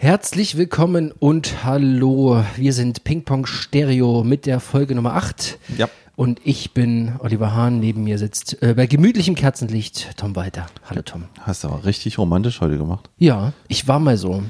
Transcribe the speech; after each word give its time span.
Herzlich 0.00 0.56
willkommen 0.56 1.10
und 1.18 1.64
hallo. 1.64 2.44
Wir 2.56 2.72
sind 2.72 3.02
Ping 3.02 3.24
Pong 3.24 3.46
Stereo 3.46 4.22
mit 4.22 4.46
der 4.46 4.60
Folge 4.60 4.94
Nummer 4.94 5.14
8. 5.14 5.58
Ja. 5.76 5.88
Und 6.14 6.40
ich 6.44 6.72
bin 6.72 7.14
Oliver 7.18 7.52
Hahn, 7.52 7.80
neben 7.80 8.04
mir 8.04 8.16
sitzt 8.18 8.62
äh, 8.62 8.74
bei 8.74 8.86
gemütlichem 8.86 9.34
Kerzenlicht 9.34 10.16
Tom 10.16 10.36
Walter. 10.36 10.66
Hallo 10.88 11.02
Tom. 11.02 11.24
Hast 11.40 11.64
du 11.64 11.68
aber 11.68 11.84
richtig 11.84 12.16
romantisch 12.18 12.60
heute 12.60 12.78
gemacht. 12.78 13.10
Ja, 13.18 13.52
ich 13.66 13.88
war 13.88 13.98
mal 13.98 14.16
so. 14.16 14.44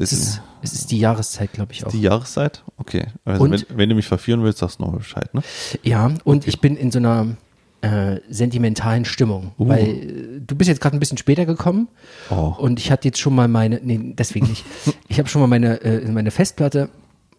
Es 0.00 0.12
Ist 0.12 0.20
ist, 0.20 0.42
es 0.62 0.72
ist 0.72 0.90
die 0.90 0.98
Jahreszeit, 0.98 1.52
glaube 1.52 1.72
ich 1.72 1.86
auch. 1.86 1.92
die 1.92 2.00
Jahreszeit? 2.00 2.64
Okay. 2.76 3.06
Also 3.24 3.44
Und- 3.44 3.52
wenn, 3.52 3.78
wenn 3.78 3.88
du 3.88 3.94
mich 3.94 4.06
verführen 4.08 4.42
willst, 4.42 4.58
sagst 4.58 4.80
du 4.80 4.84
noch 4.84 4.92
Bescheid, 4.92 5.32
ne? 5.32 5.42
Ja, 5.84 6.10
und 6.24 6.48
ich 6.48 6.60
bin 6.60 6.76
in 6.76 6.90
so 6.90 6.98
einer 6.98 7.36
äh, 7.82 8.20
sentimentalen 8.28 9.04
Stimmung, 9.04 9.52
Uh. 9.58 9.68
weil 9.68 9.86
äh, 9.88 10.40
du 10.46 10.54
bist 10.56 10.68
jetzt 10.68 10.80
gerade 10.80 10.96
ein 10.96 11.00
bisschen 11.00 11.18
später 11.18 11.46
gekommen 11.46 11.88
Oh. 12.30 12.54
und 12.58 12.78
ich 12.80 12.90
hatte 12.90 13.06
jetzt 13.08 13.18
schon 13.20 13.34
mal 13.34 13.48
meine, 13.48 13.80
nee, 13.82 14.14
deswegen 14.18 14.48
nicht, 14.48 14.64
ich 15.08 15.18
habe 15.18 15.28
schon 15.28 15.40
mal 15.40 15.46
meine, 15.46 15.80
äh, 15.82 16.08
meine 16.10 16.30
Festplatte, 16.30 16.88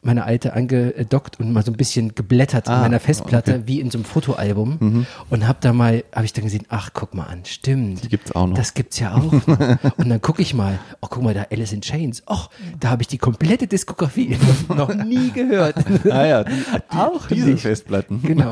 meine 0.01 0.23
alte 0.23 0.53
angedockt 0.53 1.39
und 1.39 1.51
mal 1.51 1.63
so 1.63 1.71
ein 1.71 1.77
bisschen 1.77 2.15
geblättert 2.15 2.67
in 2.67 2.73
Ah, 2.73 2.81
meiner 2.81 2.99
Festplatte, 2.99 3.51
okay. 3.51 3.59
Mhm. 3.61 3.67
wie 3.67 3.79
in 3.81 3.91
so 3.91 3.97
einem 3.97 4.05
Fotoalbum 4.05 5.05
und 5.29 5.47
habe 5.47 5.57
da 5.61 5.73
mal, 5.73 6.03
habe 6.13 6.25
ich 6.25 6.33
dann 6.33 6.45
gesehen, 6.45 6.65
ach, 6.69 6.91
guck 6.93 7.13
mal 7.13 7.23
an, 7.25 7.43
stimmt. 7.45 8.03
Die 8.03 8.07
gibt's 8.09 8.31
auch 8.33 8.47
noch. 8.47 8.55
Das 8.55 8.73
gibt's 8.73 8.99
ja 8.99 9.13
auch. 9.15 9.31
noch. 9.31 9.97
und 9.97 10.09
dann 10.09 10.21
gucke 10.21 10.41
ich 10.41 10.53
mal, 10.53 10.79
oh, 11.01 11.07
guck 11.09 11.21
mal, 11.23 11.33
da 11.33 11.47
Alice 11.51 11.73
in 11.73 11.81
Chains. 11.81 12.23
Och, 12.29 12.49
da 12.79 12.89
habe 12.91 13.01
ich 13.01 13.07
die 13.09 13.17
komplette 13.17 13.67
Diskografie 13.67 14.37
noch 14.69 14.93
nie 14.93 15.31
gehört. 15.31 15.75
Ah 16.09 16.25
ja, 16.25 16.43
die, 16.43 16.51
die, 16.53 16.97
Auch 16.97 17.27
diese 17.27 17.49
nicht. 17.49 17.61
Festplatten. 17.61 18.21
Genau. 18.23 18.51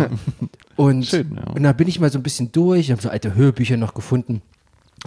Und, 0.75 1.05
Schön, 1.07 1.35
ja. 1.35 1.53
und 1.53 1.63
da 1.63 1.71
bin 1.71 1.87
ich 1.87 1.99
mal 1.99 2.11
so 2.11 2.19
ein 2.19 2.23
bisschen 2.23 2.51
durch, 2.51 2.91
habe 2.91 3.01
so 3.01 3.09
alte 3.09 3.35
Hörbücher 3.35 3.77
noch 3.77 3.93
gefunden 3.93 4.41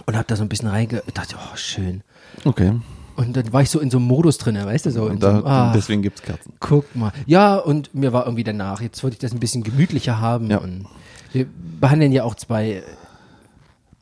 und 0.05 0.15
habe 0.15 0.25
da 0.27 0.35
so 0.35 0.43
ein 0.43 0.49
bisschen 0.49 0.69
reinge... 0.69 1.03
dachte, 1.13 1.35
oh, 1.37 1.55
schön. 1.55 2.01
Okay. 2.45 2.73
Und 3.21 3.37
dann 3.37 3.53
war 3.53 3.61
ich 3.61 3.69
so 3.69 3.79
in 3.79 3.89
so 3.91 3.97
einem 3.97 4.07
Modus 4.07 4.37
drin, 4.37 4.55
weißt 4.55 4.85
du, 4.87 4.91
so. 4.91 5.05
In 5.07 5.13
Und 5.13 5.21
so 5.21 5.27
da, 5.27 5.33
einem, 5.37 5.45
ah, 5.45 5.71
deswegen 5.73 6.01
gibt's 6.01 6.21
Kerzen. 6.21 6.53
guck 6.59 6.95
mal. 6.95 7.11
Ja, 7.25 7.55
und 7.57 7.93
mir 7.93 8.13
war 8.13 8.25
irgendwie 8.25 8.43
danach, 8.43 8.81
jetzt 8.81 9.03
wollte 9.03 9.15
ich 9.15 9.19
das 9.19 9.31
ein 9.33 9.39
bisschen 9.39 9.63
gemütlicher 9.63 10.19
haben. 10.19 10.49
Ja. 10.49 10.57
Und 10.57 10.85
wir 11.33 11.45
behandeln 11.79 12.11
ja 12.11 12.23
auch 12.23 12.35
zwei 12.35 12.69
äh, 12.71 12.81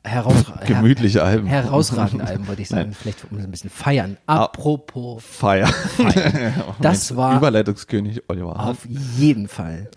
herausra 0.04 0.60
Gemütliche 0.66 1.22
Alben. 1.22 1.46
herausragende 1.46 2.24
Alben, 2.26 2.46
wollte 2.48 2.62
ich 2.62 2.68
sagen. 2.70 2.90
Nein. 2.90 2.96
Vielleicht 2.98 3.26
um 3.30 3.38
ein 3.38 3.50
bisschen 3.50 3.70
feiern. 3.70 4.16
Apropos, 4.26 5.22
Feier. 5.22 5.68
Oh, 5.98 6.74
Das 6.80 7.14
war- 7.16 7.36
Überleitungskönig 7.36 8.22
Oliver 8.28 8.54
Hahn. 8.54 8.68
auf 8.70 8.86
jeden 9.18 9.48
Fall. 9.48 9.90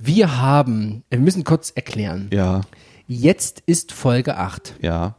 Wir 0.00 0.40
haben, 0.40 1.02
wir 1.10 1.18
müssen 1.18 1.44
kurz 1.44 1.70
erklären. 1.70 2.28
Ja, 2.32 2.60
Jetzt 3.08 3.62
ist 3.66 3.92
Folge 3.92 4.36
8. 4.38 4.74
ja. 4.80 5.16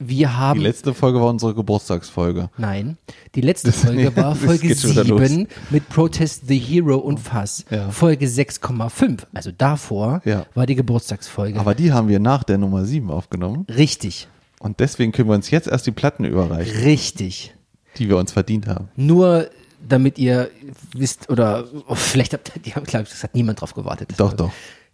Wir 0.00 0.16
Die 0.16 0.26
haben. 0.28 0.60
letzte 0.60 0.94
Folge 0.94 1.20
war 1.20 1.28
unsere 1.28 1.54
Geburtstagsfolge. 1.54 2.50
Nein, 2.56 2.98
die 3.34 3.40
letzte 3.40 3.72
Folge 3.72 4.14
war 4.16 4.30
das 4.34 4.38
Folge 4.38 4.74
schon 4.76 4.90
wieder 4.90 5.04
7 5.26 5.48
mit 5.70 5.88
Protest 5.88 6.46
the 6.46 6.58
Hero 6.58 6.96
und 6.98 7.18
Fass. 7.18 7.64
Ja. 7.70 7.90
Folge 7.90 8.26
6,5, 8.26 9.22
also 9.34 9.50
davor, 9.56 10.22
Ja. 10.24 10.46
war 10.54 10.66
die 10.66 10.76
Geburtstagsfolge. 10.76 11.58
Aber 11.58 11.74
die 11.74 11.92
haben 11.92 12.08
wir 12.08 12.20
nach 12.20 12.44
der 12.44 12.58
Nummer 12.58 12.84
7 12.84 13.10
aufgenommen. 13.10 13.66
richtig, 13.68 14.28
Und 14.60 14.78
deswegen 14.80 15.10
können 15.12 15.28
wir 15.28 15.34
uns 15.34 15.50
jetzt 15.50 15.66
erst 15.68 15.86
die 15.86 15.92
Platten 15.92 16.24
überreichen, 16.24 16.80
richtig. 16.82 17.54
die 17.96 18.08
wir 18.08 18.16
uns 18.18 18.30
verdient 18.32 18.66
haben. 18.68 18.88
Nur 18.96 19.48
damit 19.88 20.18
ihr 20.18 20.50
wisst, 20.92 21.30
oder 21.30 21.64
oh, 21.88 21.94
vielleicht 21.94 22.32
habt 22.34 22.52
ihr, 22.54 22.62
ich 22.66 22.72
glaube, 22.74 22.86
das 23.08 23.22
hat 23.22 23.34
niemand 23.34 23.60
drauf 23.60 23.74
gewartet. 23.74 24.10
Doch, 24.16 24.32
doch. 24.32 24.50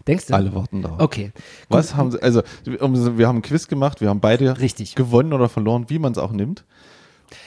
Denkst 0.06 0.26
du? 0.26 0.34
Alle 0.34 0.54
warten 0.54 0.82
darauf. 0.82 1.00
Okay. 1.00 1.32
Was 1.68 1.94
haben 1.96 2.10
sie, 2.10 2.22
also 2.22 2.42
wir 2.64 3.26
haben 3.28 3.38
ein 3.38 3.42
Quiz 3.42 3.68
gemacht, 3.68 4.00
wir 4.00 4.08
haben 4.08 4.20
beide 4.20 4.58
Richtig. 4.60 4.94
gewonnen 4.94 5.32
oder 5.32 5.48
verloren, 5.48 5.86
wie 5.88 5.98
man 5.98 6.12
es 6.12 6.18
auch 6.18 6.32
nimmt. 6.32 6.64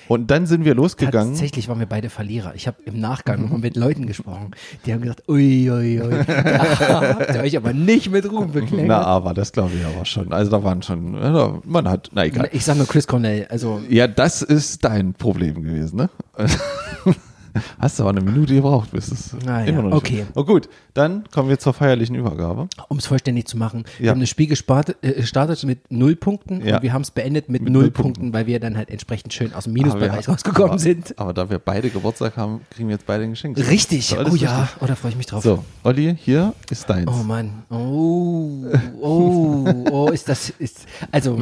Und 0.08 0.32
dann 0.32 0.48
sind 0.48 0.66
wir 0.66 0.74
losgegangen. 0.74 1.34
Tatsächlich 1.34 1.68
waren 1.68 1.80
wir 1.80 1.86
beide 1.86 2.10
Verlierer. 2.10 2.56
Ich 2.56 2.68
habe 2.68 2.78
im 2.86 3.00
Nachgang 3.00 3.42
nochmal 3.42 3.60
mit 3.60 3.76
Leuten 3.76 4.08
gesprochen, 4.08 4.52
die 4.86 4.94
haben 4.94 5.02
gesagt, 5.02 5.24
ui, 5.28 5.70
ui, 5.70 6.02
ui, 6.02 6.24
da 6.28 7.16
habt 7.20 7.36
ihr 7.36 7.42
euch 7.42 7.58
aber 7.58 7.74
nicht 7.74 8.10
mit 8.10 8.30
Ruhm 8.30 8.52
bekleckert. 8.52 8.88
Na, 8.88 9.04
aber 9.04 9.34
das 9.34 9.52
glaube 9.52 9.72
ich 9.76 9.86
aber 9.86 10.06
schon. 10.06 10.32
Also 10.34 10.52
da 10.52 10.64
waren 10.64 10.82
schon, 10.82 11.14
ja, 11.14 11.60
man 11.64 11.90
hat, 11.90 12.10
na 12.14 12.26
egal. 12.26 12.50
Ich 12.54 12.64
sag 12.66 12.78
nur 12.78 12.88
Chris 12.88 13.06
Cornell, 13.08 13.48
also 13.50 13.82
Ja, 13.90 14.08
das 14.08 14.42
ist 14.42 14.84
dein 14.84 15.14
Problem 15.14 15.62
gewesen, 15.62 15.98
ne? 15.98 16.10
Hast 17.80 18.00
du 18.00 18.04
aber 18.04 18.12
eine 18.12 18.22
Minute 18.22 18.54
gebraucht, 18.54 18.92
bis 18.92 19.12
es 19.12 19.36
Na 19.46 19.62
ja, 19.62 19.68
immer 19.68 19.82
noch 19.84 19.90
nicht 19.90 19.98
okay. 19.98 20.26
Oh 20.36 20.44
gut, 20.44 20.70
dann 20.94 21.24
kommen 21.32 21.50
wir 21.50 21.60
zur 21.60 21.74
feierlichen 21.74 22.16
Übergabe. 22.16 22.68
um 22.90 22.98
es 22.98 23.06
vollständig 23.06 23.46
zu 23.48 23.58
machen, 23.58 23.84
wir 23.98 24.08
Ja. 24.08 24.12
haben 24.12 24.20
das 24.20 24.30
Spiel 24.30 24.48
gestartet, 24.48 24.98
äh, 25.02 25.14
gestartet 25.14 25.64
mit 25.64 25.92
null 25.92 26.16
Punkten 26.16 26.66
Ja. 26.66 26.78
und 26.78 26.84
wir 26.84 26.94
haben 26.94 27.02
es 27.02 27.12
beendet 27.12 27.50
mit, 27.50 27.62
Mit 27.62 27.74
null 27.74 27.92
Punkten, 27.92 28.22
Punkten. 28.22 28.34
weil 28.34 28.48
wir 28.48 28.60
dann 28.60 28.78
halt 28.78 28.90
entsprechend 28.90 29.34
schön 29.34 29.54
aus 29.54 29.66
dem 29.66 29.74
Minusbereich 29.74 30.28
wir- 30.28 30.34
rausgekommen 30.34 30.70
aber, 30.72 30.80
sind. 30.80 31.14
Aber 31.20 31.34
da 31.34 31.50
wir 31.50 31.60
beide 31.60 31.90
Geburtstag 31.90 32.38
haben, 32.38 32.62
kriegen 32.72 32.90
wir 32.90 32.96
jetzt 32.96 33.06
beide 33.06 33.24
ein 33.24 33.32
Geschenk. 33.32 33.58
Richtig, 33.58 34.16
oh 34.18 34.36
ja, 34.36 34.70
oh, 34.80 34.86
da 34.86 34.96
freue 34.96 35.12
ich 35.12 35.18
mich 35.18 35.26
drauf. 35.28 35.44
So, 35.44 35.64
Olli, 35.84 36.16
hier 36.20 36.54
ist 36.70 36.90
deins. 36.90 37.10
Oh 37.12 37.24
Mann, 37.24 37.64
oh, 37.70 38.66
oh, 39.02 39.66
oh, 39.92 40.10
ist 40.10 40.28
das, 40.30 40.50
ist, 40.50 40.86
also, 41.12 41.38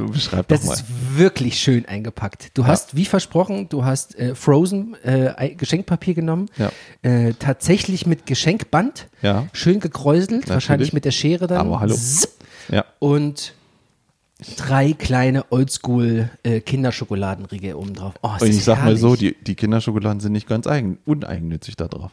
das 0.47 0.63
ist 0.63 0.85
wirklich 1.15 1.57
schön 1.59 1.85
eingepackt. 1.85 2.51
Du 2.57 2.65
hast, 2.65 2.95
wie 2.95 3.05
versprochen, 3.05 3.67
du 3.69 3.83
hast 3.85 4.17
äh, 4.17 4.35
Frozen 4.35 4.95
äh, 5.03 5.29
Ei- 5.35 5.55
Geschenkpapier 6.05 6.13
genommen, 6.13 6.49
Ja. 6.57 6.71
äh, 7.01 7.33
tatsächlich 7.33 8.05
mit 8.05 8.25
Geschenkband, 8.25 9.07
Ja. 9.21 9.47
schön 9.53 9.79
gekräuselt, 9.79 10.47
wahrscheinlich 10.49 10.93
mit 10.93 11.05
der 11.05 11.11
Schere 11.11 11.47
dann. 11.47 11.57
Aber 11.59 11.79
hallo. 11.79 11.95
Zip. 11.95 12.29
Ja. 12.69 12.85
Und 12.99 13.53
drei 14.57 14.93
kleine 14.93 15.45
Oldschool 15.51 16.29
äh, 16.43 16.59
Kinderschokoladenriegel 16.61 17.75
oben 17.75 17.93
drauf. 17.93 18.13
Oh, 18.21 18.29
Und 18.39 18.47
ich 18.49 18.63
sag 18.63 18.77
mal 18.79 18.83
herrlich. 18.85 18.99
so, 19.01 19.15
die, 19.15 19.35
die 19.41 19.55
Kinderschokoladen 19.55 20.19
sind 20.19 20.31
nicht 20.33 20.47
ganz 20.47 20.67
eigen, 20.67 20.97
uneigennützig 21.05 21.75
da 21.75 21.87
drauf. 21.87 22.11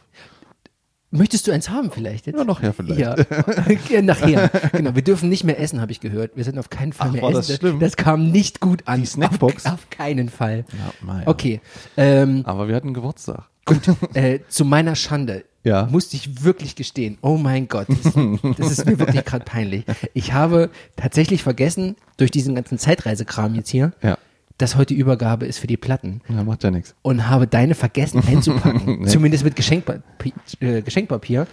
Möchtest 1.15 1.45
du 1.45 1.51
eins 1.51 1.69
haben 1.69 1.91
vielleicht 1.91 2.25
jetzt? 2.25 2.35
Ja, 2.39 2.43
nachher 2.43 2.73
vielleicht. 2.73 2.99
Ja, 2.99 4.01
nachher. 4.01 4.49
Genau, 4.71 4.95
wir 4.95 5.03
dürfen 5.03 5.29
nicht 5.29 5.43
mehr 5.43 5.59
essen, 5.59 5.79
habe 5.79 5.91
ich 5.91 5.99
gehört. 5.99 6.31
Wir 6.35 6.43
sind 6.43 6.57
auf 6.57 6.71
keinen 6.71 6.91
Fall 6.91 7.09
Ach, 7.09 7.13
mehr 7.13 7.21
war 7.21 7.29
essen. 7.29 7.45
das 7.49 7.57
schlimm? 7.57 7.79
das 7.79 7.95
kam 7.97 8.31
nicht 8.31 8.59
gut 8.61 8.87
an. 8.87 9.01
Die 9.01 9.05
Snackbox? 9.05 9.67
Auf, 9.67 9.73
auf 9.73 9.89
keinen 9.91 10.29
Fall. 10.29 10.65
Ja. 11.05 11.21
Okay, 11.27 11.61
ähm, 11.97 12.41
Aber 12.45 12.67
wir 12.67 12.75
hatten 12.75 12.95
Geburtstag. 12.95 13.43
Gut. 13.65 13.79
äh, 14.15 14.39
zu 14.49 14.65
meiner 14.65 14.95
Schande 14.95 15.43
Ja. 15.63 15.87
musste 15.91 16.15
ich 16.17 16.43
wirklich 16.43 16.75
gestehen. 16.75 17.17
Oh 17.21 17.37
mein 17.37 17.67
Gott, 17.67 17.87
das, 17.89 18.13
das 18.57 18.71
ist 18.71 18.85
mir 18.85 18.99
wirklich 18.99 19.23
gerade 19.25 19.45
peinlich. 19.45 19.85
Ich 20.13 20.33
habe 20.33 20.69
tatsächlich 20.95 21.43
vergessen, 21.43 21.95
durch 22.17 22.31
diesen 22.31 22.55
ganzen 22.55 22.77
Zeitreisekram 22.77 23.55
jetzt 23.55 23.69
hier, 23.69 23.93
Ja. 24.01 24.17
dass 24.57 24.75
heute 24.75 24.93
Übergabe 24.93 25.45
ist 25.45 25.59
für 25.59 25.67
die 25.67 25.77
Platten. 25.77 26.21
Ja, 26.29 26.43
macht 26.43 26.63
ja 26.63 26.71
nichts. 26.71 26.95
und 27.01 27.29
habe 27.29 27.47
deine 27.47 27.75
vergessen 27.75 28.21
einzupacken. 28.27 29.07
Zumindest 29.07 29.43
mit 29.43 29.55
Geschenkpapier. 29.55 30.33
Äh, 30.59 30.81
Geschenkpapier. 30.81 31.47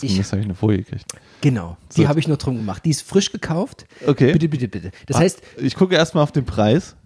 Jetzt 0.00 0.32
habe 0.32 0.40
ich 0.40 0.46
eine 0.46 0.54
Folie 0.54 0.78
gekriegt. 0.78 1.04
genau, 1.42 1.76
die 1.94 2.08
habe 2.08 2.20
ich 2.20 2.26
nur 2.28 2.38
drum 2.38 2.56
gemacht. 2.56 2.82
Die 2.86 2.90
ist 2.90 3.02
frisch 3.02 3.32
gekauft. 3.32 3.84
Okay. 4.06 4.32
Bitte, 4.32 4.48
bitte, 4.48 4.68
bitte. 4.68 4.90
Das 5.06 5.18
Ah, 5.18 5.20
heißt, 5.20 5.42
ich 5.60 5.74
gucke 5.74 5.94
erstmal 5.94 6.22
auf 6.22 6.32
den 6.32 6.46
Preis. 6.46 6.96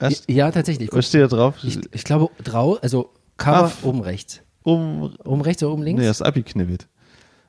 Erst, 0.00 0.28
ja, 0.28 0.50
tatsächlich. 0.50 0.88
was 0.92 1.06
steht 1.06 1.20
da 1.22 1.26
drauf? 1.28 1.54
Ich, 1.62 1.78
ich 1.92 2.02
glaube, 2.04 2.30
drau, 2.42 2.78
also 2.82 3.10
Cover 3.40 3.72
Ah, 3.82 3.86
oben 3.86 4.00
rechts. 4.02 4.40
um, 4.62 5.14
Oben 5.24 5.40
rechts 5.40 5.62
oder 5.62 5.72
oben 5.72 5.82
links? 5.82 6.00
nee, 6.00 6.06
das 6.06 6.18
ist 6.20 6.26
abgeknibbelt. 6.26 6.86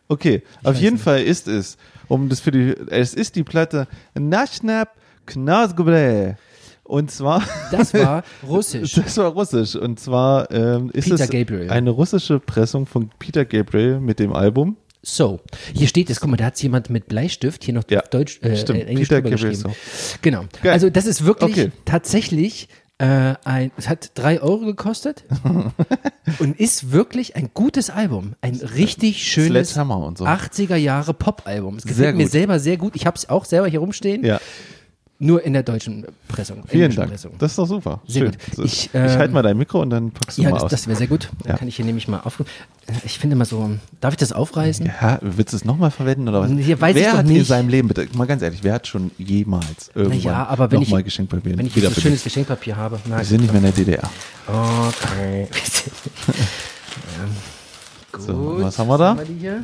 Okay, 0.07 0.41
auf 0.63 0.75
jeden 0.77 0.97
Fall 0.97 1.21
ist 1.21 1.47
es, 1.47 1.77
um 2.07 2.27
das 2.29 2.39
für 2.41 2.51
die, 2.51 2.75
es 2.89 3.13
ist 3.13 3.35
die 3.35 3.43
Platte 3.43 3.87
Naschnap 4.17 4.89
Knasgeble. 5.25 6.37
Und 6.83 7.09
zwar, 7.11 7.41
Das 7.71 7.93
war 7.93 8.23
russisch. 8.47 8.93
das 8.95 9.15
war 9.17 9.31
russisch. 9.31 9.75
Und 9.75 9.99
zwar 9.99 10.51
ähm, 10.51 10.89
ist 10.93 11.05
Peter 11.09 11.23
es 11.23 11.29
Gabriel. 11.29 11.69
eine 11.69 11.89
russische 11.91 12.39
Pressung 12.39 12.85
von 12.85 13.09
Peter 13.19 13.45
Gabriel 13.45 13.99
mit 14.01 14.19
dem 14.19 14.33
Album. 14.33 14.75
So, 15.03 15.39
hier 15.73 15.87
steht 15.87 16.09
es, 16.09 16.19
guck 16.19 16.29
mal, 16.29 16.37
da 16.37 16.45
hat 16.45 16.61
jemand 16.61 16.89
mit 16.89 17.07
Bleistift 17.07 17.63
hier 17.63 17.73
noch 17.73 17.83
Ja, 17.89 18.01
Deutsch, 18.01 18.39
äh, 18.43 18.55
stimmt. 18.57 18.81
Englisch 18.87 19.07
Peter 19.07 19.21
geschrieben. 19.21 19.73
Genau. 20.21 20.43
Geil. 20.61 20.73
Also 20.73 20.89
das 20.89 21.05
ist 21.05 21.25
wirklich 21.25 21.51
Okay. 21.57 21.71
tatsächlich 21.85 22.67
äh, 23.01 23.33
ein, 23.45 23.71
es 23.77 23.89
hat 23.89 24.11
drei 24.13 24.41
Euro 24.41 24.59
gekostet 24.59 25.23
und 26.39 26.59
ist 26.59 26.91
wirklich 26.91 27.35
ein 27.35 27.49
gutes 27.51 27.89
Album. 27.89 28.35
Ein 28.41 28.55
richtig 28.55 29.25
schönes 29.25 29.73
so. 29.73 29.81
80er 29.81 30.75
Jahre 30.75 31.15
Pop-Album. 31.15 31.77
Es 31.77 31.85
gefällt 31.85 32.15
mir 32.15 32.27
selber 32.27 32.59
sehr 32.59 32.77
gut. 32.77 32.95
Ich 32.95 33.07
habe 33.07 33.17
es 33.17 33.27
auch 33.27 33.45
selber 33.45 33.67
hier 33.67 33.79
rumstehen, 33.79 34.23
Ja, 34.23 34.39
nur 35.21 35.43
in 35.43 35.53
der 35.53 35.63
deutschen 35.63 36.05
Pressung. 36.27 36.63
vielen 36.67 36.93
Dank. 36.95 37.11
Pressung. 37.11 37.31
Das 37.37 37.51
ist 37.51 37.57
doch 37.57 37.67
super. 37.67 38.01
Sehr 38.07 38.23
Schön. 38.23 38.31
gut. 38.31 38.39
So, 38.55 38.63
Ich, 38.63 38.85
ich 38.85 38.89
ähm, 38.93 39.09
halte 39.17 39.33
mal 39.33 39.43
dein 39.43 39.57
Mikro 39.57 39.81
und 39.81 39.89
dann 39.91 40.11
packst 40.11 40.37
du 40.37 40.41
Ja, 40.41 40.49
mal 40.49 40.55
das, 40.55 40.63
aus. 40.63 40.71
das 40.71 40.87
wäre 40.87 40.97
sehr 40.97 41.07
gut. 41.07 41.29
Dann 41.43 41.51
Ja. 41.53 41.57
kann 41.57 41.67
ich 41.67 41.75
hier 41.75 41.85
nämlich 41.85 42.07
mal 42.07 42.19
auf. 42.21 42.43
Ich 43.05 43.19
finde 43.19 43.35
mal 43.35 43.45
so, 43.45 43.69
darf 44.01 44.13
ich 44.13 44.17
das 44.17 44.33
aufreißen? 44.33 44.87
Ja, 45.01 45.19
willst 45.21 45.53
du 45.53 45.57
es 45.57 45.63
nochmal 45.65 45.91
verwenden 45.91 46.27
oder 46.27 46.41
was? 46.41 46.51
Hier 46.51 46.81
weiß 46.81 46.95
wer 46.95 47.01
ich 47.01 47.07
doch 47.11 47.17
hat 47.19 47.27
in 47.27 47.33
nicht. 47.33 47.47
seinem 47.47 47.69
Leben, 47.69 47.87
bitte, 47.87 48.07
mal 48.17 48.25
ganz 48.25 48.41
ehrlich, 48.41 48.63
wer 48.63 48.73
hat 48.73 48.87
schon 48.87 49.11
jemals 49.17 49.91
irgendwann 49.95 50.17
Naja, 50.17 50.47
aber 50.47 50.71
wenn 50.71 50.81
ich, 50.81 50.89
nochmal 50.89 51.03
Geschenkpapier 51.03 51.57
wenn 51.57 51.65
ich 51.67 51.75
wieder 51.75 51.87
so 51.87 51.91
benutzt? 51.91 52.01
schönes 52.01 52.23
Geschenkpapier 52.23 52.75
habe. 52.75 52.99
Na, 53.07 53.19
Wir 53.19 53.25
sind 53.25 53.41
nicht 53.41 53.51
mehr 53.53 53.59
in 53.59 53.63
der 53.65 53.73
DDR. 53.73 54.09
Okay. 54.47 55.47
So, 58.19 58.33
Gut. 58.33 58.63
was 58.63 58.77
haben 58.77 58.89
wir 58.89 58.97
da? 58.97 59.13
die 59.15 59.39
hier? 59.39 59.63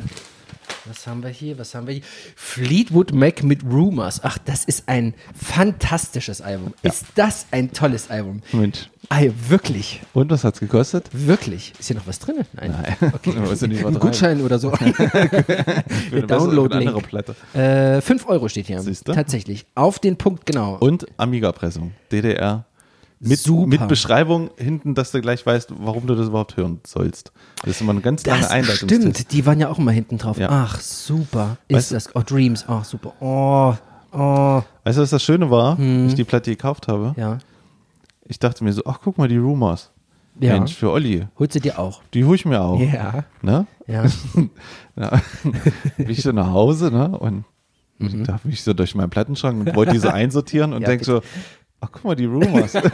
Was 0.84 1.06
haben 1.06 1.22
wir 1.22 1.30
hier? 1.30 1.58
Was 1.58 1.74
haben 1.74 1.86
wir 1.86 1.94
hier? 1.94 2.02
Fleetwood 2.36 3.12
Mac 3.12 3.42
mit 3.42 3.62
Rumors. 3.64 4.20
Ach, 4.22 4.38
das 4.38 4.64
ist 4.64 4.84
ein 4.88 5.14
fantastisches 5.34 6.40
Album. 6.40 6.72
Ist 6.82 7.04
das 7.14 7.46
ein 7.50 7.72
tolles 7.72 8.10
Album? 8.10 8.42
Mensch. 8.52 8.88
Ey, 9.10 9.32
wirklich, 9.48 10.00
Und 10.12 10.30
was 10.30 10.44
hat's 10.44 10.60
gekostet? 10.60 11.08
wirklich. 11.12 11.72
Ist 11.78 11.86
hier 11.88 11.96
noch 11.96 12.06
was 12.06 12.18
drin? 12.18 12.36
Nein. 12.52 12.74
Okay. 13.00 13.32
Du 13.32 13.48
weißt 13.50 13.62
ja 13.62 13.84
was 13.84 13.94
Ein. 13.94 14.00
Gutschein 14.00 14.40
oder 14.42 14.58
so. 14.58 14.70
Für 14.72 14.84
bessere- 14.86 16.26
Download-Link. 16.26 16.72
eine 16.74 16.88
andere 16.90 17.00
Platte. 17.02 17.34
äh, 17.54 18.00
5 18.00 18.26
Euro 18.28 18.48
steht 18.48 18.66
hier. 18.66 18.80
Siehste? 18.80 19.12
Tatsächlich. 19.12 19.64
Auf 19.74 19.98
den 19.98 20.16
Punkt, 20.16 20.44
genau. 20.46 20.76
Und 20.80 21.06
Amiga-Pressung, 21.16 21.92
DDR. 22.12 22.64
Mit, 23.20 23.40
Super. 23.40 23.66
mit 23.66 23.88
Beschreibung 23.88 24.50
hinten, 24.56 24.94
dass 24.94 25.10
du 25.10 25.20
gleich 25.20 25.44
weißt, 25.44 25.72
warum 25.78 26.06
du 26.06 26.14
das 26.14 26.28
überhaupt 26.28 26.56
hören 26.56 26.80
sollst. 26.86 27.32
Das 27.62 27.70
ist 27.70 27.80
immer 27.80 27.90
eine 27.92 28.00
ganz 28.00 28.24
lange 28.24 28.48
Einleitung. 28.48 28.88
stimmt, 28.88 29.32
die 29.32 29.44
waren 29.44 29.58
ja 29.58 29.68
auch 29.70 29.78
immer 29.78 29.90
hinten 29.90 30.18
drauf. 30.18 30.38
Ja. 30.38 30.48
Ach, 30.50 30.78
super. 30.80 31.56
Ist 31.66 31.76
Weißt 31.76 31.90
du- 31.90 31.94
das. 31.96 32.14
Oh, 32.16 32.22
Dreams. 32.24 32.64
Ach, 32.68 32.84
super. 32.84 33.12
Oh, 33.20 33.74
oh. 34.16 34.62
Weißt 34.84 34.98
du, 34.98 35.02
was 35.02 35.10
das 35.10 35.22
Schöne 35.24 35.50
war, 35.50 35.70
als 35.78 35.80
ich 36.10 36.14
die 36.14 36.22
Platte 36.24 36.50
gekauft 36.52 36.86
habe? 36.86 37.08
Hm. 37.08 37.14
Ja. 37.16 37.38
Ich 38.24 38.38
dachte 38.38 38.62
mir 38.62 38.72
so, 38.72 38.82
ach, 38.86 39.00
guck 39.02 39.18
mal, 39.18 39.26
die 39.26 39.36
Rumors. 39.38 39.90
Ja. 40.40 40.52
Mensch, 40.52 40.74
für 40.76 40.92
Olli. 40.92 41.26
Holst 41.40 41.56
du 41.56 41.60
dir 41.60 41.80
auch? 41.80 42.00
Die 42.14 42.24
hole 42.24 42.36
ich 42.36 42.44
mir 42.44 42.60
auch. 42.60 42.78
Ja. 42.80 43.24
Ne? 43.42 43.66
Ja. 43.88 44.04
Ja. 44.96 45.20
bin 45.96 46.10
ich 46.10 46.22
so 46.22 46.30
nach 46.32 46.50
Hause, 46.52 46.90
ne? 46.92 47.08
Und 47.18 47.44
Mhm. 48.00 48.22
da 48.24 48.36
bin 48.42 48.52
ich 48.52 48.62
so 48.62 48.72
durch 48.74 48.94
meinen 48.94 49.10
Plattenschrank 49.10 49.58
und 49.66 49.74
wollte 49.74 49.92
die 49.92 49.98
so 49.98 50.08
einsortieren 50.08 50.72
und 50.72 50.82
Ja, 50.82 50.88
denk 50.88 51.04
so, 51.04 51.20
ach 51.80 51.88
guck 51.92 52.04
mal, 52.04 52.14
die 52.16 52.24
Rumors. 52.26 52.74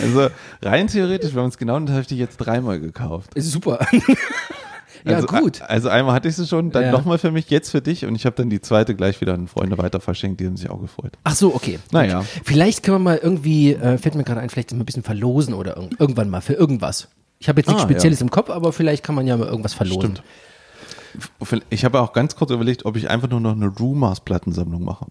also 0.00 0.28
rein 0.62 0.86
theoretisch, 0.88 1.30
wenn 1.34 1.42
man 1.42 1.48
es 1.50 1.58
genau 1.58 1.74
nimmt, 1.78 1.90
habe 1.90 2.00
ich 2.02 2.06
die 2.06 2.18
jetzt 2.18 2.36
dreimal 2.38 2.80
gekauft. 2.80 3.34
Ist 3.34 3.50
super. 3.50 3.86
ja, 5.04 5.16
also, 5.16 5.26
gut. 5.26 5.62
Also 5.62 5.88
einmal 5.88 6.14
hatte 6.14 6.28
ich 6.28 6.36
sie 6.36 6.46
schon, 6.46 6.70
dann 6.70 6.84
Ja. 6.84 6.92
nochmal 6.92 7.18
für 7.18 7.30
mich, 7.30 7.50
jetzt 7.50 7.70
für 7.70 7.80
dich 7.80 8.04
und 8.04 8.14
ich 8.14 8.26
habe 8.26 8.36
dann 8.36 8.50
die 8.50 8.60
zweite 8.60 8.94
gleich 8.94 9.20
wieder 9.20 9.34
an 9.34 9.48
Freunde 9.48 9.78
weiter 9.78 10.00
verschenkt, 10.00 10.40
die 10.40 10.46
haben 10.46 10.56
sich 10.56 10.70
auch 10.70 10.80
gefreut. 10.80 11.12
Ach 11.24 11.34
so, 11.34 11.54
okay. 11.54 11.78
Naja. 11.92 12.24
Vielleicht 12.44 12.82
können 12.82 12.96
wir 12.96 13.00
mal 13.10 13.18
irgendwie, 13.22 13.72
äh, 13.72 13.98
fällt 13.98 14.14
mir 14.14 14.24
gerade 14.24 14.40
ein, 14.40 14.50
vielleicht 14.50 14.72
mal 14.72 14.80
ein 14.80 14.86
bisschen 14.86 15.02
verlosen 15.02 15.54
oder 15.54 15.76
irg 15.76 15.92
irgendwann 15.98 16.30
mal 16.30 16.40
für 16.40 16.54
irgendwas. 16.54 17.08
Ich 17.40 17.48
habe 17.48 17.60
jetzt 17.60 17.68
nichts 17.68 17.82
Ah, 17.84 17.86
Spezielles 17.86 18.20
im 18.20 18.30
Kopf, 18.30 18.50
aber 18.50 18.72
vielleicht 18.72 19.04
kann 19.04 19.14
man 19.14 19.26
ja 19.26 19.36
mal 19.36 19.46
irgendwas 19.46 19.74
verlosen. 19.74 20.18
Stimmt. 20.18 21.64
Ich 21.70 21.84
habe 21.84 22.00
auch 22.00 22.12
ganz 22.12 22.36
kurz 22.36 22.50
überlegt, 22.50 22.84
ob 22.84 22.96
ich 22.96 23.08
einfach 23.08 23.28
nur 23.28 23.40
noch 23.40 23.52
eine 23.52 23.68
Rumors-Plattensammlung 23.68 24.84
mache. 24.84 25.06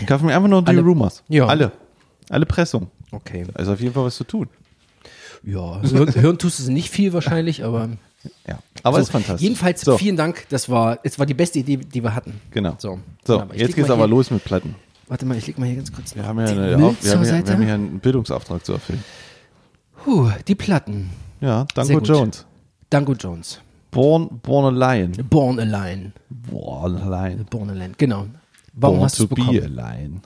Ich 0.00 0.06
kaufe 0.06 0.24
mir 0.24 0.34
einfach 0.34 0.48
nur 0.48 0.62
die 0.62 0.68
Alle. 0.68 0.80
Rumors. 0.82 1.22
Ja. 1.28 1.46
Alle. 1.46 1.72
Alle 2.30 2.46
Pressungen. 2.46 2.88
Okay. 3.10 3.46
Also 3.54 3.72
auf 3.72 3.80
jeden 3.80 3.94
Fall 3.94 4.04
was 4.04 4.16
zu 4.16 4.24
tun. 4.24 4.48
Ja, 5.42 5.80
hören, 5.82 6.14
hören 6.14 6.38
tust 6.38 6.58
du 6.58 6.64
es 6.64 6.68
nicht 6.68 6.90
viel 6.90 7.12
wahrscheinlich, 7.12 7.64
aber. 7.64 7.88
Ja. 8.46 8.58
Aber 8.82 8.96
so, 8.96 9.02
ist 9.02 9.10
fantastisch. 9.10 9.42
Jedenfalls 9.42 9.80
so, 9.82 9.96
vielen 9.96 10.16
Dank. 10.16 10.46
Das 10.48 10.68
war, 10.68 10.98
es 11.04 11.18
war 11.18 11.26
die 11.26 11.34
beste 11.34 11.60
Idee, 11.60 11.76
die 11.76 12.02
wir 12.02 12.14
hatten. 12.14 12.40
Genau. 12.50 12.74
So, 12.78 12.98
So, 13.24 13.44
jetzt 13.54 13.76
geht's 13.76 13.88
aber 13.90 14.02
hier- 14.04 14.08
los 14.08 14.30
mit 14.30 14.44
Platten. 14.44 14.74
Warte 15.06 15.24
mal, 15.24 15.38
ich 15.38 15.46
leg 15.46 15.58
mal 15.58 15.66
hier 15.66 15.76
ganz 15.76 15.92
kurz 15.92 16.14
Wir 16.14 16.26
haben 16.26 16.38
ja, 16.40 16.46
eine, 16.46 16.76
auch, 16.84 16.94
wir 17.00 17.12
haben 17.12 17.24
ja, 17.24 17.46
wir 17.46 17.52
haben 17.54 17.68
ja 17.68 17.74
einen 17.74 18.00
Bildungsauftrag 18.00 18.64
zu 18.66 18.72
erfüllen. 18.74 19.02
Puh, 20.04 20.30
die 20.46 20.54
Platten. 20.54 21.10
Ja, 21.40 21.66
Danko. 21.74 22.00
Jones. 22.00 22.44
Danko 22.90 23.12
Jones. 23.14 23.60
Born, 23.90 24.28
born 24.42 24.82
a 24.82 24.94
Lion. 24.94 25.12
Born 25.30 25.58
Alone. 25.60 26.12
Born 26.28 26.96
a 26.96 27.28
Lion. 27.28 27.46
Born 27.48 27.70
Alone, 27.70 27.92
genau. 27.96 28.26
Warum 28.80 28.96
Born 28.98 29.04
hast 29.06 29.18
du 29.18 29.24
es 29.24 29.28
be 29.28 29.42
a 29.42 29.44
bekommen? 29.50 29.74
Lion. 29.74 30.22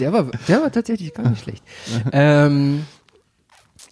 Der 0.00 0.12
war, 0.12 0.26
der 0.48 0.62
war 0.62 0.72
tatsächlich 0.72 1.12
gar 1.14 1.28
nicht 1.28 1.42
schlecht. 1.42 1.62
ähm, 2.12 2.84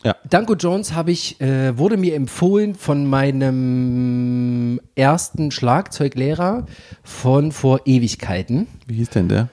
Ja. 0.04 0.16
Danko 0.28 0.54
Jones 0.54 0.92
habe 0.94 1.12
ich, 1.12 1.40
äh, 1.40 1.78
wurde 1.78 1.96
mir 1.96 2.14
empfohlen 2.14 2.74
von 2.74 3.06
meinem 3.06 4.80
ersten 4.96 5.50
Schlagzeuglehrer 5.50 6.66
von 7.04 7.52
vor 7.52 7.80
Ewigkeiten. 7.86 8.66
Wie 8.86 8.96
hieß 8.96 9.10
denn 9.10 9.28
der? 9.28 9.48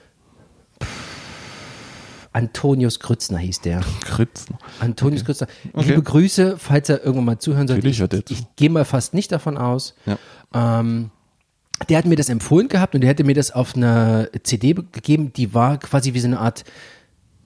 Antonius 2.31 2.99
Grützner 2.99 3.39
hieß 3.39 3.61
der. 3.61 3.81
Kritzen. 4.01 4.57
Antonius 4.79 5.25
Grützner. 5.25 5.47
Okay. 5.73 5.89
Liebe 5.89 6.03
Grüße, 6.03 6.57
falls 6.57 6.89
er 6.89 7.03
irgendwann 7.03 7.25
mal 7.25 7.39
zuhören 7.39 7.67
sollte. 7.67 7.87
Natürlich 7.87 8.01
Ich, 8.13 8.25
zu. 8.25 8.33
ich 8.33 8.55
gehe 8.55 8.69
mal 8.69 8.85
fast 8.85 9.13
nicht 9.13 9.31
davon 9.31 9.57
aus. 9.57 9.95
Ja. 10.05 10.17
Ähm, 10.79 11.11
der 11.87 11.97
hat 11.97 12.05
mir 12.05 12.15
das 12.15 12.29
empfohlen 12.29 12.67
gehabt 12.67 12.93
und 12.95 13.01
der 13.01 13.09
hätte 13.09 13.23
mir 13.23 13.33
das 13.35 13.51
auf 13.51 13.75
einer 13.75 14.27
CD 14.43 14.73
be- 14.73 14.83
gegeben, 14.91 15.31
die 15.33 15.53
war 15.53 15.77
quasi 15.77 16.13
wie 16.13 16.19
so 16.19 16.27
eine 16.27 16.39
Art, 16.39 16.65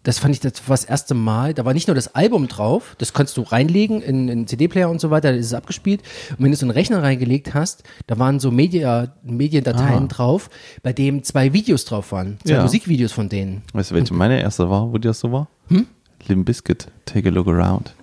das 0.01 0.19
fand 0.19 0.33
ich 0.33 0.41
das 0.41 0.53
war 0.68 0.74
das 0.74 0.83
erste 0.83 1.13
Mal, 1.13 1.53
da 1.53 1.63
war 1.65 1.74
nicht 1.74 1.88
nur 1.88 1.95
das 1.95 2.13
Album 2.15 2.47
drauf, 2.50 2.95
das 2.97 3.13
kannst 3.13 3.38
du 3.38 3.41
reinlegen 3.44 4.01
in 4.01 4.30
einen 4.30 4.47
CD-Player 4.47 4.89
und 4.89 5.00
so 5.00 5.12
weiter, 5.12 5.31
da 5.31 5.38
ist 5.38 5.45
es 5.45 5.53
abgespielt. 5.53 6.01
Und 6.31 6.44
wenn 6.44 6.51
du 6.51 6.57
so 6.57 6.65
einen 6.65 6.71
Rechner 6.71 7.01
reingelegt 7.03 7.53
hast, 7.53 7.83
da 8.07 8.18
waren 8.19 8.39
so 8.39 8.51
Media, 8.51 9.13
Mediendateien 9.24 10.03
Ah. 10.06 10.07
drauf, 10.07 10.50
bei 10.81 10.91
dem 10.94 11.24
zwei 11.24 11.53
Videos 11.53 11.86
drauf 11.86 12.12
waren, 12.12 12.38
zwei 12.44 12.53
Ja. 12.56 12.62
Musikvideos 12.63 13.12
von 13.13 13.29
denen. 13.29 13.62
Weißt 13.74 13.91
du, 13.91 13.95
welche 13.95 14.13
meine 14.13 14.41
erste 14.41 14.69
war, 14.69 14.91
wo 14.91 14.97
die 14.97 15.07
das 15.07 15.19
so 15.19 15.31
war? 15.31 15.47
Hm? 15.69 15.86
Limp 16.27 16.45
Bizkit, 16.47 16.88
Take 17.06 17.29
a 17.29 17.31
Look 17.31 17.47
Around. 17.47 17.95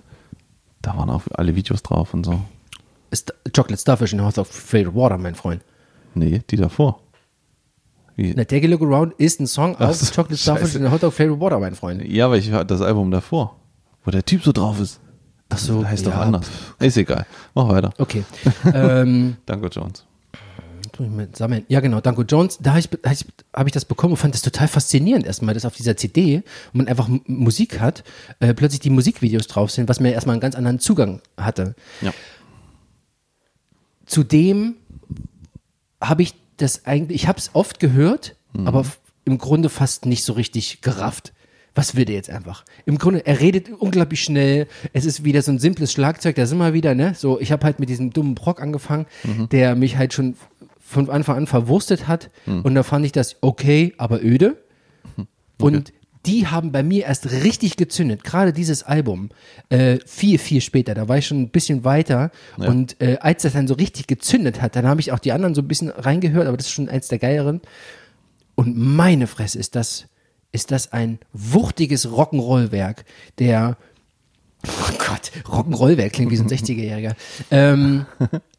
Da 0.81 0.97
waren 0.97 1.09
auch 1.11 1.23
alle 1.33 1.55
Videos 1.55 1.83
drauf 1.83 2.13
und 2.15 2.25
so. 2.25 2.41
Ist 3.11 3.31
Chocolate 3.55 3.79
Starfish 3.81 4.13
in 4.13 4.21
House 4.21 4.39
of 4.39 4.47
Favorite 4.47 4.95
Water, 4.95 5.17
mein 5.19 5.35
Freund. 5.35 5.61
Nee, 6.13 6.41
die 6.49 6.55
davor. 6.55 7.01
Wie? 8.15 8.33
Na, 8.35 8.43
Take 8.43 8.67
a 8.67 8.69
Look 8.69 8.81
Around 8.81 9.13
ist 9.17 9.39
ein 9.39 9.47
Song 9.47 9.75
Ach 9.79 9.89
auf 9.89 9.95
so, 9.95 10.05
Chocolate 10.05 10.37
Starfish 10.37 10.75
in 10.75 10.91
Hot 10.91 11.01
Dog 11.01 11.13
Favorite 11.13 11.39
Water, 11.39 11.59
mein 11.59 11.75
Freund. 11.75 12.03
Ja, 12.05 12.25
aber 12.25 12.37
ich 12.37 12.51
hatte 12.51 12.65
das 12.65 12.81
Album 12.81 13.09
davor, 13.11 13.55
wo 14.03 14.11
der 14.11 14.23
Typ 14.23 14.43
so 14.43 14.51
drauf 14.51 14.79
ist. 14.79 14.99
Ach 15.49 15.57
so, 15.57 15.81
Das 15.81 15.91
heißt 15.91 16.05
ja, 16.05 16.11
doch 16.11 16.19
anders. 16.19 16.47
Ist 16.79 16.97
egal. 16.97 17.25
Mach 17.53 17.67
weiter. 17.67 17.93
Okay. 17.97 18.23
ähm, 18.73 19.37
Danke, 19.45 19.67
Jones. 19.67 20.05
sammeln. 21.33 21.65
Ja, 21.67 21.79
genau, 21.79 21.99
Danko 21.99 22.21
Jones. 22.23 22.57
Da 22.61 22.71
habe 22.71 22.79
ich, 22.79 22.89
hab 23.53 23.67
ich, 23.67 23.73
das 23.73 23.85
bekommen 23.85 24.13
und 24.13 24.17
fand 24.17 24.33
das 24.33 24.41
total 24.41 24.67
faszinierend 24.67 25.25
erstmal, 25.25 25.53
dass 25.53 25.65
auf 25.65 25.75
dieser 25.75 25.97
CD, 25.97 26.43
wo 26.71 26.77
man 26.77 26.87
einfach 26.87 27.09
Musik 27.25 27.79
hat, 27.79 28.03
äh, 28.39 28.53
plötzlich 28.53 28.79
die 28.79 28.89
Musikvideos 28.89 29.47
drauf 29.47 29.71
sind, 29.71 29.89
was 29.89 29.99
mir 29.99 30.13
erstmal 30.13 30.35
einen 30.35 30.41
ganz 30.41 30.55
anderen 30.55 30.79
Zugang 30.79 31.21
hatte. 31.37 31.75
Ja. 32.01 32.13
Zudem 34.05 34.75
habe 36.01 36.23
ich 36.23 36.33
das 36.57 36.85
eigentlich, 36.85 37.21
ich 37.23 37.27
habe 37.27 37.39
es 37.39 37.51
oft 37.53 37.79
gehört, 37.79 38.35
aber 38.65 38.81
f- 38.81 38.99
im 39.25 39.37
Grunde 39.37 39.69
fast 39.69 40.05
nicht 40.05 40.23
so 40.23 40.33
richtig 40.33 40.81
gerafft. 40.81 41.31
Was 41.73 41.95
will 41.95 42.03
der 42.03 42.15
jetzt 42.15 42.29
einfach? 42.29 42.65
Im 42.85 42.97
Grunde, 42.97 43.25
er 43.25 43.39
redet 43.39 43.69
unglaublich 43.69 44.21
schnell. 44.21 44.67
Es 44.91 45.05
ist 45.05 45.23
wieder 45.23 45.41
so 45.41 45.51
ein 45.53 45.59
simples 45.59 45.93
Schlagzeug, 45.93 46.35
da 46.35 46.45
sind 46.45 46.57
wir 46.57 46.73
wieder, 46.73 46.95
ne? 46.95 47.13
So, 47.15 47.39
ich 47.39 47.51
habe 47.53 47.63
halt 47.63 47.79
mit 47.79 47.87
diesem 47.87 48.11
dummen 48.11 48.35
Brock 48.35 48.61
angefangen, 48.61 49.05
der 49.51 49.75
mich 49.75 49.95
halt 49.95 50.13
schon 50.13 50.35
von 50.79 51.09
Anfang 51.09 51.37
an 51.37 51.47
verwurstet 51.47 52.09
hat. 52.09 52.29
Und 52.45 52.75
da 52.75 52.83
fand 52.83 53.05
ich 53.05 53.13
das 53.13 53.37
okay, 53.39 53.93
aber 53.97 54.21
öde. 54.21 54.61
Und 55.59 55.93
die 56.25 56.47
haben 56.47 56.71
bei 56.71 56.83
mir 56.83 57.05
erst 57.05 57.31
richtig 57.31 57.77
gezündet. 57.77 58.23
Gerade 58.23 58.53
dieses 58.53 58.83
Album. 58.83 59.29
Äh, 59.69 59.97
viel, 60.05 60.37
viel 60.37 60.61
später. 60.61 60.93
Da 60.93 61.07
war 61.07 61.17
ich 61.17 61.27
schon 61.27 61.41
ein 61.41 61.49
bisschen 61.49 61.83
weiter. 61.83 62.31
Und 62.57 63.01
äh, 63.01 63.17
als 63.19 63.43
das 63.43 63.53
dann 63.53 63.67
so 63.67 63.73
richtig 63.73 64.07
gezündet 64.07 64.61
hat, 64.61 64.75
dann 64.75 64.87
habe 64.87 65.01
ich 65.01 65.11
auch 65.11 65.19
die 65.19 65.31
anderen 65.31 65.55
so 65.55 65.61
ein 65.61 65.67
bisschen 65.67 65.89
reingehört, 65.89 66.47
aber 66.47 66.57
das 66.57 66.67
ist 66.67 66.73
schon 66.73 66.89
eins 66.89 67.07
der 67.07 67.19
geileren. 67.19 67.61
Und 68.55 68.77
meine 68.77 69.25
Fresse 69.25 69.57
ist 69.57 69.75
das, 69.75 70.05
ist 70.51 70.71
das 70.71 70.93
ein 70.93 71.19
wuchtiges 71.33 72.07
Rock'n'Roll-Werk, 72.07 73.05
der, 73.39 73.77
oh 74.67 74.93
Gott, 74.99 75.31
Rock'n'Roll-Werk 75.45 76.13
klingt 76.13 76.31
wie 76.31 76.37
so 76.37 76.43
ein 76.43 76.49
60er-Jähriger. 76.51 77.15
Ähm, 77.49 78.05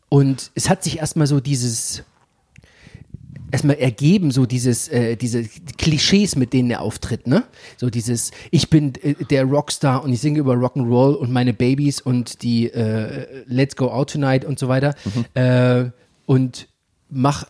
und 0.08 0.50
es 0.54 0.68
hat 0.68 0.82
sich 0.82 0.98
erstmal 0.98 1.28
so 1.28 1.38
dieses, 1.38 2.02
erstmal 3.52 3.76
ergeben, 3.76 4.30
so 4.30 4.46
dieses, 4.46 4.88
äh, 4.88 5.16
diese 5.16 5.44
Klischees, 5.78 6.34
mit 6.36 6.52
denen 6.52 6.70
er 6.70 6.80
auftritt, 6.80 7.26
ne? 7.26 7.44
So 7.76 7.90
dieses, 7.90 8.32
ich 8.50 8.70
bin 8.70 8.94
äh, 9.02 9.14
der 9.30 9.44
Rockstar 9.44 10.02
und 10.02 10.12
ich 10.12 10.20
singe 10.20 10.40
über 10.40 10.54
Rock'n'Roll 10.54 11.14
und 11.14 11.30
meine 11.30 11.52
Babys 11.52 12.00
und 12.00 12.42
die 12.42 12.72
äh, 12.72 13.44
Let's 13.46 13.76
Go 13.76 13.90
Out 13.90 14.10
Tonight 14.12 14.44
und 14.44 14.58
so 14.58 14.68
weiter. 14.68 14.94
Äh, 15.34 15.90
und 16.26 16.66
mach 17.10 17.46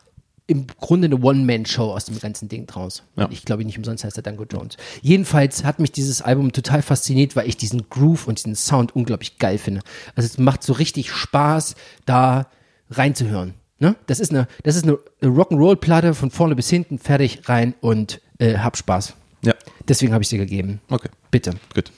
im 0.48 0.66
Grunde 0.66 1.06
eine 1.06 1.18
One-Man-Show 1.18 1.92
aus 1.92 2.06
dem 2.06 2.18
ganzen 2.18 2.48
Ding 2.48 2.66
draus. 2.66 3.04
Ja. 3.16 3.28
Ich 3.30 3.44
glaube, 3.44 3.64
nicht 3.64 3.78
umsonst 3.78 4.04
heißt 4.04 4.16
er 4.16 4.22
Danko 4.22 4.44
Jones. 4.44 4.76
Jedenfalls 5.00 5.64
hat 5.64 5.78
mich 5.78 5.92
dieses 5.92 6.20
Album 6.20 6.52
total 6.52 6.82
fasziniert, 6.82 7.36
weil 7.36 7.48
ich 7.48 7.56
diesen 7.56 7.88
Groove 7.88 8.26
und 8.26 8.38
diesen 8.38 8.56
Sound 8.56 8.94
unglaublich 8.94 9.38
geil 9.38 9.56
finde. 9.56 9.80
Also 10.16 10.26
es 10.26 10.38
macht 10.38 10.62
so 10.64 10.72
richtig 10.72 11.12
Spaß, 11.12 11.76
da 12.06 12.48
reinzuhören. 12.90 13.54
Ne? 13.82 13.96
Das 14.06 14.20
ist 14.20 14.30
eine, 14.30 14.46
das 14.62 14.76
ist 14.76 14.84
eine 14.84 14.96
Rock'n'Roll-Platte 15.22 16.14
von 16.14 16.30
vorne 16.30 16.54
bis 16.54 16.70
hinten, 16.70 17.00
fertig, 17.00 17.48
rein 17.48 17.74
und 17.80 18.20
äh, 18.38 18.58
hab 18.58 18.76
Spaß. 18.76 19.14
Ja, 19.44 19.54
Deswegen 19.88 20.12
habe 20.12 20.22
ich 20.22 20.28
sie 20.28 20.38
gegeben. 20.38 20.80
okay. 20.88 21.08
Bitte. 21.32 21.54
Gut. 21.74 21.90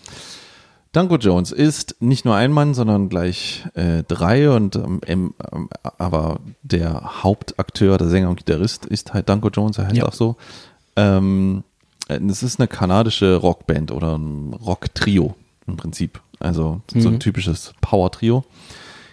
Danko 0.92 1.16
Jones 1.16 1.52
ist 1.52 1.96
nicht 2.00 2.24
nur 2.24 2.36
ein 2.36 2.52
Mann, 2.52 2.72
sondern 2.72 3.10
gleich 3.10 3.64
äh, 3.74 4.02
drei 4.04 4.48
und 4.48 4.76
ähm, 4.76 5.00
ähm, 5.06 5.34
aber 5.98 6.40
der 6.62 7.22
Hauptakteur, 7.22 7.98
der 7.98 8.08
Sänger 8.08 8.30
und 8.30 8.36
Gitarrist 8.36 8.86
ist 8.86 9.12
halt 9.12 9.28
Danko 9.28 9.48
Jones, 9.50 9.76
er 9.76 9.86
heißt 9.88 9.96
Ja. 9.96 10.06
auch 10.06 10.12
so. 10.14 10.36
Ähm, 10.96 11.64
äh, 12.08 12.18
es 12.30 12.42
ist 12.42 12.60
eine 12.60 12.68
kanadische 12.68 13.36
Rockband 13.36 13.90
oder 13.90 14.16
ein 14.16 14.54
Rock-Trio 14.54 15.34
im 15.66 15.76
Prinzip. 15.76 16.20
Also 16.38 16.80
so 16.94 17.08
ein 17.10 17.20
typisches 17.20 17.74
Power-Trio. 17.82 18.42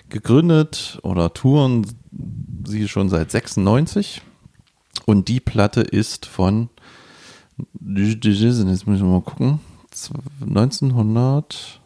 gegründet 0.09 0.99
oder 1.03 1.33
touren 1.33 1.85
sie 2.65 2.87
schon 2.87 3.09
seit 3.09 3.31
96 3.31 4.21
und 5.05 5.27
die 5.27 5.39
Platte 5.39 5.81
ist 5.81 6.25
von 6.25 6.69
jetzt 7.79 8.87
müssen 8.87 8.87
wir 8.87 9.03
mal 9.05 9.21
gucken 9.21 9.59
1900 10.41 11.79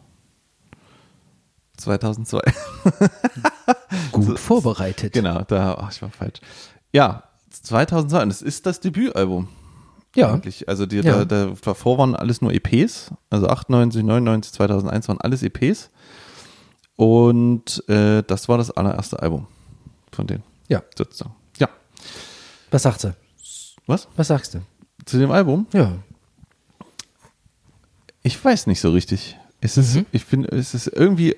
2002 1.76 2.40
Gut 4.12 4.38
vorbereitet. 4.38 5.12
genau 5.12 5.42
da 5.42 5.76
ach, 5.78 5.92
ich 5.92 6.00
war 6.02 6.10
falsch 6.10 6.40
ja 6.92 7.24
2002 7.50 8.22
und 8.22 8.30
es 8.30 8.42
ist 8.42 8.66
das 8.66 8.80
Debütalbum 8.80 9.48
Ja. 10.14 10.32
eigentlich. 10.32 10.68
Also 10.68 10.86
die, 10.86 10.96
Ja. 10.96 11.24
da, 11.24 11.46
da, 11.46 11.52
davor 11.62 11.98
waren 11.98 12.14
alles 12.16 12.40
nur 12.40 12.52
EPs. 12.52 13.10
Also 13.30 13.48
98, 13.48 14.02
99, 14.02 14.52
2001 14.52 15.08
waren 15.08 15.20
alles 15.20 15.42
EPs. 15.42 15.90
Und 16.96 17.86
äh, 17.88 18.22
das 18.22 18.48
war 18.48 18.56
das 18.58 18.70
allererste 18.70 19.20
Album 19.20 19.46
von 20.12 20.26
denen. 20.26 20.42
Ja. 20.68 20.82
Sozusagen. 20.96 21.34
Ja. 21.58 21.68
Was 22.70 22.82
sagst 22.82 23.04
du? 23.04 23.14
Was? 23.86 24.08
Was 24.16 24.28
sagst 24.28 24.54
du? 24.54 24.60
Zu 25.04 25.18
dem 25.18 25.30
Album? 25.30 25.66
Ja. 25.72 25.92
Ich 28.22 28.42
weiß 28.44 28.66
nicht 28.66 28.80
so 28.80 28.90
richtig. 28.90 29.36
Es 29.60 29.76
ist, 29.76 29.94
Mhm. 29.96 30.06
ich 30.12 30.24
finde, 30.24 30.48
es 30.56 30.74
ist 30.74 30.88
irgendwie, 30.88 31.36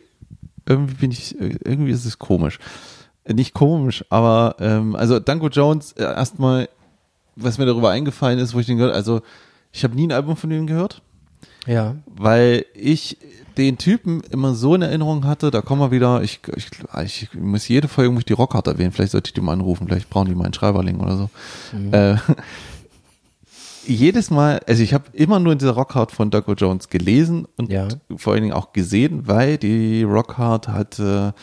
irgendwie 0.67 0.95
bin 0.95 1.11
ich, 1.11 1.39
irgendwie 1.39 1.93
ist 1.93 2.05
es 2.05 2.19
komisch. 2.19 2.59
Nicht 3.27 3.53
komisch, 3.53 4.05
aber 4.09 4.57
ähm, 4.59 4.97
also 4.97 5.19
Danko 5.19 5.49
Jones 5.49 5.93
äh, 5.93 6.03
erstmal, 6.03 6.69
was 7.37 7.59
mir 7.59 7.67
darüber 7.67 7.91
eingefallen 7.91 8.39
ist, 8.39 8.55
wo 8.55 8.61
ich 8.61 8.67
den 8.67 8.79
gehört, 8.79 8.95
also 8.95 9.21
ich 9.71 9.85
habe 9.85 9.95
nie 9.95 10.07
ein 10.07 10.13
Album 10.13 10.37
von 10.37 10.51
ihm 10.51 10.67
gehört. 10.67 11.03
Ja. 11.67 11.97
weil 12.07 12.65
ich 12.73 13.19
den 13.59 13.77
Typen 13.77 14.23
immer 14.31 14.55
so 14.55 14.75
in 14.75 14.83
Erinnerung 14.83 15.25
hatte, 15.27 15.51
da 15.51 15.61
kommen 15.61 15.81
wir 15.83 15.91
wieder, 15.91 16.23
ich, 16.23 16.41
ich, 16.57 16.69
ich 17.05 17.35
muss 17.35 17.67
jede 17.69 17.89
Folge 17.89 18.11
muss 18.13 18.25
die 18.25 18.33
Rockhard 18.33 18.67
erwähnen, 18.69 18.93
vielleicht 18.93 19.13
sollte 19.13 19.29
ich 19.29 19.35
die 19.35 19.41
mal 19.41 19.53
anrufen, 19.53 19.87
vielleicht 19.89 20.09
brauchen 20.09 20.29
die 20.29 20.35
mal 20.35 20.45
einen 20.45 20.55
Schreiberling 20.55 21.01
oder 21.01 21.17
so. 21.17 21.31
Äh, 21.93 22.17
jedes 23.87 24.31
Mal, 24.31 24.61
also 24.67 24.83
ich 24.83 24.93
habe 24.95 25.05
immer 25.13 25.41
nur 25.41 25.55
diese 25.57 25.71
Rockhard 25.71 26.13
von 26.13 26.31
Doco 26.31 26.53
Jones 26.53 26.89
gelesen 26.89 27.47
und 27.57 27.71
Ja. 27.71 27.89
vor 28.17 28.33
allen 28.35 28.43
Dingen 28.43 28.55
auch 28.55 28.73
gesehen, 28.73 29.27
weil 29.27 29.57
die 29.59 30.03
Rockhard 30.03 30.69
hatte 30.69 31.35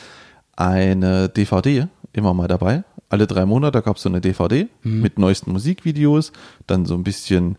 eine 0.56 1.28
DVD 1.30 1.88
immer 2.14 2.34
mal 2.34 2.48
dabei. 2.48 2.84
Alle 3.10 3.28
drei 3.28 3.46
Monate 3.46 3.82
gab 3.82 3.98
es 3.98 4.04
so 4.04 4.10
eine 4.10 4.22
DVD 4.22 4.68
mit 4.84 5.20
neuesten 5.20 5.52
Musikvideos, 5.52 6.32
dann 6.68 6.86
so 6.86 6.94
ein 6.96 7.04
bisschen 7.04 7.56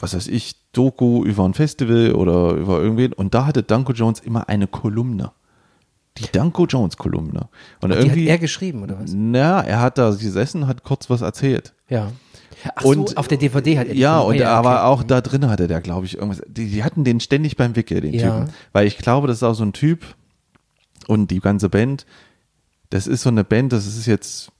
was 0.00 0.14
weiß 0.14 0.28
ich, 0.28 0.54
Doku 0.78 1.24
über 1.24 1.44
ein 1.44 1.54
Festival 1.54 2.12
oder 2.14 2.52
über 2.52 2.80
irgendwen. 2.80 3.12
Und 3.12 3.34
da 3.34 3.46
hatte 3.46 3.62
Danko 3.64 3.92
Jones 3.92 4.20
immer 4.20 4.48
eine 4.48 4.66
Kolumne. 4.68 5.32
Die 6.18 6.26
Danko 6.30 6.66
Jones 6.66 6.96
Kolumne. 6.96 7.48
Und 7.80 7.90
Die 7.90 7.96
hat 7.96 8.04
irgendwie, 8.04 8.26
er 8.28 8.38
geschrieben, 8.38 8.82
oder 8.82 8.98
was? 9.00 9.10
na, 9.14 9.60
er 9.62 9.80
hat 9.80 9.98
da 9.98 10.10
gesessen, 10.10 10.66
hat 10.66 10.82
kurz 10.84 11.10
was 11.10 11.20
erzählt. 11.20 11.74
Ja. 11.88 12.12
Ach 12.74 12.84
Und- 12.84 13.10
so, 13.10 13.16
auf 13.16 13.28
der 13.28 13.38
DVD 13.38 13.78
hat 13.78 13.86
er 13.88 13.94
die 13.94 14.00
Ja, 14.00 14.18
und 14.20 14.40
ah, 14.42 14.48
aber 14.56 14.70
okay. 14.70 14.84
auch 14.86 15.02
da 15.04 15.20
drin 15.20 15.48
hatte 15.48 15.68
der, 15.68 15.80
glaube 15.80 16.06
ich, 16.06 16.14
irgendwas. 16.16 16.42
Die, 16.48 16.66
die 16.70 16.82
hatten 16.84 17.04
den 17.04 17.20
ständig 17.20 17.56
beim 17.56 17.74
Wickel, 17.76 18.00
den 18.00 18.14
Ja. 18.14 18.40
Typen. 18.40 18.54
Weil 18.72 18.86
ich 18.86 18.98
glaube, 18.98 19.26
das 19.28 19.38
ist 19.38 19.42
auch 19.44 19.54
so 19.54 19.64
ein 19.64 19.72
Typ 19.72 20.04
und 21.06 21.30
die 21.30 21.40
ganze 21.40 21.68
Band, 21.68 22.04
das 22.90 23.06
ist 23.06 23.22
so 23.22 23.28
eine 23.30 23.44
Band, 23.44 23.72
das 23.72 23.86
ist 23.86 24.06
jetzt 24.06 24.50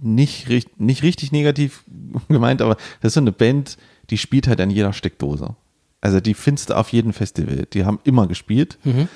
nicht, 0.00 0.48
nicht 0.78 1.02
richtig 1.02 1.32
negativ 1.32 1.84
gemeint, 2.28 2.62
aber 2.62 2.76
das 3.00 3.10
ist 3.10 3.14
so 3.14 3.20
eine 3.20 3.32
Band, 3.32 3.76
die 4.10 4.18
spielt 4.18 4.46
halt 4.48 4.60
an 4.60 4.70
jeder 4.70 4.92
Steckdose. 4.92 5.56
Also 6.00 6.20
die 6.20 6.34
findest 6.34 6.70
du 6.70 6.74
auf 6.76 6.90
jedem 6.90 7.12
Festival. 7.12 7.66
Die 7.72 7.84
haben 7.84 7.98
immer 8.04 8.26
gespielt. 8.26 8.78
Mhm. 8.84 9.08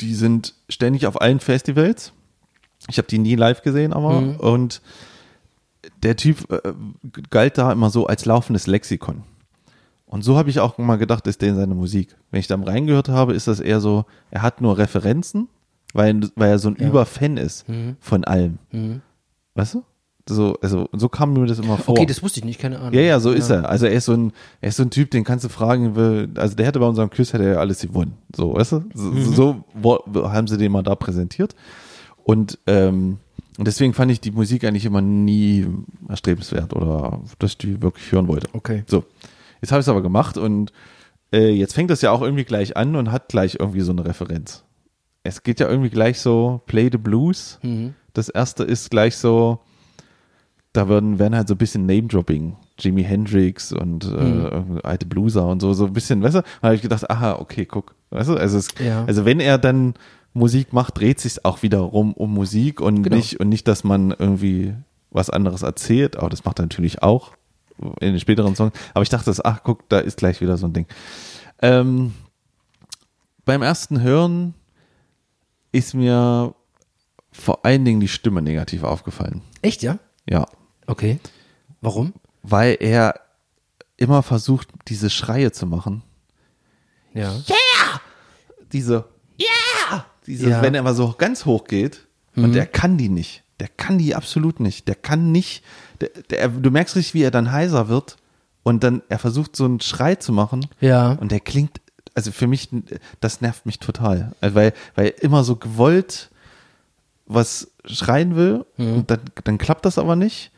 Die 0.00 0.14
sind 0.14 0.54
ständig 0.68 1.06
auf 1.06 1.20
allen 1.20 1.38
Festivals. 1.40 2.12
Ich 2.88 2.98
habe 2.98 3.08
die 3.08 3.18
nie 3.18 3.36
live 3.36 3.62
gesehen, 3.62 3.92
aber 3.92 4.20
Mhm. 4.20 4.36
und 4.36 4.82
der 6.02 6.16
Typ 6.16 6.50
äh, 6.52 6.72
galt 7.30 7.58
da 7.58 7.70
immer 7.72 7.90
so 7.90 8.06
als 8.06 8.24
laufendes 8.24 8.66
Lexikon. 8.66 9.22
Und 10.06 10.22
so 10.22 10.36
habe 10.36 10.50
ich 10.50 10.58
auch 10.60 10.78
mal 10.78 10.96
gedacht, 10.96 11.26
ist 11.26 11.42
der 11.42 11.50
in 11.50 11.56
seine 11.56 11.74
Musik. 11.74 12.16
Wenn 12.30 12.40
ich 12.40 12.46
da 12.46 12.56
reingehört 12.56 13.08
habe, 13.08 13.34
ist 13.34 13.46
das 13.46 13.60
eher 13.60 13.80
so, 13.80 14.06
er 14.30 14.42
hat 14.42 14.60
nur 14.60 14.78
Referenzen, 14.78 15.48
weil, 15.92 16.20
weil 16.34 16.50
er 16.50 16.58
so 16.58 16.68
ein 16.68 16.76
Ja. 16.80 16.88
Überfan 16.88 17.36
ist 17.36 17.66
von 18.00 18.24
allem. 18.24 18.58
Mhm. 18.72 19.02
Weißt 19.54 19.74
du? 19.74 19.84
So, 20.28 20.56
also, 20.60 20.88
so 20.92 21.08
kam 21.08 21.32
mir 21.32 21.46
das 21.46 21.58
immer 21.58 21.78
vor. 21.78 21.94
Okay, 21.96 22.04
das 22.06 22.22
wusste 22.22 22.40
ich 22.40 22.44
nicht, 22.44 22.60
keine 22.60 22.78
Ahnung. 22.78 22.92
ja, 22.92 23.00
ja, 23.00 23.18
so 23.20 23.32
ist 23.32 23.48
er. 23.48 23.68
Also 23.68 23.86
er 23.86 23.92
ist 23.92 24.04
so 24.04 24.12
ein, 24.12 24.32
er 24.60 24.68
ist 24.68 24.76
so 24.76 24.82
ein 24.82 24.90
Typ, 24.90 25.10
den 25.10 25.24
kannst 25.24 25.44
du 25.44 25.48
fragen, 25.48 25.96
will- 25.96 26.28
also 26.36 26.54
der 26.54 26.66
hätte 26.66 26.78
bei 26.80 26.86
unserem 26.86 27.08
Quiz 27.08 27.32
hätte 27.32 27.44
er 27.44 27.52
ja 27.54 27.58
alles 27.60 27.80
gewonnen. 27.80 28.14
So, 28.36 28.54
weißt 28.54 28.72
du? 28.72 28.84
So, 28.94 29.04
Mhm. 29.10 29.34
so 29.34 29.64
wo- 29.74 30.04
haben 30.30 30.46
sie 30.46 30.58
den 30.58 30.70
mal 30.72 30.82
da 30.82 30.94
präsentiert. 30.96 31.54
Und, 32.24 32.58
ähm, 32.66 33.18
und 33.58 33.66
deswegen 33.66 33.94
fand 33.94 34.10
ich 34.12 34.20
die 34.20 34.30
Musik 34.30 34.64
eigentlich 34.64 34.84
immer 34.84 35.00
nie 35.00 35.66
erstrebenswert 36.08 36.74
oder 36.76 37.20
dass 37.38 37.52
ich 37.52 37.58
die 37.58 37.80
wirklich 37.82 38.12
hören 38.12 38.28
wollte. 38.28 38.48
Okay. 38.52 38.84
So, 38.86 39.04
jetzt 39.62 39.72
habe 39.72 39.80
ich 39.80 39.84
es 39.84 39.88
aber 39.88 40.02
gemacht 40.02 40.36
und 40.36 40.72
äh, 41.32 41.48
jetzt 41.50 41.72
fängt 41.74 41.90
das 41.90 42.02
ja 42.02 42.10
auch 42.10 42.20
irgendwie 42.22 42.44
gleich 42.44 42.76
an 42.76 42.96
und 42.96 43.10
hat 43.12 43.28
gleich 43.28 43.56
irgendwie 43.58 43.80
so 43.80 43.92
eine 43.92 44.04
Referenz. 44.04 44.64
Es 45.24 45.42
geht 45.42 45.58
ja 45.60 45.68
irgendwie 45.68 45.90
gleich 45.90 46.20
so, 46.20 46.60
Play 46.66 46.88
the 46.92 46.98
Blues. 46.98 47.58
Mhm. 47.62 47.94
Das 48.12 48.28
erste 48.28 48.64
ist 48.64 48.90
gleich 48.90 49.16
so, 49.16 49.60
da 50.72 50.88
werden, 50.88 51.18
werden 51.18 51.34
halt 51.34 51.48
so 51.48 51.54
ein 51.54 51.58
bisschen 51.58 51.86
Name-Dropping. 51.86 52.56
Jimi 52.78 53.02
Hendrix 53.02 53.72
und 53.72 54.04
äh, 54.04 54.08
Mhm. 54.60 54.80
alte 54.84 55.06
Blueser 55.06 55.46
und 55.48 55.60
so, 55.60 55.72
so 55.74 55.86
ein 55.86 55.92
bisschen, 55.92 56.22
weißt 56.22 56.36
du? 56.36 56.42
Da 56.42 56.48
habe 56.62 56.74
ich 56.76 56.82
gedacht, 56.82 57.10
aha, 57.10 57.36
okay, 57.40 57.66
guck. 57.66 57.94
Weißt 58.10 58.28
du, 58.28 58.36
also, 58.36 58.58
es, 58.58 58.68
Ja. 58.84 59.04
also 59.04 59.24
wenn 59.24 59.40
er 59.40 59.58
dann 59.58 59.94
Musik 60.34 60.72
macht, 60.72 60.98
dreht 60.98 61.18
sich 61.18 61.44
auch 61.44 61.62
wieder 61.62 61.78
rum 61.80 62.12
um 62.12 62.32
Musik 62.32 62.80
und 62.80 63.02
Genau. 63.02 63.16
nicht, 63.16 63.40
und 63.40 63.48
nicht, 63.48 63.66
dass 63.66 63.82
man 63.82 64.12
irgendwie 64.16 64.74
was 65.10 65.30
anderes 65.30 65.62
erzählt, 65.62 66.16
aber 66.16 66.28
das 66.28 66.44
macht 66.44 66.60
er 66.60 66.62
natürlich 66.62 67.02
auch 67.02 67.32
in 68.00 68.12
den 68.12 68.20
späteren 68.20 68.54
Songs. 68.54 68.72
Aber 68.94 69.02
ich 69.02 69.08
dachte, 69.08 69.32
ach, 69.44 69.60
guck, 69.64 69.88
da 69.88 69.98
ist 69.98 70.18
gleich 70.18 70.40
wieder 70.40 70.56
so 70.56 70.66
ein 70.66 70.72
Ding. 70.72 70.86
Ähm, 71.62 72.12
beim 73.44 73.62
ersten 73.62 74.02
Hören 74.02 74.54
ist 75.72 75.94
mir 75.94 76.54
vor 77.32 77.64
allen 77.64 77.84
Dingen 77.84 78.00
die 78.00 78.08
Stimme 78.08 78.42
negativ 78.42 78.84
aufgefallen. 78.84 79.42
Echt, 79.62 79.82
ja? 79.82 79.98
Ja. 80.28 80.46
Okay. 80.88 81.20
Warum? 81.80 82.12
Weil 82.42 82.76
er 82.80 83.20
immer 83.96 84.22
versucht, 84.22 84.68
diese 84.88 85.10
Schreie 85.10 85.52
zu 85.52 85.66
machen. 85.66 86.02
Ja. 87.14 87.32
Diese, 88.72 89.04
yeah! 89.40 90.04
Diese, 90.26 90.50
Ja. 90.50 90.62
wenn 90.62 90.74
er 90.74 90.82
mal 90.82 90.94
so 90.94 91.14
ganz 91.16 91.44
hoch 91.44 91.64
geht 91.64 92.06
und 92.36 92.52
der 92.52 92.66
kann 92.66 92.96
die 92.98 93.08
nicht. 93.08 93.42
Der 93.60 93.68
kann 93.68 93.98
die 93.98 94.14
absolut 94.14 94.60
nicht. 94.60 94.86
Der 94.88 94.94
kann 94.94 95.32
nicht, 95.32 95.64
der, 96.00 96.10
der, 96.30 96.48
du 96.48 96.70
merkst 96.70 96.94
richtig, 96.96 97.14
wie 97.14 97.22
er 97.22 97.30
dann 97.32 97.50
heiser 97.50 97.88
wird 97.88 98.16
und 98.62 98.84
dann, 98.84 99.02
er 99.08 99.18
versucht 99.18 99.56
so 99.56 99.64
einen 99.64 99.80
Schrei 99.80 100.14
zu 100.14 100.32
machen 100.32 100.66
Ja. 100.80 101.12
und 101.12 101.32
der 101.32 101.40
klingt, 101.40 101.80
also 102.14 102.30
für 102.30 102.46
mich, 102.46 102.68
das 103.20 103.40
nervt 103.40 103.66
mich 103.66 103.78
total. 103.80 104.32
Also 104.40 104.54
weil, 104.54 104.72
weil 104.94 105.06
er 105.06 105.22
immer 105.22 105.42
so 105.44 105.56
gewollt 105.56 106.30
was 107.26 107.70
schreien 107.84 108.36
will 108.36 108.64
und 108.78 109.10
dann, 109.10 109.20
dann 109.44 109.58
klappt 109.58 109.84
das 109.84 109.98
aber 109.98 110.14
nicht. 110.16 110.50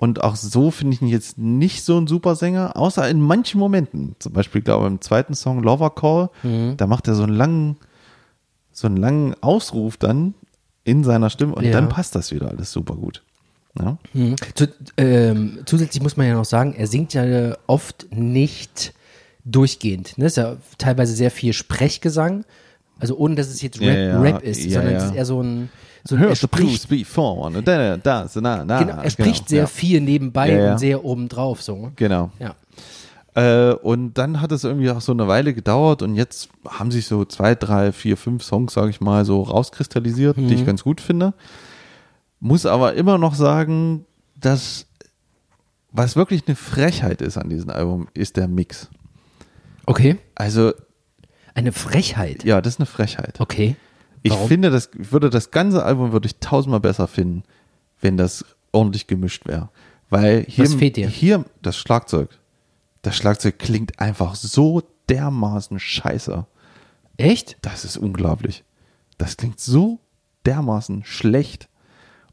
Und 0.00 0.22
auch 0.22 0.36
so 0.36 0.70
finde 0.70 0.94
ich 0.94 1.02
ihn 1.02 1.08
jetzt 1.08 1.38
nicht 1.38 1.82
so 1.84 1.98
ein 1.98 2.06
super 2.06 2.36
Sänger, 2.36 2.76
außer 2.76 3.06
in 3.10 3.20
manchen 3.20 3.58
Momenten. 3.58 4.14
Zum 4.20 4.32
Beispiel, 4.32 4.62
glaube 4.62 4.86
ich, 4.86 4.92
im 4.92 5.00
zweiten 5.00 5.34
Song 5.34 5.60
Lover 5.62 5.90
Call, 5.90 6.30
da 6.76 6.86
macht 6.86 7.08
er 7.08 7.14
so 7.16 7.24
einen 7.24 7.34
langen, 7.34 7.76
so 8.72 8.86
einen 8.86 8.96
langen 8.96 9.34
Ausruf 9.42 9.96
dann 9.96 10.34
in 10.84 11.02
seiner 11.02 11.30
Stimme 11.30 11.54
und 11.56 11.64
Ja. 11.64 11.72
dann 11.72 11.88
passt 11.88 12.14
das 12.14 12.30
wieder 12.32 12.48
alles 12.48 12.70
super 12.70 12.94
gut. 12.94 13.24
Ja? 13.76 13.98
Mhm. 14.14 14.36
Zu, 14.54 14.68
ähm, 14.96 15.58
zusätzlich 15.66 16.00
muss 16.02 16.16
man 16.16 16.28
ja 16.28 16.34
noch 16.34 16.44
sagen, 16.44 16.74
er 16.74 16.86
singt 16.86 17.12
ja 17.12 17.56
oft 17.66 18.06
nicht 18.10 18.94
durchgehend. 19.44 20.16
Ne? 20.16 20.26
Ist 20.26 20.36
ja 20.36 20.58
teilweise 20.78 21.12
sehr 21.14 21.32
viel 21.32 21.52
Sprechgesang. 21.52 22.44
Also 23.00 23.16
ohne, 23.16 23.34
dass 23.34 23.48
es 23.48 23.62
jetzt 23.62 23.80
Rap, 23.80 23.96
Ja. 23.98 24.20
Rap 24.20 24.42
ist, 24.44 24.62
sondern 24.62 24.94
es 24.94 25.04
ist 25.06 25.14
eher 25.14 25.24
so 25.26 25.42
ein, 25.42 25.70
so 26.04 26.14
ein 26.14 26.22
er 26.22 26.28
Hörst 26.28 26.42
du 26.42 26.48
Blues 26.48 26.86
before 26.86 27.56
und 27.56 27.66
dann 27.66 28.00
das, 28.02 28.36
na, 28.36 28.64
na. 28.64 28.82
genau, 28.82 29.02
er 29.02 29.10
spricht 29.10 29.48
sehr 29.48 29.62
ja. 29.62 29.66
viel 29.66 30.00
nebenbei 30.00 30.50
Ja, 30.50 30.58
ja. 30.58 30.72
und 30.72 30.78
sehr 30.78 31.04
obendrauf. 31.04 31.62
So. 31.62 31.90
Genau. 31.96 32.30
Ja. 32.38 32.54
Äh, 33.34 33.74
und 33.74 34.14
dann 34.14 34.40
hat 34.40 34.52
es 34.52 34.64
irgendwie 34.64 34.90
auch 34.90 35.00
so 35.00 35.12
eine 35.12 35.28
Weile 35.28 35.54
gedauert 35.54 36.02
und 36.02 36.14
jetzt 36.14 36.48
haben 36.66 36.90
sich 36.90 37.06
so 37.06 37.24
zwei, 37.24 37.54
drei, 37.54 37.92
vier, 37.92 38.16
fünf 38.16 38.42
Songs, 38.42 38.72
sage 38.72 38.90
ich 38.90 39.00
mal, 39.00 39.24
so 39.24 39.42
rauskristallisiert, 39.42 40.36
die 40.36 40.54
ich 40.54 40.66
ganz 40.66 40.82
gut 40.82 41.00
finde. 41.00 41.34
Muss 42.40 42.66
aber 42.66 42.94
immer 42.94 43.18
noch 43.18 43.34
sagen, 43.34 44.06
dass 44.34 44.86
was 45.92 46.16
wirklich 46.16 46.44
eine 46.46 46.56
Frechheit 46.56 47.22
ist 47.22 47.36
an 47.38 47.48
diesem 47.48 47.70
Album, 47.70 48.08
ist 48.14 48.36
der 48.36 48.48
Mix. 48.48 48.88
Okay. 49.86 50.18
Also, 50.34 50.72
Eine 51.54 51.72
Frechheit. 51.72 52.44
ja, 52.44 52.60
das 52.60 52.74
ist 52.74 52.80
eine 52.80 52.86
Frechheit. 52.86 53.40
Okay. 53.40 53.76
Ich 54.28 54.34
Warum? 54.34 54.48
finde, 54.48 54.70
das 54.70 54.90
würde 54.94 55.30
das 55.30 55.50
ganze 55.50 55.82
Album 55.84 56.12
würde 56.12 56.26
ich 56.26 56.36
tausendmal 56.38 56.80
besser 56.80 57.06
finden, 57.08 57.42
wenn 58.00 58.16
das 58.16 58.44
ordentlich 58.72 59.06
gemischt 59.06 59.46
wäre. 59.46 59.70
Weil 60.10 60.44
hier, 60.48 60.64
Was 60.64 60.74
fehlt 60.74 60.96
dir? 60.96 61.08
hier 61.08 61.44
das 61.62 61.76
Schlagzeug, 61.76 62.38
das 63.02 63.16
Schlagzeug 63.16 63.58
klingt 63.58 63.98
einfach 64.00 64.34
so 64.34 64.82
dermaßen 65.08 65.78
scheiße. 65.78 66.46
Echt? 67.16 67.56
Das 67.62 67.84
ist 67.84 67.96
unglaublich. 67.96 68.64
das 69.16 69.36
klingt 69.36 69.58
so 69.58 69.98
dermaßen 70.46 71.04
schlecht 71.04 71.68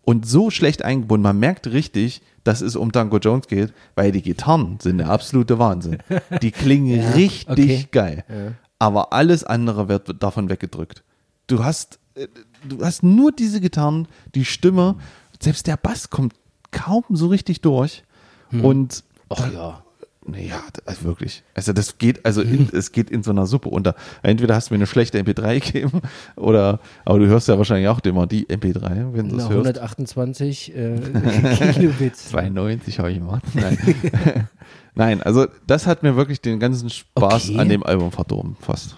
und 0.03 0.27
so 0.27 0.51
schlecht 0.51 0.83
eingebunden. 0.83 1.23
Man 1.23 1.39
merkt 1.39 1.67
richtig, 1.67 2.21
dass 2.43 2.61
es 2.61 2.75
um 2.75 2.91
Danko 2.91 3.17
Jones 3.17 3.47
geht, 3.47 3.73
weil 3.95 4.11
die 4.11 4.21
Gitarren 4.21 4.77
sind 4.79 4.99
der 4.99 5.09
absolute 5.09 5.57
Wahnsinn. 5.57 5.97
Die 6.43 6.51
klingen 6.51 6.99
richtig 7.13 7.49
okay. 7.49 7.87
geil. 7.91 8.55
Aber 8.77 9.13
alles 9.13 9.43
andere 9.43 9.87
wird 9.87 10.21
davon 10.21 10.49
weggedrückt. 10.49 11.03
Du 11.47 11.63
hast, 11.63 11.99
äh, 12.15 12.27
du 12.67 12.83
hast 12.83 13.03
nur 13.03 13.31
diese 13.31 13.61
Gitarren, 13.61 14.07
die 14.33 14.45
Stimme, 14.45 14.95
selbst 15.41 15.67
der 15.67 15.77
Bass 15.77 16.09
kommt 16.09 16.33
kaum 16.71 17.03
so 17.09 17.27
richtig 17.27 17.61
durch. 17.61 18.03
Und 18.51 19.03
Ach 19.29 19.51
ja. 19.51 19.83
naja, 20.25 20.61
also 20.85 21.03
wirklich. 21.03 21.43
Also 21.55 21.73
das 21.73 21.97
geht, 21.97 22.25
also 22.25 22.41
in, 22.41 22.69
es 22.71 22.91
geht 22.91 23.09
in 23.09 23.21
so 23.23 23.31
einer 23.31 23.47
Suppe 23.47 23.69
unter. 23.69 23.95
Entweder 24.21 24.55
hast 24.55 24.69
du 24.69 24.73
mir 24.73 24.77
eine 24.77 24.87
schlechte 24.87 25.19
MP3 25.19 25.59
gegeben 25.59 26.01
oder, 26.35 26.79
aber 27.03 27.19
du 27.19 27.27
hörst 27.27 27.47
ja 27.47 27.57
wahrscheinlich 27.57 27.89
auch 27.89 27.99
immer 28.01 28.27
die 28.27 28.45
MP3, 28.45 29.13
wenn 29.13 29.29
du 29.29 29.37
es 29.37 29.49
hörst. 29.49 29.79
128 29.79 30.75
äh, 30.75 30.99
Kilobit. 31.73 32.15
92 32.15 32.99
habe 32.99 33.11
ich 33.11 33.17
gemacht. 33.17 33.43
Nein. 33.53 33.77
Nein, 34.95 35.21
also 35.23 35.47
das 35.67 35.87
hat 35.87 36.03
mir 36.03 36.15
wirklich 36.15 36.39
den 36.39 36.59
ganzen 36.59 36.89
Spaß 36.89 37.49
Okay. 37.49 37.59
an 37.59 37.67
dem 37.67 37.83
Album 37.83 38.11
verdorben, 38.11 38.55
fast. 38.61 38.95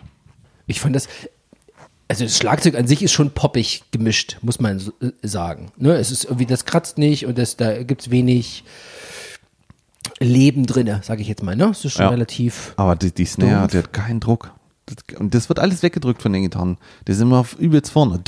Ich 0.67 0.79
fand 0.81 0.95
das, 0.95 1.07
also 2.07 2.23
das 2.23 2.37
Schlagzeug 2.37 2.75
an 2.75 2.87
sich 2.87 3.01
ist 3.03 3.11
schon 3.11 3.31
poppig 3.31 3.83
gemischt, 3.91 4.37
muss 4.41 4.59
man 4.59 4.79
so, 4.79 4.91
äh, 5.01 5.11
sagen. 5.23 5.71
Ne? 5.77 5.95
Es 5.95 6.11
ist 6.11 6.23
irgendwie, 6.25 6.45
das 6.45 6.65
kratzt 6.65 6.97
nicht 6.97 7.25
und 7.25 7.37
das, 7.37 7.57
da 7.57 7.83
gibt 7.83 8.01
es 8.01 8.11
wenig 8.11 8.63
Leben 10.19 10.65
drinne, 10.65 11.01
sage 11.03 11.21
ich 11.21 11.27
jetzt 11.27 11.43
mal. 11.43 11.55
Ne? 11.55 11.65
Es 11.65 11.83
ist 11.85 11.93
schon 11.93 12.03
Ja. 12.05 12.09
relativ. 12.09 12.73
Aber 12.77 12.95
die, 12.95 13.11
die 13.11 13.25
Snare, 13.25 13.59
Dumpf. 13.61 13.71
die 13.71 13.77
hat 13.79 13.93
keinen 13.93 14.19
Druck. 14.19 14.53
Das- 14.87 15.19
Und 15.19 15.35
das 15.35 15.49
wird 15.49 15.59
alles 15.59 15.83
weggedrückt 15.83 16.21
von 16.21 16.31
den 16.33 16.43
Gitarren. 16.43 16.77
Die 17.07 17.13
sind 17.13 17.27
immer 17.27 17.39
auf 17.39 17.59
übelst 17.59 17.91
vorne. 17.91 18.21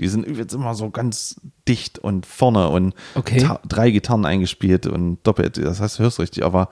Die 0.00 0.08
sind 0.08 0.24
übelst 0.24 0.54
immer 0.54 0.74
so 0.74 0.88
ganz 0.90 1.40
dicht 1.68 1.98
und 1.98 2.24
vorne 2.24 2.68
und 2.68 2.94
Okay. 3.14 3.46
drei 3.68 3.90
Gitarren 3.90 4.24
eingespielt 4.24 4.86
und 4.86 5.18
doppelt. 5.24 5.58
Das 5.58 5.80
heißt, 5.80 5.98
du 5.98 6.04
hörst 6.04 6.20
richtig, 6.20 6.42
aber 6.44 6.70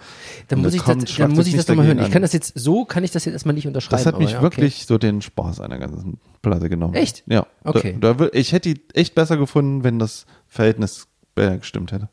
Dann 0.49 0.62
muss 0.62 0.73
ich 0.73 0.81
das, 0.81 0.97
dann 1.17 1.33
muss 1.33 1.47
ich 1.47 1.55
das 1.57 1.69
nochmal 1.69 1.87
hören. 1.87 1.99
Ich 1.99 2.07
kann 2.07 2.17
an. 2.17 2.23
das 2.23 2.33
jetzt, 2.33 2.53
so 2.59 2.87
kann 2.87 3.05
ich 3.05 3.11
das 3.11 3.26
jetzt 3.26 3.35
erstmal 3.35 3.55
nicht 3.55 3.67
unterschreiben. 3.67 3.99
Das 3.99 4.07
hat 4.07 4.15
aber 4.15 4.25
mich 4.25 4.35
okay. 4.35 4.43
wirklich 4.43 4.87
so 4.87 4.97
den 4.97 5.21
Spaß 5.21 5.61
einer 5.61 5.79
ganzen 5.79 6.19
Platte 6.41 6.71
genommen. 6.71 6.95
Echt? 6.95 7.23
Ja. 7.26 7.47
Okay. 7.65 7.97
Da, 8.00 8.15
da, 8.15 8.29
ich 8.33 8.53
hätte 8.53 8.73
die 8.75 8.81
echt 8.95 9.15
besser 9.15 9.37
gefunden, 9.37 9.85
wenn 9.85 9.99
das 9.99 10.25
Verhältnis 10.49 11.07
besser 11.35 11.59
gestimmt 11.59 11.93
hätte. 11.93 12.09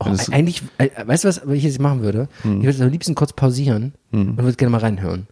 Oh, 0.00 0.08
es- 0.08 0.30
eigentlich, 0.30 0.62
äh, 0.78 0.88
weißt 1.06 1.22
du, 1.22 1.28
was 1.28 1.42
ich 1.46 1.62
jetzt 1.62 1.78
machen 1.80 2.02
würde? 2.02 2.28
Hm. 2.42 2.56
Ich 2.58 2.64
würde 2.64 2.70
es 2.76 2.80
am 2.80 2.88
liebsten 2.90 3.14
kurz 3.14 3.32
pausieren 3.34 3.94
und 4.10 4.36
würde 4.38 4.56
gerne 4.56 4.70
mal 4.72 4.78
reinhören. 4.80 5.28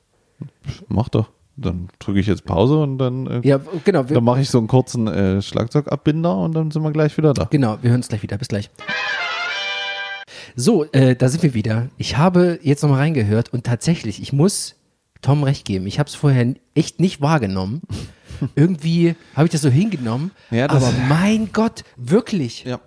Mach 0.88 1.08
doch. 1.08 1.30
Dann 1.56 1.88
drücke 1.98 2.20
ich 2.20 2.26
jetzt 2.26 2.44
Pause 2.46 2.78
und 2.80 2.96
dann, 2.98 3.26
äh, 3.26 3.40
Ja, 3.46 3.60
genau. 3.84 4.08
Wir, 4.08 4.14
dann 4.14 4.24
mache 4.24 4.40
ich 4.40 4.48
so 4.48 4.56
einen 4.58 4.66
kurzen 4.68 5.06
äh, 5.08 5.42
Schlagzeugabbinder 5.42 6.34
und 6.38 6.54
dann 6.54 6.70
sind 6.70 6.82
wir 6.82 6.90
gleich 6.90 7.16
wieder 7.18 7.34
da. 7.34 7.44
Genau, 7.44 7.76
wir 7.82 7.90
hören 7.90 8.00
es 8.00 8.08
gleich 8.08 8.22
wieder. 8.22 8.38
Bis 8.38 8.48
gleich. 8.48 8.70
So, 10.56 10.84
äh, 10.92 11.14
da 11.16 11.28
sind 11.28 11.42
wir 11.42 11.54
wieder. 11.54 11.88
Ich 11.96 12.16
habe 12.16 12.58
jetzt 12.62 12.82
nochmal 12.82 13.00
reingehört 13.00 13.52
und 13.52 13.64
tatsächlich, 13.64 14.20
ich 14.22 14.32
muss 14.32 14.76
Tom 15.22 15.42
recht 15.44 15.64
geben. 15.64 15.86
Ich 15.86 15.98
habe 15.98 16.08
es 16.08 16.14
vorher 16.14 16.54
echt 16.74 16.98
nicht 16.98 17.20
wahrgenommen. 17.20 17.82
Irgendwie 18.56 19.14
habe 19.36 19.46
ich 19.46 19.52
das 19.52 19.60
so 19.60 19.68
hingenommen. 19.68 20.30
Ja, 20.50 20.66
das- 20.66 20.82
aber 20.82 20.92
mein 21.08 21.50
Gott, 21.52 21.84
wirklich. 21.96 22.64
Ja. 22.64 22.80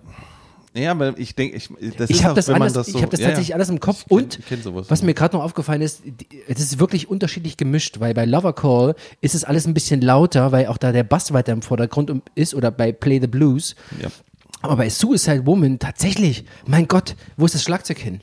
Ja, 0.74 0.90
aber 0.90 1.16
ich 1.18 1.36
denke, 1.36 1.56
ich, 1.56 1.68
das 1.96 2.10
Ich 2.10 2.16
ist 2.16 2.22
habe 2.24 2.32
auch, 2.32 2.36
das, 2.36 2.48
wenn 2.48 2.54
man 2.54 2.62
alles, 2.62 2.72
das 2.72 2.86
so, 2.88 2.98
ich 2.98 3.02
hab 3.04 3.10
das 3.10 3.20
ja, 3.20 3.26
tatsächlich 3.28 3.50
ja. 3.50 3.54
alles 3.56 3.68
im 3.68 3.78
Kopf. 3.78 4.02
Ich 4.02 4.08
kenn- 4.08 4.18
und 4.18 4.46
kenn 4.46 4.62
sowas. 4.62 4.90
was 4.90 5.02
mir 5.02 5.14
gerade 5.14 5.36
noch 5.36 5.44
aufgefallen 5.44 5.82
ist, 5.82 6.02
es 6.48 6.60
ist 6.60 6.80
wirklich 6.80 7.08
unterschiedlich 7.08 7.56
gemischt, 7.56 8.00
weil 8.00 8.12
bei 8.12 8.24
Lover 8.24 8.52
Call 8.54 8.96
ist 9.20 9.36
es 9.36 9.44
alles 9.44 9.66
ein 9.66 9.74
bisschen 9.74 10.00
lauter, 10.00 10.50
weil 10.50 10.66
auch 10.66 10.76
da 10.76 10.90
der 10.90 11.04
Bass 11.04 11.32
weiter 11.32 11.52
im 11.52 11.62
Vordergrund 11.62 12.12
ist 12.34 12.54
oder 12.54 12.72
bei 12.72 12.90
Play 12.90 13.20
the 13.20 13.28
Blues. 13.28 13.76
Ja. 14.02 14.08
Aber 14.62 14.76
bei 14.76 14.90
Suicide 14.90 15.46
Woman 15.46 15.78
tatsächlich, 15.78 16.44
mein 16.66 16.88
Gott, 16.88 17.14
wo 17.36 17.44
ist 17.44 17.54
das 17.54 17.62
Schlagzeug 17.62 17.98
hin? 17.98 18.20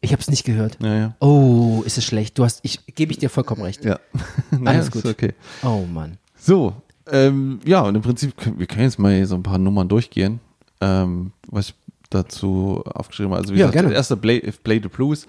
Ich 0.00 0.12
habe 0.12 0.20
es 0.22 0.28
nicht 0.30 0.44
gehört. 0.44 0.80
Mhm. 0.80 0.86
Ja, 0.86 0.96
ja. 0.96 1.16
Oh, 1.20 1.82
ist 1.84 1.98
es 1.98 2.04
schlecht. 2.04 2.38
Du 2.38 2.44
hast, 2.44 2.60
ich 2.62 2.80
gebe 2.94 3.12
ich 3.12 3.18
dir 3.18 3.30
vollkommen 3.30 3.62
recht. 3.62 3.84
Ja. 3.84 4.00
Alles 4.64 4.86
ist 4.86 4.92
gut. 4.92 5.04
Okay. 5.04 5.34
Oh 5.62 5.84
Mann. 5.92 6.16
So, 6.36 6.74
ähm, 7.12 7.60
ja, 7.64 7.82
und 7.82 7.94
im 7.94 8.02
Prinzip, 8.02 8.34
wir 8.56 8.66
können 8.66 8.84
jetzt 8.84 8.98
mal 8.98 9.14
hier 9.14 9.26
so 9.26 9.34
ein 9.34 9.42
paar 9.42 9.58
Nummern 9.58 9.88
durchgehen, 9.88 10.40
ähm, 10.80 11.32
was 11.48 11.68
ich 11.70 11.74
dazu 12.10 12.82
aufgeschrieben 12.86 13.32
habe. 13.32 13.42
Also 13.42 13.54
wie 13.54 13.58
Ja, 13.58 13.70
gesagt, 13.70 13.88
der 13.88 13.96
erste 13.96 14.16
Play, 14.16 14.40
Play 14.64 14.80
the 14.82 14.88
Blues, 14.88 15.26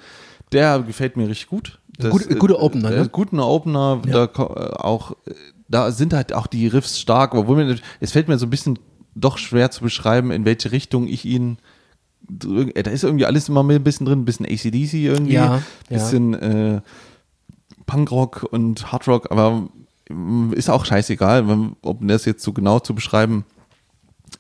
der 0.52 0.80
gefällt 0.80 1.18
mir 1.18 1.28
richtig 1.28 1.48
gut. 1.48 1.80
Das, 1.98 2.12
Gut- 2.12 2.40
guter 2.40 2.60
Opener, 2.62 2.90
ne? 2.90 2.96
Äh, 3.02 3.10
guter 3.12 3.46
Opener, 3.48 4.02
da 4.10 4.28
ko- 4.28 4.54
äh, 4.56 4.74
auch, 4.78 5.12
äh, 5.26 5.34
da 5.68 5.92
sind 5.92 6.14
halt 6.14 6.34
auch 6.34 6.48
die 6.48 6.68
Riffs 6.68 7.00
stark, 7.00 7.36
obwohl 7.36 7.64
mir, 7.64 7.78
es 8.00 8.12
fällt 8.12 8.28
mir 8.28 8.38
so 8.40 8.48
ein 8.48 8.50
bisschen 8.50 8.80
doch 9.14 9.38
schwer 9.38 9.72
zu 9.72 9.82
beschreiben, 9.84 10.32
in 10.32 10.46
welche 10.46 10.72
Richtung 10.72 11.08
ich 11.08 11.26
ihn 11.26 11.58
äh, 12.74 12.84
da 12.84 12.92
ist 12.92 13.04
irgendwie 13.04 13.26
alles 13.26 13.50
immer 13.50 13.62
mit 13.64 13.76
ein 13.76 13.84
bisschen 13.84 14.06
drin, 14.06 14.20
ein 14.22 14.26
bisschen 14.26 14.46
ACDC 14.46 14.94
irgendwie, 14.94 15.34
Ja, 15.34 15.56
ja. 15.56 15.62
bisschen 15.90 16.34
äh, 16.34 16.82
Punkrock 17.86 18.48
und 18.52 18.92
Hardrock, 18.92 19.32
aber 19.32 19.68
mm, 20.10 20.54
ist 20.54 20.70
auch 20.70 20.86
scheißegal, 20.86 21.46
ob 21.82 22.00
das 22.08 22.26
jetzt 22.26 22.44
so 22.44 22.54
genau 22.54 22.80
zu 22.80 22.94
beschreiben. 22.96 23.46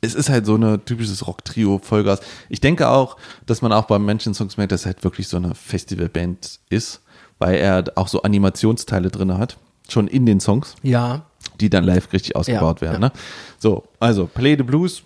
Es 0.01 0.15
ist 0.15 0.29
halt 0.29 0.45
so 0.47 0.55
eine 0.55 0.83
typisches 0.83 1.27
Rock-Trio, 1.27 1.79
Vollgas. 1.83 2.21
Ich 2.49 2.59
denke 2.59 2.89
auch, 2.89 3.17
dass 3.45 3.61
man 3.61 3.71
auch 3.71 3.85
beim 3.85 4.03
Menschen 4.03 4.33
Songs 4.33 4.57
merkt, 4.57 4.71
dass 4.71 4.85
halt 4.87 5.03
wirklich 5.03 5.27
so 5.27 5.37
eine 5.37 5.53
Festivalband 5.53 6.59
ist, 6.69 7.01
weil 7.37 7.55
er 7.55 7.83
auch 7.95 8.07
so 8.07 8.23
Animationsteile 8.23 9.09
drin 9.09 9.37
hat, 9.37 9.57
schon 9.87 10.07
in 10.07 10.25
den 10.25 10.39
Songs, 10.39 10.75
Ja. 10.81 11.21
die 11.59 11.69
dann 11.69 11.83
live 11.83 12.11
richtig 12.13 12.35
ausgebaut 12.35 12.81
Ja, 12.81 12.87
werden. 12.87 13.01
ja. 13.03 13.07
Ne? 13.09 13.11
So, 13.59 13.83
also 13.99 14.25
Play 14.25 14.55
the 14.57 14.63
Blues, 14.63 15.03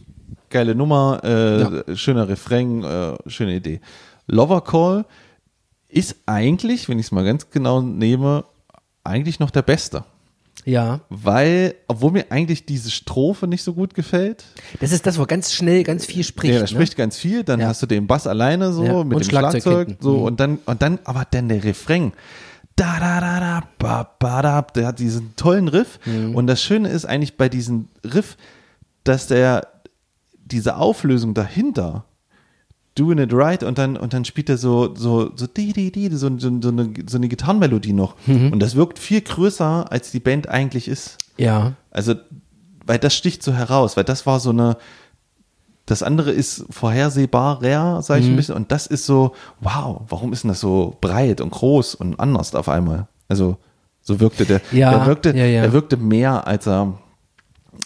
geile 0.49 0.75
Nummer, 0.75 1.21
äh, 1.23 1.95
schöner 1.97 2.29
Refrain, 2.29 2.83
äh, 2.83 3.17
schöne 3.27 3.55
Idee. 3.55 3.81
Lover 4.27 4.61
Call 4.61 5.05
ist 5.89 6.15
eigentlich, 6.25 6.87
wenn 6.87 6.99
ich 6.99 7.07
es 7.07 7.11
mal 7.11 7.25
ganz 7.25 7.49
genau 7.49 7.81
nehme, 7.81 8.45
eigentlich 9.03 9.39
noch 9.39 9.51
der 9.51 9.61
beste. 9.61 10.03
Ja. 10.63 11.01
Weil, 11.09 11.75
obwohl 11.87 12.11
mir 12.11 12.25
eigentlich 12.31 12.65
diese 12.65 12.89
Strophe 12.89 13.47
nicht 13.47 13.61
so 13.63 13.73
gut 13.73 13.93
gefällt, 13.93 14.45
Das 14.79 14.91
ist 14.91 15.05
das, 15.05 15.19
wo 15.19 15.25
ganz 15.25 15.53
schnell 15.53 15.83
ganz 15.83 16.05
viel 16.05 16.23
spricht. 16.23 16.53
ja, 16.53 16.59
da 16.59 16.63
ne? 16.63 16.67
spricht 16.67 16.95
ganz 16.95 17.17
viel, 17.17 17.43
dann 17.43 17.59
Ja. 17.59 17.67
hast 17.67 17.81
du 17.81 17.85
den 17.85 18.07
Bass 18.07 18.25
alleine 18.25 18.71
so 18.73 18.83
Ja, 18.83 19.03
mit 19.03 19.15
und 19.17 19.25
dem 19.25 19.29
Schlagzeug 19.29 19.61
Schlagzeug, 19.61 19.97
so 19.99 20.17
Mhm. 20.17 20.23
und 20.23 20.39
dann 20.39 20.59
und 20.65 20.81
dann 20.81 20.99
aber 21.03 21.25
dann 21.29 21.49
der 21.49 21.63
Refrain. 21.63 22.13
Da 22.77 22.99
da 22.99 23.21
da 23.21 23.39
da 23.39 23.63
ba 23.79 24.03
ba 24.19 24.41
da, 24.41 24.61
der 24.63 24.87
hat 24.87 24.99
diesen 24.99 25.35
tollen 25.35 25.67
Riff 25.67 25.99
Mhm. 26.05 26.35
und 26.35 26.47
das 26.47 26.61
schöne 26.61 26.89
ist 26.89 27.05
eigentlich 27.05 27.37
bei 27.37 27.47
diesem 27.47 27.87
Riff, 28.03 28.35
dass 29.03 29.27
der 29.27 29.67
diese 30.45 30.77
Auflösung 30.77 31.33
dahinter 31.33 32.05
doing 32.97 33.17
it 33.19 33.33
right 33.33 33.61
und 33.63 33.77
dann 33.77 33.97
und 33.97 34.13
dann 34.13 34.23
spielt 34.25 34.49
er 34.49 34.57
so 34.57 34.95
so 34.95 35.31
so 35.35 35.47
di 35.47 35.73
di 35.73 35.91
di 35.91 36.09
so, 36.15 36.29
so, 36.37 36.49
so 36.61 36.69
eine 36.69 36.93
so 37.07 37.17
eine 37.17 37.27
Gitarrenmelodie 37.27 37.93
noch 37.93 38.15
Mhm. 38.25 38.53
und 38.53 38.59
das 38.59 38.75
wirkt 38.75 38.99
viel 38.99 39.21
größer 39.21 39.91
als 39.91 40.11
die 40.11 40.19
Band 40.21 40.47
eigentlich 40.49 40.87
ist. 40.87 41.17
Ja. 41.37 41.73
Also, 41.91 42.15
weil 42.85 42.97
das 42.99 43.13
sticht 43.15 43.43
so 43.43 43.51
heraus, 43.53 43.97
weil 43.97 44.03
das 44.05 44.25
war 44.25 44.39
so 44.39 44.51
eine, 44.51 44.77
das 45.85 46.01
andere 46.03 46.31
ist 46.31 46.65
vorhersehbarer, 46.69 48.01
sage 48.01 48.21
ich 48.21 48.27
ein 48.27 48.35
bisschen, 48.35 48.55
und 48.55 48.71
das 48.71 48.87
ist 48.87 49.05
so, 49.05 49.33
wow, 49.59 50.01
warum 50.07 50.33
ist 50.33 50.43
denn 50.43 50.49
das 50.49 50.59
so 50.59 50.95
breit 51.01 51.41
und 51.41 51.49
groß 51.51 51.95
und 51.95 52.19
anders 52.19 52.55
auf 52.55 52.69
einmal? 52.69 53.07
Also, 53.27 53.57
so 54.01 54.19
wirkte 54.19 54.45
der, 54.45 54.61
Ja, 54.71 54.91
der 54.91 55.05
wirkte, 55.07 55.35
ja, 55.35 55.45
ja. 55.45 55.61
der 55.63 55.73
wirkte 55.73 55.97
mehr 55.97 56.47
als 56.47 56.67
er, 56.67 56.93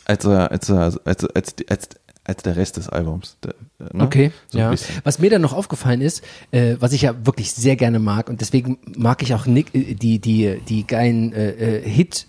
als 0.05 0.25
er, 0.25 0.51
als 0.51 0.69
er, 0.69 0.79
als, 0.81 0.97
als, 1.05 1.25
als, 1.35 1.55
als, 1.69 1.89
als 2.29 2.43
der 2.43 2.55
Rest 2.55 2.77
des 2.77 2.87
Albums. 2.87 3.37
Der, 3.43 3.53
ne? 3.93 4.03
Okay, 4.03 4.31
so 4.47 4.57
ja. 4.57 4.69
bisschen. 4.71 4.95
Was 5.03 5.19
mir 5.19 5.29
dann 5.29 5.41
noch 5.41 5.53
aufgefallen 5.53 6.01
ist, 6.01 6.23
äh, 6.51 6.75
was 6.79 6.93
ich 6.93 7.01
ja 7.01 7.25
wirklich 7.25 7.51
sehr 7.51 7.75
gerne 7.75 7.99
mag 7.99 8.29
und 8.29 8.39
deswegen 8.41 8.77
mag 8.95 9.21
ich 9.21 9.33
auch 9.33 9.45
Nick, 9.45 9.75
äh, 9.75 9.95
die 9.95 10.19
die 10.19 10.61
die 10.67 10.87
geilen 10.87 11.33
äh, 11.33 11.49
äh, 11.79 11.89
Hit 11.89 12.25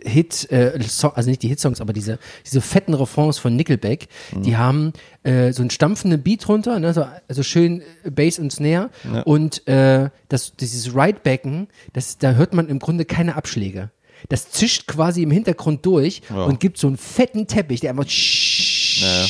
Hit, 0.00 0.48
äh, 0.52 0.80
Song, 0.84 1.10
also 1.16 1.28
nicht 1.28 1.42
die 1.42 1.48
Hitsongs, 1.48 1.80
aber 1.80 1.92
diese, 1.92 2.20
diese 2.46 2.60
fetten 2.60 2.94
Refrains 2.94 3.38
von 3.38 3.56
Nickelback, 3.56 4.06
Mhm. 4.32 4.42
die 4.44 4.56
haben 4.56 4.92
äh, 5.24 5.52
so 5.52 5.60
einen 5.60 5.70
stampfenden 5.70 6.22
Beat 6.22 6.48
runter, 6.48 6.78
ne, 6.78 6.94
so, 6.94 7.04
also 7.26 7.42
schön 7.42 7.82
äh, 8.04 8.10
Bass 8.12 8.38
und 8.38 8.52
Snare 8.52 8.90
Ja. 9.12 9.22
und 9.22 9.66
äh, 9.66 10.10
das, 10.28 10.54
dieses 10.54 10.94
Ridebacken, 10.94 11.66
das, 11.94 12.16
da 12.16 12.34
hört 12.34 12.54
man 12.54 12.68
im 12.68 12.78
Grunde 12.78 13.06
keine 13.06 13.34
Abschläge. 13.34 13.90
Das 14.28 14.50
zischt 14.52 14.86
quasi 14.86 15.22
im 15.24 15.32
Hintergrund 15.32 15.84
durch 15.84 16.22
Ja. 16.30 16.44
und 16.44 16.60
gibt 16.60 16.78
so 16.78 16.86
einen 16.86 16.96
fetten 16.96 17.48
Teppich, 17.48 17.80
der 17.80 17.90
einfach 17.90 18.06
ja, 19.00 19.26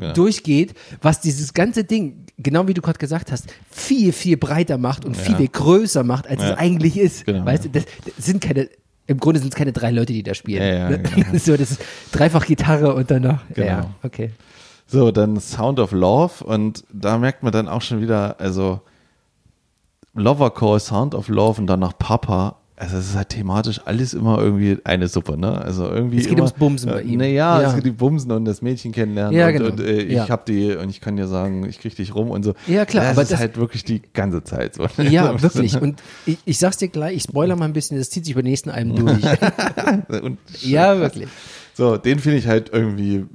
ja. 0.00 0.12
durchgeht, 0.12 0.74
was 1.02 1.20
dieses 1.20 1.54
ganze 1.54 1.84
Ding, 1.84 2.26
genau 2.38 2.66
wie 2.68 2.74
du 2.74 2.82
gerade 2.82 2.98
gesagt 2.98 3.32
hast, 3.32 3.46
viel, 3.70 4.12
viel 4.12 4.36
breiter 4.36 4.78
macht 4.78 5.04
und 5.04 5.16
viel 5.16 5.48
größer 5.48 6.04
macht, 6.04 6.26
als 6.26 6.42
es 6.42 6.52
eigentlich 6.52 6.96
ist. 6.96 7.26
Genau, 7.26 7.44
weißt 7.44 7.66
du, 7.66 7.68
das, 7.70 7.84
das 8.04 8.26
sind 8.26 8.40
keine, 8.40 8.68
im 9.06 9.18
Grunde 9.18 9.40
sind 9.40 9.52
es 9.52 9.56
keine 9.56 9.72
drei 9.72 9.90
Leute, 9.90 10.12
die 10.12 10.22
da 10.22 10.34
spielen. 10.34 10.62
Ja, 10.62 10.74
ja, 10.74 10.90
ne? 10.90 10.98
genau. 11.00 11.26
so, 11.38 11.56
das 11.56 11.72
ist 11.72 11.82
dreifach 12.12 12.46
Gitarre 12.46 12.94
und 12.94 13.10
dann 13.10 13.22
noch. 13.22 13.40
Genau. 13.54 13.66
Ja, 13.66 13.94
okay. 14.02 14.30
So, 14.86 15.10
dann 15.10 15.38
Sound 15.40 15.78
of 15.78 15.92
Love 15.92 16.44
und 16.44 16.84
da 16.92 17.18
merkt 17.18 17.42
man 17.42 17.52
dann 17.52 17.68
auch 17.68 17.82
schon 17.82 18.00
wieder, 18.00 18.40
also 18.40 18.80
Lover 20.14 20.50
Call, 20.50 20.80
Sound 20.80 21.14
of 21.14 21.28
Love 21.28 21.60
und 21.60 21.66
dann 21.66 21.80
noch 21.80 21.96
Papa, 21.96 22.59
also 22.80 22.96
es 22.96 23.10
ist 23.10 23.14
halt 23.16 23.28
thematisch 23.28 23.80
alles 23.84 24.14
immer 24.14 24.38
irgendwie 24.38 24.78
eine 24.84 25.06
Suppe, 25.06 25.36
ne? 25.36 25.60
Also 25.60 25.84
irgendwie 25.86 26.16
Es 26.18 26.24
geht 26.24 26.32
immer, 26.38 26.44
ums 26.46 26.52
Bumsen 26.58 26.90
bei 26.90 27.02
ihm. 27.02 27.18
Naja, 27.18 27.60
Ja. 27.60 27.68
es 27.68 27.74
geht 27.74 27.84
um 27.86 27.96
Bumsen 27.96 28.32
und 28.32 28.46
das 28.46 28.62
Mädchen 28.62 28.92
kennenlernen 28.92 29.36
Ja, 29.36 29.48
und, 29.48 29.52
genau. 29.52 29.66
und 29.66 29.80
äh, 29.80 30.00
ich 30.00 30.14
Ja. 30.14 30.28
hab 30.30 30.46
die 30.46 30.74
und 30.74 30.88
ich 30.88 31.02
kann 31.02 31.16
dir 31.16 31.26
sagen, 31.28 31.66
ich 31.68 31.78
krieg 31.78 31.94
dich 31.94 32.14
rum 32.14 32.30
und 32.30 32.42
so. 32.42 32.54
Ja, 32.66 32.86
klar, 32.86 33.04
Das 33.04 33.12
aber 33.12 33.22
ist 33.22 33.32
das- 33.32 33.38
halt 33.38 33.58
wirklich 33.58 33.84
die 33.84 34.00
ganze 34.14 34.42
Zeit 34.44 34.76
so. 34.76 34.86
Ja, 35.02 35.40
wirklich. 35.42 35.80
Und 35.80 36.02
ich, 36.24 36.38
ich 36.46 36.58
sag's 36.58 36.78
dir 36.78 36.88
gleich, 36.88 37.16
ich 37.16 37.22
spoiler 37.24 37.54
mal 37.54 37.66
ein 37.66 37.74
bisschen, 37.74 37.98
das 37.98 38.08
zieht 38.08 38.24
sich 38.24 38.32
über 38.32 38.42
die 38.42 38.48
nächsten 38.48 38.70
Alben 38.70 38.96
durch. 38.96 39.22
und 40.22 40.38
ja, 40.62 40.98
wirklich. 40.98 41.28
So, 41.74 41.98
den 41.98 42.18
finde 42.18 42.38
ich 42.38 42.46
halt 42.48 42.70
irgendwie 42.72 43.16
ein 43.18 43.28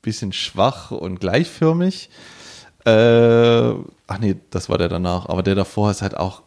bisschen 0.00 0.32
schwach 0.32 0.92
und 0.92 1.18
gleichförmig. 1.18 2.08
Äh, 2.84 2.90
ach 4.06 4.18
nee, 4.20 4.36
das 4.50 4.68
war 4.68 4.78
der 4.78 4.88
danach, 4.88 5.26
aber 5.28 5.42
der 5.42 5.56
davor 5.56 5.90
ist 5.90 6.02
halt 6.02 6.16
auch 6.16 6.42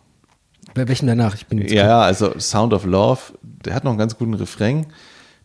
Bei 0.74 0.88
welchem 0.88 1.08
danach? 1.08 1.36
Ich 1.36 1.48
bin 1.48 1.58
jetzt 1.60 1.72
Ja, 1.72 1.86
ja, 1.86 2.02
also 2.02 2.38
Sound 2.40 2.74
of 2.74 2.86
Love, 2.86 3.20
der 3.42 3.74
hat 3.76 3.84
noch 3.84 3.92
einen 3.92 4.00
ganz 4.00 4.18
guten 4.18 4.34
Refrain. 4.36 4.86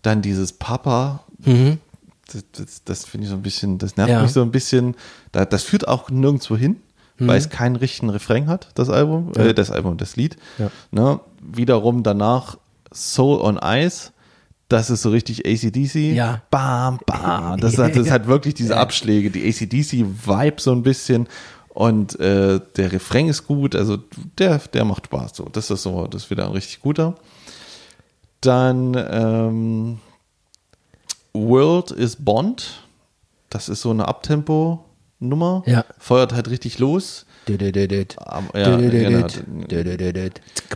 Dann 0.03 0.20
dieses 0.22 0.53
Papa, 0.53 1.24
das, 1.44 2.44
das, 2.53 2.85
das 2.85 3.05
finde 3.05 3.24
ich 3.24 3.31
so 3.31 3.37
ein 3.37 3.42
bisschen, 3.42 3.79
das 3.79 3.96
nervt 3.96 4.11
Mhm. 4.11 4.16
Ja. 4.16 4.22
mich 4.22 4.33
so 4.33 4.42
ein 4.42 4.50
bisschen. 4.50 4.94
Da, 5.33 5.44
das 5.44 5.62
führt 5.62 5.88
auch 5.88 6.11
nirgendwo 6.11 6.57
hin, 6.57 6.77
Mhm. 7.18 7.29
weil 7.29 7.38
es 7.38 7.48
keinen 7.48 7.77
richtigen 7.77 8.11
Refrain 8.11 8.48
hat, 8.48 8.68
das 8.74 8.90
Album, 8.90 9.33
äh, 9.37 9.55
das 9.55 9.70
Album, 9.70 9.96
das 9.96 10.16
Lied. 10.16 10.37
Ja. 10.59 10.70
Ne? 10.90 11.20
Wiederum 11.40 12.03
danach 12.03 12.59
Soul 12.92 13.40
on 13.40 13.59
Ice. 13.62 14.11
Das 14.68 14.88
ist 14.90 15.03
so 15.03 15.11
richtig 15.11 15.46
ACDC. 15.46 16.14
Ja. 16.14 16.42
Bam, 16.50 16.98
bam. 17.07 17.61
Das, 17.61 17.77
hat, 17.79 17.94
das 17.96 18.11
hat 18.11 18.27
wirklich 18.27 18.55
diese 18.55 18.77
Abschläge, 18.77 19.31
die 19.31 19.46
ACDC-Vibe 19.48 20.61
so 20.61 20.72
ein 20.72 20.83
bisschen. 20.83 21.29
Und 21.75 22.19
äh, 22.21 22.61
der 22.77 22.93
Refrain 22.93 23.29
ist 23.29 23.49
gut, 23.49 23.75
also 23.75 23.99
der, 24.39 24.59
der 24.59 24.85
macht 24.85 25.07
Spaß. 25.07 25.33
So, 25.35 25.49
das 25.51 25.71
ist 25.71 25.83
so, 25.83 26.07
das 26.07 26.25
ist 26.25 26.31
wieder 26.31 26.45
ein 26.45 26.53
richtig 26.53 26.81
guter. 26.81 27.17
Dann 28.41 28.95
ähm, 29.11 29.99
World 31.33 31.91
is 31.91 32.17
Bond. 32.17 32.85
Das 33.51 33.69
ist 33.69 33.83
so 33.83 33.91
eine 33.91 34.07
Abtempo-Nummer. 34.07 35.65
Ja. 35.67 35.85
Feuert 35.99 36.33
halt 36.33 36.49
richtig 36.49 36.79
los. 36.79 37.27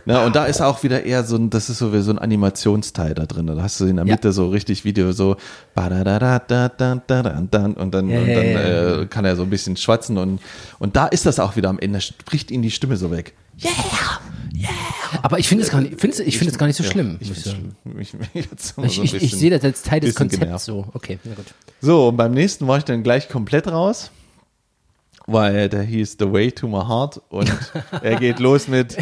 Na, 0.05 0.25
und 0.25 0.35
da 0.35 0.45
ist 0.45 0.61
auch 0.61 0.83
wieder 0.83 1.03
eher 1.03 1.23
so 1.23 1.35
ein, 1.35 1.49
das 1.49 1.69
ist 1.69 1.79
so 1.79 1.93
wie 1.93 2.01
so 2.01 2.11
ein 2.11 2.19
Animationsteil 2.19 3.13
da 3.13 3.25
drin. 3.25 3.47
Da 3.47 3.61
hast 3.61 3.79
du 3.79 3.85
in 3.85 3.95
der 3.95 4.05
Mitte 4.05 4.31
so 4.31 4.49
richtig 4.49 4.85
Video 4.85 5.11
so 5.11 5.37
und 5.75 7.53
dann, 7.53 7.73
und 7.73 7.91
dann 7.93 8.09
äh, 8.09 9.07
kann 9.09 9.25
er 9.25 9.35
so 9.35 9.43
ein 9.43 9.49
bisschen 9.49 9.77
schwatzen 9.77 10.17
und, 10.17 10.41
und 10.79 10.95
da 10.95 11.07
ist 11.07 11.25
das 11.25 11.39
auch 11.39 11.55
wieder 11.55 11.69
am 11.69 11.79
Ende, 11.79 12.01
spricht 12.01 12.51
ihm 12.51 12.61
die 12.61 12.71
Stimme 12.71 12.97
so 12.97 13.11
weg. 13.11 13.33
Yeah! 13.61 13.71
Yeah! 14.53 14.69
Aber 15.21 15.39
ich 15.39 15.47
finde 15.47 15.63
es 15.63 15.71
gar 15.71 15.81
nicht, 15.81 15.99
find's, 15.99 16.19
ich 16.19 16.37
finde 16.37 16.51
es 16.51 16.57
gar 16.57 16.67
nicht 16.67 16.75
so 16.77 16.83
schlimm. 16.83 17.17
Ich, 17.21 17.31
ich 19.13 19.31
sehe 19.31 19.49
das 19.51 19.63
als 19.63 19.81
Teil 19.81 19.99
des 19.99 20.15
Konzepts 20.15 20.39
genervt. 20.43 20.65
so. 20.65 20.85
Okay, 20.93 21.19
na 21.23 21.33
gut. 21.33 21.45
So, 21.81 22.09
und 22.09 22.17
beim 22.17 22.33
nächsten 22.33 22.67
war 22.67 22.77
ich 22.77 22.83
dann 22.83 23.03
gleich 23.03 23.29
komplett 23.29 23.67
raus 23.67 24.11
weil 25.31 25.69
der 25.69 25.83
hieß 25.83 26.17
The 26.19 26.31
Way 26.31 26.51
to 26.51 26.67
My 26.67 26.83
Heart 26.87 27.21
und 27.29 27.51
er 28.01 28.15
geht 28.15 28.39
los 28.39 28.67
mit 28.67 28.97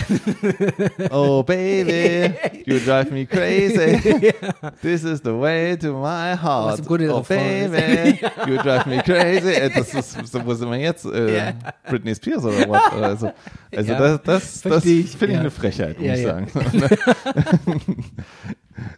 Oh 1.12 1.44
baby, 1.44 2.34
you 2.66 2.80
drive 2.80 3.12
me 3.12 3.26
crazy. 3.26 4.34
This 4.82 5.04
is 5.04 5.22
the 5.24 5.34
way 5.34 5.78
to 5.78 5.94
my 5.94 6.36
heart. 6.36 6.82
Oh 6.90 7.22
baby, 7.22 8.20
you 8.48 8.58
drive 8.58 8.86
me 8.86 9.02
crazy. 9.04 9.54
Äh, 9.54 9.70
Das 9.70 9.94
ist, 9.94 10.28
so, 10.28 10.46
wo 10.46 10.54
sind 10.54 10.70
wir 10.72 10.78
jetzt? 10.80 11.06
Äh. 11.06 11.54
Britney 11.90 12.16
Spears 12.16 12.44
oder 12.44 12.70
was? 12.70 12.92
Also, 12.94 13.32
also 13.76 13.94
das, 13.94 14.22
das, 14.24 14.62
das 14.62 14.84
finde 14.84 15.34
ich 15.34 15.40
eine 15.40 15.52
Frechheit, 15.52 16.00
muss 16.00 16.10
ich 16.10 16.24
sagen. 16.24 16.48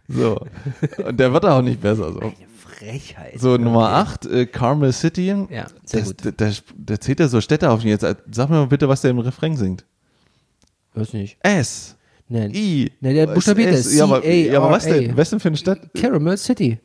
so. 0.08 0.40
Und 1.06 1.20
der 1.20 1.34
wird 1.34 1.46
auch 1.46 1.62
nicht 1.62 1.82
besser. 1.82 2.12
So. 2.14 2.34
Frechheit. 2.80 3.40
So, 3.40 3.58
Nummer 3.58 3.90
8, 3.90 4.26
äh, 4.26 4.46
Carmel 4.46 4.94
City. 4.94 5.28
Ja, 5.28 5.68
sehr 5.84 6.00
das, 6.00 6.08
gut. 6.08 6.26
Da, 6.26 6.32
da, 6.32 6.52
da 6.78 7.00
zählt 7.00 7.20
er 7.20 7.28
so 7.28 7.42
Städte 7.42 7.70
auf. 7.70 7.84
Jetzt 7.84 8.04
äh, 8.04 8.16
sag 8.32 8.50
mir 8.50 8.56
mal 8.56 8.68
bitte, 8.68 8.88
was 8.88 9.02
der 9.02 9.12
im 9.12 9.20
Refrain 9.20 9.58
singt. 9.58 9.86
Weiß 10.94 11.14
nicht. 11.14 11.38
S. 11.42 11.96
Nein. 12.30 12.52
I. 12.54 12.92
Ne, 13.02 13.14
der 13.14 13.28
was 13.28 13.36
buchstabiert 13.36 13.74
S? 13.74 13.84
das. 13.84 13.96
Ja, 13.96 14.06
aber, 14.06 14.26
ja, 14.26 14.58
aber 14.60 14.72
was 14.72 14.86
denn? 14.86 15.18
Was 15.18 15.30
denn 15.30 15.40
für 15.40 15.50
eine 15.50 15.58
Stadt? 15.58 15.90
Caramel 15.94 16.38
City. 16.38 16.80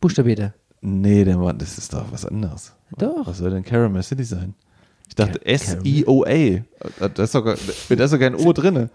Buchstabierte. 0.00 0.54
Nee, 0.80 1.24
der 1.24 1.36
Mann, 1.36 1.58
das 1.58 1.78
ist 1.78 1.92
doch 1.92 2.10
was 2.10 2.24
anderes. 2.24 2.72
Doch. 2.96 3.26
Was 3.26 3.38
soll 3.38 3.50
denn 3.50 3.64
Caramel 3.64 4.02
City 4.02 4.24
sein? 4.24 4.54
Ich 5.08 5.14
dachte 5.14 5.44
S-I-O-A. 5.44 6.64
Da 7.08 7.22
ist 7.22 7.32
sogar, 7.32 7.56
da 7.88 8.04
ist 8.04 8.10
sogar 8.10 8.30
ein 8.30 8.34
O 8.34 8.52
drinne. 8.52 8.90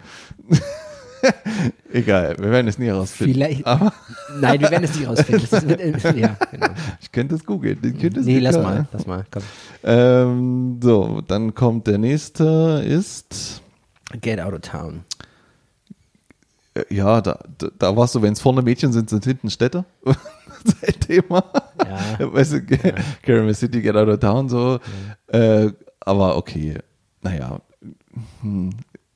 Egal, 1.94 2.36
wir 2.40 2.52
werden 2.52 2.68
es 2.68 2.78
nie 2.78 2.88
herausfinden. 2.88 3.34
Vielleicht. 3.34 3.66
Aber 3.66 3.94
Nein, 4.40 4.60
wir 4.62 4.72
werden 4.72 4.84
es 4.84 4.96
nicht 4.96 5.08
rausfinden. 5.08 5.48
Das 5.50 5.64
ist 5.64 5.68
mit, 5.68 5.80
äh, 5.80 6.20
ja, 6.20 6.38
genau. 6.52 6.68
ich 7.02 7.12
könnte 7.12 7.36
es 7.36 7.46
googeln. 7.46 7.80
Könnte 7.82 8.20
es 8.22 8.26
Nee, 8.26 8.40
lass 8.40 8.56
googeln. 8.56 8.74
mal. 8.76 8.88
Lass 8.92 9.06
mal. 9.08 9.26
Ähm, 9.84 10.80
so, 10.82 11.22
dann 11.28 11.54
kommt 11.54 11.88
der 11.88 11.98
nächste, 11.98 12.84
ist 12.86 13.62
Get 14.22 14.40
out 14.40 14.54
of 14.54 14.62
town. 14.62 15.04
Äh, 16.74 16.84
Ja, 16.94 17.22
da, 17.22 17.40
da, 17.58 17.68
da 17.78 17.96
warst 17.96 18.16
du, 18.16 18.22
wenn 18.22 18.34
es 18.34 18.42
vorne 18.42 18.62
Mädchen 18.62 18.92
sind, 18.92 19.10
sind 19.10 19.24
hinten 19.26 19.50
Städte. 19.50 19.86
Sein 20.66 21.00
Thema. 21.00 21.44
Ja. 22.20 22.34
Weißt 22.34 22.54
du, 22.54 22.62
Caramel 23.22 23.54
City, 23.54 23.82
Get 23.82 23.96
Out 23.96 24.08
of 24.08 24.20
Town, 24.20 24.48
so. 24.50 24.80
Äh, 25.28 25.70
aber 26.00 26.38
okay, 26.38 26.78
naja. 27.22 27.60
Hm. 28.42 28.70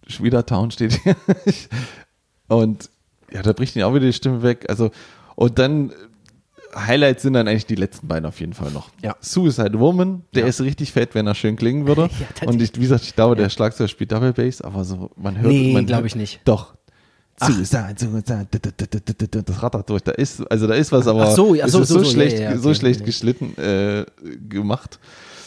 Schwieder 0.07 0.45
Town 0.45 0.71
steht 0.71 0.93
hier. 1.03 1.15
Und 2.47 2.89
ja, 3.31 3.41
da 3.41 3.53
bricht 3.53 3.75
ihn 3.75 3.83
auch 3.83 3.93
wieder 3.93 4.05
die 4.05 4.13
Stimme 4.13 4.41
weg. 4.41 4.65
Also, 4.69 4.91
und 5.35 5.59
dann 5.59 5.89
äh, 5.89 5.93
Highlights 6.75 7.23
sind 7.23 7.33
dann 7.33 7.47
eigentlich 7.47 7.65
die 7.65 7.75
letzten 7.75 8.07
beiden 8.07 8.25
auf 8.25 8.39
jeden 8.39 8.53
Fall 8.53 8.71
noch. 8.71 8.89
Ja. 9.01 9.15
Suicide 9.19 9.79
Woman, 9.79 10.23
der 10.33 10.43
Ja. 10.43 10.47
ist 10.47 10.61
richtig 10.61 10.91
fett, 10.93 11.13
wenn 11.13 11.27
er 11.27 11.35
schön 11.35 11.55
klingen 11.57 11.87
würde. 11.87 12.09
Ja, 12.41 12.47
und 12.47 12.61
ich, 12.61 12.75
wie 12.75 12.81
gesagt, 12.81 13.03
ich 13.03 13.15
glaube, 13.15 13.35
der 13.35 13.49
Schlagzeug 13.49 13.89
spielt 13.89 14.11
Double 14.11 14.31
Bass, 14.33 14.61
aber 14.61 14.83
so, 14.85 15.11
man 15.17 15.37
hört. 15.39 15.51
Nee, 15.51 15.73
man 15.73 15.85
glaub 15.85 15.99
hört- 15.99 16.07
ich 16.07 16.15
nicht. 16.15 16.41
Doch. 16.45 16.73
Suicide, 17.39 17.93
Suicide, 17.99 18.47
das 19.45 19.61
rattert 19.61 19.87
durch. 19.89 20.01
Da 20.03 20.11
ist, 20.13 20.49
also 20.49 20.65
da 20.65 20.73
ist 20.73 20.91
was, 20.91 21.05
aber 21.05 21.27
Ach 21.27 21.35
so, 21.35 21.53
es 21.53 21.71
so, 21.71 21.83
so, 21.83 21.99
so, 21.99 22.03
so, 22.03 22.09
schlecht, 22.09 22.37
okay. 22.37 22.57
so 22.57 22.73
schlecht 22.73 23.05
geschlitten, 23.05 23.55
äh, 23.59 24.05
gemacht. 24.49 24.97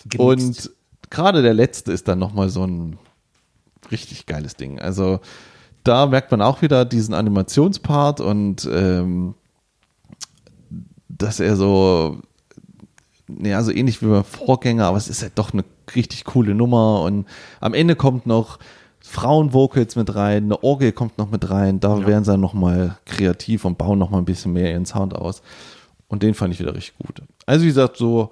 Gemixt. 0.09 0.20
Und 0.68 0.70
gerade 1.11 1.42
der 1.42 1.53
letzte 1.53 1.90
ist 1.90 2.07
dann 2.07 2.20
nochmal 2.20 2.49
so 2.49 2.64
ein 2.64 2.96
richtig 3.90 4.27
geiles 4.27 4.57
Ding. 4.57 4.81
Also 4.81 5.21
da 5.85 6.07
merkt 6.07 6.31
man 6.31 6.43
auch 6.43 6.62
wieder 6.62 6.85
diesen 6.85 7.14
Animationspart 7.14 8.21
und 8.21 8.69
ähm, 8.71 9.35
dass 11.09 11.40
er 11.40 11.57
so, 11.57 12.19
ja, 13.43 13.62
so 13.62 13.73
ähnlich 13.73 14.03
wie 14.03 14.07
beim 14.07 14.25
Vorgänger, 14.25 14.87
aber 14.87 14.99
es 14.99 15.09
ist 15.09 15.23
halt 15.23 15.33
doch 15.37 15.53
eine 15.53 15.64
richtig 15.95 16.25
coole 16.25 16.55
Nummer 16.55 17.03
und 17.03 17.27
am 17.61 17.75
Ende 17.75 17.97
kommt 17.97 18.27
noch 18.27 18.59
Frauenvocals 19.01 19.97
mit 19.97 20.14
rein, 20.14 20.45
eine 20.45 20.62
Orgel 20.62 20.93
kommt 20.93 21.19
noch 21.19 21.31
mit 21.31 21.49
rein, 21.51 21.81
da 21.81 22.07
werden 22.07 22.25
sie 22.25 22.31
dann 22.33 22.40
nochmal 22.40 22.99
kreativ 23.07 23.64
und 23.64 23.79
bauen 23.79 23.99
nochmal 23.99 24.21
ein 24.21 24.27
bisschen 24.27 24.53
mehr 24.53 24.71
ihren 24.71 24.87
Sound 24.87 25.14
aus 25.14 25.43
und 26.09 26.23
den 26.23 26.35
fand 26.35 26.53
ich 26.53 26.61
wieder 26.61 26.75
richtig 26.75 26.99
gut. 26.99 27.23
Also 27.47 27.64
wie 27.64 27.69
gesagt, 27.69 27.97
so 27.97 28.31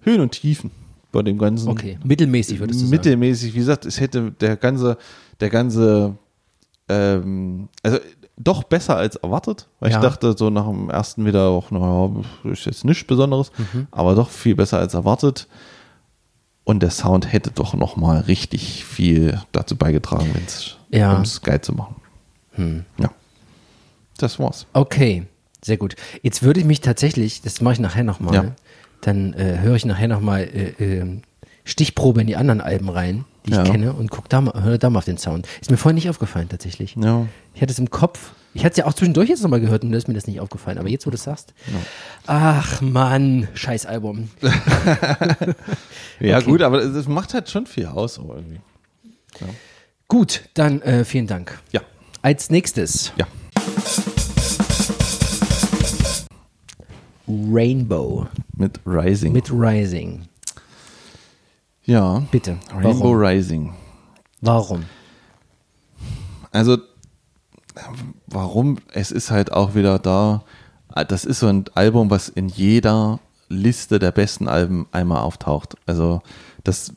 Höhen 0.00 0.20
und 0.20 0.32
Tiefen 0.32 0.70
bei 1.12 1.22
dem 1.22 1.38
ganzen 1.38 1.68
Okay. 1.68 1.98
Mittelmäßig 2.04 2.60
würdest 2.60 2.80
du 2.80 2.84
sagen. 2.84 2.90
mittelmäßig, 2.90 3.54
wie 3.54 3.58
gesagt, 3.58 3.84
es 3.86 4.00
hätte 4.00 4.30
der 4.32 4.56
ganze, 4.56 4.96
der 5.40 5.50
ganze, 5.50 6.16
ähm, 6.88 7.68
also 7.82 7.98
doch 8.36 8.62
besser 8.64 8.96
als 8.96 9.16
erwartet, 9.16 9.68
weil 9.80 9.90
Ja. 9.90 9.98
ich 9.98 10.02
dachte 10.02 10.34
so 10.36 10.48
nach 10.50 10.66
dem 10.66 10.88
ersten 10.88 11.26
wieder 11.26 11.48
auch, 11.48 11.70
naja, 11.70 12.10
ist 12.44 12.64
jetzt 12.64 12.84
nichts 12.84 13.04
Besonderes, 13.06 13.52
Mhm. 13.58 13.86
aber 13.90 14.14
doch 14.14 14.30
viel 14.30 14.54
besser 14.54 14.78
als 14.78 14.94
erwartet. 14.94 15.46
Und 16.64 16.80
der 16.82 16.90
Sound 16.90 17.32
hätte 17.32 17.50
doch 17.50 17.74
noch 17.74 17.96
mal 17.96 18.20
richtig 18.20 18.84
viel 18.84 19.40
dazu 19.52 19.76
beigetragen, 19.76 20.30
Ja. 20.90 21.16
um 21.16 21.22
es 21.22 21.42
geil 21.42 21.60
zu 21.60 21.72
machen. 21.72 21.96
Hm. 22.52 22.84
Ja, 22.98 23.10
das 24.18 24.38
war's. 24.38 24.66
Okay, 24.72 25.26
sehr 25.62 25.76
gut. 25.78 25.96
Jetzt 26.22 26.42
würde 26.42 26.60
ich 26.60 26.66
mich 26.66 26.80
tatsächlich, 26.80 27.42
das 27.42 27.60
mache 27.60 27.74
ich 27.74 27.80
nachher 27.80 28.04
nochmal, 28.04 28.34
Ja. 28.34 28.44
Dann 29.02 29.32
äh, 29.34 29.58
höre 29.60 29.76
ich 29.76 29.84
nachher 29.84 30.08
nochmal 30.08 30.42
äh, 30.42 30.98
äh, 30.98 31.20
Stichprobe 31.64 32.20
in 32.22 32.26
die 32.26 32.36
anderen 32.36 32.60
Alben 32.60 32.88
rein, 32.88 33.24
die 33.46 33.52
Ja. 33.52 33.64
ich 33.64 33.70
kenne 33.70 33.92
und 33.92 34.10
guck 34.10 34.28
da 34.28 34.40
mal, 34.40 34.62
höre 34.62 34.78
da 34.78 34.90
mal 34.90 34.98
auf 34.98 35.04
den 35.04 35.18
Sound. 35.18 35.46
Ist 35.60 35.70
mir 35.70 35.76
vorher 35.76 35.94
nicht 35.94 36.08
aufgefallen 36.10 36.48
tatsächlich. 36.48 36.96
Ja. 37.00 37.26
Ich 37.54 37.62
hatte 37.62 37.72
es 37.72 37.78
im 37.78 37.90
Kopf. 37.90 38.32
Ich 38.52 38.64
hatte 38.64 38.72
es 38.72 38.76
ja 38.78 38.86
auch 38.86 38.94
zwischendurch 38.94 39.28
jetzt 39.28 39.42
nochmal 39.42 39.60
gehört 39.60 39.84
und 39.84 39.92
da 39.92 39.98
ist 39.98 40.08
mir 40.08 40.14
das 40.14 40.26
nicht 40.26 40.40
aufgefallen. 40.40 40.78
Aber 40.78 40.88
jetzt, 40.88 41.06
wo 41.06 41.10
du 41.10 41.14
es 41.14 41.22
sagst. 41.22 41.54
Ach 42.26 42.80
Mann, 42.80 43.46
scheiß 43.54 43.86
Album. 43.86 44.28
Ja, 46.20 46.38
Okay. 46.38 46.46
gut, 46.50 46.62
aber 46.62 46.80
es 46.82 47.08
macht 47.08 47.32
halt 47.34 47.48
schon 47.48 47.66
viel 47.66 47.86
aus, 47.86 48.18
irgendwie. 48.18 48.60
Gut, 50.08 50.42
dann 50.54 50.82
äh, 50.82 51.04
vielen 51.04 51.26
Dank. 51.28 51.58
Ja, 51.72 51.80
Als 52.22 52.50
nächstes 52.50 53.12
ja. 53.16 53.26
Rainbow 57.52 58.26
Mit 58.56 58.80
Rising. 58.86 59.32
mit 59.32 59.50
Rising. 59.52 60.22
ja. 61.84 62.22
Bitte. 62.30 62.56
Rainbow 62.74 63.04
Warum? 63.10 63.16
Rising. 63.16 63.74
Warum? 64.40 64.84
Also, 66.52 66.78
warum? 68.26 68.78
Es 68.92 69.10
ist 69.12 69.30
halt 69.30 69.52
auch 69.52 69.74
wieder 69.74 69.98
da. 69.98 70.42
Das 71.08 71.24
ist 71.24 71.40
so 71.40 71.46
ein 71.46 71.64
Album, 71.74 72.10
was 72.10 72.28
in 72.28 72.48
jeder 72.48 73.20
Liste 73.48 73.98
der 73.98 74.12
besten 74.12 74.48
Alben 74.48 74.86
einmal 74.92 75.22
auftaucht. 75.22 75.76
Also 75.86 76.22
das, 76.64 76.92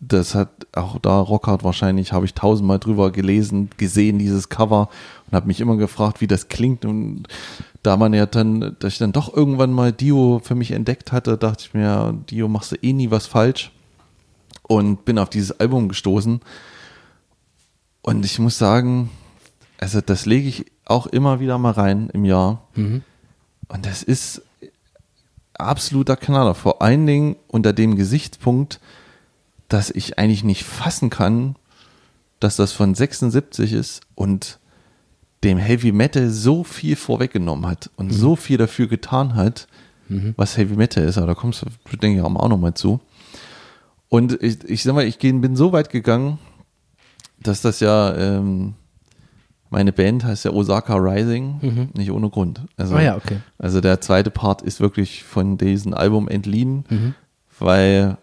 das 0.00 0.34
hat 0.34 0.50
auch 0.74 0.98
da 0.98 1.18
Rockhard 1.20 1.64
wahrscheinlich, 1.64 2.12
habe 2.12 2.24
ich 2.26 2.34
tausendmal 2.34 2.78
drüber 2.78 3.10
gelesen, 3.10 3.70
gesehen, 3.76 4.18
dieses 4.18 4.48
Cover 4.48 4.88
und 5.26 5.36
habe 5.36 5.46
mich 5.46 5.60
immer 5.60 5.76
gefragt, 5.76 6.20
wie 6.20 6.26
das 6.26 6.48
klingt. 6.48 6.84
Und 6.84 7.24
da 7.82 7.96
man 7.96 8.14
ja 8.14 8.26
dann, 8.26 8.76
dass 8.78 8.94
ich 8.94 8.98
dann 8.98 9.12
doch 9.12 9.34
irgendwann 9.34 9.72
mal 9.72 9.92
Dio 9.92 10.40
für 10.42 10.54
mich 10.54 10.70
entdeckt 10.70 11.12
hatte, 11.12 11.36
dachte 11.36 11.64
ich 11.66 11.74
mir, 11.74 12.14
Dio 12.30 12.48
machst 12.48 12.72
du 12.72 12.76
eh 12.76 12.92
nie 12.92 13.10
was 13.10 13.26
falsch. 13.26 13.72
Und 14.62 15.04
bin 15.04 15.18
auf 15.18 15.28
dieses 15.28 15.58
Album 15.58 15.88
gestoßen. 15.88 16.40
Und 18.02 18.24
ich 18.24 18.38
muss 18.38 18.58
sagen, 18.58 19.10
also 19.78 20.00
das 20.00 20.26
lege 20.26 20.48
ich 20.48 20.66
auch 20.84 21.06
immer 21.06 21.40
wieder 21.40 21.58
mal 21.58 21.72
rein 21.72 22.08
im 22.12 22.24
Jahr. 22.24 22.68
Mhm. 22.74 23.02
Und 23.68 23.86
das 23.86 24.02
ist 24.02 24.42
absoluter 25.54 26.16
Knaller. 26.16 26.54
Vor 26.54 26.82
allen 26.82 27.06
Dingen 27.06 27.36
unter 27.48 27.72
dem 27.72 27.96
Gesichtspunkt, 27.96 28.80
dass 29.68 29.90
ich 29.90 30.18
eigentlich 30.18 30.44
nicht 30.44 30.64
fassen 30.64 31.10
kann, 31.10 31.56
dass 32.38 32.56
das 32.56 32.72
von 32.72 32.94
76 32.94 33.72
ist 33.72 34.02
und 34.14 34.58
dem 35.44 35.58
Heavy 35.58 35.92
Metal 35.92 36.28
so 36.30 36.62
viel 36.64 36.96
vorweggenommen 36.96 37.66
hat 37.66 37.90
und 37.96 38.06
Mhm. 38.06 38.12
so 38.12 38.36
viel 38.36 38.58
dafür 38.58 38.86
getan 38.86 39.34
hat, 39.34 39.66
was 40.36 40.56
Heavy 40.58 40.76
Metal 40.76 41.02
ist. 41.04 41.16
Aber 41.16 41.28
da 41.28 41.34
kommst 41.34 41.62
du, 41.62 41.96
denke 41.96 42.18
ich, 42.18 42.24
auch 42.24 42.48
noch 42.48 42.58
mal 42.58 42.74
zu. 42.74 43.00
Und 44.10 44.42
ich, 44.42 44.62
ich 44.64 44.82
sag 44.82 44.94
mal, 44.94 45.06
ich 45.06 45.18
bin 45.18 45.56
so 45.56 45.72
weit 45.72 45.88
gegangen, 45.88 46.38
dass 47.40 47.62
das 47.62 47.80
ja, 47.80 48.14
ähm, 48.14 48.74
meine 49.70 49.90
Band 49.92 50.22
heißt 50.24 50.44
ja 50.44 50.50
Osaka 50.52 50.96
Rising, 50.96 51.88
nicht 51.94 52.10
ohne 52.12 52.28
Grund. 52.28 52.60
Also, 52.76 52.94
Ah 52.94 53.00
ja, 53.00 53.16
okay. 53.16 53.38
also 53.58 53.80
der 53.80 54.02
zweite 54.02 54.30
Part 54.30 54.60
ist 54.60 54.80
wirklich 54.80 55.24
von 55.24 55.56
diesem 55.56 55.94
Album 55.94 56.28
entliehen, 56.28 56.84
Mhm. 56.90 57.14
weil 57.58 58.18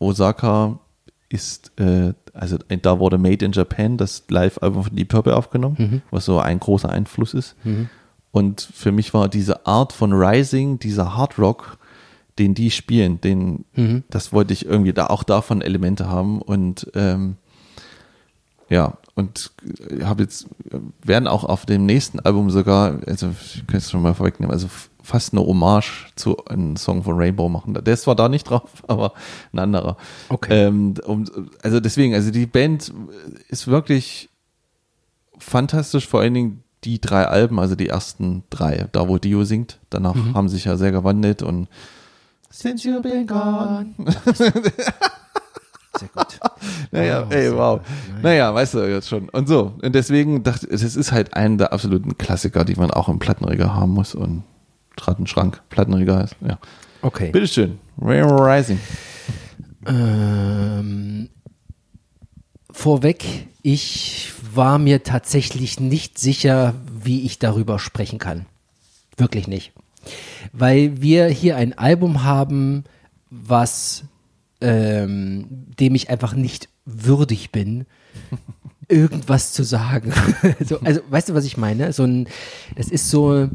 Osaka 0.00 0.80
ist, 1.28 1.70
äh, 1.80 2.12
also 2.34 2.58
da 2.82 2.98
wurde 2.98 3.16
Made 3.16 3.44
in 3.44 3.52
Japan, 3.52 3.96
das 3.96 4.24
Live-Album 4.28 4.84
von 4.84 4.96
Deep 4.96 5.08
Purple 5.08 5.36
aufgenommen, 5.36 5.76
Mhm. 5.78 6.02
was 6.10 6.24
so 6.26 6.38
ein 6.40 6.60
großer 6.60 6.90
Einfluss 6.90 7.32
ist. 7.32 7.56
Und 8.32 8.60
für 8.60 8.90
mich 8.92 9.14
war 9.14 9.28
diese 9.28 9.64
Art 9.66 9.92
von 9.92 10.12
Rising, 10.12 10.78
dieser 10.80 11.16
Hard 11.16 11.38
Rock, 11.38 11.78
den 12.38 12.54
die 12.54 12.70
spielen, 12.72 13.20
den, 13.20 13.64
Mhm. 13.76 14.02
das 14.10 14.32
wollte 14.32 14.52
ich 14.52 14.66
irgendwie 14.66 14.92
da 14.92 15.06
auch 15.06 15.22
davon 15.22 15.62
Elemente 15.62 16.08
haben 16.08 16.42
und 16.42 16.90
ähm, 16.94 17.36
ja, 18.68 18.94
und 19.14 19.52
habe 20.02 20.24
jetzt, 20.24 20.48
werden 21.04 21.28
auch 21.28 21.44
auf 21.44 21.66
dem 21.66 21.86
nächsten 21.86 22.18
Album 22.18 22.50
sogar, 22.50 22.98
also 23.06 23.30
ich 23.54 23.64
kann 23.68 23.76
es 23.76 23.90
schon 23.90 24.02
mal 24.02 24.14
vorwegnehmen, 24.14 24.52
also 24.52 24.66
fast 25.04 25.32
eine 25.32 25.42
Hommage 25.46 26.06
zu 26.16 26.44
einem 26.46 26.76
Song 26.76 27.02
von 27.04 27.16
Rainbow 27.16 27.48
machen. 27.48 27.74
Der 27.74 27.94
ist 27.94 28.02
zwar 28.02 28.16
da 28.16 28.28
nicht 28.28 28.44
drauf, 28.50 28.70
aber 28.88 29.12
ein 29.52 29.58
anderer. 29.60 29.96
Okay. 30.30 30.64
Ähm, 30.66 30.94
also 31.62 31.78
deswegen, 31.80 32.14
also 32.14 32.30
die 32.30 32.46
Band 32.46 32.92
ist 33.48 33.66
wirklich 33.68 34.30
fantastisch, 35.38 36.08
vor 36.08 36.20
allen 36.20 36.34
Dingen 36.34 36.64
die 36.84 37.00
drei 37.00 37.26
Alben, 37.26 37.58
also 37.60 37.74
die 37.76 37.88
ersten 37.88 38.44
drei, 38.50 38.88
da 38.92 39.08
wo 39.08 39.18
Dio 39.18 39.44
singt. 39.44 39.78
Danach 39.90 40.14
Mhm. 40.14 40.34
haben 40.34 40.48
sich 40.48 40.64
ja 40.64 40.76
sehr 40.76 40.92
gewandelt 40.92 41.42
und 41.42 41.68
Since 42.50 42.86
you've 42.88 43.00
been 43.02 43.26
gone. 43.26 43.94
Sehr 44.34 44.50
gut. 44.52 44.66
Naja, 46.92 47.22
Wow, 47.24 47.32
ey, 47.32 47.52
wow. 47.54 47.80
Naja, 48.22 48.54
weißt 48.54 48.74
du 48.74 48.78
jetzt 48.90 49.08
schon. 49.08 49.28
Und 49.28 49.48
so. 49.48 49.74
Und 49.82 49.94
deswegen 49.94 50.42
dachte 50.42 50.66
ich, 50.66 50.72
es 50.82 50.96
ist 50.96 51.12
halt 51.12 51.34
einer 51.34 51.56
der 51.56 51.72
absoluten 51.72 52.16
Klassiker, 52.18 52.64
die 52.64 52.74
man 52.76 52.90
auch 52.90 53.08
im 53.08 53.18
Plattenregal 53.18 53.74
haben 53.74 53.92
muss. 53.92 54.14
Und 54.14 54.44
Schrank, 55.26 55.62
Plattenregal 55.70 56.24
ist. 56.24 56.36
Ja. 56.46 56.58
Okay. 57.02 57.30
Bitteschön. 57.30 57.78
Rainbow 58.00 58.36
Rising. 58.36 58.80
Ähm, 59.86 61.28
vorweg, 62.70 63.24
ich 63.62 64.32
war 64.54 64.78
mir 64.78 65.02
tatsächlich 65.02 65.80
nicht 65.80 66.18
sicher, 66.18 66.74
wie 67.02 67.22
ich 67.22 67.38
darüber 67.38 67.78
sprechen 67.78 68.18
kann. 68.18 68.46
Wirklich 69.16 69.48
nicht. 69.48 69.72
Weil 70.52 71.00
wir 71.00 71.26
hier 71.26 71.56
ein 71.56 71.76
Album 71.76 72.24
haben, 72.24 72.84
was 73.30 74.04
ähm, 74.60 75.46
dem 75.78 75.94
ich 75.94 76.10
einfach 76.10 76.34
nicht 76.34 76.68
würdig 76.86 77.52
bin, 77.52 77.86
irgendwas 78.88 79.52
zu 79.52 79.62
sagen. 79.62 80.12
so, 80.64 80.80
also, 80.80 81.00
weißt 81.08 81.28
du, 81.28 81.34
was 81.34 81.44
ich 81.44 81.56
meine? 81.56 81.92
So 81.92 82.04
ein, 82.04 82.28
das 82.76 82.88
ist 82.88 83.10
so 83.10 83.48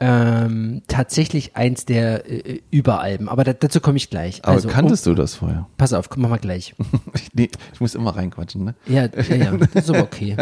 ähm, 0.00 0.82
tatsächlich 0.88 1.56
eins 1.56 1.84
der 1.84 2.28
äh, 2.28 2.60
Überalben. 2.70 3.28
Aber 3.28 3.44
da, 3.44 3.52
dazu 3.52 3.80
komme 3.80 3.96
ich 3.96 4.10
gleich. 4.10 4.44
Aber 4.44 4.52
also, 4.52 4.68
kanntest 4.68 5.06
du 5.06 5.14
das 5.14 5.36
vorher? 5.36 5.60
um, 5.60 5.66
pass 5.76 5.92
auf, 5.92 6.08
machen 6.16 6.32
wir 6.32 6.38
gleich. 6.38 6.74
Ich, 7.14 7.32
nee, 7.32 7.50
ich 7.72 7.80
muss 7.80 7.94
immer 7.94 8.14
reinquatschen, 8.16 8.64
ne? 8.64 8.74
Ja, 8.86 9.06
ja, 9.06 9.36
ja, 9.36 9.56
das 9.56 9.84
ist 9.84 9.90
aber 9.90 10.02
okay. 10.02 10.36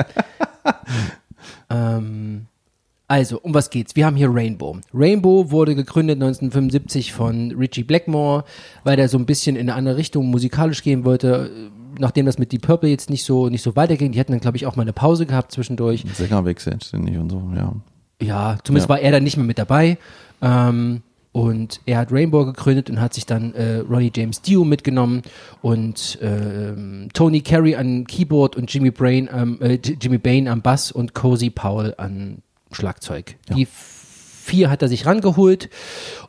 ähm, 1.70 2.46
also, 3.08 3.40
um 3.40 3.52
was 3.52 3.68
geht's? 3.68 3.94
Wir 3.94 4.06
haben 4.06 4.16
hier 4.16 4.30
Rainbow. 4.32 4.78
Rainbow 4.94 5.50
wurde 5.50 5.74
gegründet 5.74 6.16
1975 6.16 7.12
von 7.12 7.52
Richie 7.52 7.84
Blackmore, 7.84 8.44
weil 8.84 8.96
der 8.96 9.08
so 9.08 9.18
ein 9.18 9.26
bisschen 9.26 9.56
in 9.56 9.68
eine 9.68 9.74
andere 9.74 9.96
Richtung 9.98 10.28
musikalisch 10.30 10.82
gehen 10.82 11.04
wollte. 11.04 11.70
Nachdem 11.98 12.24
das 12.24 12.38
mit 12.38 12.52
Deep 12.52 12.62
Purple 12.62 12.88
jetzt 12.88 13.10
nicht 13.10 13.24
so, 13.24 13.50
nicht 13.50 13.62
so 13.62 13.76
weiterging, 13.76 14.12
die 14.12 14.20
hatten 14.20 14.32
dann, 14.32 14.40
glaube 14.40 14.56
ich, 14.56 14.64
auch 14.64 14.76
mal 14.76 14.82
eine 14.82 14.94
Pause 14.94 15.26
gehabt 15.26 15.52
zwischendurch. 15.52 16.06
Sängerwechsel 16.14 16.78
ständig 16.82 17.18
und 17.18 17.28
so, 17.28 17.42
ja. 17.54 17.74
Ja, 18.22 18.58
zumindest 18.64 18.88
Ja. 18.88 18.94
war 18.94 19.00
er 19.00 19.12
dann 19.12 19.24
nicht 19.24 19.36
mehr 19.36 19.46
mit 19.46 19.58
dabei. 19.58 19.98
Ähm, 20.40 21.02
und 21.32 21.80
er 21.86 21.96
hat 21.98 22.12
Rainbow 22.12 22.44
gegründet 22.44 22.90
und 22.90 23.00
hat 23.00 23.14
sich 23.14 23.24
dann 23.24 23.54
äh, 23.54 23.76
Ronnie 23.78 24.12
James 24.14 24.42
Dio 24.42 24.64
mitgenommen 24.64 25.22
und 25.62 26.18
ähm, 26.20 27.08
Tony 27.14 27.40
Carey 27.40 27.74
an 27.74 28.06
Keyboard 28.06 28.54
und 28.56 28.72
Jimmy, 28.72 28.90
Brain, 28.90 29.30
ähm, 29.32 29.58
äh, 29.62 29.78
Jimmy 29.82 30.18
Bain 30.18 30.46
am 30.46 30.60
Bass 30.60 30.92
und 30.92 31.14
Cozy 31.14 31.48
Powell 31.48 31.94
an 31.96 32.42
Schlagzeug. 32.70 33.36
Die 33.56 33.66
vier 33.66 34.68
hat 34.68 34.82
er 34.82 34.88
sich 34.88 35.06
rangeholt 35.06 35.70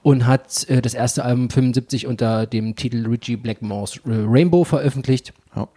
und 0.03 0.25
hat 0.25 0.69
äh, 0.69 0.81
das 0.81 0.93
erste 0.93 1.25
Album 1.25 1.49
75 1.49 2.07
unter 2.07 2.45
dem 2.45 2.75
Titel 2.77 3.05
Richie 3.05 3.35
Blackmore's 3.35 3.97
äh, 4.05 4.11
Rainbow 4.25 4.63
veröffentlicht. 4.63 5.33
ja. 5.55 5.67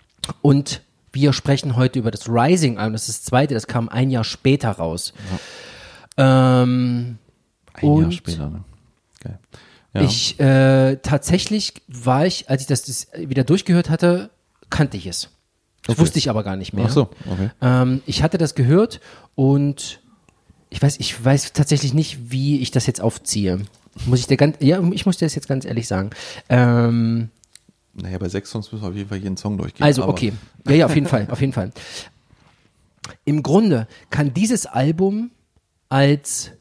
Und 0.42 0.82
wir 1.12 1.32
sprechen 1.32 1.76
heute 1.76 1.98
über 1.98 2.10
das 2.10 2.28
Rising-Album, 2.28 2.92
das 2.92 3.08
ist 3.08 3.20
das 3.20 3.24
zweite, 3.24 3.54
das 3.54 3.66
kam 3.66 3.88
ein 3.88 4.10
Jahr 4.10 4.24
später 4.24 4.70
raus. 4.72 5.14
Ähm, 6.16 7.18
Ein 7.74 7.96
Jahr 8.00 8.12
später, 8.12 8.50
ne? 8.50 8.64
Geil. 9.20 9.38
Ja. 9.94 10.02
ich, 10.02 10.38
äh, 10.40 10.96
tatsächlich 10.96 11.74
war 11.88 12.26
ich, 12.26 12.48
als 12.50 12.62
ich 12.62 12.66
das, 12.68 12.82
das 12.84 13.08
wieder 13.16 13.44
durchgehört 13.44 13.88
hatte, 13.90 14.30
kannte 14.70 14.96
ich 14.96 15.06
es. 15.06 15.28
Das 15.84 15.94
Okay. 15.94 16.02
wusste 16.02 16.18
ich 16.18 16.28
aber 16.30 16.42
gar 16.42 16.56
nicht 16.56 16.72
mehr. 16.72 16.86
Ach 16.88 16.90
so, 16.90 17.02
okay. 17.30 17.50
Ähm, 17.62 18.02
ich 18.06 18.22
hatte 18.22 18.38
das 18.38 18.54
gehört 18.54 19.00
und 19.34 20.00
ich 20.68 20.82
weiß, 20.82 20.98
ich 20.98 21.24
weiß 21.24 21.52
tatsächlich 21.52 21.94
nicht, 21.94 22.30
wie 22.30 22.60
ich 22.60 22.70
das 22.72 22.86
jetzt 22.86 23.00
aufziehe. 23.00 23.60
Muss 24.06 24.18
ich 24.18 24.26
dir 24.26 24.36
ganz, 24.36 24.56
ja, 24.60 24.82
ich 24.92 25.06
muss 25.06 25.16
dir 25.16 25.24
das 25.26 25.34
jetzt 25.34 25.48
ganz 25.48 25.64
ehrlich 25.64 25.86
sagen. 25.86 26.10
Ähm, 26.48 27.30
Naja, 27.94 28.18
bei 28.18 28.28
sechs 28.28 28.50
Songs 28.50 28.70
müssen 28.72 28.82
wir 28.84 28.88
auf 28.90 28.94
jeden 28.96 29.08
Fall 29.08 29.18
jeden 29.18 29.36
Song 29.36 29.56
durchgehen. 29.56 29.84
Also, 29.84 30.06
okay. 30.06 30.32
Ja, 30.66 30.74
ja, 30.74 30.86
auf 30.86 30.94
jeden 30.94 31.06
Fall, 31.06 31.28
auf 31.30 31.40
jeden 31.40 31.52
Fall. 31.52 31.70
Im 33.24 33.42
Grunde 33.42 33.86
kann 34.10 34.34
dieses 34.34 34.66
Album 34.66 35.30
als, 35.88 36.52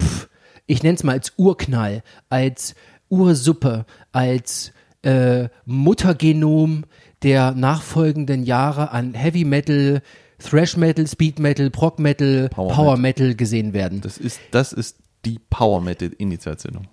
pff, 0.00 0.28
ich 0.66 0.82
nenne 0.82 0.96
es 0.96 1.04
mal 1.04 1.12
als 1.12 1.32
Urknall, 1.36 2.02
als 2.28 2.74
Ursuppe, 3.08 3.86
als 4.12 4.72
äh, 5.02 5.48
Muttergenom 5.64 6.84
der 7.22 7.52
nachfolgenden 7.52 8.44
Jahre 8.44 8.90
an 8.90 9.14
Heavy 9.14 9.44
Metal, 9.44 10.02
Thrash 10.38 10.76
Metal, 10.76 11.06
Speed 11.06 11.38
Metal, 11.38 11.70
Prog 11.70 11.98
Metal, 11.98 12.48
Power 12.48 12.72
Power, 12.72 12.96
Metal 12.96 13.34
gesehen 13.34 13.72
werden. 13.72 14.00
Das 14.00 14.18
ist, 14.18 14.40
das 14.50 14.72
ist 14.72 14.98
die 15.24 15.40
Power 15.50 15.80
Metal 15.80 16.10
Initiation. 16.18 16.86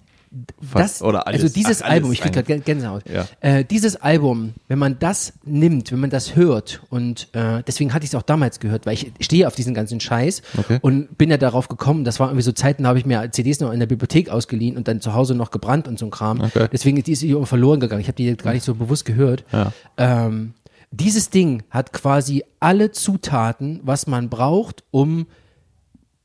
Das, 0.73 1.01
oder 1.01 1.27
alles, 1.27 1.41
also 1.41 1.53
dieses 1.53 1.81
ach, 1.81 1.85
alles 1.85 1.95
Album, 1.95 2.11
ich 2.11 2.21
kriege 2.21 2.43
gerade 2.43 2.59
Gänsehaut. 2.59 3.03
Ja. 3.09 3.25
Äh, 3.39 3.63
dieses 3.63 3.95
Album, 3.95 4.53
wenn 4.67 4.79
man 4.79 4.99
das 4.99 5.33
nimmt, 5.45 5.91
wenn 5.91 5.99
man 5.99 6.09
das 6.09 6.35
hört 6.35 6.81
und 6.89 7.29
äh, 7.33 7.63
deswegen 7.65 7.93
hatte 7.93 8.03
ich 8.03 8.11
es 8.11 8.15
auch 8.15 8.21
damals 8.21 8.59
gehört, 8.59 8.85
weil 8.85 8.93
ich 8.93 9.11
stehe 9.21 9.47
auf 9.47 9.55
diesen 9.55 9.73
ganzen 9.73 9.99
Scheiß 9.99 10.41
Okay. 10.57 10.79
und 10.81 11.17
bin 11.17 11.29
ja 11.29 11.37
darauf 11.37 11.67
gekommen, 11.67 12.03
das 12.03 12.19
war 12.19 12.27
irgendwie 12.27 12.43
so 12.43 12.51
Zeiten, 12.51 12.83
da 12.83 12.89
habe 12.89 12.99
ich 12.99 13.05
mir 13.05 13.31
CDs 13.31 13.59
noch 13.59 13.71
in 13.71 13.79
der 13.79 13.87
Bibliothek 13.87 14.29
ausgeliehen 14.29 14.75
und 14.77 14.87
dann 14.87 15.01
zu 15.01 15.13
Hause 15.13 15.35
noch 15.35 15.51
gebrannt 15.51 15.87
und 15.87 15.97
so 15.99 16.05
ein 16.05 16.11
Kram. 16.11 16.41
Okay. 16.41 16.67
Deswegen 16.71 16.97
ist 16.97 17.21
die 17.21 17.35
auch 17.35 17.45
verloren 17.45 17.79
gegangen. 17.79 18.01
Ich 18.01 18.07
habe 18.07 18.15
die 18.17 18.35
gar 18.35 18.53
nicht 18.53 18.65
so 18.65 18.75
bewusst 18.75 19.05
gehört. 19.05 19.45
Ja. 19.51 19.71
Ähm, 19.97 20.53
dieses 20.91 21.29
Ding 21.29 21.63
hat 21.69 21.93
quasi 21.93 22.43
alle 22.59 22.91
Zutaten, 22.91 23.79
was 23.83 24.07
man 24.07 24.29
braucht, 24.29 24.83
um 24.91 25.27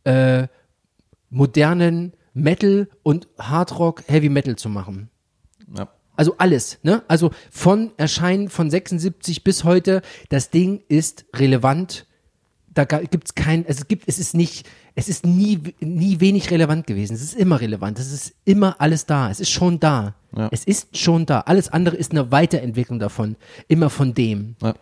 äh, 0.05 0.47
modernen 1.31 2.13
Metal 2.35 2.89
und 3.03 3.29
Hardrock 3.39 4.03
Heavy 4.07 4.29
Metal 4.29 4.57
zu 4.57 4.69
machen. 4.69 5.11
Ja. 5.77 5.89
Also 6.17 6.35
alles, 6.39 6.79
ne? 6.83 7.03
Also 7.09 7.31
von 7.51 7.93
Erscheinen 7.97 8.51
von 8.51 8.71
76 8.71 9.43
bis 9.43 9.65
heute, 9.65 10.03
das 10.29 10.51
Ding 10.51 10.83
ist 10.89 11.25
relevant 11.35 12.07
da 12.73 12.85
gibt 12.85 13.25
es 13.25 13.35
kein, 13.35 13.67
also 13.67 13.81
es 13.81 13.89
gibt, 13.89 14.05
es 14.07 14.19
ist 14.19 14.35
nicht, 14.35 14.69
es 14.95 15.09
ist 15.09 15.27
nie, 15.27 15.61
nie 15.81 16.21
wenig 16.21 16.51
relevant 16.51 16.87
gewesen. 16.87 17.15
Es 17.15 17.23
ist 17.23 17.35
immer 17.35 17.61
relevant. 17.61 17.99
Es 17.99 18.13
ist 18.13 18.35
immer 18.45 18.77
alles 18.79 19.07
da. 19.07 19.31
Es 19.31 19.41
ist 19.41 19.51
schon 19.51 19.81
da. 19.81 20.15
Ja. 20.37 20.49
Es 20.53 20.65
ist 20.65 20.97
schon 20.97 21.27
da. 21.27 21.41
Alles 21.41 21.69
andere 21.69 21.97
ist 21.97 22.13
eine 22.13 22.31
Weiterentwicklung 22.31 22.99
davon. 22.99 23.37
Immer 23.67 23.91
von 23.91 24.15
dem. 24.15 24.55
Ja. 24.63 24.75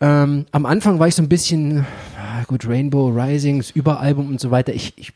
Ähm, 0.00 0.46
am 0.52 0.66
Anfang 0.66 0.98
war 0.98 1.08
ich 1.08 1.14
so 1.14 1.22
ein 1.22 1.28
bisschen, 1.28 1.86
ah, 2.18 2.44
gut, 2.44 2.66
Rainbow 2.66 3.08
Rising, 3.08 3.62
Überalbum 3.74 4.28
und 4.28 4.40
so 4.40 4.50
weiter. 4.50 4.72
Ich, 4.74 4.94
ich, 4.96 5.12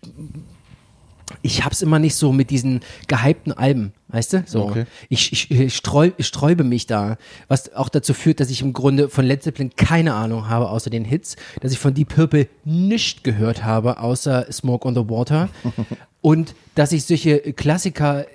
ich 1.42 1.64
hab's 1.64 1.82
immer 1.82 1.98
nicht 1.98 2.14
so 2.14 2.32
mit 2.32 2.50
diesen 2.50 2.80
gehypten 3.08 3.52
Alben, 3.52 3.92
weißt 4.08 4.32
du? 4.32 4.42
So. 4.46 4.64
Okay. 4.64 4.84
Ich, 5.08 5.32
ich, 5.32 5.50
ich, 5.50 5.74
streu, 5.76 6.10
ich 6.16 6.26
sträube 6.26 6.64
mich 6.64 6.86
da, 6.86 7.16
was 7.48 7.72
auch 7.74 7.88
dazu 7.88 8.14
führt, 8.14 8.40
dass 8.40 8.50
ich 8.50 8.62
im 8.62 8.72
Grunde 8.72 9.08
von 9.08 9.24
Led 9.24 9.42
Zeppelin 9.42 9.70
keine 9.76 10.14
Ahnung 10.14 10.48
habe, 10.48 10.68
außer 10.70 10.90
den 10.90 11.04
Hits, 11.04 11.36
dass 11.60 11.72
ich 11.72 11.78
von 11.78 11.94
Deep 11.94 12.14
Purple 12.14 12.48
nichts 12.64 13.22
gehört 13.22 13.64
habe, 13.64 13.98
außer 14.00 14.50
Smoke 14.52 14.86
on 14.86 14.94
the 14.94 15.08
Water 15.08 15.48
und 16.20 16.54
dass 16.74 16.92
ich 16.92 17.04
solche 17.04 17.38
Klassiker 17.52 18.26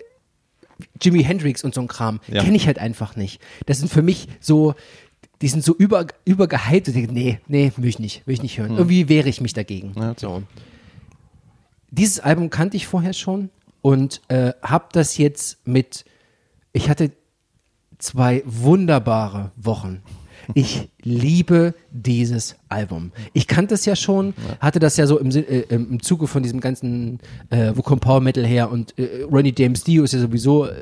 Jimi 1.02 1.24
Hendrix 1.24 1.64
und 1.64 1.74
so 1.74 1.82
ein 1.82 1.88
Kram 1.88 2.20
Ja. 2.28 2.44
kenne 2.44 2.58
ich 2.58 2.68
halt 2.68 2.80
einfach 2.80 3.16
nicht. 3.16 3.40
Das 3.66 3.80
sind 3.80 3.90
für 3.92 4.02
mich 4.02 4.28
so, 4.42 4.76
die 5.42 5.48
sind 5.48 5.64
so 5.64 5.74
über, 5.76 6.08
übergehypt. 6.26 6.90
Nee, 7.12 7.40
nee, 7.48 7.72
will 7.78 7.90
ich 7.90 8.00
nicht, 8.00 8.26
will 8.28 8.34
ich 8.34 8.42
nicht 8.42 8.58
hören. 8.58 8.72
Irgendwie 8.72 9.08
wehre 9.10 9.30
ich 9.30 9.40
mich 9.42 9.54
dagegen. 9.54 9.94
Ja, 9.98 10.14
so. 10.18 10.44
Dieses 11.98 12.20
Album 12.20 12.50
kannte 12.50 12.76
ich 12.78 12.88
vorher 12.88 13.14
schon 13.14 13.50
und 13.82 14.22
äh, 14.28 14.52
habe 14.62 14.86
das 14.92 15.18
jetzt 15.18 15.66
mit, 15.66 16.04
ich 16.74 16.90
hatte 16.90 17.12
zwei 18.00 18.44
wunderbare 18.46 19.52
Wochen. 19.56 20.02
Ich 20.54 20.90
liebe 21.02 21.74
dieses 21.92 22.56
Album. 22.70 23.12
Ich 23.34 23.48
kannte 23.48 23.74
es 23.74 23.86
ja 23.86 23.96
schon, 23.96 24.34
hatte 24.60 24.80
das 24.80 24.96
ja 24.98 25.08
so 25.08 25.18
im, 25.18 25.32
äh, 25.32 25.62
im 25.70 26.02
Zuge 26.04 26.28
von 26.28 26.44
diesem 26.44 26.60
ganzen, 26.60 27.20
äh, 27.50 27.72
wo 27.76 27.82
kommt 27.82 28.02
Power 28.02 28.22
Metal 28.22 28.46
her 28.46 28.70
und 28.70 28.98
äh, 29.00 29.24
Ronnie 29.24 29.54
James 29.58 29.84
Dio 29.84 30.04
ist 30.04 30.14
ja 30.14 30.20
sowieso 30.20 30.66
äh, 30.68 30.76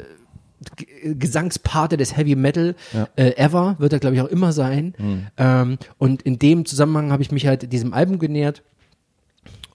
Gesangspate 1.15 1.95
des 1.97 2.17
Heavy 2.17 2.35
Metal 2.35 2.75
Ja. 2.93 3.07
äh, 3.15 3.35
ever, 3.37 3.75
wird 3.79 3.93
er 3.93 3.99
glaube 3.99 4.15
ich 4.15 4.21
auch 4.21 4.27
immer 4.27 4.51
sein. 4.51 4.95
Ähm, 5.37 5.77
und 5.97 6.23
in 6.23 6.39
dem 6.39 6.65
Zusammenhang 6.65 7.11
habe 7.11 7.21
ich 7.21 7.31
mich 7.31 7.47
halt 7.47 7.71
diesem 7.71 7.93
Album 7.93 8.17
genähert 8.19 8.63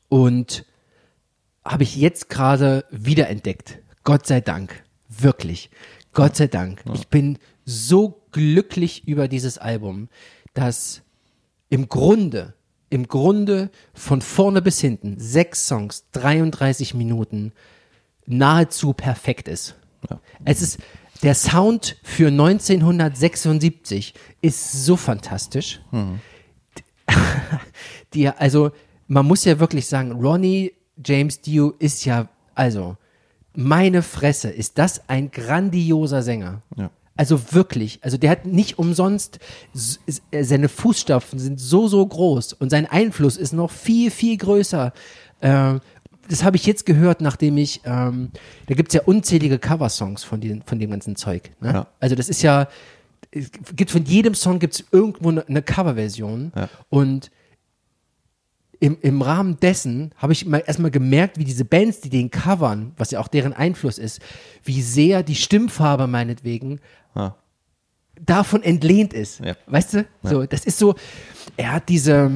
und 0.09 0.65
habe 1.69 1.83
ich 1.83 1.97
jetzt 1.97 2.31
gerade 2.31 2.85
wiederentdeckt. 2.91 3.79
Gott 4.05 4.27
sei 4.27 4.41
Dank. 4.41 4.83
Wirklich. 5.09 5.71
Gott 6.13 6.37
sei 6.37 6.47
Dank. 6.47 6.83
Ich 6.95 7.09
bin 7.09 7.39
so 7.65 8.23
glücklich 8.33 9.07
über 9.07 9.29
dieses 9.29 9.59
Album, 9.59 10.09
dass 10.55 11.03
im 11.69 11.89
Grunde, 11.89 12.55
im 12.89 13.07
Grunde 13.07 13.71
von 13.93 14.23
vorne 14.23 14.63
bis 14.63 14.81
hinten 14.81 15.19
sechs 15.19 15.67
Songs, 15.67 16.07
33 16.13 16.95
Minuten 16.95 17.53
nahezu 18.27 18.95
perfekt 18.95 19.49
ist. 19.49 19.77
Es 20.45 20.63
ist, 20.63 20.79
der 21.23 21.35
Sound 21.35 21.97
für 22.03 22.29
1976 22.29 24.15
ist 24.41 24.85
so 24.85 24.97
fantastisch. 24.97 25.81
Die, 28.15 28.29
also, 28.29 28.71
man 29.07 29.27
muss 29.27 29.45
ja 29.45 29.59
wirklich 29.59 29.87
sagen, 29.87 30.13
Ronnie 30.13 30.73
James 31.05 31.41
Dio 31.41 31.75
ist 31.79 32.05
ja, 32.05 32.29
also, 32.55 32.97
meine 33.55 34.03
Fresse, 34.03 34.51
ist 34.51 34.79
das 34.79 35.09
ein 35.09 35.31
grandioser 35.31 36.23
Sänger. 36.23 36.63
Ja. 36.77 36.91
Also 37.17 37.53
wirklich, 37.53 37.99
also 38.03 38.17
der 38.17 38.31
hat 38.31 38.47
nicht 38.47 38.79
umsonst, 38.79 39.41
seine 39.75 40.69
Fußstapfen 40.69 41.41
sind 41.41 41.59
so, 41.59 41.89
so 41.89 42.07
groß 42.07 42.53
und 42.53 42.71
sein 42.71 42.87
Einfluss 42.87 43.37
ist 43.37 43.53
noch 43.53 43.73
viel, 43.73 44.13
viel 44.13 44.37
größer. 44.37 44.93
Äh, 45.41 45.75
das 46.29 46.45
habe 46.45 46.57
ich 46.57 46.67
jetzt 46.67 46.87
gehört, 46.87 47.21
nachdem 47.21 47.57
ich, 47.57 47.81
ähm, 47.85 48.31
da 48.67 48.75
gibt's 48.75 48.95
ja 48.95 49.03
unzählige 49.03 49.59
Coversongs 49.59 50.23
von, 50.23 50.41
den, 50.41 50.63
von 50.63 50.79
dem 50.79 50.91
ganzen 50.91 51.17
Zeug. 51.17 51.51
Ne? 51.61 51.73
Ja. 51.73 51.87
Also 51.99 52.15
das 52.15 52.29
ist 52.29 52.43
ja, 52.43 52.69
es 53.33 53.51
gibt 53.75 53.91
von 53.91 54.05
jedem 54.05 54.35
Song 54.35 54.61
gibt's 54.61 54.85
irgendwo 54.93 55.31
eine, 55.31 55.45
eine 55.49 55.63
Coverversion 55.63 56.53
Ja. 56.55 56.69
und 56.89 57.31
im, 58.81 58.97
im 59.01 59.23
Rahmen 59.23 59.59
dessen 59.61 60.13
habe 60.17 60.33
ich 60.33 60.47
mal 60.47 60.63
erstmal 60.67 60.91
gemerkt, 60.91 61.39
wie 61.39 61.45
diese 61.45 61.65
Bands, 61.65 62.01
die 62.01 62.11
den 62.11 62.31
covern, 62.31 62.93
was 62.97 63.11
ja 63.11 63.21
auch 63.21 63.29
deren 63.29 63.53
Einfluss 63.53 63.99
ist, 63.99 64.21
wie 64.65 64.83
sehr 64.83 65.23
die 65.23 65.35
Stimmfarbe 65.35 66.07
meinetwegen 66.07 66.81
Ah. 67.15 67.35
davon 68.25 68.63
entlehnt 68.63 69.13
ist. 69.13 69.41
Ja. 69.41 69.55
Weißt 69.67 69.95
du? 69.95 70.07
So, 70.23 70.45
das 70.47 70.65
ist 70.65 70.79
so, 70.79 70.95
er 71.57 71.73
hat 71.73 71.89
diese 71.89 72.31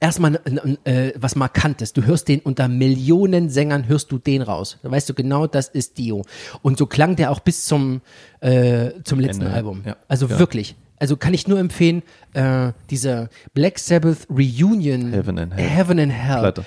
erstmal 0.00 0.40
äh, 0.84 1.12
was 1.16 1.36
Markantes. 1.36 1.92
Du 1.92 2.02
hörst 2.04 2.28
den 2.28 2.40
unter 2.40 2.68
Millionen 2.68 3.48
Sängern, 3.48 3.88
hörst 3.88 4.10
du 4.12 4.18
den 4.18 4.42
raus. 4.42 4.78
Da 4.82 4.90
weißt 4.90 5.08
du 5.08 5.14
genau, 5.14 5.46
das 5.46 5.68
ist 5.68 5.98
Dio. 5.98 6.22
Und 6.62 6.78
so 6.78 6.86
klang 6.86 7.16
der 7.16 7.30
auch 7.30 7.40
bis 7.40 7.64
zum, 7.64 8.00
äh, 8.40 8.90
zum 9.04 9.20
letzten 9.20 9.42
Ende, 9.42 9.54
Album. 9.54 9.82
ja. 9.86 9.96
Also 10.08 10.26
Ja. 10.26 10.38
wirklich. 10.38 10.74
Also 10.98 11.16
kann 11.16 11.34
ich 11.34 11.46
nur 11.48 11.58
empfehlen, 11.58 12.02
äh, 12.34 12.72
diese 12.90 13.28
Black 13.54 13.78
Sabbath 13.78 14.26
Reunion 14.30 15.12
Heaven 15.12 15.38
and 15.38 15.54
Hell. 15.54 15.68
Heaven 15.68 15.98
and 16.00 16.12
Hell. 16.12 16.38
Platte. 16.40 16.64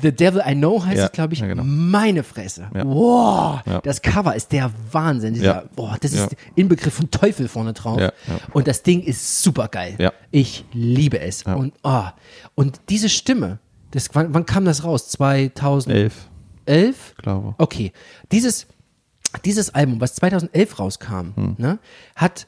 The 0.00 0.12
Devil 0.12 0.42
I 0.46 0.54
Know 0.54 0.84
heißt 0.84 0.98
Ja, 0.98 1.06
es, 1.06 1.12
glaube 1.12 1.34
ich. 1.34 1.40
ja, 1.40 1.46
genau. 1.46 1.62
Meine 1.64 2.22
Fresse. 2.22 2.68
Ja. 2.74 2.84
Wow, 2.84 3.60
das 3.82 4.02
Cover 4.02 4.36
ist 4.36 4.52
der 4.52 4.70
Wahnsinn. 4.92 5.34
Dieser, 5.34 5.64
boah, 5.74 5.96
das 6.00 6.12
ist 6.12 6.36
Inbegriff 6.54 6.94
von 6.94 7.10
Teufel 7.10 7.48
vorne 7.48 7.72
drauf. 7.72 8.00
Und 8.52 8.68
das 8.68 8.82
Ding 8.82 9.02
ist 9.02 9.42
super 9.42 9.68
geil. 9.68 10.12
Ich 10.30 10.64
liebe 10.72 11.18
es. 11.20 11.42
Und, 11.44 11.72
oh, 11.82 12.04
und 12.54 12.80
diese 12.90 13.08
Stimme, 13.08 13.58
das, 13.92 14.10
wann, 14.12 14.34
wann 14.34 14.44
kam 14.46 14.66
das 14.66 14.84
raus? 14.84 15.08
2011? 15.08 16.28
Elf, 16.66 17.14
glaube. 17.16 17.54
Okay. 17.56 17.92
Dieses, 18.30 18.66
dieses 19.46 19.74
Album, 19.74 20.00
was 20.02 20.14
2011 20.16 20.78
rauskam, 20.78 21.32
Hm. 21.34 21.54
ne, 21.56 21.78
hat 22.14 22.46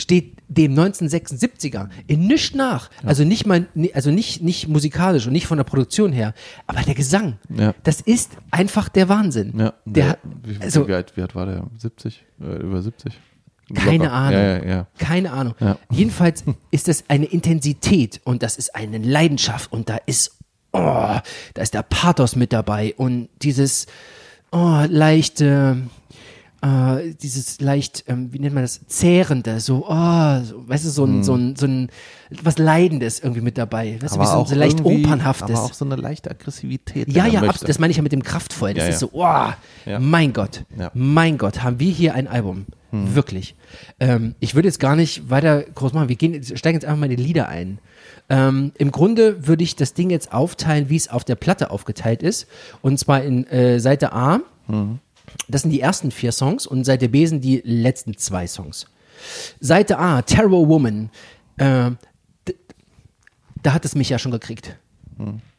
steht 0.00 0.38
dem 0.48 0.74
1976er 0.74 1.88
in 2.06 2.26
nichts 2.26 2.54
nach. 2.54 2.90
Also 3.04 3.24
nicht 3.24 3.46
mal, 3.46 3.68
also 3.94 4.10
nicht, 4.10 4.42
nicht 4.42 4.68
musikalisch 4.68 5.26
und 5.26 5.32
nicht 5.32 5.46
von 5.46 5.58
der 5.58 5.64
Produktion 5.64 6.12
her, 6.12 6.34
aber 6.66 6.82
der 6.82 6.94
Gesang, 6.94 7.38
Ja. 7.48 7.74
das 7.84 8.00
ist 8.00 8.32
einfach 8.50 8.88
der 8.88 9.08
Wahnsinn. 9.08 9.52
Ja. 9.58 9.74
Der, 9.84 10.18
wie, 10.42 10.58
also, 10.60 10.88
wie, 10.88 10.94
alt, 10.94 11.16
wie 11.16 11.22
alt 11.22 11.34
war 11.34 11.46
der? 11.46 11.66
70? 11.78 12.24
Äh, 12.40 12.44
über 12.62 12.82
70? 12.82 13.18
Keine 13.74 14.04
Locker. 14.04 14.12
Ahnung. 14.12 14.40
Ja, 14.40 14.56
ja, 14.58 14.64
ja. 14.64 14.86
Keine 14.98 15.32
Ahnung. 15.32 15.54
Ja. 15.60 15.78
Jedenfalls 15.90 16.44
ist 16.70 16.88
das 16.88 17.04
eine 17.08 17.26
Intensität 17.26 18.20
und 18.24 18.42
das 18.42 18.56
ist 18.56 18.74
eine 18.74 18.98
Leidenschaft 18.98 19.72
und 19.72 19.88
da 19.88 19.98
ist, 20.06 20.38
oh, 20.72 20.78
da 20.80 21.62
ist 21.62 21.74
der 21.74 21.82
Pathos 21.82 22.34
mit 22.34 22.52
dabei 22.52 22.94
und 22.96 23.28
dieses 23.42 23.86
oh, 24.50 24.82
leichte, 24.88 25.76
äh, 26.62 27.14
dieses 27.14 27.60
leicht, 27.60 28.04
ähm, 28.06 28.32
wie 28.32 28.38
nennt 28.38 28.54
man 28.54 28.64
das, 28.64 28.80
zehrende, 28.86 29.60
so, 29.60 29.86
oh, 29.88 30.40
so, 30.42 30.68
weißt 30.68 30.84
du, 30.84 30.90
so 30.90 31.04
ein, 31.04 31.22
so 31.24 31.34
ein, 31.34 31.56
so 31.56 31.66
ein, 31.66 31.88
was 32.42 32.58
Leidendes 32.58 33.20
irgendwie 33.20 33.40
mit 33.40 33.56
dabei. 33.58 33.98
Weißt 34.00 34.16
du, 34.16 34.20
wie 34.20 34.26
so, 34.26 34.44
so 34.44 34.54
leicht 34.54 34.84
opernhaftes. 34.84 35.56
Aber 35.56 35.64
auch 35.66 35.74
so 35.74 35.84
eine 35.84 35.96
leichte 35.96 36.30
Aggressivität. 36.30 37.08
Ja, 37.08 37.26
ja, 37.26 37.40
möchte. 37.40 37.64
Das 37.66 37.78
meine 37.78 37.90
ich 37.90 37.96
ja 37.96 38.02
mit 38.02 38.12
dem 38.12 38.22
kraftvoll. 38.22 38.74
Das 38.74 38.84
Ja, 38.84 38.88
ist 38.90 39.02
ja. 39.02 39.08
so, 39.08 39.10
wow, 39.12 39.54
Ja. 39.86 39.98
mein 39.98 40.32
Gott, 40.32 40.64
mein 40.94 41.38
Gott, 41.38 41.62
haben 41.62 41.80
wir 41.80 41.90
hier 41.92 42.14
ein 42.14 42.28
Album. 42.28 42.66
Hm. 42.90 43.14
Wirklich. 43.14 43.54
Ähm, 44.00 44.34
ich 44.40 44.54
würde 44.56 44.66
jetzt 44.66 44.80
gar 44.80 44.96
nicht 44.96 45.30
weiter 45.30 45.62
groß 45.62 45.92
machen. 45.92 46.08
Wir 46.08 46.16
gehen, 46.16 46.42
steigen 46.42 46.74
jetzt 46.76 46.84
einfach 46.84 46.98
mal 46.98 47.08
in 47.10 47.16
die 47.16 47.22
Lieder 47.22 47.48
ein. 47.48 47.78
Ähm, 48.28 48.72
Im 48.78 48.90
Grunde 48.90 49.46
würde 49.46 49.62
ich 49.62 49.76
das 49.76 49.94
Ding 49.94 50.10
jetzt 50.10 50.32
aufteilen, 50.32 50.88
wie 50.88 50.96
es 50.96 51.08
auf 51.08 51.24
der 51.24 51.36
Platte 51.36 51.70
aufgeteilt 51.70 52.22
ist. 52.22 52.48
Und 52.82 52.98
zwar 52.98 53.22
in 53.22 53.46
äh, 53.46 53.78
Seite 53.80 54.12
A. 54.12 54.40
Hm. 54.66 54.98
Das 55.48 55.62
sind 55.62 55.70
die 55.70 55.80
ersten 55.80 56.10
vier 56.10 56.32
Songs 56.32 56.66
und 56.66 56.84
Seite 56.84 57.08
B 57.08 57.26
sind 57.26 57.44
die 57.44 57.60
letzten 57.64 58.16
zwei 58.16 58.46
Songs. 58.46 58.86
Seite 59.60 59.98
A, 59.98 60.22
Terror 60.22 60.68
Woman. 60.68 61.10
Äh, 61.56 61.90
da 63.62 63.72
hat 63.72 63.84
es 63.84 63.94
mich 63.94 64.08
ja 64.08 64.18
schon 64.18 64.32
gekriegt. 64.32 64.76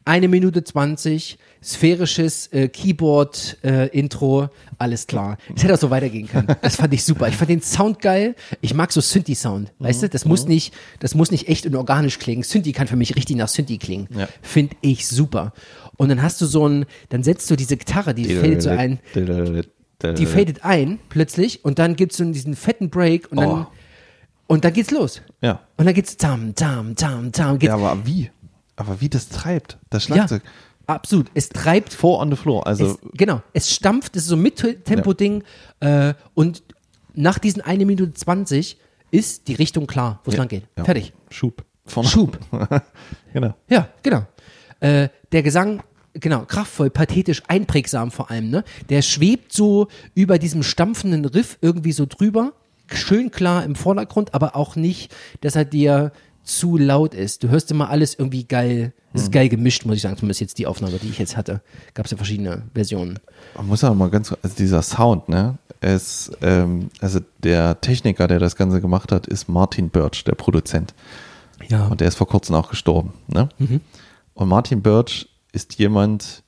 Eine 0.04 0.26
Minute 0.26 0.64
zwanzig, 0.64 1.38
sphärisches 1.62 2.48
äh, 2.48 2.66
Keyboard-Intro, 2.68 4.48
alles 4.78 5.06
klar. 5.06 5.38
Es 5.54 5.62
hätte 5.62 5.74
auch 5.74 5.78
so 5.78 5.90
weitergehen 5.90 6.26
können. 6.26 6.48
Das 6.60 6.76
fand 6.76 6.92
ich 6.92 7.04
super. 7.04 7.28
Ich 7.28 7.36
fand 7.36 7.50
den 7.50 7.62
Sound 7.62 8.00
geil. 8.00 8.34
Ich 8.60 8.74
mag 8.74 8.90
so 8.90 9.00
Synthi-Sound. 9.00 9.72
Weißt 9.78 10.02
du, 10.02 10.08
das 10.08 10.24
muss 10.24 10.46
nicht, 10.48 10.74
das 10.98 11.14
muss 11.14 11.30
nicht 11.30 11.48
echt 11.48 11.66
und 11.66 11.76
organisch 11.76 12.18
klingen. 12.18 12.42
Synthi 12.42 12.72
kann 12.72 12.88
für 12.88 12.96
mich 12.96 13.14
richtig 13.14 13.36
nach 13.36 13.46
Synthi 13.46 13.78
klingen. 13.78 14.08
Ja. 14.16 14.28
Finde 14.42 14.74
ich 14.80 15.06
super. 15.06 15.52
Und 15.96 16.08
dann 16.08 16.20
hast 16.20 16.40
du 16.40 16.46
so 16.46 16.68
ein, 16.68 16.84
dann 17.10 17.22
setzt 17.22 17.48
du 17.50 17.54
diese 17.54 17.76
Gitarre, 17.76 18.12
die 18.12 18.24
fällt 18.24 18.62
so 18.62 18.70
ein, 18.70 18.98
die 19.14 20.26
fadet 20.26 20.64
ein 20.64 20.98
plötzlich 21.10 21.64
und 21.64 21.78
dann 21.78 21.94
gibt's 21.94 22.16
so 22.16 22.24
diesen 22.24 22.56
fetten 22.56 22.90
Break 22.90 23.30
und 23.30 23.38
dann, 23.38 23.48
Oh. 23.50 23.66
und 24.48 24.64
dann 24.64 24.72
geht's 24.72 24.90
los. 24.90 25.22
Ja. 25.42 25.60
Und 25.76 25.86
dann 25.86 25.94
geht's 25.94 26.16
tam, 26.16 26.56
tam, 26.56 26.96
tam, 26.96 27.30
tam, 27.30 27.58
geht's 27.60 27.68
Ja, 27.68 27.76
aber 27.76 28.04
wie? 28.04 28.30
Aber 28.82 29.00
wie 29.00 29.08
das 29.08 29.28
treibt, 29.28 29.78
das 29.90 30.08
ja, 30.08 30.16
Schlagzeug. 30.16 30.42
absolut. 30.86 31.30
Es 31.34 31.48
treibt 31.48 31.92
Four 31.92 32.20
on 32.20 32.30
the 32.30 32.36
floor. 32.36 32.66
Also, 32.66 32.86
es, 32.86 32.98
genau, 33.14 33.42
es 33.52 33.72
stampft, 33.72 34.16
es 34.16 34.24
ist 34.24 34.28
so 34.28 34.36
ein 34.36 34.42
Mittempo-Ding 34.42 35.44
äh, 35.80 36.14
und 36.34 36.62
nach 37.14 37.38
diesen 37.38 37.62
1 37.62 37.84
Minute 37.84 38.12
20 38.12 38.76
ist 39.10 39.46
die 39.48 39.54
Richtung 39.54 39.86
klar, 39.86 40.20
wo 40.24 40.30
es 40.30 40.36
lang 40.36 40.48
geht. 40.48 40.64
ja. 40.76 40.84
Fertig. 40.84 41.12
Schub. 41.30 41.64
Vorne. 41.86 42.08
Schub. 42.08 42.38
Genau. 43.32 43.54
Ja, 43.70 43.88
genau. 44.02 44.26
Äh, 44.80 45.08
der 45.32 45.42
Gesang, 45.42 45.82
genau, 46.12 46.44
kraftvoll, 46.44 46.90
pathetisch, 46.90 47.42
einprägsam 47.48 48.10
vor 48.10 48.30
allem, 48.30 48.50
ne? 48.50 48.62
Der 48.90 49.00
schwebt 49.00 49.54
so 49.54 49.88
über 50.14 50.38
diesem 50.38 50.62
stampfenden 50.62 51.24
Riff 51.24 51.56
irgendwie 51.62 51.92
so 51.92 52.04
drüber, 52.04 52.52
schön 52.88 53.30
klar 53.30 53.64
im 53.64 53.74
Vordergrund, 53.74 54.34
aber 54.34 54.54
auch 54.54 54.76
nicht, 54.76 55.14
dass 55.40 55.56
er 55.56 55.64
dir 55.64 56.12
zu 56.44 56.76
laut 56.76 57.14
ist. 57.14 57.42
Du 57.42 57.48
hörst 57.48 57.70
immer 57.70 57.90
alles 57.90 58.14
irgendwie 58.14 58.44
geil, 58.44 58.92
es 59.14 59.22
ist 59.22 59.32
geil 59.32 59.48
gemischt, 59.48 59.84
muss 59.84 59.96
ich 59.96 60.02
sagen, 60.02 60.16
zumindest 60.16 60.40
jetzt 60.40 60.58
die 60.58 60.66
Aufnahme, 60.66 60.98
die 60.98 61.08
ich 61.08 61.18
jetzt 61.18 61.36
hatte. 61.36 61.60
Gab 61.94 62.06
es 62.06 62.10
ja 62.10 62.16
verschiedene 62.16 62.62
Versionen. 62.74 63.18
Man 63.56 63.68
muss 63.68 63.84
aber 63.84 63.94
mal 63.94 64.10
ganz, 64.10 64.34
also 64.42 64.56
dieser 64.56 64.82
Sound, 64.82 65.28
ne? 65.28 65.58
Es, 65.80 66.30
ähm, 66.42 66.90
also 67.00 67.20
der 67.42 67.80
Techniker, 67.80 68.28
der 68.28 68.38
das 68.38 68.56
Ganze 68.56 68.80
gemacht 68.80 69.10
hat, 69.10 69.26
ist 69.26 69.48
Martin 69.48 69.90
Birch, 69.90 70.24
der 70.24 70.34
Produzent. 70.34 70.94
Ja. 71.68 71.88
Und 71.88 72.00
der 72.00 72.08
ist 72.08 72.14
vor 72.14 72.28
kurzem 72.28 72.54
auch 72.54 72.70
gestorben. 72.70 73.12
Ne? 73.26 73.48
Und 74.34 74.48
Martin 74.48 74.82
Birch 74.82 75.28
ist 75.52 75.78
jemand, 75.78 76.42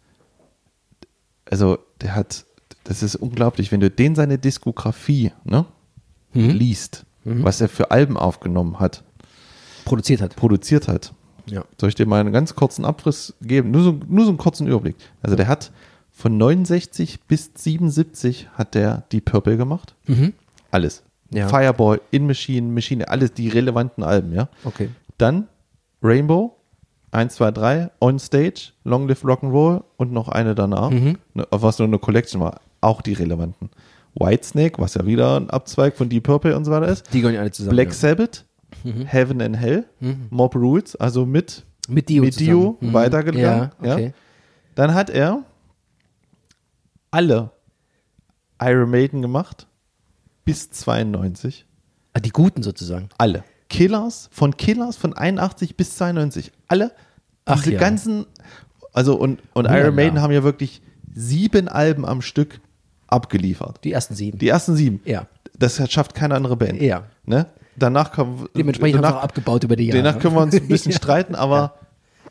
also 1.50 1.78
der 2.00 2.14
hat, 2.14 2.44
das 2.84 3.02
ist 3.02 3.16
unglaublich, 3.16 3.72
wenn 3.72 3.80
du 3.80 3.90
den 3.90 4.14
seine 4.14 4.38
Diskografie 4.38 5.32
ne, 5.44 5.66
liest, 6.32 7.04
was 7.24 7.60
er 7.60 7.68
für 7.68 7.90
Alben 7.90 8.16
aufgenommen 8.16 8.78
hat, 8.80 9.02
Produziert 9.84 10.20
hat. 10.20 10.36
produziert 10.36 10.88
hat. 10.88 11.12
Ja. 11.46 11.64
Soll 11.78 11.90
ich 11.90 11.94
dir 11.94 12.06
mal 12.06 12.20
einen 12.20 12.32
ganz 12.32 12.54
kurzen 12.54 12.84
Abriss 12.84 13.34
geben? 13.42 13.70
Nur 13.70 13.82
so, 13.82 14.00
nur 14.08 14.24
so 14.24 14.30
einen 14.30 14.38
kurzen 14.38 14.66
Überblick. 14.66 14.96
Also 15.22 15.36
der 15.36 15.46
hat 15.46 15.72
von 16.10 16.38
69 16.38 17.20
bis 17.28 17.50
77 17.54 18.48
hat 18.54 18.74
der 18.74 19.04
die 19.12 19.20
Purple 19.20 19.56
gemacht. 19.56 19.94
Alles. 20.70 21.02
Ja. 21.30 21.48
Fireball, 21.48 22.00
In 22.10 22.26
Machine, 22.26 22.68
Machine, 22.72 23.08
alles 23.08 23.32
die 23.34 23.48
relevanten 23.48 24.04
Alben, 24.04 24.32
ja. 24.32 24.48
Okay. 24.64 24.90
Dann 25.18 25.48
Rainbow, 26.02 26.56
1, 27.10 27.34
2, 27.34 27.50
3, 27.50 27.90
On 28.00 28.18
Stage, 28.18 28.72
Long 28.84 29.08
Live 29.08 29.24
Rock'n'Roll 29.24 29.82
und 29.96 30.12
noch 30.12 30.28
eine 30.28 30.54
danach, 30.54 30.90
ne, 30.90 31.16
was 31.50 31.78
nur 31.78 31.88
eine 31.88 31.98
Collection 31.98 32.40
war, 32.40 32.60
auch 32.80 33.02
die 33.02 33.14
relevanten. 33.14 33.70
Whitesnake, 34.14 34.80
was 34.80 34.94
ja 34.94 35.04
wieder 35.06 35.38
ein 35.40 35.50
Abzweig 35.50 35.96
von 35.96 36.08
Deep 36.08 36.24
Purple 36.24 36.56
und 36.56 36.64
so 36.64 36.70
weiter 36.70 36.86
ist. 36.86 37.12
Die 37.12 37.20
gehören 37.20 37.34
ja 37.34 37.40
alle 37.40 37.50
zusammen. 37.50 37.74
Black 37.74 37.88
ja. 37.88 37.94
Sabbath, 37.94 38.44
Heaven 38.84 39.40
and 39.40 39.56
Hell, 39.56 39.86
Mob 40.30 40.54
Rules, 40.54 40.94
also 40.96 41.24
mit, 41.24 41.64
Mit 41.88 42.08
Dio. 42.08 42.22
mit 42.22 42.38
Dio. 42.38 42.76
Mhm. 42.80 42.92
weitergegangen. 42.92 43.70
Ja, 43.82 43.92
okay. 43.92 44.12
Dann 44.74 44.94
hat 44.94 45.10
er 45.10 45.44
alle 47.10 47.50
Iron 48.60 48.90
Maiden 48.90 49.22
gemacht 49.22 49.66
bis 50.44 50.70
92. 50.70 51.66
Ah, 52.12 52.20
die 52.20 52.30
Guten 52.30 52.62
sozusagen. 52.62 53.08
Alle. 53.18 53.44
Killers, 53.68 54.28
von 54.30 54.56
Killers 54.56 54.96
von 54.96 55.14
81 55.14 55.76
bis 55.76 55.96
92. 55.96 56.52
Alle. 56.68 56.92
Ach 57.44 57.56
Diese 57.56 57.74
ja. 57.74 57.80
ganzen, 57.80 58.26
also 58.92 59.16
und, 59.16 59.40
und. 59.54 59.66
Iron 59.66 59.94
Maiden 59.94 60.20
haben 60.20 60.32
ja 60.32 60.42
wirklich 60.42 60.80
sieben 61.12 61.68
Alben 61.68 62.04
am 62.04 62.22
Stück 62.22 62.60
abgeliefert. 63.06 63.82
Die 63.84 63.92
ersten 63.92 64.14
sieben. 64.14 64.38
Die 64.38 64.48
ersten 64.48 64.76
sieben. 64.76 65.00
Ja. 65.04 65.26
Das 65.58 65.90
schafft 65.90 66.14
keine 66.14 66.34
andere 66.34 66.56
Band. 66.56 66.80
Ja. 66.80 67.04
Ne? 67.24 67.46
Danach 67.76 68.12
kommen 68.12 68.48
Dementsprechend 68.56 68.96
haben 68.98 69.02
sie 69.04 69.08
danach, 69.08 69.18
auch 69.20 69.24
abgebaut 69.24 69.64
über 69.64 69.76
die 69.76 69.86
Jahre. 69.86 70.02
danach 70.02 70.20
können 70.20 70.34
wir 70.36 70.42
uns 70.42 70.54
ein 70.54 70.68
bisschen 70.68 70.92
streiten, 71.00 71.34
aber 71.34 71.74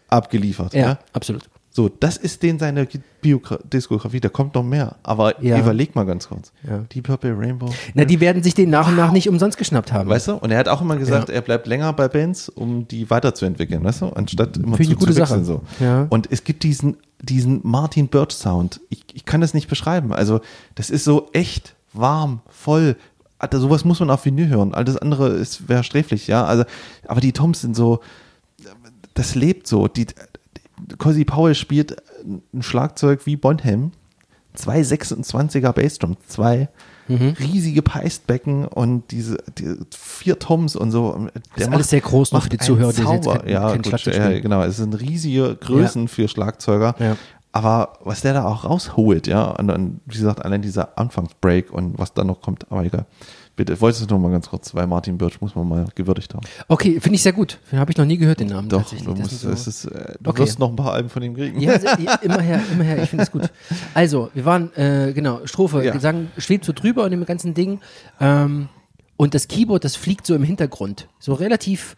abgeliefert. 0.09 0.73
Ja, 0.73 0.87
ne? 0.89 0.97
absolut. 1.13 1.43
So, 1.75 1.89
das 1.89 2.17
ist 2.17 2.43
den 2.43 2.59
seine 2.59 2.87
Biogra 3.21 3.57
Diskografie, 3.63 4.19
da 4.19 4.29
kommt 4.29 4.53
noch 4.53 4.61
mehr. 4.63 4.97
Aber 5.01 5.41
Ja. 5.43 5.57
überleg 5.57 5.95
mal 5.95 6.03
ganz 6.05 6.27
kurz. 6.27 6.51
Ja. 6.69 6.83
Die 6.91 7.01
Purple 7.01 7.35
Rainbow. 7.35 7.73
Na, 7.95 8.05
die 8.05 8.19
werden 8.19 8.43
sich 8.43 8.53
den 8.53 8.69
nach 8.69 8.87
und 8.87 8.95
nach 8.95 9.11
nicht 9.11 9.27
umsonst 9.27 9.57
geschnappt 9.57 9.91
haben. 9.91 10.07
Weißt 10.07 10.27
du? 10.27 10.33
Und 10.33 10.51
er 10.51 10.59
hat 10.59 10.67
auch 10.67 10.81
immer 10.81 10.97
gesagt, 10.97 11.29
Ja. 11.29 11.35
er 11.35 11.41
bleibt 11.41 11.65
länger 11.65 11.91
bei 11.93 12.07
Bands, 12.07 12.47
um 12.47 12.87
die 12.87 13.09
weiterzuentwickeln, 13.09 13.83
weißt 13.83 14.01
du? 14.03 14.09
Anstatt 14.09 14.55
immer 14.57 14.79
ich 14.79 14.87
zu, 14.87 14.95
gute 14.95 15.13
zu 15.13 15.19
wechseln, 15.19 15.45
Sache. 15.45 15.61
so. 15.79 15.83
Ja. 15.83 16.05
Und 16.11 16.31
es 16.31 16.43
gibt 16.43 16.61
diesen, 16.61 16.97
diesen 17.23 17.61
Martin 17.63 18.07
Birch 18.07 18.33
Sound. 18.33 18.79
Ich, 18.89 19.03
ich 19.11 19.25
kann 19.25 19.41
das 19.41 19.55
nicht 19.55 19.67
beschreiben. 19.67 20.13
Also, 20.13 20.41
das 20.75 20.91
ist 20.91 21.03
so 21.05 21.29
echt 21.33 21.73
warm, 21.91 22.41
voll. 22.49 22.97
Alter, 23.43 23.59
sowas 23.59 23.85
muss 23.85 23.99
man 23.99 24.09
auf 24.09 24.25
Vinyl 24.25 24.47
hören. 24.49 24.73
Alles 24.73 24.97
andere 24.97 25.29
ist, 25.29 25.69
wäre 25.69 25.83
sträflich, 25.83 26.27
ja. 26.27 26.43
Also, 26.45 26.63
aber 27.07 27.21
die 27.21 27.31
Toms 27.33 27.61
sind 27.61 27.75
so, 27.75 27.99
das 29.13 29.35
lebt 29.35 29.67
so. 29.67 29.87
Die, 29.87 30.05
die 30.05 30.95
Cozy 30.97 31.25
Powell 31.25 31.55
spielt 31.55 31.97
ein 32.53 32.61
Schlagzeug 32.63 33.25
wie 33.25 33.35
Bonham. 33.35 33.91
Zwei 34.55 34.81
26er 34.81 35.71
Bassdrum, 35.71 36.17
zwei 36.27 36.69
Mhm. 37.09 37.35
riesige 37.37 37.81
Paistbecken 37.81 38.63
und 38.65 39.11
diese 39.11 39.35
die 39.57 39.75
vier 39.93 40.39
Toms 40.39 40.77
und 40.77 40.91
so. 40.91 41.27
Der 41.57 41.67
ist 41.67 41.73
alles 41.73 41.89
sehr 41.89 41.99
groß 41.99 42.31
noch 42.31 42.43
für 42.43 42.49
die 42.49 42.55
macht 42.55 42.65
Zuhörer, 42.65 42.93
die 42.93 43.01
jetzt 43.01 43.25
kein- 43.41 43.49
ja, 43.49 43.71
kein 43.71 43.81
gut, 43.81 44.05
ja, 44.05 44.39
genau. 44.39 44.63
Es 44.63 44.77
sind 44.77 44.93
riesige 45.01 45.53
Größen 45.59 46.07
für 46.07 46.29
Schlagzeuger. 46.29 46.95
Ja. 46.99 47.17
Aber 47.55 47.93
was 48.03 48.21
der 48.21 48.33
da 48.33 48.45
auch 48.45 48.65
rausholt, 48.65 49.27
ja, 49.27 49.43
und 49.51 49.67
dann, 49.67 50.01
wie 50.07 50.15
gesagt, 50.17 50.43
allein 50.43 50.63
dieser 50.63 50.97
Anfangsbreak 50.97 51.71
und 51.71 51.97
was 51.99 52.13
dann 52.13 52.25
noch 52.27 52.41
kommt, 52.41 52.65
aber 52.71 52.83
egal. 52.83 53.05
Bitte, 53.55 53.79
wolltest 53.79 54.09
du 54.09 54.15
noch 54.15 54.19
mal 54.19 54.31
ganz 54.31 54.49
kurz, 54.49 54.73
weil 54.73 54.87
Martin 54.87 55.19
Birch 55.19 55.39
muss 55.39 55.53
man 55.53 55.69
mal 55.69 55.85
gewürdigt 55.93 56.33
haben. 56.33 56.41
Okay, 56.67 56.99
finde 56.99 57.15
ich 57.17 57.21
sehr 57.21 57.33
gut. 57.33 57.59
Habe 57.71 57.91
ich 57.91 57.97
noch 57.97 58.05
nie 58.05 58.17
gehört, 58.17 58.39
den 58.39 58.47
Namen. 58.47 58.67
Doch, 58.67 58.79
tatsächlich. 58.79 59.07
du, 59.07 59.13
musst, 59.13 59.39
sind 59.41 59.53
es 59.53 59.63
so- 59.65 59.69
ist, 59.69 59.85
äh, 59.95 60.15
du 60.19 60.31
Okay. 60.31 60.41
wirst 60.41 60.57
noch 60.57 60.69
ein 60.71 60.75
paar 60.75 60.93
Alben 60.93 61.09
von 61.09 61.21
ihm 61.21 61.35
kriegen. 61.35 61.59
Ja, 61.59 61.73
ja, 61.99 62.15
immer 62.23 62.41
her, 62.41 62.59
immer 62.71 62.83
her, 62.83 63.03
ich 63.03 63.09
finde 63.09 63.25
es 63.25 63.31
gut. 63.31 63.43
Also, 63.93 64.31
wir 64.33 64.45
waren, 64.45 64.73
äh, 64.75 65.13
genau, 65.13 65.45
Strophe, 65.45 65.85
Ja. 65.85 65.91
Gesang 65.93 66.29
schwebt 66.39 66.65
so 66.65 66.73
drüber 66.73 67.05
in 67.05 67.11
dem 67.11 67.23
ganzen 67.25 67.53
Ding. 67.53 67.79
Ähm, 68.19 68.69
und 69.15 69.35
das 69.35 69.47
Keyboard, 69.47 69.83
das 69.83 69.95
fliegt 69.95 70.25
so 70.25 70.33
im 70.33 70.43
Hintergrund. 70.43 71.07
So 71.19 71.35
relativ 71.35 71.95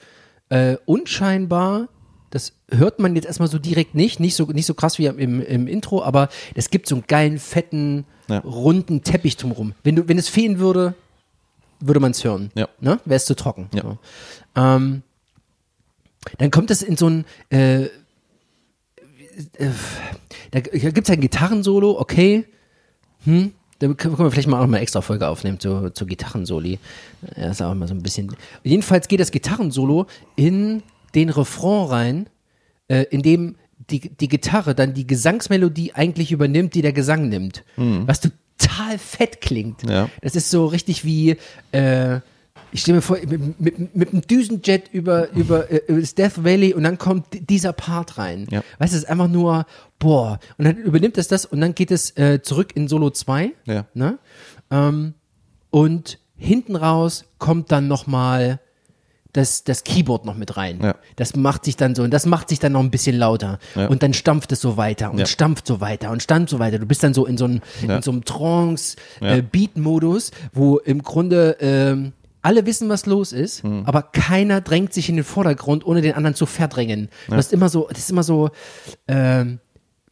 äh, 0.50 0.76
unscheinbar. 0.86 1.88
Das 2.36 2.52
hört 2.70 3.00
man 3.00 3.16
jetzt 3.16 3.28
erstmal 3.28 3.48
so 3.48 3.58
direkt 3.60 3.96
nicht. 3.96 4.20
Nicht 4.20 4.36
so, 4.36 4.44
nicht 4.48 4.66
so 4.66 4.74
krass 4.74 5.00
wie 5.00 5.06
im, 5.06 5.40
im 5.42 5.68
Intro, 5.68 6.04
aber 6.04 6.28
es 6.54 6.70
gibt 6.70 6.86
so 6.86 6.96
einen 6.96 7.06
geilen, 7.08 7.40
fetten, 7.40 8.04
Ja. 8.28 8.40
runden 8.40 9.04
Teppich 9.04 9.38
drumherum. 9.38 9.74
Wenn, 9.86 9.96
du, 9.96 10.10
wenn 10.10 10.18
es 10.18 10.28
fehlen 10.28 10.60
würde, 10.60 10.96
würde 11.80 12.02
man 12.02 12.12
es 12.12 12.26
hören. 12.26 12.52
Ja. 12.54 12.68
Ne? 12.82 13.00
Wäre 13.06 13.16
es 13.16 13.24
zu 13.24 13.38
trocken. 13.38 13.70
Ja. 13.74 13.84
So. 13.84 13.98
Ähm, 14.58 15.02
dann 16.38 16.52
kommt 16.52 16.72
es 16.72 16.82
in 16.82 16.98
so 16.98 17.10
ein, 17.10 17.26
äh, 17.52 17.88
da 20.52 20.60
gibt 20.60 21.08
es 21.08 21.10
ein 21.10 21.22
Gitarrensolo, 21.22 21.98
okay. 21.98 22.44
Hm, 23.24 23.54
da 23.80 23.94
können 23.94 24.20
wir 24.20 24.30
vielleicht 24.30 24.50
mal 24.50 24.58
auch 24.58 24.68
mal 24.68 24.76
eine 24.76 24.80
extra 24.82 25.00
Folge 25.00 25.26
aufnehmen 25.30 25.62
zu, 25.62 25.90
zu 25.92 26.06
Gitarrensoli. 26.06 26.80
Ja, 27.38 27.52
ist 27.52 27.62
auch 27.62 27.72
immer 27.72 27.88
so 27.88 27.94
ein 27.94 28.04
bisschen. 28.04 28.36
Jedenfalls 28.62 29.08
geht 29.08 29.22
das 29.22 29.32
Gitarrensolo 29.32 30.08
in 30.36 30.84
den 31.16 31.30
Refrain 31.30 31.88
rein, 31.88 32.30
äh, 32.88 33.04
in 33.10 33.22
dem 33.22 33.56
die, 33.90 34.00
die 34.00 34.28
Gitarre 34.28 34.74
dann 34.76 34.94
die 34.94 35.06
Gesangsmelodie 35.08 35.94
eigentlich 35.94 36.32
übernimmt, 36.32 36.74
die 36.76 36.82
der 36.82 36.94
Gesang 36.94 37.30
nimmt. 37.30 37.64
Was 37.78 38.22
total 38.22 38.98
fett 38.98 39.42
klingt. 39.42 39.84
Ja. 39.88 40.10
Das 40.22 40.36
ist 40.36 40.50
so 40.50 40.66
richtig 40.66 41.04
wie, 41.06 41.38
äh, 41.72 42.20
ich 42.72 42.82
stelle 42.82 42.98
mir 42.98 43.02
vor, 43.02 43.18
mit, 43.28 43.60
mit, 43.60 43.96
mit 43.96 44.12
einem 44.14 44.22
Düsenjet 44.22 44.90
über, 44.92 45.30
über, 45.34 45.70
äh, 45.72 45.82
über 45.88 46.00
das 46.00 46.16
Death 46.16 46.44
Valley 46.44 46.74
und 46.74 46.84
dann 46.84 46.98
kommt 46.98 47.34
di- 47.34 47.42
dieser 47.42 47.74
Part 47.74 48.18
rein. 48.18 48.48
Ja. 48.50 48.64
Weißt 48.80 48.94
du, 48.94 48.98
es 48.98 49.04
ist 49.04 49.10
einfach 49.10 49.28
nur, 49.28 49.66
boah, 50.00 50.40
und 50.58 50.66
dann 50.66 50.78
übernimmt 50.78 51.18
es 51.18 51.28
das 51.28 51.46
und 51.46 51.62
dann 51.62 51.76
geht 51.76 51.92
es 51.92 52.16
äh, 52.18 52.42
zurück 52.42 52.76
in 52.76 52.88
Solo 52.88 53.10
2. 53.12 53.52
Ja. 53.66 53.86
Ne? 53.94 54.18
Ähm, 54.72 55.14
und 55.70 56.18
hinten 56.38 56.76
raus 56.76 57.26
kommt 57.38 57.72
dann 57.72 57.88
nochmal 57.88 58.60
das, 59.36 59.64
das 59.64 59.84
Keyboard 59.84 60.26
noch 60.26 60.36
mit 60.36 60.58
rein. 60.58 60.80
Ja. 60.82 60.96
Das 61.16 61.36
macht 61.36 61.66
sich 61.66 61.76
dann 61.76 61.96
so, 61.96 62.04
und 62.04 62.12
das 62.12 62.26
macht 62.26 62.50
sich 62.50 62.60
dann 62.60 62.72
noch 62.72 62.80
ein 62.80 62.92
bisschen 62.92 63.18
lauter. 63.18 63.60
Ja. 63.76 63.88
Und 63.88 64.04
dann 64.04 64.14
stampft 64.14 64.52
es 64.52 64.62
so 64.62 64.78
weiter 64.78 65.12
und 65.12 65.18
Ja. 65.20 65.26
stampft 65.26 65.68
so 65.68 65.82
weiter 65.82 66.12
und 66.12 66.24
stampft 66.24 66.50
so 66.50 66.60
weiter. 66.60 66.80
Du 66.80 66.86
bist 66.86 67.04
dann 67.04 67.14
so 67.14 67.26
in 67.26 67.38
so 67.38 67.46
einem, 67.46 67.62
in 67.82 68.02
so 68.02 68.12
einem 68.12 68.24
Trance, 68.26 68.96
Ja. 69.22 69.36
äh, 69.36 69.44
wo 70.54 70.78
im 70.78 71.02
Grunde 71.04 71.58
ähm, 71.60 72.14
alle 72.42 72.66
wissen, 72.66 72.90
was 72.90 73.06
los 73.08 73.32
ist, 73.32 73.64
Hm. 73.64 73.84
aber 73.86 74.04
keiner 74.04 74.62
drängt 74.62 74.94
sich 74.94 75.10
in 75.10 75.16
den 75.16 75.26
Vordergrund, 75.26 75.86
ohne 75.86 76.02
den 76.02 76.14
anderen 76.14 76.36
zu 76.36 76.46
verdrängen. 76.46 77.10
Das 77.28 77.48
ist 77.48 77.54
immer 77.54 77.70
so, 77.70 77.88
das 77.90 78.00
ist 78.00 78.12
immer 78.12 78.24
so 78.24 78.52
ähm, 79.08 79.60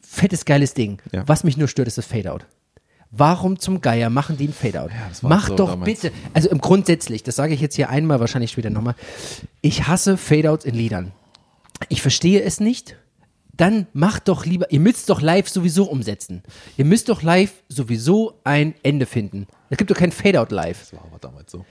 fettes, 0.01 0.45
geiles 0.45 0.73
Ding. 0.73 0.99
Was 1.25 1.43
mich 1.43 1.57
nur 1.57 1.67
stört, 1.67 1.87
ist 1.87 1.97
das 1.97 2.05
Fade-Out. 2.05 2.45
Warum 3.15 3.59
zum 3.59 3.79
Geier 3.79 4.09
machen 4.09 4.37
die 4.37 4.47
ein 4.47 4.53
Fade-Out? 4.53 4.89
war 5.21 5.29
Mach 5.29 5.47
so 5.49 5.55
doch 5.55 5.69
damals. 5.71 5.85
bitte. 6.01 6.11
Also 6.33 6.49
im 6.49 6.59
grundsätzlich, 6.59 7.21
das 7.21 7.35
sage 7.35 7.53
ich 7.53 7.61
jetzt 7.61 7.75
hier 7.75 7.89
einmal, 7.91 8.19
wahrscheinlich 8.19 8.51
später 8.51 8.71
nochmal. 8.71 8.95
Ich 9.61 9.87
hasse 9.87 10.17
Fade-Outs 10.17 10.65
in 10.65 10.73
Liedern. 10.73 11.11
Ich 11.89 12.01
verstehe 12.01 12.41
es 12.41 12.59
nicht. 12.59 12.95
Dann 13.55 13.85
macht 13.93 14.29
doch 14.29 14.47
lieber, 14.47 14.71
ihr 14.71 14.79
müsst 14.79 15.11
doch 15.11 15.21
live 15.21 15.47
sowieso 15.47 15.83
umsetzen. 15.85 16.41
Ihr 16.75 16.85
müsst 16.85 17.07
doch 17.07 17.21
live 17.21 17.53
sowieso 17.69 18.39
ein 18.43 18.73
Ende 18.81 19.05
finden. 19.05 19.45
Es 19.69 19.77
gibt 19.77 19.91
doch 19.91 19.95
kein 19.95 20.11
Fade-Out 20.11 20.51
live. 20.51 20.79
Das 20.79 20.93
war 20.93 21.05
aber 21.05 21.19
damals 21.19 21.51
so. 21.51 21.63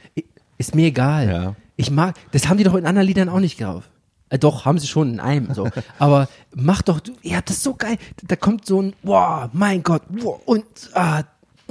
Ist 0.58 0.76
mir 0.76 0.86
egal. 0.86 1.28
Ja. 1.28 1.56
Ich 1.74 1.90
mag, 1.90 2.14
das 2.30 2.48
haben 2.48 2.58
die 2.58 2.64
doch 2.64 2.76
in 2.76 2.86
anderen 2.86 3.08
Liedern 3.08 3.28
auch 3.28 3.40
nicht 3.40 3.60
drauf. 3.60 3.90
Äh, 4.28 4.38
doch, 4.38 4.64
haben 4.64 4.78
sie 4.78 4.86
schon 4.86 5.14
in 5.14 5.20
einem 5.20 5.52
so. 5.52 5.68
Aber 5.98 6.28
macht 6.54 6.88
doch, 6.88 7.00
ihr 7.22 7.36
habt 7.36 7.50
das 7.50 7.62
so 7.62 7.74
geil. 7.74 7.98
Da 8.22 8.36
kommt 8.36 8.64
so 8.64 8.80
ein, 8.80 8.94
wow, 9.02 9.48
mein 9.52 9.82
Gott, 9.82 10.02
wow, 10.08 10.40
und, 10.46 10.64
ah, 10.94 11.22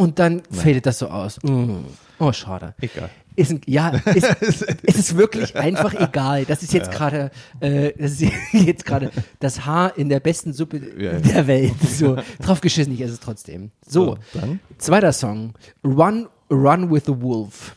und 0.01 0.19
dann 0.19 0.41
fadet 0.51 0.85
das 0.85 0.99
so 0.99 1.07
aus. 1.07 1.37
Mm. 1.43 1.85
Oh, 2.19 2.31
schade. 2.31 2.73
Egal. 2.81 3.09
Ist 3.35 3.51
ein, 3.51 3.61
ja, 3.65 3.89
ist, 4.13 4.35
es 4.83 4.95
ist 4.97 5.17
wirklich 5.17 5.55
einfach 5.55 5.93
egal. 5.93 6.45
Das 6.45 6.61
ist 6.63 6.73
jetzt 6.73 6.91
gerade, 6.91 7.31
äh, 7.61 7.93
das 7.97 8.19
ist 8.19 8.31
jetzt 8.51 8.85
gerade 8.85 9.09
das 9.39 9.65
Haar 9.65 9.97
in 9.97 10.09
der 10.09 10.19
besten 10.19 10.53
Suppe 10.53 10.81
Ja, 10.97 11.13
ja. 11.13 11.19
der 11.19 11.47
Welt. 11.47 11.73
So, 11.87 12.17
drauf 12.43 12.59
geschissen, 12.61 12.93
ich 12.93 13.01
esse 13.01 13.13
es 13.13 13.19
trotzdem. 13.19 13.71
So, 13.87 14.17
So, 14.33 14.39
zweiter 14.77 15.13
Song. 15.13 15.53
Run, 15.83 16.27
Run 16.51 16.91
with 16.91 17.03
the 17.05 17.21
Wolf. 17.21 17.75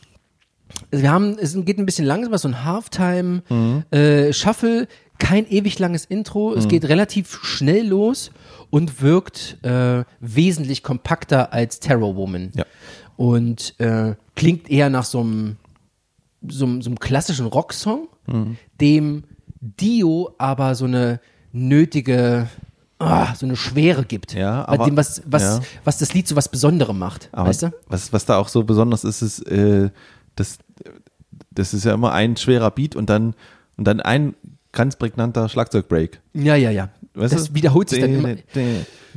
Also 0.91 1.03
wir 1.03 1.11
haben, 1.11 1.37
es 1.39 1.55
geht 1.63 1.77
ein 1.79 1.85
bisschen 1.85 2.05
langsam, 2.05 2.37
so 2.37 2.47
ein 2.49 2.65
Halftime 2.65 3.43
Mhm. 3.49 3.83
äh, 3.91 4.33
Shuffle, 4.33 4.87
kein 5.17 5.47
ewig 5.49 5.79
langes 5.79 6.03
Intro, 6.03 6.53
es 6.53 6.67
geht 6.67 6.83
relativ 6.89 7.39
schnell 7.43 7.87
los 7.87 8.31
und 8.75 9.01
wirkt 9.01 9.57
äh, 9.63 10.03
wesentlich 10.19 10.83
kompakter 10.83 11.53
als 11.53 11.79
Terror 11.79 12.15
Woman. 12.17 12.51
Ja. 12.55 12.65
Und 13.15 13.79
äh, 13.79 14.15
klingt 14.35 14.69
eher 14.69 14.89
nach 14.89 15.05
so 15.05 15.21
einem 15.21 15.55
so, 16.47 16.65
einem- 16.65 16.81
so 16.81 16.89
einem 16.89 16.99
klassischen 16.99 17.45
Rocksong, 17.45 18.07
Mhm. 18.27 18.57
dem 18.81 19.23
Dio 19.61 20.35
aber 20.37 20.75
so 20.75 20.85
eine 20.85 21.19
nötige, 21.53 22.47
ah, 22.99 23.33
so 23.35 23.45
eine 23.45 23.55
Schwere 23.55 24.03
gibt. 24.03 24.33
Ja, 24.33 24.63
Bei 24.65 24.73
aber- 24.73 24.85
dem, 24.85 24.97
was, 24.97 25.21
was, 25.25 25.41
ja. 25.43 25.61
was 25.85 25.97
das 25.99 26.13
Lied 26.13 26.27
so 26.27 26.35
was 26.35 26.49
Besonderem 26.49 26.99
macht. 26.99 27.29
Aber 27.31 27.49
weißt 27.49 27.63
du? 27.63 27.73
was, 27.87 28.11
was 28.13 28.25
da 28.25 28.37
auch 28.37 28.47
so 28.49 28.63
besonders 28.63 29.03
ist, 29.05 29.21
ist, 29.21 29.39
äh, 29.47 29.89
das, 30.35 30.57
das 31.51 31.73
ist 31.73 31.85
ja 31.85 31.93
immer 31.93 32.11
ein 32.11 32.35
schwerer 32.35 32.71
Beat 32.71 32.95
und 32.95 33.09
dann, 33.09 33.33
und 33.77 33.85
dann 33.87 34.01
ein 34.01 34.35
ganz 34.73 34.97
prägnanter 34.97 35.47
Schlagzeugbreak. 35.49 36.19
Ja, 36.33 36.55
ja, 36.55 36.69
ja. 36.71 36.89
Weißt 37.15 37.33
das 37.33 37.47
du? 37.49 37.55
wiederholt 37.55 37.89
sich 37.89 37.99
dann 38.01 38.13
immer. 38.13 38.35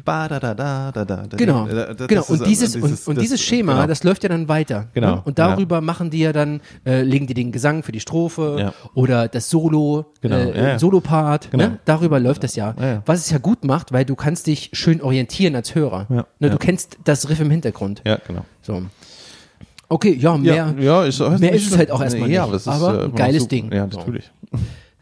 Ba, 0.04 0.28
da, 0.28 0.38
da, 0.38 0.54
da, 0.54 0.92
da, 0.92 1.04
da. 1.04 1.36
Genau, 1.36 1.64
genau. 1.64 1.84
das 2.06 2.30
Und 2.30 2.46
dieses, 2.46 2.76
und, 2.76 2.84
und 2.84 3.16
das- 3.16 3.22
dieses 3.22 3.42
Schema, 3.42 3.74
genau. 3.74 3.86
das 3.88 4.04
läuft 4.04 4.22
ja 4.22 4.28
dann 4.28 4.48
weiter. 4.48 4.86
Genau, 4.94 5.16
Ne? 5.16 5.22
Und 5.24 5.40
darüber 5.40 5.80
machen 5.80 6.08
die 6.10 6.20
ja 6.20 6.32
dann, 6.32 6.60
äh, 6.86 7.02
legen 7.02 7.26
die 7.26 7.34
den 7.34 7.50
Gesang 7.50 7.82
für 7.82 7.90
die 7.90 7.98
Strophe 7.98 8.56
Ja. 8.60 8.74
oder 8.94 9.26
das 9.26 9.50
Solo, 9.50 10.06
Genau, 10.20 10.36
äh, 10.36 10.56
ja, 10.56 10.68
ja. 10.68 10.78
Solopart. 10.78 11.50
Genau. 11.50 11.64
Ne? 11.64 11.78
Darüber 11.84 12.20
läuft 12.20 12.44
das 12.44 12.54
ja. 12.54 12.76
Ja, 12.78 12.86
ja. 12.86 13.02
Was 13.06 13.18
es 13.18 13.30
ja 13.30 13.38
gut 13.38 13.64
macht, 13.64 13.92
weil 13.92 14.04
du 14.04 14.14
kannst 14.14 14.46
dich 14.46 14.70
schön 14.72 15.02
orientieren 15.02 15.56
als 15.56 15.74
Hörer. 15.74 16.06
Ja, 16.08 16.14
Ne? 16.16 16.24
ja. 16.38 16.48
Du 16.50 16.58
kennst 16.58 16.98
das 17.02 17.28
Riff 17.28 17.40
im 17.40 17.50
Hintergrund. 17.50 18.00
Ja, 18.06 18.18
genau. 18.24 18.44
So. 18.62 18.82
Okay, 19.88 20.14
ja, 20.20 20.36
mehr, 20.36 20.74
ja, 20.78 21.02
ist, 21.04 21.18
mehr 21.18 21.52
ist 21.52 21.72
es 21.72 21.76
halt 21.76 21.90
auch 21.90 22.00
erstmal 22.00 22.28
Nee, 22.28 22.34
nicht. 22.34 22.40
aber, 22.40 22.54
es 22.54 22.62
ist, 22.62 22.68
aber 22.68 23.06
äh, 23.06 23.08
geiles. 23.08 23.48
Ding. 23.48 23.72
Ja, 23.72 23.86
natürlich. 23.86 24.30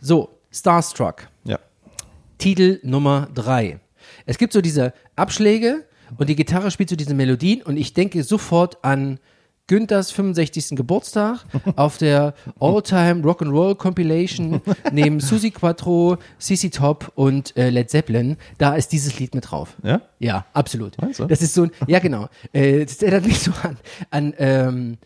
So, 0.01 0.31
Starstruck. 0.51 1.29
Titel 2.39 2.81
Nummer 2.83 3.29
drei. 3.35 3.81
Es 4.25 4.39
gibt 4.39 4.53
so 4.53 4.61
diese 4.61 4.93
Abschläge 5.17 5.85
und 6.19 6.29
die 6.29 6.37
Gitarre 6.37 6.71
spielt 6.71 6.91
so 6.91 6.97
diese 6.97 7.15
Melodien 7.15 7.63
und 7.63 7.77
ich 7.77 7.95
denke 7.95 8.23
sofort 8.23 8.85
an 8.85 9.19
Günthers 9.69 10.13
65. 10.13 10.77
Geburtstag 10.77 11.45
auf 11.77 11.99
der 11.99 12.35
All-Time 12.61 13.23
Rock'n'Roll 13.23 13.75
Compilation 13.75 14.61
neben 14.93 15.19
Susi 15.21 15.51
Quattro, 15.51 16.19
CC 16.39 16.71
Top 16.71 17.11
und 17.17 17.57
äh, 17.57 17.71
Led 17.71 17.91
Zeppelin. 17.91 18.37
Da 18.59 18.77
ist 18.77 18.93
dieses 18.93 19.19
Lied 19.19 19.35
mit 19.35 19.51
drauf. 19.51 19.77
Ja? 19.83 20.03
Ja, 20.21 20.47
absolut. 20.53 21.01
Meinst 21.01 21.19
du? 21.19 21.25
Das 21.25 21.43
ist 21.43 21.55
so 21.55 21.65
ein, 21.65 21.73
ja 21.89 21.99
genau. 21.99 22.29
Äh, 22.53 22.85
das 22.85 23.03
erinnert 23.03 23.27
mich 23.27 23.41
so 23.41 23.53
an, 23.63 23.77
an 24.11 24.35
ähm, 24.39 24.99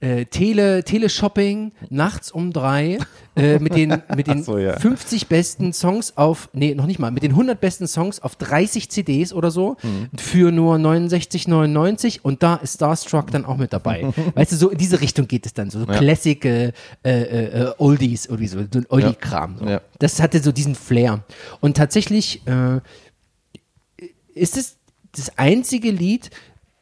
äh, 0.00 0.26
Tele, 0.26 0.84
Teleshopping 0.84 1.72
nachts 1.88 2.30
um 2.30 2.52
drei 2.52 2.98
äh, 3.34 3.58
mit 3.58 3.74
den, 3.74 4.02
mit 4.14 4.26
den 4.26 4.42
so, 4.42 4.58
ja. 4.58 4.78
50 4.78 5.26
besten 5.28 5.72
Songs 5.72 6.16
auf, 6.18 6.50
nee, 6.52 6.74
noch 6.74 6.84
nicht 6.86 6.98
mal, 6.98 7.10
mit 7.10 7.22
den 7.22 7.30
100 7.30 7.58
besten 7.60 7.86
Songs 7.86 8.20
auf 8.20 8.36
30 8.36 8.90
CDs 8.90 9.32
oder 9.32 9.50
so 9.50 9.76
Mhm. 9.82 10.08
für 10.18 10.52
nur 10.52 10.76
69,99 10.76 12.20
und 12.22 12.42
da 12.42 12.56
ist 12.56 12.74
Starstruck 12.74 13.30
dann 13.30 13.44
auch 13.46 13.56
mit 13.56 13.72
dabei. 13.72 14.04
weißt 14.34 14.52
du, 14.52 14.56
so 14.56 14.68
in 14.70 14.78
diese 14.78 15.00
Richtung 15.00 15.28
geht 15.28 15.46
es 15.46 15.54
dann, 15.54 15.70
so, 15.70 15.80
so 15.80 15.86
Ja. 15.86 15.98
Classic 15.98 16.44
äh, 16.44 16.72
äh, 17.02 17.10
äh, 17.12 17.72
Oldies, 17.78 18.26
irgendwie 18.26 18.48
so, 18.48 18.58
so 18.70 18.78
ein 18.80 18.86
Oldie-Kram. 18.88 19.58
So. 19.58 19.66
Ja. 19.66 19.80
Das 19.98 20.20
hatte 20.20 20.40
so 20.42 20.52
diesen 20.52 20.74
Flair. 20.74 21.24
Und 21.60 21.76
tatsächlich 21.76 22.42
äh, 22.46 22.80
ist 24.34 24.56
es 24.56 24.76
das 25.16 25.38
einzige 25.38 25.90
Lied, 25.90 26.30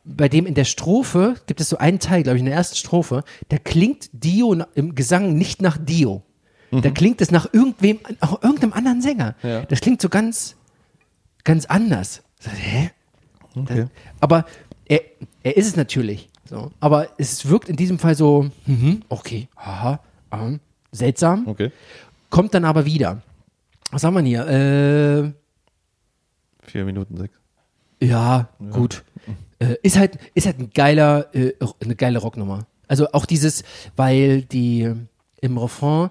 bei 0.04 0.28
dem 0.28 0.46
in 0.46 0.54
der 0.54 0.64
Strophe 0.64 1.36
gibt 1.46 1.60
es 1.60 1.68
so 1.68 1.78
einen 1.78 1.98
Teil, 1.98 2.22
glaube 2.22 2.36
ich, 2.36 2.40
in 2.40 2.46
der 2.46 2.54
ersten 2.54 2.76
Strophe, 2.76 3.24
da 3.48 3.58
klingt 3.58 4.10
Dio 4.12 4.52
im 4.74 4.94
Gesang 4.94 5.34
nicht 5.34 5.62
nach 5.62 5.78
Dio. 5.78 6.22
Da 6.70 6.90
klingt 6.90 7.20
es 7.20 7.30
nach 7.30 7.52
irgendwem, 7.52 8.00
auch 8.18 8.42
irgendeinem 8.42 8.72
anderen 8.72 9.00
Sänger. 9.00 9.36
Ja. 9.44 9.64
Das 9.66 9.80
klingt 9.80 10.02
so 10.02 10.08
ganz, 10.08 10.56
ganz 11.44 11.66
anders. 11.66 12.22
Hä? 12.42 12.90
Okay. 13.54 13.86
Aber 14.20 14.44
er, 14.86 15.00
er 15.44 15.56
ist 15.56 15.68
es 15.68 15.76
natürlich. 15.76 16.28
So. 16.48 16.72
Aber 16.80 17.08
es 17.16 17.48
wirkt 17.48 17.68
in 17.68 17.76
diesem 17.76 17.98
Fall 18.00 18.16
so, 18.16 18.50
mhm, 18.66 19.02
okay, 19.08 19.48
aha, 19.54 20.00
ähm, 20.32 20.60
seltsam. 20.90 21.46
Okay. 21.46 21.70
Kommt 22.28 22.54
dann 22.54 22.64
aber 22.64 22.84
wieder. 22.84 23.22
Was 23.92 24.02
haben 24.02 24.14
wir 24.14 24.22
hier? 24.22 24.46
Äh, 24.48 25.32
Vier 26.66 26.84
Minuten 26.84 27.16
sechs. 27.16 27.38
Ja, 28.00 28.48
gut. 28.72 29.04
Äh, 29.70 29.76
ist 29.82 29.98
halt, 29.98 30.18
ist 30.34 30.46
halt 30.46 30.58
ein 30.58 30.70
geiler, 30.74 31.34
äh, 31.34 31.52
eine 31.80 31.94
geile 31.96 32.18
Rocknummer. 32.18 32.66
Also 32.88 33.08
auch 33.12 33.26
dieses, 33.26 33.64
weil 33.96 34.42
die 34.42 34.92
im 35.40 35.58
Refrain 35.58 36.10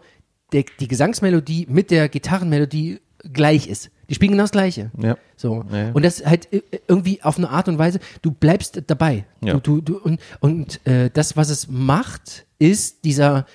der, 0.52 0.66
die 0.80 0.88
Gesangsmelodie 0.88 1.68
mit 1.70 1.92
der 1.92 2.10
Gitarrenmelodie 2.10 3.00
gleich 3.32 3.68
ist. 3.68 3.90
Die 4.10 4.16
spielen 4.16 4.32
genau 4.32 4.44
das 4.44 4.52
Gleiche. 4.52 4.92
Ja. 5.02 5.18
So. 5.38 5.64
Ja, 5.72 5.78
ja. 5.78 5.92
Und 5.94 6.04
das 6.04 6.26
halt 6.26 6.52
äh, 6.54 6.62
irgendwie 6.88 7.24
auf 7.24 7.38
eine 7.38 7.50
Art 7.50 7.68
und 7.68 7.78
Weise, 7.78 8.00
du 8.22 8.32
bleibst 8.32 8.82
dabei. 8.88 9.26
Ja. 9.42 9.54
Du, 9.56 9.80
du, 9.80 9.82
du, 9.82 9.98
und 10.00 10.20
und 10.40 10.86
äh, 10.86 11.10
das, 11.12 11.38
was 11.38 11.50
es 11.50 11.68
macht, 11.70 12.46
ist 12.60 13.06
dieser 13.06 13.46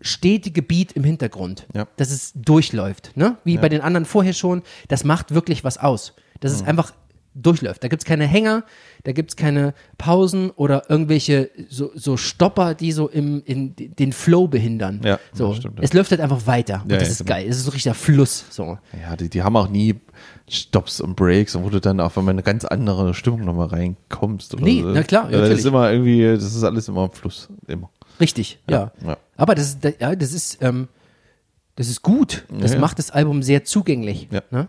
stetige 0.00 0.62
Beat 0.62 0.92
im 0.92 1.04
Hintergrund. 1.04 1.66
Ja. 1.74 1.86
Dass 1.96 2.10
es 2.10 2.32
durchläuft. 2.34 3.12
Ne? 3.16 3.36
Wie 3.44 3.56
bei 3.58 3.68
den 3.68 3.80
anderen 3.80 4.04
vorher 4.04 4.32
schon. 4.34 4.62
Das 4.88 5.04
macht 5.04 5.34
wirklich 5.34 5.64
was 5.64 5.78
aus. 5.78 6.14
Dass 6.40 6.52
Mhm. 6.52 6.58
es 6.60 6.64
einfach 6.66 6.92
durchläuft. 7.34 7.82
Da 7.82 7.88
gibt's 7.88 8.04
keine 8.04 8.26
Hänger, 8.26 8.64
da 9.04 9.12
gibt's 9.12 9.36
keine 9.36 9.74
Pausen 9.98 10.50
oder 10.50 10.90
irgendwelche 10.90 11.50
so, 11.68 11.90
so 11.94 12.16
Stopper, 12.16 12.74
die 12.74 12.90
so 12.92 13.08
im, 13.08 13.42
in 13.44 13.74
den 13.76 14.12
Flow 14.12 14.48
behindern. 14.48 15.00
Ja, 15.04 15.18
so. 15.32 15.48
das 15.48 15.58
stimmt, 15.58 15.78
ja. 15.78 15.84
Es 15.84 15.92
läuft 15.92 16.10
halt 16.10 16.20
einfach 16.20 16.46
weiter. 16.46 16.80
Und 16.84 16.90
Ja, 16.92 16.98
das 16.98 17.08
ja, 17.08 17.12
ist 17.12 17.18
genau. 17.18 17.28
geil. 17.36 17.46
Es 17.48 17.56
ist 17.58 17.64
so 17.64 17.70
richtiger 17.70 17.94
Fluss. 17.94 18.44
So. 18.50 18.78
Ja, 19.00 19.14
die, 19.16 19.28
die 19.28 19.42
haben 19.42 19.56
auch 19.56 19.68
nie 19.68 19.94
Stops 20.48 21.00
und 21.00 21.16
Breaks, 21.16 21.54
wo 21.54 21.68
du 21.70 21.80
dann 21.80 22.00
auf 22.00 22.16
einmal 22.18 22.32
eine 22.32 22.42
ganz 22.42 22.64
andere 22.64 23.14
Stimmung 23.14 23.44
nochmal 23.44 23.68
reinkommst. 23.68 24.54
Oder 24.54 24.64
Nee, 24.64 24.82
so. 24.82 24.88
na 24.88 25.02
klar, 25.02 25.24
ja, 25.26 25.30
das 25.32 25.40
natürlich. 25.40 25.58
ist 25.60 25.66
immer 25.66 25.90
irgendwie, 25.92 26.22
das 26.24 26.54
ist 26.54 26.64
alles 26.64 26.88
immer 26.88 27.04
im 27.04 27.10
Fluss. 27.12 27.48
Immer. 27.66 27.90
Richtig, 28.20 28.58
ja. 28.68 28.92
ja. 29.04 29.16
Aber 29.36 29.54
das 29.54 29.68
ist, 29.70 29.84
ja, 30.00 30.14
das 30.16 30.32
ist, 30.32 30.58
ähm, 30.62 30.88
das 31.76 31.88
ist 31.88 32.02
gut. 32.02 32.44
Das 32.48 32.70
Ja, 32.70 32.76
ja. 32.76 32.80
macht 32.80 32.98
das 32.98 33.10
Album 33.10 33.42
sehr 33.42 33.64
zugänglich. 33.64 34.28
Ja. 34.30 34.42
Ne? 34.50 34.68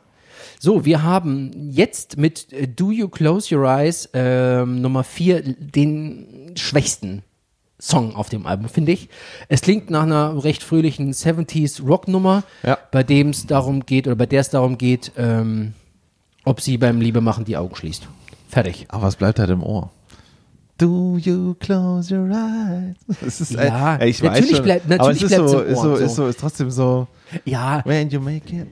So, 0.60 0.86
wir 0.86 1.03
haben 1.03 1.51
jetzt 1.72 2.18
mit 2.18 2.51
äh, 2.53 2.68
Do 2.68 2.91
You 2.91 3.08
Close 3.10 3.56
Your 3.56 3.66
Eyes 3.70 4.10
ähm, 4.14 4.82
Nummer 4.82 5.03
4 5.03 5.41
den 5.43 6.53
schwächsten 6.56 7.24
Song 7.80 8.16
auf 8.16 8.30
dem 8.30 8.45
Album, 8.47 8.70
finde 8.70 8.93
ich. 8.93 9.10
Es 9.49 9.62
klingt 9.62 9.89
nach 9.89 10.03
einer 10.03 10.43
recht 10.43 10.64
fröhlichen 10.64 11.14
70s 11.14 11.86
Rocknummer, 11.86 12.43
Ja. 12.64 12.78
bei 12.91 13.03
dem 13.03 13.30
es 13.30 13.45
darum 13.47 13.86
geht, 13.86 14.08
oder 14.08 14.16
bei 14.16 14.26
der 14.26 14.41
es 14.41 14.49
darum 14.49 14.78
geht, 14.78 15.12
ähm, 15.18 15.74
ob 16.45 16.62
sie 16.62 16.78
beim 16.78 17.01
Liebe 17.01 17.22
machen 17.22 17.43
die 17.45 17.58
Augen 17.58 17.76
schließt. 17.76 18.08
Fertig. 18.49 18.86
Aber 18.88 19.03
was 19.03 19.18
bleibt 19.18 19.39
halt 19.39 19.49
im 19.49 19.62
Ohr? 19.62 19.91
Do 20.78 21.18
you 21.18 21.53
close 21.56 22.14
your 22.14 22.30
eyes? 22.30 22.95
Es 23.26 23.41
ist, 23.41 23.56
äh, 23.56 23.68
Ja, 23.68 24.01
ich 24.01 24.22
natürlich 24.24 24.49
weiß 24.51 24.56
schon, 24.58 24.64
bleibt- 24.66 24.86
aber 24.86 24.95
natürlich 24.97 25.24
es 25.24 25.32
ist 25.32 25.38
bleibt's 25.38 25.51
so, 25.51 25.62
im 25.62 25.68
ist 25.68 25.78
Ohr, 25.78 25.84
so, 25.84 25.95
so. 25.97 26.03
ist 26.06 26.16
so, 26.16 26.28
ist 26.28 26.39
trotzdem 26.39 26.72
so, 26.72 27.08
Ja, 27.45 27.82
when 27.86 28.10
you 28.10 28.20
make 28.22 28.56
it. 28.56 28.68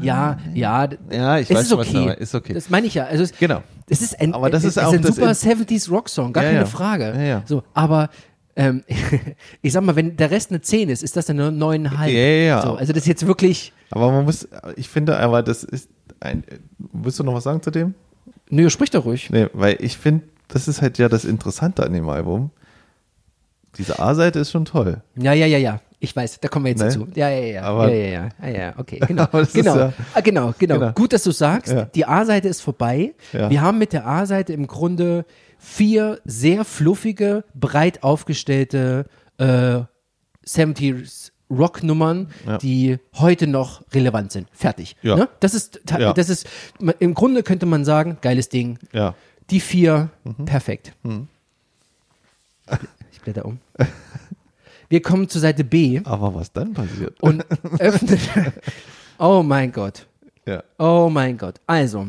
Ja, 0.00 0.38
ja. 0.54 0.88
Ja, 1.10 1.38
ich 1.38 1.48
es 1.50 1.56
weiß 1.56 1.62
ist 1.64 1.68
schon, 1.70 1.78
was 1.78 1.88
okay. 1.88 2.06
du- 2.06 2.12
ist 2.22 2.34
okay. 2.34 2.54
Das 2.54 2.70
meine 2.70 2.86
ich 2.86 2.94
ja. 2.94 3.04
Also 3.04 3.24
es, 3.24 3.32
Genau. 3.38 3.62
Es 3.88 4.02
ist 4.02 4.20
ein, 4.20 4.34
Aber 4.34 4.50
das 4.50 4.64
es 4.64 4.76
ist 4.76 4.82
auch 4.82 4.92
ein 4.92 5.00
das 5.02 5.16
super 5.16 5.28
in- 5.30 5.34
70s 5.34 5.90
Rocksong, 5.90 6.32
gar 6.32 6.44
Ja, 6.44 6.50
keine 6.50 6.60
ja. 6.62 6.66
Frage. 6.66 7.26
Ja. 7.26 7.42
So, 7.46 7.62
aber 7.74 8.10
ähm, 8.56 8.82
ich 9.62 9.72
sag 9.72 9.82
mal, 9.84 9.96
wenn 9.96 10.16
der 10.16 10.30
Rest 10.30 10.50
eine 10.50 10.60
10 10.60 10.88
ist, 10.90 11.02
ist 11.02 11.16
das 11.16 11.26
dann 11.26 11.40
eine 11.40 11.50
9,5. 11.64 12.06
Ja, 12.08 12.18
ja. 12.18 12.62
So, 12.62 12.74
also 12.74 12.92
das 12.92 13.02
ist 13.02 13.08
jetzt 13.08 13.26
wirklich. 13.26 13.72
Aber 13.90 14.12
man 14.12 14.24
muss, 14.24 14.46
ich 14.76 14.88
finde 14.88 15.16
aber, 15.18 15.42
das 15.42 15.64
ist 15.64 15.88
ein, 16.20 16.44
willst 16.92 17.18
du 17.18 17.24
noch 17.24 17.34
was 17.34 17.44
sagen 17.44 17.62
zu 17.62 17.70
dem? 17.70 17.94
Nö, 18.50 18.68
sprich 18.68 18.90
doch 18.90 19.04
ruhig. 19.04 19.30
Nee, 19.30 19.46
weil 19.52 19.76
ich 19.80 19.96
finde, 19.96 20.24
das 20.48 20.68
ist 20.68 20.82
halt 20.82 20.98
ja 20.98 21.08
das 21.08 21.24
Interessante 21.24 21.84
an 21.84 21.92
dem 21.92 22.08
Album. 22.08 22.50
Diese 23.76 23.98
A-Seite 23.98 24.38
ist 24.40 24.50
schon 24.50 24.64
toll. 24.64 25.02
Ja, 25.16 25.32
ja, 25.32 25.46
ja, 25.46 25.58
ja. 25.58 25.80
Ich 26.00 26.14
weiß, 26.14 26.38
da 26.40 26.46
kommen 26.48 26.64
wir 26.64 26.70
jetzt 26.70 26.78
Ne? 26.80 26.86
dazu. 26.86 27.08
Ja, 27.16 27.28
ja, 27.28 27.44
ja. 27.44 27.62
Aber- 27.62 27.92
ja, 27.92 27.94
ja, 27.94 28.10
ja. 28.22 28.28
Ah, 28.40 28.48
ja, 28.48 28.74
okay, 28.78 28.98
genau. 29.08 29.26
Genau. 29.52 29.76
ja- 29.76 29.92
ah, 30.14 30.20
genau, 30.20 30.54
genau. 30.58 30.78
Genau. 30.78 30.92
Gut, 30.92 31.12
dass 31.12 31.24
du 31.24 31.32
sagst. 31.32 31.72
Ja. 31.72 31.86
Die 31.86 32.04
A-Seite 32.06 32.46
ist 32.48 32.60
vorbei. 32.60 33.14
Ja. 33.32 33.50
Wir 33.50 33.60
haben 33.62 33.78
mit 33.78 33.92
der 33.92 34.06
A-Seite 34.06 34.52
im 34.52 34.66
Grunde 34.68 35.24
vier 35.58 36.20
sehr 36.24 36.64
fluffige, 36.64 37.42
breit 37.54 38.04
aufgestellte 38.04 39.06
äh, 39.38 39.80
70s 40.46 41.32
Rocknummern, 41.50 42.28
Ja. 42.46 42.58
die 42.58 42.98
heute 43.16 43.46
noch 43.48 43.82
relevant 43.92 44.30
sind. 44.32 44.46
Fertig. 44.52 44.94
Ja. 45.02 45.16
Ne? 45.16 45.28
Das 45.40 45.54
ist, 45.54 45.80
Ja. 45.98 46.12
das 46.12 46.28
ist, 46.28 46.46
im 47.00 47.14
Grunde 47.14 47.42
könnte 47.42 47.66
man 47.66 47.84
sagen, 47.84 48.18
geiles 48.20 48.48
Ding. 48.50 48.78
Ja. 48.92 49.14
Die 49.50 49.58
vier, 49.60 50.10
Mhm. 50.24 50.44
perfekt. 50.44 50.92
Ich 53.10 53.20
blätter 53.22 53.44
um. 53.46 53.58
Wir 54.88 55.02
kommen 55.02 55.28
zur 55.28 55.40
Seite 55.40 55.64
B 55.64 56.00
Aber 56.04 56.34
was 56.34 56.52
dann 56.52 56.72
passiert? 56.74 57.20
und 57.22 57.44
öffnen. 57.78 58.18
Oh 59.20 59.42
mein 59.42 59.72
Gott. 59.72 60.06
ja. 60.46 60.62
Oh 60.78 61.08
mein 61.10 61.36
Gott. 61.36 61.56
Also, 61.66 62.06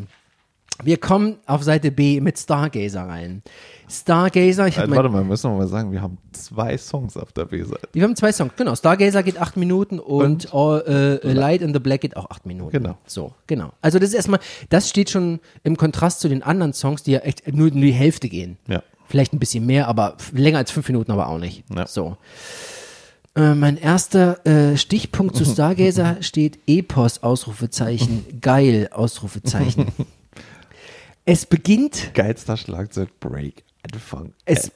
wir 0.84 0.98
kommen 0.98 1.38
auf 1.48 1.64
Seite 1.64 1.90
B 1.92 2.22
mit 2.22 2.38
Stargazer 2.38 3.02
rein. 3.08 3.42
Stargazer, 3.90 4.68
ich 4.68 4.78
habe 4.78 4.96
warte 4.96 5.10
mal, 5.10 5.24
müssen 5.24 5.50
wir 5.52 5.58
mal 5.58 5.68
sagen, 5.68 5.92
wir 5.92 6.02
haben 6.04 6.20
zwei 6.32 6.78
Songs 6.78 7.18
auf 7.18 7.32
der 7.34 7.46
B-Seite. 7.46 7.90
Wir 7.94 8.04
haben 8.04 8.16
zwei 8.16 8.32
Songs, 8.32 8.54
genau. 8.56 8.76
Stargazer 8.76 9.24
geht 9.24 9.40
acht 9.42 9.58
Minuten 9.58 9.98
und, 10.00 10.54
All, 10.54 11.20
äh, 11.24 11.34
Light 11.34 11.62
in 11.64 11.74
the 11.74 11.80
Black 11.80 12.02
geht 12.02 12.16
auch 12.16 12.30
acht 12.30 12.46
Minuten. 12.46 12.72
Genau. 12.72 12.96
So, 13.08 13.34
genau. 13.48 13.72
Also 13.82 13.98
das 13.98 14.10
ist 14.10 14.16
erstmal, 14.16 14.40
das 14.70 14.88
steht 14.88 15.10
schon 15.10 15.40
im 15.64 15.76
Kontrast 15.76 16.20
zu 16.20 16.30
den 16.30 16.44
anderen 16.44 16.74
Songs, 16.74 17.02
die 17.02 17.12
ja 17.14 17.20
echt 17.22 17.48
nur, 17.48 17.72
nur 17.72 17.82
die 17.82 17.92
Hälfte 17.92 18.30
gehen. 18.30 18.58
Ja. 18.68 18.84
Vielleicht 19.10 19.34
ein 19.34 19.40
bisschen 19.40 19.66
mehr, 19.66 19.88
aber 19.88 20.16
länger 20.34 20.60
als 20.60 20.72
fünf 20.72 20.88
Minuten 20.88 21.12
aber 21.12 21.28
auch 21.28 21.40
nicht. 21.40 21.64
Ja. 21.76 21.88
So. 21.88 22.16
Äh, 23.36 23.56
mein 23.56 23.78
erster 23.78 24.46
äh, 24.46 24.78
Stichpunkt 24.78 25.36
zu 25.36 25.44
Stargazer 25.52 26.18
steht 26.22 26.60
Epos, 26.68 27.24
Ausrufezeichen, 27.24 28.26
geil, 28.42 28.90
Ausrufezeichen. 28.92 29.88
es 31.26 31.46
beginnt 31.46 32.12
Geilster 32.14 32.56
Schlagzeug-Break. 32.58 33.64
Anfang. 33.94 34.34
es, 34.46 34.72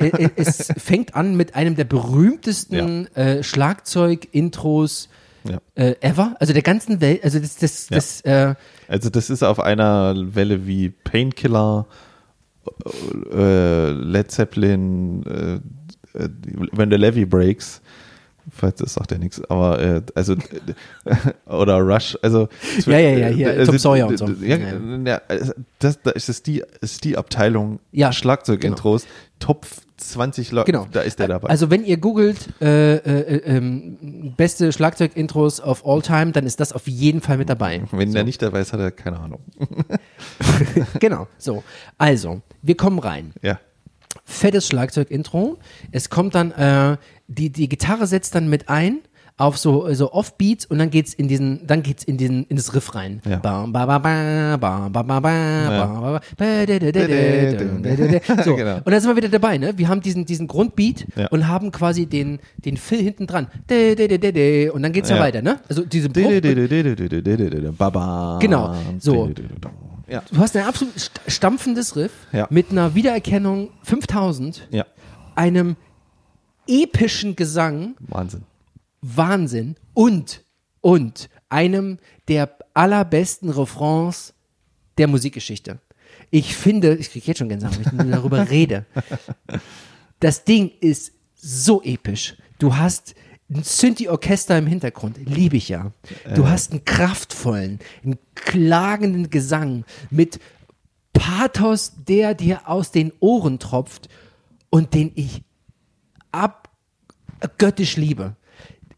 äh, 0.00 0.08
äh, 0.08 0.30
es 0.34 0.72
fängt 0.76 1.14
an 1.14 1.36
mit 1.36 1.54
einem 1.54 1.76
der 1.76 1.84
berühmtesten 1.84 3.06
äh, 3.14 3.42
Schlagzeug-Intros 3.44 5.08
Ja. 5.44 5.60
äh, 5.76 5.94
ever, 6.00 6.34
also 6.40 6.52
der 6.52 6.62
ganzen 6.62 7.00
Welt. 7.00 7.22
Also 7.22 7.38
das, 7.38 7.56
das, 7.56 7.88
Ja. 7.88 7.94
das 7.96 8.20
äh, 8.22 8.54
Also 8.88 9.08
das 9.08 9.30
ist 9.30 9.44
auf 9.44 9.60
einer 9.60 10.14
Welle 10.34 10.66
wie 10.66 10.88
Painkiller, 10.90 11.86
uh, 13.32 13.92
Led 13.92 14.30
Zeppelin, 14.30 15.24
uh, 15.26 15.58
uh, 16.18 16.28
when 16.74 16.88
the 16.88 16.98
levy 16.98 17.24
breaks, 17.24 17.80
falls 18.50 18.76
das 18.78 18.94
sagt 18.94 19.10
ja 19.12 19.18
nichts, 19.18 19.42
aber 19.50 19.80
äh, 19.80 20.02
also 20.14 20.34
äh, 20.34 21.16
oder 21.50 21.78
Rush, 21.80 22.16
also 22.22 22.48
Ja, 22.86 22.98
ja, 22.98 23.10
ja, 23.18 23.26
hier, 23.28 23.50
also, 23.50 23.72
Tom 23.72 23.78
Sawyer 23.78 24.06
und 24.08 24.16
so. 24.18 24.26
Ja, 24.40 24.56
Ja. 24.56 25.20
also 25.28 25.52
das, 25.78 26.00
da 26.02 26.10
ist 26.10 26.28
es 26.28 26.42
die, 26.42 26.62
ist 26.80 27.04
die 27.04 27.16
Abteilung 27.16 27.80
Ja, 27.92 28.12
Schlagzeugintros, 28.12 29.06
Top 29.38 29.66
20 29.96 30.52
Leute, 30.52 30.72
genau. 30.72 30.86
da 30.90 31.00
ist 31.02 31.18
der 31.18 31.28
dabei. 31.28 31.48
Also 31.48 31.70
wenn 31.70 31.84
ihr 31.84 31.98
googelt 31.98 32.48
äh, 32.62 32.94
äh, 32.96 33.20
äh, 33.36 33.56
ähm, 33.56 34.32
beste 34.36 34.72
Schlagzeug-Intros 34.72 35.60
of 35.60 35.84
all 35.86 36.00
time, 36.00 36.32
dann 36.32 36.46
ist 36.46 36.58
das 36.60 36.72
auf 36.72 36.86
jeden 36.88 37.20
Fall 37.20 37.36
mit 37.36 37.50
dabei. 37.50 37.82
Wenn 37.92 38.12
der 38.12 38.24
nicht 38.24 38.40
dabei 38.40 38.60
ist, 38.60 38.72
hat 38.72 38.80
er 38.80 38.90
keine 38.92 39.20
Ahnung. 39.20 39.40
genau. 41.00 41.26
So, 41.38 41.62
also 41.98 42.40
wir 42.62 42.76
kommen 42.76 42.98
rein. 42.98 43.32
Ja. 43.42 43.58
fettes 44.24 44.66
Schlagzeug-Intro. 44.68 45.58
Es 45.92 46.08
kommt 46.10 46.34
dann, 46.34 46.52
äh, 46.52 46.96
die, 47.30 47.50
die 47.50 47.68
Gitarre 47.68 48.06
setzt 48.06 48.34
dann 48.34 48.48
mit 48.48 48.68
ein 48.68 49.00
auf 49.36 49.56
so 49.56 49.92
so 49.94 50.12
Offbeats 50.12 50.66
und 50.66 50.78
dann 50.78 50.90
geht's 50.90 51.14
in 51.14 51.26
diesen 51.26 51.66
dann 51.66 51.82
geht's 51.82 52.04
in 52.04 52.18
diesen 52.18 52.44
in 52.44 52.56
das 52.56 52.74
Riff 52.74 52.94
rein. 52.94 53.22
Und 58.84 58.92
dann 58.92 59.00
sind 59.00 59.10
wir 59.10 59.16
wieder 59.16 59.30
dabei, 59.30 59.56
ne? 59.56 59.72
Wir 59.78 59.88
haben 59.88 60.02
diesen 60.02 60.26
diesen 60.26 60.46
Grundbeat 60.46 61.06
ja. 61.16 61.28
und 61.28 61.48
haben 61.48 61.72
quasi 61.72 62.04
den 62.04 62.40
den 62.64 62.76
Fill 62.76 63.02
hinten 63.02 63.26
dran. 63.26 63.46
Und 63.70 64.82
dann 64.82 64.92
geht's 64.92 65.08
ja, 65.08 65.16
ja 65.16 65.22
weiter, 65.22 65.40
ne? 65.40 65.60
Also 65.68 65.86
diese 65.86 66.10
Genau. 68.40 68.74
So. 68.98 69.30
Ja. 70.06 70.22
Du 70.30 70.38
hast 70.38 70.54
ein 70.56 70.64
absolut 70.64 70.92
stampfendes 71.28 71.96
Riff 71.96 72.12
ja. 72.32 72.46
mit 72.50 72.72
einer 72.72 72.94
Wiedererkennung 72.94 73.70
5000. 73.84 74.68
Ja. 74.70 74.84
Einem 75.36 75.76
epischen 76.66 77.36
Gesang, 77.36 77.96
Wahnsinn. 78.00 78.42
Wahnsinn 79.02 79.76
und, 79.94 80.44
und 80.80 81.28
einem 81.48 81.98
der 82.28 82.56
allerbesten 82.74 83.50
Refrains 83.50 84.34
der 84.98 85.08
Musikgeschichte. 85.08 85.78
Ich 86.30 86.54
finde, 86.54 86.94
ich 86.94 87.10
kriege 87.10 87.26
jetzt 87.26 87.38
schon 87.38 87.48
Gänsehaut, 87.48 87.78
wenn 87.92 88.06
ich 88.06 88.12
darüber 88.12 88.50
rede. 88.50 88.86
Das 90.20 90.44
Ding 90.44 90.70
ist 90.80 91.12
so 91.34 91.82
episch. 91.82 92.36
Du 92.58 92.76
hast 92.76 93.14
ein 93.48 93.64
Synthi-Orchester 93.64 94.56
im 94.58 94.66
Hintergrund, 94.66 95.18
liebe 95.24 95.56
ich 95.56 95.68
ja. 95.68 95.92
Du 96.36 96.46
hast 96.46 96.70
einen 96.70 96.84
kraftvollen, 96.84 97.80
einen 98.04 98.18
klagenden 98.34 99.30
Gesang 99.30 99.84
mit 100.10 100.38
Pathos, 101.12 101.92
der 102.06 102.34
dir 102.34 102.68
aus 102.68 102.92
den 102.92 103.12
Ohren 103.18 103.58
tropft 103.58 104.08
und 104.68 104.94
den 104.94 105.10
ich 105.16 105.42
abgöttisch 106.32 107.96
liebe. 107.96 108.36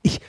Ich, 0.02 0.20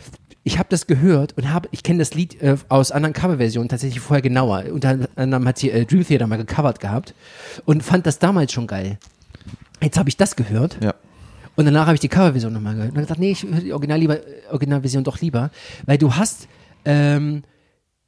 ich 0.43 0.59
habe 0.59 0.69
das 0.69 0.87
gehört 0.87 1.33
und 1.37 1.51
habe, 1.51 1.69
ich 1.71 1.83
kenne 1.83 1.99
das 1.99 2.13
Lied 2.13 2.41
äh, 2.41 2.57
aus 2.69 2.91
anderen 2.91 3.13
Coverversionen 3.13 3.69
tatsächlich 3.69 3.99
vorher 4.01 4.21
genauer. 4.21 4.65
Unter 4.71 5.07
anderem 5.15 5.47
hat 5.47 5.57
sie 5.57 5.71
äh, 5.71 5.85
Dream 5.85 6.05
Theater 6.05 6.27
mal 6.27 6.37
gecovert 6.37 6.79
gehabt 6.79 7.13
und 7.65 7.83
fand 7.83 8.05
das 8.05 8.19
damals 8.19 8.51
schon 8.51 8.67
geil. 8.67 8.97
Jetzt 9.81 9.97
habe 9.97 10.09
ich 10.09 10.17
das 10.17 10.35
gehört 10.35 10.77
Ja. 10.81 10.93
und 11.55 11.65
danach 11.65 11.85
habe 11.87 11.95
ich 11.95 12.01
die 12.01 12.09
Coverversion 12.09 12.53
nochmal 12.53 12.73
gehört. 12.75 12.89
Und 12.89 12.95
dann 12.97 13.03
gesagt, 13.05 13.19
nee, 13.19 13.31
ich 13.31 13.43
höre 13.43 13.59
die 13.61 13.73
Original 13.73 13.99
lieber, 13.99 14.17
äh, 14.19 14.47
Originalversion 14.51 15.03
doch 15.03 15.19
lieber, 15.21 15.49
weil 15.85 15.97
du 15.97 16.15
hast 16.15 16.47
ähm, 16.85 17.43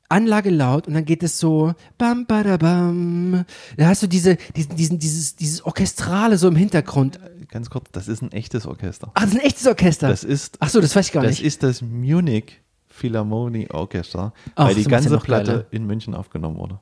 Anlage 0.08 0.52
laut 0.52 0.88
und 0.88 0.94
dann 0.94 1.06
geht 1.06 1.24
es 1.24 1.40
so 1.40 1.74
bam 1.98 2.28
badabam. 2.28 3.44
Da 3.76 3.88
hast 3.88 4.04
du 4.04 4.08
diese 4.08 4.38
diesen 4.56 4.76
diesen 4.76 5.00
dieses 5.00 5.36
dieses 5.36 5.66
orchestrale 5.66 6.38
so 6.38 6.48
im 6.48 6.56
Hintergrund. 6.56 7.20
Ganz 7.50 7.70
kurz, 7.70 7.86
das 7.92 8.08
ist 8.08 8.22
ein 8.22 8.32
echtes 8.32 8.66
Orchester. 8.66 9.12
Ach, 9.14 9.22
das 9.22 9.32
ist 9.34 9.40
ein 9.40 9.46
echtes 9.46 9.68
Orchester. 9.68 10.08
Das 10.10 10.24
ist, 10.24 10.58
Ach 10.60 10.70
so, 10.70 10.82
das 10.82 10.96
weiß 10.96 11.08
ich 11.08 11.12
gar 11.12 11.24
das 11.24 11.32
nicht. 11.34 11.44
ist 11.46 11.64
das 11.64 11.82
Munich 11.82 12.62
Philharmonie 12.88 13.70
Orchestra, 13.72 14.34
Ach, 14.56 14.68
weil 14.68 14.76
die 14.76 14.84
das 14.84 14.90
ganze 14.92 15.18
Platte 15.20 15.52
geiler. 15.52 15.66
in 15.72 15.86
München 15.86 16.14
aufgenommen 16.16 16.58
wurde. 16.58 16.80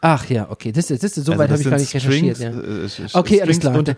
Ach 0.00 0.28
ja, 0.28 0.50
okay, 0.50 0.72
das 0.72 0.90
ist 0.90 1.02
das 1.04 1.16
ist 1.16 1.24
so 1.26 1.32
Also 1.32 1.40
weit 1.42 1.50
habe 1.50 1.58
das 1.58 1.60
ich 1.60 1.70
gar 1.70 1.78
nicht 1.78 1.90
sind 1.90 2.00
recherchiert, 2.02 2.36
Strings, 2.36 2.98
ja. 2.98 3.04
äh, 3.06 3.18
Okay, 3.20 3.40
alles 3.42 3.56
Strings 3.56 3.84
klar. 3.84 3.96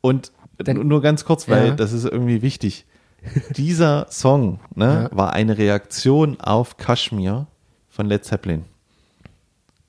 Und, 0.00 0.32
und 0.58 0.68
Dann- 0.68 0.86
nur 0.88 1.00
ganz 1.02 1.24
kurz, 1.24 1.48
weil 1.48 1.68
Ja. 1.68 1.74
das 1.74 1.92
ist 1.92 2.04
irgendwie 2.04 2.42
wichtig. 2.42 2.84
Dieser 3.56 4.06
Song 4.10 4.60
ne, 4.74 5.08
Ja. 5.10 5.16
war 5.16 5.32
eine 5.32 5.56
Reaktion 5.56 6.40
auf 6.40 6.76
Kashmir 6.76 7.46
von 7.88 8.06
Led 8.06 8.24
Zeppelin. 8.24 8.64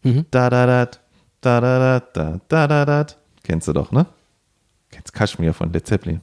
Mhm. 0.03 0.26
Da 0.32 0.49
da 0.51 0.65
da 0.65 0.86
da 1.41 1.59
da 1.61 1.99
da 2.13 2.39
da 2.47 2.67
da 2.67 2.86
da. 2.86 3.05
Kennst 3.43 3.67
du 3.67 3.73
doch, 3.73 3.91
ne? 3.91 4.05
Kashmir 5.16 5.53
von 5.53 5.74
Led 5.74 5.88
Zeppelin. 5.88 6.22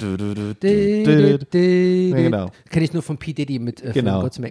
Genau. 0.00 2.50
Kenne 2.70 2.84
ich 2.84 2.92
nur 2.92 3.02
von 3.02 3.18
P. 3.18 3.34
Diddy 3.34 3.58
mit 3.58 3.82
äh, 3.82 3.92
Genau. 3.92 4.22
Godzilla. 4.22 4.48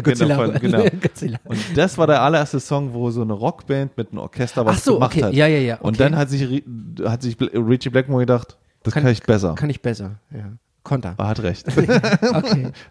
Genau, 0.00 0.52
genau. 0.60 0.84
Godzilla. 1.02 1.38
Und 1.44 1.58
das 1.74 1.98
war 1.98 2.06
der 2.06 2.22
allererste 2.22 2.60
Song, 2.60 2.94
wo 2.94 3.10
so 3.10 3.22
eine 3.22 3.32
Rockband 3.32 3.96
mit 3.96 4.12
einem 4.12 4.20
Orchester 4.20 4.64
was 4.64 4.78
Ach 4.78 4.82
so, 4.82 4.94
gemacht 4.94 5.16
okay. 5.16 5.24
hat. 5.24 5.34
Ja, 5.34 5.48
ja, 5.48 5.58
ja, 5.58 5.76
Und 5.78 5.96
okay. 5.96 6.04
dann 6.04 6.16
hat 6.16 6.30
sich, 6.30 6.62
hat 7.04 7.22
sich 7.22 7.36
Richie 7.40 7.90
Blackmore 7.90 8.22
gedacht, 8.22 8.56
das 8.84 8.94
kann, 8.94 9.06
ich 9.08 9.22
besser. 9.22 9.54
Kann 9.54 9.70
ich 9.70 9.82
besser, 9.82 10.20
ja. 10.30 10.52
Konter. 10.84 11.14
er 11.16 11.28
hat 11.28 11.42
recht. 11.42 11.66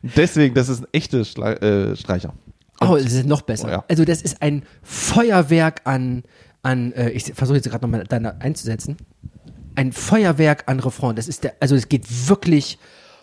Deswegen, 0.01 0.55
das 0.55 0.67
ist 0.67 0.81
ein 0.81 0.87
echter 0.91 1.23
Schla 1.23 1.53
äh, 1.53 1.95
Streicher. 1.95 2.33
Oh, 2.81 2.95
es 2.95 3.13
ist 3.13 3.27
noch 3.27 3.43
besser. 3.43 3.67
Oh, 3.67 3.71
ja. 3.71 3.83
Also 3.87 4.03
das 4.03 4.21
ist 4.21 4.41
ein 4.41 4.63
Feuerwerk 4.81 5.81
an, 5.85 6.23
an 6.63 6.91
äh, 6.93 7.11
ich 7.11 7.33
versuche 7.33 7.57
jetzt 7.57 7.69
gerade 7.69 7.85
nochmal 7.85 8.05
deine 8.05 8.41
einzusetzen. 8.41 8.97
Ein 9.75 9.91
Feuerwerk 9.91 10.63
an 10.67 10.79
Refrain. 10.79 11.15
Das 11.15 11.27
ist 11.27 11.43
der, 11.43 11.55
also 11.59 11.75
es 11.75 11.89
geht 11.89 12.29
wirklich, 12.29 12.79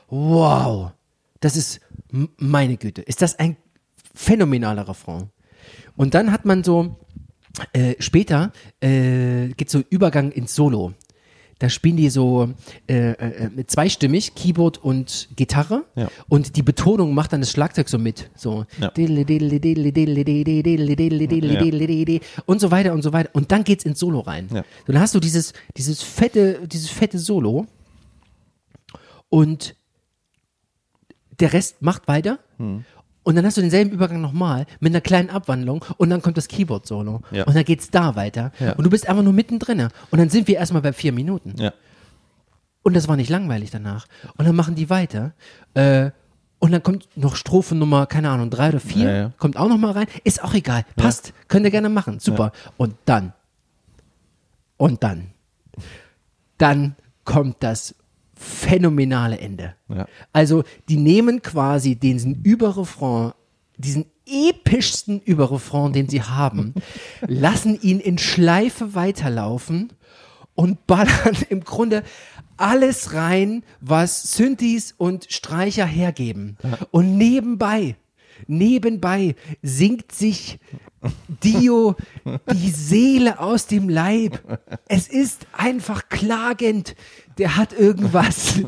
wow. 0.09 0.93
Das 1.41 1.57
ist, 1.57 1.81
meine 2.11 2.77
Güte, 2.77 3.03
ist 3.03 3.23
das 3.23 3.39
ein 3.39 3.57
phänomenaler 4.15 4.89
Refrain. 4.89 5.31
Und 5.97 6.15
dann 6.15 6.33
hat 6.33 6.45
man 6.45 6.63
so, 6.65 6.97
äh, 7.73 7.95
später 7.99 8.53
äh, 8.81 9.49
geht 9.49 9.71
so 9.71 9.83
Übergang 9.91 10.31
ins 10.33 10.55
Solo. 10.55 10.95
Da 11.61 11.69
spielen 11.69 11.99
die 11.99 12.09
so 12.09 12.49
äh, 12.89 13.13
äh, 13.13 13.51
mit 13.51 13.71
zweistimmig, 13.71 14.35
Keyboard 14.35 14.79
und 14.79 15.29
Gitarre. 15.37 15.85
Ja. 15.95 16.09
Und 16.29 16.57
die 16.57 16.63
Betonung 16.63 17.15
macht 17.15 17.35
dann 17.35 17.41
das 17.41 17.51
Schlagzeug 17.51 17.91
so 17.91 17.99
mit. 17.99 18.31
So. 18.35 18.65
Ja. 18.81 18.89
Und 22.47 22.63
so 22.63 22.71
weiter 22.71 22.95
und 22.95 23.03
so 23.03 23.13
weiter. 23.13 23.31
Und 23.35 23.53
dann 23.53 23.63
geht's 23.63 23.85
ins 23.85 23.99
Solo 23.99 24.21
rein. 24.21 24.49
Ja. 24.53 24.65
Dann 24.87 24.99
hast 24.99 25.15
du 25.15 25.21
dieses, 25.21 25.53
dieses 25.77 26.03
fette, 26.03 26.67
dieses 26.67 26.89
fette 26.89 27.19
Solo. 27.19 27.67
Und 29.29 29.77
der 31.41 31.53
Rest 31.53 31.83
macht 31.83 32.09
weiter. 32.09 32.39
Hm. 32.57 32.87
Und 33.31 33.37
dann 33.37 33.47
hast 33.47 33.57
du 33.57 33.61
denselben 33.61 33.93
Übergang 33.93 34.21
nochmal 34.21 34.67
mit 34.81 34.91
einer 34.91 35.01
kleinen 35.01 35.31
Abwandlung 35.31 35.85
und 35.99 36.11
dann 36.11 36.21
kommt 36.21 36.37
das 36.37 36.49
Keyboard-Solo. 36.49 37.21
Ja. 37.31 37.45
Und 37.45 37.55
dann 37.55 37.65
geht's 37.65 37.89
da 37.89 38.17
weiter. 38.17 38.51
Ja. 38.59 38.73
Und 38.73 38.83
du 38.83 38.91
bist 38.91 39.09
einfach 39.09 39.23
nur 39.23 39.33
mittendrin. 39.33 39.83
Und 40.11 40.19
dann 40.19 40.29
sind 40.31 40.49
wir 40.49 40.57
erstmal 40.57 40.83
bei 40.83 40.93
vier 40.93 41.13
Minuten. 41.13 41.55
Ja. 41.57 41.73
Und 42.83 42.97
das 42.97 43.07
war 43.07 43.15
nicht 43.15 43.31
langweilig 43.31 43.71
danach. 43.71 44.09
Und 44.37 44.49
dann 44.49 44.57
machen 44.57 44.75
die 44.75 44.91
weiter. 44.91 45.33
Äh, 45.75 46.11
und 46.59 46.73
dann 46.73 46.83
kommt 46.83 47.07
noch 47.15 47.37
Strophe 47.37 47.77
Nummer, 47.77 48.07
keine 48.07 48.31
Ahnung, 48.31 48.51
drei 48.51 48.71
oder 48.71 48.81
vier. 48.81 49.09
Ja, 49.09 49.17
ja. 49.17 49.33
Kommt 49.39 49.57
auch 49.57 49.69
noch 49.69 49.79
mal 49.79 49.93
rein. 49.93 50.09
Ist 50.25 50.43
auch 50.43 50.55
egal. 50.55 50.85
Passt. 50.97 51.33
Könnt 51.47 51.65
ihr 51.65 51.71
gerne 51.71 51.89
machen. 51.89 52.19
Super. 52.19 52.51
Und 52.79 52.97
dann. 53.05 53.33
Und 54.77 55.05
dann. 55.05 55.29
Dann 56.59 56.97
kommt 57.25 57.59
das 57.61 57.95
phänomenale 58.41 59.39
Ende. 59.39 59.75
Ja. 59.89 60.09
Also 60.33 60.65
die 60.89 60.97
nehmen 60.97 61.43
quasi 61.43 61.95
diesen 61.95 62.43
Überrefrain, 62.43 63.33
diesen 63.77 64.07
epischsten 64.27 65.21
Überrefrain, 65.21 65.93
den 65.93 66.09
sie 66.09 66.23
haben, 66.23 66.75
lassen 67.27 67.79
ihn 67.81 68.01
in 68.01 68.17
Schleife 68.17 68.95
weiterlaufen 68.95 69.93
und 70.55 70.87
ballern 70.87 71.37
im 71.51 71.65
Grunde 71.65 72.03
alles 72.57 73.13
rein, 73.13 73.63
was 73.81 74.23
Synthes 74.35 74.95
und 74.97 75.27
Streicher 75.31 75.87
hergeben. 75.87 76.57
Und 76.91 77.19
nebenbei, 77.19 77.97
nebenbei 78.47 79.35
singt 79.63 80.13
sich 80.13 80.59
Dio 81.43 81.97
die 82.53 82.71
Seele 82.71 83.41
aus 83.41 83.67
dem 83.67 83.89
Leib. 83.89 84.41
Es 84.87 85.09
ist 85.09 85.47
einfach 85.53 86.09
klagend. 86.09 86.95
Der 87.39 87.57
hat 87.57 87.73
irgendwas. 87.73 88.61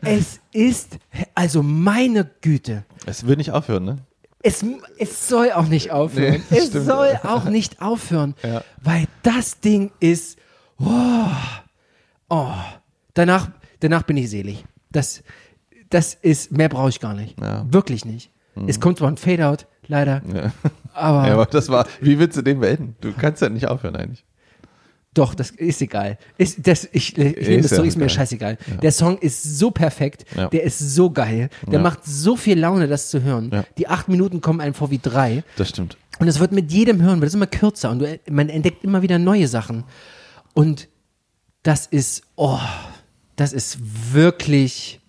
Es 0.00 0.40
ist, 0.52 0.98
also 1.36 1.62
meine 1.62 2.28
Güte. 2.40 2.84
Es 3.06 3.26
will 3.26 3.36
nicht 3.36 3.52
aufhören, 3.52 3.84
ne? 3.84 3.98
Es, 4.42 4.64
es 4.98 5.28
soll 5.28 5.52
auch 5.52 5.68
nicht 5.68 5.92
aufhören. 5.92 6.42
Nee, 6.50 6.58
es 6.58 6.66
stimmt. 6.66 6.86
soll 6.86 7.16
auch 7.22 7.44
nicht 7.44 7.80
aufhören, 7.80 8.34
Ja. 8.42 8.64
weil 8.82 9.06
das 9.22 9.60
Ding 9.60 9.92
ist, 10.00 10.36
oh, 10.80 11.26
oh, 12.28 12.50
danach, 13.14 13.50
danach 13.78 14.02
bin 14.02 14.16
ich 14.16 14.30
selig. 14.30 14.64
Das, 14.90 15.22
das 15.90 16.14
ist, 16.14 16.50
mehr 16.50 16.68
brauche 16.68 16.88
ich 16.88 16.98
gar 16.98 17.14
nicht. 17.14 17.38
Ja. 17.40 17.64
Wirklich 17.72 18.04
nicht. 18.04 18.31
Es 18.66 18.80
kommt 18.80 18.98
zwar 18.98 19.08
ein 19.08 19.16
Fade-out, 19.16 19.66
leider, 19.86 20.22
Ja. 20.34 20.52
aber, 20.92 21.26
Ja, 21.26 21.32
aber 21.34 21.46
das 21.46 21.68
war, 21.68 21.86
wie 22.00 22.18
willst 22.18 22.36
du 22.36 22.42
den 22.42 22.60
beenden? 22.60 22.96
Du 23.00 23.12
kannst 23.12 23.40
ja 23.42 23.48
nicht 23.48 23.66
aufhören 23.68 23.96
eigentlich. 23.96 24.24
doch, 25.14 25.34
das 25.34 25.50
ist 25.50 25.82
egal. 25.82 26.16
Ist, 26.38 26.66
das, 26.66 26.88
ich 26.92 27.16
ich 27.16 27.16
nehme 27.18 27.30
Ist 27.34 27.64
das 27.64 27.70
zurück, 27.70 27.84
ja 27.84 27.88
ist 27.88 27.96
mir 27.96 28.04
egal. 28.04 28.14
scheißegal. 28.16 28.58
Der 28.82 28.92
Song 28.92 29.18
ist 29.18 29.42
so 29.58 29.70
perfekt, 29.70 30.24
Ja. 30.36 30.48
der 30.48 30.62
ist 30.62 30.78
so 30.78 31.10
geil, 31.10 31.50
der 31.66 31.74
Ja. 31.74 31.80
macht 31.80 32.04
so 32.04 32.34
viel 32.36 32.58
Laune, 32.58 32.88
das 32.88 33.10
zu 33.10 33.22
hören. 33.22 33.50
Ja. 33.52 33.64
Die 33.78 33.88
acht 33.88 34.08
Minuten 34.08 34.40
kommen 34.40 34.60
einem 34.62 34.72
vor 34.74 34.90
wie 34.90 34.98
drei. 34.98 35.44
Das 35.56 35.68
stimmt. 35.68 35.96
Und 36.18 36.28
es 36.28 36.38
wird 36.40 36.52
mit 36.52 36.70
jedem 36.72 37.02
Hören, 37.02 37.20
wird 37.20 37.28
es 37.28 37.34
immer 37.34 37.46
kürzer 37.46 37.90
und 37.90 37.98
du, 38.00 38.20
man 38.30 38.48
entdeckt 38.48 38.84
immer 38.84 39.02
wieder 39.02 39.18
neue 39.18 39.48
Sachen. 39.48 39.84
Und 40.54 40.88
das 41.62 41.86
ist, 41.86 42.22
oh, 42.36 42.58
das 43.36 43.52
ist 43.52 43.78
wirklich, 44.14 45.00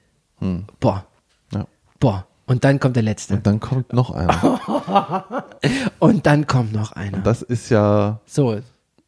boah, 0.80 1.06
Ja. 1.54 1.66
boah. 2.00 2.28
Und 2.46 2.64
dann 2.66 2.80
kommt 2.80 2.96
der 2.96 3.04
letzte. 3.04 3.36
Und 3.36 3.48
dann 3.48 3.60
kommt 3.60 3.94
noch 3.94 4.12
einer. 4.12 5.46
Und 6.00 6.26
dann 6.26 6.46
kommt 6.46 6.74
noch 6.74 6.92
einer. 6.92 7.20
Das 7.20 7.42
ist 7.42 7.70
ja, 7.70 8.20
So, 8.26 8.60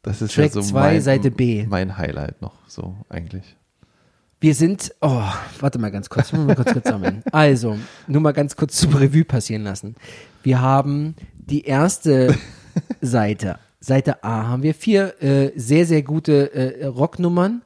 das 0.04 0.22
ist 0.22 0.36
Track 0.36 0.46
ja 0.46 0.52
so 0.52 0.62
zwei, 0.62 0.94
mein, 0.94 1.02
Seite 1.02 1.32
B. 1.32 1.66
mein 1.68 1.98
Highlight 1.98 2.42
noch, 2.42 2.54
so 2.68 2.96
eigentlich. 3.10 3.56
wir 4.40 4.54
sind, 4.56 4.94
oh, 5.02 5.24
warte 5.60 5.80
mal 5.80 5.92
ganz 5.92 6.10
kurz, 6.10 6.32
mal 6.32 6.56
kurz, 6.56 6.72
kurz 6.72 6.88
sammeln. 6.88 7.24
Also, 7.32 7.78
nur 8.08 8.22
mal 8.22 8.32
ganz 8.32 8.56
kurz 8.56 8.78
zum 8.78 8.94
Revue 8.94 9.26
passieren 9.26 9.64
lassen. 9.64 9.96
Wir 10.44 10.62
haben 10.62 11.16
die 11.38 11.64
erste 11.64 12.38
Seite. 13.02 13.60
Seite 13.80 14.24
A 14.24 14.48
haben 14.48 14.64
wir 14.64 14.74
vier 14.74 15.22
äh, 15.22 15.52
sehr, 15.56 15.86
sehr 15.86 16.04
gute 16.04 16.54
äh, 16.54 16.86
Rocknummern. 16.86 17.64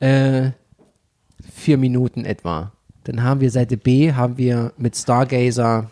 Äh, 0.00 0.52
vier 1.52 1.78
Minuten 1.78 2.24
etwa. 2.24 2.72
Dann 3.04 3.22
haben 3.22 3.40
wir 3.40 3.50
Seite 3.50 3.76
B, 3.76 4.12
haben 4.12 4.38
wir 4.38 4.72
mit 4.76 4.96
Stargazer, 4.96 5.90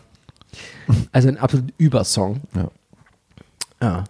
also 1.11 1.27
ein 1.27 1.37
absolut 1.37 1.73
Übersong. 1.77 2.41
Ja. 2.55 2.71
Ja. 3.81 4.03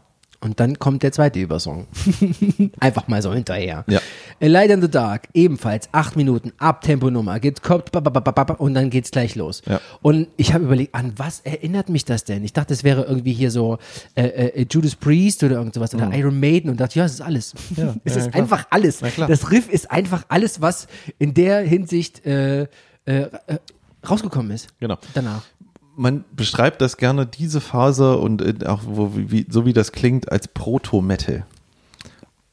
Und 0.44 0.60
dann 0.60 0.80
kommt 0.80 1.04
der 1.04 1.12
zweite 1.12 1.40
Übersong. 1.40 1.86
Einfach 2.80 3.08
mal 3.08 3.22
so 3.22 3.32
hinterher. 3.32 3.86
Ja. 3.88 4.00
A 4.42 4.48
Light 4.48 4.72
in 4.72 4.82
the 4.82 4.90
Dark, 4.90 5.28
ebenfalls 5.36 5.88
acht 5.92 6.16
Minuten, 6.16 6.52
Abtempo-Nummer, 6.58 7.40
geht 7.40 7.62
kommt, 7.62 7.96
und 7.96 8.74
dann 8.74 8.90
geht's 8.90 9.12
gleich 9.12 9.36
los. 9.36 9.62
Ja. 9.68 9.80
Und 10.02 10.30
ich 10.38 10.56
habe 10.56 10.64
überlegt, 10.64 10.96
an 10.96 11.14
was 11.18 11.42
erinnert 11.42 11.90
mich 11.90 12.06
das 12.06 12.24
denn? 12.24 12.44
Ich 12.44 12.54
dachte, 12.54 12.74
es 12.74 12.84
wäre 12.84 13.04
irgendwie 13.04 13.34
hier 13.34 13.52
so 13.52 13.78
äh, 14.16 14.24
äh, 14.24 14.66
Judas 14.68 14.96
Priest 14.96 15.44
oder 15.44 15.58
irgend 15.58 15.76
sowas 15.76 15.94
oder 15.94 16.12
Iron 16.12 16.40
Maiden 16.40 16.72
und 16.72 16.80
dachte, 16.80 16.98
ja, 16.98 17.06
es 17.06 17.14
ist 17.14 17.22
alles. 17.22 17.54
Ja, 17.78 17.94
es 18.04 18.16
ist 18.16 18.34
einfach 18.34 18.66
alles. 18.72 19.02
Das 19.16 19.52
Riff 19.52 19.70
ist 19.70 19.92
einfach 19.92 20.26
alles, 20.28 20.60
was 20.60 20.88
in 21.20 21.36
der 21.36 21.62
Hinsicht 21.62 22.26
äh, 22.26 22.68
äh, 23.12 23.30
äh, 23.48 23.58
rausgekommen 24.08 24.52
ist. 24.52 24.68
Genau. 24.80 24.98
Danach. 25.14 25.44
Man 25.96 26.24
beschreibt 26.36 26.82
das 26.82 26.98
gerne, 26.98 27.26
diese 27.26 27.60
Phase 27.62 28.18
und 28.18 28.42
äh, 28.42 28.66
auch 28.66 28.82
wo, 28.86 29.12
wie, 29.16 29.46
so 29.50 29.66
wie 29.66 29.74
das 29.74 29.92
klingt, 29.92 30.32
als 30.32 30.48
Proto-Metal. 30.48 31.46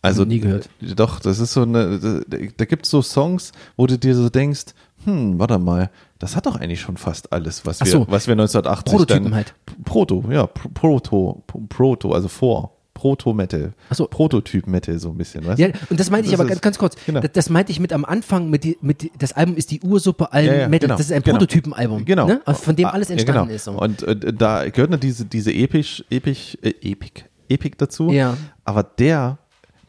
Also, 0.02 0.24
Nie 0.24 0.40
gehört. 0.40 0.68
Doch, 0.80 1.18
das 1.20 1.38
ist 1.40 1.52
so 1.52 1.62
eine, 1.62 1.98
da, 1.98 2.36
da 2.56 2.64
gibt 2.64 2.84
es 2.84 2.90
so 2.90 3.02
Songs, 3.02 3.52
wo 3.76 3.86
du 3.86 3.98
dir 3.98 4.14
so 4.14 4.28
denkst, 4.28 4.66
hm, 5.04 5.38
warte 5.38 5.58
mal, 5.58 5.90
das 6.18 6.36
hat 6.36 6.46
doch 6.46 6.56
eigentlich 6.56 6.80
schon 6.80 6.96
fast 6.96 7.32
alles, 7.32 7.66
was 7.66 7.80
Ach 7.80 7.86
wir, 7.86 7.92
so. 7.92 8.06
was 8.08 8.26
wir 8.26 8.32
1980 8.32 8.92
Prototypen 8.92 9.24
dann, 9.24 9.34
halt. 9.34 9.54
Proto, 9.84 10.24
ja, 10.30 10.46
Pro- 10.46 10.68
Proto, 10.68 11.42
Pro- 11.46 11.60
Proto, 11.68 12.12
also 12.12 12.28
vor. 12.28 12.72
Proto-Metal. 12.98 13.72
So. 13.90 14.06
Prototyp-Metal, 14.08 14.98
so 14.98 15.10
ein 15.10 15.16
bisschen, 15.16 15.46
weißt 15.46 15.58
Ja, 15.60 15.68
und 15.88 16.00
das 16.00 16.10
meinte 16.10 16.26
ich 16.26 16.32
Das 16.32 16.40
aber 16.40 16.48
ist- 16.48 16.54
ganz, 16.62 16.62
ganz 16.62 16.78
kurz. 16.78 16.96
genau. 17.06 17.20
Das, 17.20 17.30
das 17.32 17.48
meinte 17.48 17.70
ich 17.70 17.78
mit 17.78 17.92
am 17.92 18.04
Anfang, 18.04 18.50
mit, 18.50 18.64
die, 18.64 18.76
mit 18.80 19.02
die, 19.02 19.12
das 19.16 19.32
Album 19.34 19.56
ist 19.56 19.70
die 19.70 19.80
Ursuppe 19.80 20.32
Alben 20.32 20.48
Ja, 20.52 20.60
ja, 20.62 20.68
Metal. 20.68 20.88
genau, 20.88 20.96
Das 20.98 21.06
ist 21.06 21.12
ein 21.12 21.22
genau. 21.22 21.36
Prototypenalbum. 21.38 22.04
Genau. 22.04 22.26
Ne? 22.26 22.40
Also 22.44 22.60
Von 22.62 22.74
dem 22.74 22.86
alles 22.86 23.08
Ah, 23.08 23.12
entstanden 23.12 23.38
ja, 23.38 23.42
genau. 23.44 23.54
ist. 23.54 23.64
So. 23.64 23.72
Und 23.72 24.02
äh, 24.02 24.32
da 24.34 24.68
gehört 24.68 24.90
noch 24.90 24.98
diese, 24.98 25.24
diese 25.24 25.52
episch, 25.52 26.04
episch, 26.10 26.58
äh, 26.62 26.74
Epik, 26.82 27.26
Epik 27.48 27.78
dazu. 27.78 28.10
Ja. 28.10 28.36
Aber 28.64 28.82
der, 28.82 29.38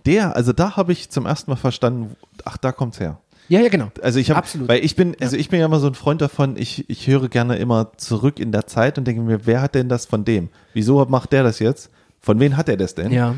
der, 0.05 0.35
also 0.35 0.53
da 0.53 0.77
habe 0.77 0.91
ich 0.91 1.09
zum 1.09 1.25
ersten 1.25 1.49
Mal 1.49 1.57
verstanden, 1.57 2.15
ach, 2.45 2.57
da 2.57 2.71
kommt's 2.71 2.99
her. 2.99 3.19
ja, 3.49 3.59
ja, 3.61 3.69
genau. 3.69 3.91
Also 4.03 4.19
ich 4.19 4.29
habe, 4.31 4.45
weil 4.67 4.85
ich 4.85 4.95
bin, 4.95 5.15
also 5.19 5.35
ich 5.35 5.49
bin 5.49 5.59
ja 5.59 5.65
immer 5.65 5.79
so 5.79 5.87
ein 5.87 5.95
Freund 5.95 6.21
davon, 6.21 6.55
ich, 6.57 6.87
ich 6.89 7.07
höre 7.07 7.27
gerne 7.29 7.55
immer 7.57 7.91
zurück 7.97 8.39
in 8.39 8.51
der 8.51 8.67
Zeit 8.67 8.97
und 8.99 9.05
denke 9.07 9.21
mir, 9.23 9.45
wer 9.47 9.61
hat 9.61 9.73
denn 9.73 9.89
das 9.89 10.05
von 10.05 10.23
dem? 10.23 10.49
Wieso 10.73 11.03
macht 11.05 11.31
der 11.33 11.41
das 11.43 11.57
jetzt? 11.59 11.89
Von 12.19 12.39
wem 12.39 12.57
hat 12.57 12.69
er 12.69 12.77
das 12.77 12.95
denn? 12.95 13.11
Ja. 13.11 13.35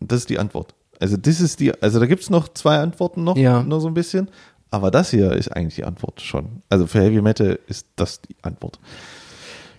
Das 0.00 0.20
ist 0.20 0.30
die 0.30 0.38
Antwort. 0.38 0.74
Also 1.00 1.16
das 1.16 1.40
ist 1.40 1.60
die, 1.60 1.72
also 1.82 1.98
da 2.00 2.06
gibt's 2.06 2.30
noch 2.30 2.48
zwei 2.48 2.78
Antworten 2.78 3.24
noch, 3.24 3.36
Ja. 3.36 3.62
nur 3.62 3.80
so 3.80 3.88
ein 3.88 3.94
bisschen. 3.94 4.28
Aber 4.70 4.90
das 4.90 5.10
hier 5.10 5.32
ist 5.32 5.48
eigentlich 5.48 5.76
die 5.76 5.84
Antwort 5.84 6.20
schon. 6.20 6.62
Also 6.68 6.86
für 6.86 7.00
Heavy 7.00 7.20
Metal 7.22 7.58
ist 7.68 7.86
das 7.96 8.20
die 8.20 8.36
Antwort. 8.42 8.78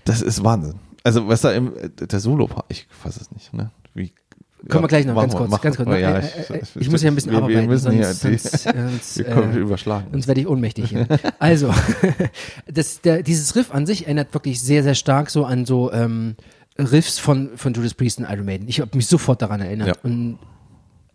Das 0.06 0.22
ist 0.22 0.44
Wahnsinn. 0.44 0.76
Also 1.04 1.28
was 1.28 1.42
da 1.42 1.52
im, 1.52 1.74
der 2.00 2.20
Solo, 2.20 2.50
ich 2.70 2.88
fasse 2.90 3.20
es 3.22 3.32
nicht, 3.32 3.54
ne? 3.54 3.72
Wie, 3.94 4.14
Kommen 4.70 4.84
wir 4.86 4.88
gleich 4.88 5.06
noch, 5.06 5.16
ganz 5.16 5.34
wir- 5.34 5.46
kurz, 5.48 5.62
ganz 5.62 5.78
kurz. 5.78 5.90
Ja, 5.90 6.18
Äh, 6.18 6.20
ich, 6.26 6.50
äh, 6.50 6.58
äh, 6.58 6.62
ich 6.80 6.90
muss 6.90 7.04
ja 7.04 7.12
ein 7.12 7.16
bisschen 7.16 7.32
wir, 7.32 7.38
abarbeiten, 7.38 7.62
Wir 7.64 7.68
müssen 7.68 7.92
hier, 7.92 8.06
sonst- 8.14 8.44
sonst, 8.44 8.64
sonst, 8.64 9.18
wir 9.20 9.28
äh, 9.28 9.58
überschlagen. 9.58 10.08
Sonst 10.12 10.28
werde 10.28 10.42
ich 10.42 10.48
ohnmächtig 10.48 10.90
hier. 10.90 11.08
Also, 11.40 11.72
das, 12.72 13.02
der, 13.02 13.22
dieses 13.24 13.56
Riff 13.56 13.72
an 13.74 13.86
sich 13.86 14.06
erinnert 14.06 14.34
wirklich 14.34 14.62
sehr, 14.62 14.82
sehr 14.84 14.96
stark 14.96 15.30
so 15.30 15.46
an 15.46 15.66
so 15.66 15.92
ähm, 15.92 16.36
Riffs 16.78 17.20
von, 17.20 17.58
von 17.58 17.74
Judas 17.74 17.94
Priest 17.94 18.20
und 18.20 18.26
Iron 18.30 18.46
Maiden. 18.46 18.68
Ich 18.68 18.82
habe 18.82 18.96
mich 18.96 19.08
sofort 19.08 19.42
daran 19.42 19.62
erinnert. 19.62 19.88
Ja. 19.88 19.94
Und 20.04 20.40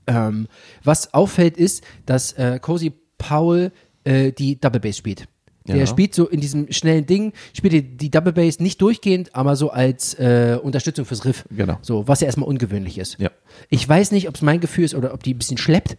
ähm, 0.07 0.49
was 0.83 1.13
auffällt 1.15 1.57
ist, 1.57 1.85
dass 2.07 2.33
äh, 2.33 2.59
Cozy 2.61 2.93
Powell 3.19 3.71
äh, 4.05 4.33
die 4.33 4.59
Double 4.61 4.81
Bass 4.81 4.97
spielt. 4.97 5.27
Der 5.67 5.77
Ja. 5.77 5.87
spielt 5.87 6.15
so 6.15 6.27
in 6.27 6.41
diesem 6.41 6.73
schnellen 6.73 7.05
Ding, 7.05 7.33
spielt 7.53 7.75
die, 7.75 7.83
die 7.83 8.11
Double 8.11 8.33
Bass 8.33 8.59
nicht 8.61 8.81
durchgehend, 8.81 9.35
aber 9.37 9.57
so 9.57 9.71
als 9.71 10.15
äh, 10.15 10.59
Unterstützung 10.61 11.05
fürs 11.05 11.25
Riff. 11.27 11.45
Genau. 11.51 11.79
So, 11.83 12.09
was 12.09 12.21
ja 12.21 12.27
erstmal 12.27 12.49
ungewöhnlich 12.49 12.97
ist. 12.99 13.19
Ja. 13.21 13.31
Ich 13.69 13.87
weiß 13.87 14.13
nicht, 14.13 14.27
ob 14.29 14.37
es 14.37 14.43
mein 14.43 14.61
Gefühl 14.61 14.85
ist 14.85 14.95
oder 14.95 15.13
ob 15.13 15.23
die 15.23 15.35
ein 15.35 15.39
bisschen 15.39 15.59
schleppt. 15.59 15.97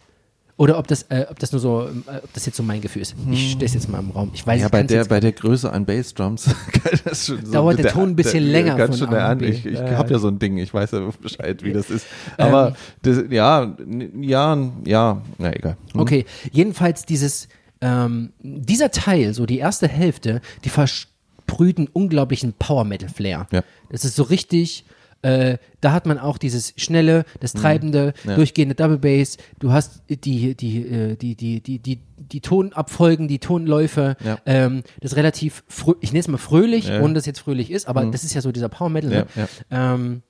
Oder 0.58 0.78
ob 0.78 0.86
das, 0.86 1.04
äh, 1.04 1.26
ob 1.30 1.38
das 1.38 1.50
nur 1.52 1.60
so, 1.60 1.88
äh, 1.88 2.16
ob 2.22 2.32
das 2.34 2.44
jetzt 2.46 2.56
so 2.56 2.62
mein 2.62 2.80
Gefühl 2.80 3.02
ist. 3.02 3.14
Ich 3.30 3.52
stelle 3.52 3.66
es 3.66 3.74
jetzt 3.74 3.88
mal 3.88 3.98
im 4.00 4.10
Raum. 4.10 4.30
Ich 4.34 4.46
weiß 4.46 4.60
Ja, 4.60 4.66
ich 4.66 4.72
bei 4.72 4.82
der, 4.82 5.04
bei 5.06 5.18
der 5.18 5.32
Größe 5.32 5.72
an 5.72 5.86
Bassdrums 5.86 6.44
so 7.12 7.36
Dauert 7.36 7.78
der 7.78 7.90
Ton 7.92 8.10
ein 8.10 8.16
bisschen 8.16 8.44
länger 8.44 8.76
Ganz 8.76 8.98
von 8.98 9.06
schon 9.06 9.14
der 9.14 9.24
A 9.24 9.30
an. 9.30 9.42
Ich, 9.42 9.64
ich 9.64 9.78
Ja, 9.78 9.96
habe 9.96 10.12
ja. 10.12 10.18
so 10.18 10.28
ein 10.28 10.38
Ding, 10.38 10.58
ich 10.58 10.72
weiß 10.72 10.92
ja 10.92 11.08
Bescheid, 11.22 11.62
wie 11.64 11.72
das 11.72 11.90
ist. 11.90 12.06
Aber 12.36 12.76
das, 13.00 13.24
ja, 13.30 13.74
ja, 14.20 14.58
ja, 14.84 15.22
na 15.38 15.52
egal. 15.56 15.76
Hm. 15.92 16.00
Okay, 16.00 16.26
jedenfalls 16.52 17.06
dieses, 17.06 17.48
ähm, 17.80 18.32
dieser 18.42 18.90
Teil, 18.90 19.32
so 19.34 19.46
die 19.46 19.58
erste 19.58 19.88
Hälfte, 19.88 20.42
die 20.64 20.68
versprüht 20.68 21.78
einen 21.78 21.88
unglaublichen 21.88 22.52
Power-Metal-Flair. 22.52 23.48
Ja. 23.50 23.64
Das 23.90 24.04
ist 24.04 24.16
so 24.16 24.22
richtig, 24.24 24.84
äh, 25.22 25.58
da 25.80 25.92
hat 25.92 26.06
man 26.06 26.18
auch 26.18 26.36
dieses 26.38 26.74
schnelle, 26.76 27.24
das 27.40 27.52
treibende, 27.52 28.12
Mhm. 28.24 28.30
Ja. 28.30 28.36
durchgehende 28.36 28.74
Double 28.74 28.98
Bass. 28.98 29.36
Du 29.58 29.72
hast 29.72 30.02
die, 30.08 30.54
die, 30.56 30.86
äh, 30.86 31.16
die, 31.16 31.34
die, 31.36 31.60
die, 31.60 31.78
die, 31.78 32.00
die 32.18 32.40
Tonabfolgen, 32.40 33.28
die 33.28 33.38
Tonläufe. 33.38 34.16
Ja. 34.24 34.38
Ähm, 34.46 34.82
das 35.00 35.16
relativ, 35.16 35.64
ich 36.00 36.12
nenne 36.12 36.20
es 36.20 36.28
mal 36.28 36.38
fröhlich, 36.38 36.88
Ja. 36.88 36.98
Mhm. 36.98 37.04
ohne 37.04 37.14
dass 37.14 37.22
es 37.22 37.26
jetzt 37.26 37.40
fröhlich 37.40 37.70
ist, 37.70 37.88
aber 37.88 38.04
das 38.06 38.24
ist 38.24 38.34
ja 38.34 38.40
so 38.40 38.52
dieser 38.52 38.68
Power-Metal. 38.68 39.10
Ne? 39.10 39.26
Ja, 39.36 39.48
ja. 39.70 39.94
Ähm, 39.94 40.22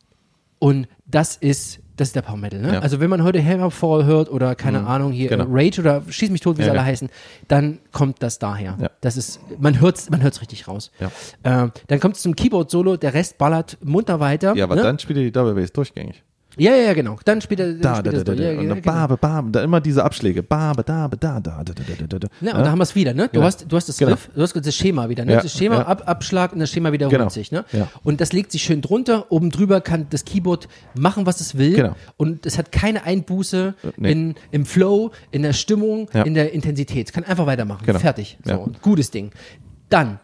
und 0.59 0.86
das 1.07 1.36
ist, 1.36 1.80
das 1.97 2.09
ist 2.09 2.16
der 2.16 2.22
Power 2.22 2.36
Metal. 2.36 2.61
Ne? 2.61 2.74
Ja. 2.74 2.78
Also 2.80 3.01
wenn 3.01 3.11
man 3.11 3.22
heute 3.22 3.45
Hammerfall 3.45 4.05
hört 4.05 4.30
oder 4.30 4.55
keine 4.55 4.86
Ahnung 4.86 5.12
hier 5.12 5.28
genau. 5.28 5.45
äh, 5.45 5.49
Rage 5.51 5.80
oder 5.80 6.03
Schieß 6.09 6.30
mich 6.30 6.40
tot, 6.40 6.57
wie 6.59 6.62
sie 6.62 6.66
Ja, 6.66 6.72
alle 6.72 6.80
ja. 6.80 6.86
heißen, 6.86 7.11
dann 7.49 7.78
kommt 7.93 8.22
das 8.22 8.38
daher. 8.38 8.90
Das 9.01 9.16
ist, 9.16 9.40
man 9.59 9.80
hört's, 9.80 10.09
man 10.11 10.22
hört's 10.22 10.40
richtig 10.40 10.68
raus. 10.68 10.90
Ähm, 11.45 11.72
dann 11.88 12.01
kommt 12.01 12.16
es 12.16 12.22
zum 12.22 12.34
Keyboard-Solo, 12.34 12.97
der 12.97 13.14
Rest 13.14 13.38
ballert 13.38 13.78
munter 13.82 14.20
weiter. 14.20 14.55
Ja, 14.57 14.64
aber 14.64 14.76
ne? 14.76 14.82
dann 14.82 14.99
spielt 14.99 15.18
er 15.18 15.24
die 15.24 15.32
Double 15.32 15.55
Bass 15.55 15.72
durchgängig. 15.72 16.22
Ja, 16.59 16.73
ja, 16.75 16.83
ja, 16.89 16.93
genau. 16.95 17.19
Dann 17.25 17.41
spielt 17.41 17.61
er, 17.61 17.73
Da, 17.75 17.97
spielt 17.97 18.15
da, 18.15 18.19
da, 18.19 18.25
da, 18.25 18.35
da. 18.35 18.43
Ja, 18.43 18.51
Und 18.51 18.63
ja, 18.65 18.69
dann 18.75 18.83
genau. 18.83 19.07
ba, 19.07 19.07
ba, 19.17 19.41
ba, 19.41 19.49
da 19.51 19.63
immer 19.63 19.81
diese 19.81 20.05
Abschläge. 20.05 20.43
Ba, 20.43 20.73
ba, 20.75 20.83
da, 20.83 21.09
da, 21.09 21.17
da, 21.41 21.41
da, 21.41 21.63
da, 21.65 21.73
da, 21.73 22.07
da, 22.07 22.19
da. 22.19 22.29
Ja, 22.41 22.57
und 22.57 22.65
da 22.65 22.71
haben 22.71 22.79
wir 22.79 22.83
es 22.83 22.95
wieder, 22.95 23.15
ne? 23.15 23.25
Du, 23.29 23.33
Genau. 23.35 23.45
hast, 23.47 23.65
du 23.71 23.77
hast 23.77 23.89
das 23.89 23.97
Genau. 23.97 24.13
Riff, 24.13 24.29
du 24.35 24.43
hast 24.43 24.55
das 24.55 24.75
Schema 24.77 25.09
wieder, 25.09 25.25
ne? 25.25 25.33
Ja, 25.33 25.41
Das 25.41 25.53
Schema, 25.57 25.77
ja. 25.77 25.87
Ab, 25.87 26.03
Abschlag 26.07 26.53
und 26.53 26.59
das 26.61 26.71
Schema 26.71 26.93
wiederholt 26.93 27.17
Genau. 27.17 27.29
sich, 27.31 27.53
ne? 27.53 27.65
Ja. 27.73 27.89
Und 28.03 28.21
das 28.21 28.33
legt 28.33 28.53
sich 28.53 28.63
schön 28.63 28.83
drunter. 28.83 29.33
Oben 29.33 29.51
drüber 29.51 29.81
kann 29.81 30.07
das 30.11 30.25
Keyboard 30.25 30.69
machen, 30.95 31.25
was 31.27 31.41
es 31.41 31.57
will. 31.57 31.75
Genau. 31.77 31.97
Und 32.17 32.45
es 32.45 32.59
hat 32.59 32.71
keine 32.73 33.05
Einbuße 33.05 33.75
nee. 33.97 34.13
in, 34.13 34.35
im 34.51 34.67
Flow, 34.67 35.11
in 35.31 35.43
der 35.43 35.53
Stimmung, 35.55 36.09
Ja. 36.13 36.23
in 36.23 36.35
der 36.35 36.53
Intensität. 36.53 37.07
Es 37.09 37.13
kann 37.13 37.25
einfach 37.25 37.47
weitermachen. 37.47 37.87
Genau. 37.87 37.99
Fertig. 37.99 38.39
So, 38.45 38.51
Ja. 38.51 38.65
gutes 38.83 39.11
Ding. 39.11 39.31
Dann. 39.89 40.19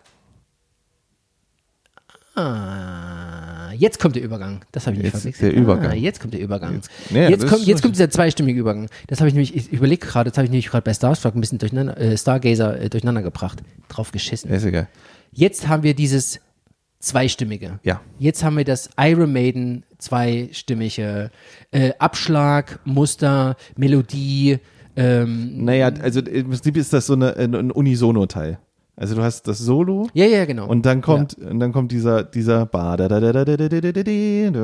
Ah, 2.35 3.58
jetzt 3.73 3.99
kommt 4.01 4.17
der 4.17 4.23
Übergang. 4.23 4.65
Das 4.73 4.87
habe 4.87 4.97
ich 4.97 5.03
nicht 5.03 5.13
Jetzt 5.13 5.23
verwechselt. 5.23 5.53
der 5.53 5.61
Übergang. 5.61 5.91
Ah, 5.91 5.95
jetzt 5.95 6.21
kommt 6.21 6.35
der 6.35 6.41
Übergang. 6.41 6.75
Jetzt- 6.75 6.91
Jetzt, 6.91 7.11
nee, 7.13 7.37
das 7.37 7.47
kommt, 7.51 7.67
jetzt 7.67 7.83
kommt 7.83 7.95
dieser 7.95 8.11
zweistimmige 8.11 8.59
Übergang. 8.61 8.89
Das 9.07 9.21
habe 9.21 9.29
ich 9.29 9.35
nämlich, 9.35 9.55
ich 9.57 9.73
überlege 9.73 10.07
gerade, 10.07 10.31
das 10.31 10.39
habe 10.39 10.45
ich 10.47 10.51
nämlich 10.51 10.69
gerade 10.69 10.83
bei 10.85 10.95
Starstruck 10.95 11.35
ein 11.35 11.41
bisschen 11.41 11.59
durcheinander, 11.59 11.97
äh, 11.99 12.17
Stargazer 12.17 12.81
äh, 12.81 12.89
durcheinander 12.91 13.23
gebracht. 13.23 13.63
Drauf 13.89 14.13
geschissen. 14.13 14.51
Ist 14.51 14.65
egal. 14.65 14.89
Jetzt 15.33 15.69
haben 15.69 15.83
wir 15.83 15.95
dieses 15.95 16.41
zweistimmige. 17.01 17.79
Ja. 17.85 18.01
Jetzt 18.19 18.43
haben 18.43 18.57
wir 18.57 18.65
das 18.65 18.91
Iron 18.99 19.33
Maiden 19.33 19.85
zweistimmige 19.99 21.31
äh, 21.71 21.93
Abschlag, 21.99 22.81
Muster, 22.85 23.57
Melodie. 23.77 24.59
Ähm, 24.97 25.65
Naja, 25.65 25.93
also 26.03 26.21
im 26.21 26.49
Prinzip 26.49 26.77
ist 26.77 26.93
das 26.93 27.07
so 27.07 27.13
eine, 27.15 27.37
ein 27.37 27.55
ein 27.55 27.71
Unisono-Teil. 27.71 28.59
Also 28.99 29.15
du 29.15 29.23
hast 29.23 29.47
das 29.47 29.59
Solo 29.59 30.09
ja, 30.13 30.25
ja, 30.27 30.45
genau. 30.45 30.67
und 30.67 30.85
dann 30.85 31.01
kommt 31.03 31.35
und 31.39 31.61
dann 31.61 31.73
kommt 31.73 31.93
dieser 31.93 32.25
dieser 32.25 32.67
Ba 32.67 32.97
da 32.97 33.07
da 33.09 33.21
da 33.21 33.33
da 33.33 33.45
da 33.45 33.57
da 33.57 33.69
da 33.69 33.81
da 33.81 33.93
da 33.93 34.03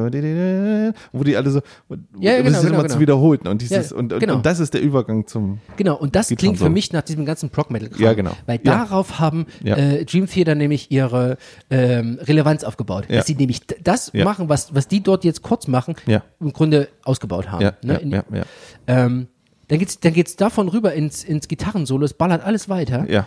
da 0.09 0.21
da 0.21 0.93
wo 1.13 1.23
die 1.23 1.37
alle 1.37 1.51
so 1.51 1.61
wo- 1.89 1.95
Ja, 2.19 2.33
ja, 2.33 2.39
das 2.43 2.47
genau, 2.47 2.59
ist 2.59 2.63
genau, 2.63 2.75
immer 2.75 2.83
genau. 2.83 2.95
zu 2.95 3.01
wiederholten 3.01 3.49
und 3.49 3.63
dieses 3.63 3.91
Ja, 3.91 3.97
und, 3.97 4.13
und, 4.13 4.19
genau. 4.19 4.35
und 4.37 4.45
das 4.47 4.59
ist 4.61 4.75
der 4.75 4.83
Übergang 4.83 5.27
zum 5.27 5.61
Genau, 5.77 5.97
und 5.97 6.17
das 6.17 6.29
klingt 6.29 6.59
für 6.59 6.69
mich 6.69 6.93
nach 6.93 7.03
diesem 7.03 7.25
ganzen 7.25 7.51
Prog-Metal-Kram. 7.51 8.01
Ja, 8.03 8.13
genau. 8.15 8.33
Weil 8.47 8.61
Ja. 8.65 8.85
darauf 8.85 9.21
haben 9.21 9.47
Ja. 9.63 9.77
äh, 9.77 10.05
Dream 10.05 10.27
Theater 10.27 10.55
nämlich 10.57 10.91
ihre 10.91 11.37
ähm, 11.71 12.19
Relevanz 12.21 12.65
aufgebaut. 12.65 13.05
Ja. 13.09 13.17
Dass 13.19 13.27
sie 13.27 13.37
nämlich 13.37 13.61
das 13.83 14.11
Ja. 14.13 14.25
machen, 14.25 14.49
was, 14.49 14.75
was 14.75 14.89
die 14.89 15.01
dort 15.03 15.25
jetzt 15.25 15.43
kurz 15.43 15.69
machen, 15.69 15.95
Ja. 16.07 16.23
im 16.41 16.53
Grunde 16.53 16.89
ausgebaut 17.05 17.51
haben. 17.53 17.63
ja, 17.63 17.73
ne? 17.85 17.93
ja, 17.93 17.99
In- 18.01 18.11
ja, 18.11 18.25
ja. 18.33 18.43
Ähm, 18.89 19.29
dann 19.69 19.79
geht's, 19.79 19.99
dann 20.01 20.13
geht's 20.13 20.37
davon 20.37 20.69
rüber 20.69 20.93
ins, 20.93 21.23
ins 21.25 21.49
Gitarrensolo, 21.49 22.05
es 22.05 22.15
ballert 22.15 22.45
alles 22.45 22.69
weiter. 22.69 23.07
Ja. 23.09 23.27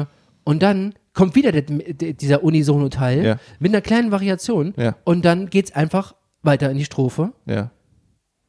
Äh, 0.00 0.06
und 0.48 0.62
dann 0.62 0.94
kommt 1.12 1.34
wieder 1.34 1.52
der, 1.52 1.62
der, 1.62 2.12
dieser 2.14 2.42
Unisono-Teil 2.42 3.24
Ja. 3.24 3.36
mit 3.58 3.70
einer 3.72 3.82
kleinen 3.82 4.10
Variation. 4.10 4.72
Ja. 4.76 4.94
Und 5.04 5.24
dann 5.24 5.50
geht's 5.50 5.72
einfach 5.72 6.14
weiter 6.42 6.70
in 6.70 6.78
die 6.78 6.84
Strophe, 6.84 7.32
ja, 7.44 7.70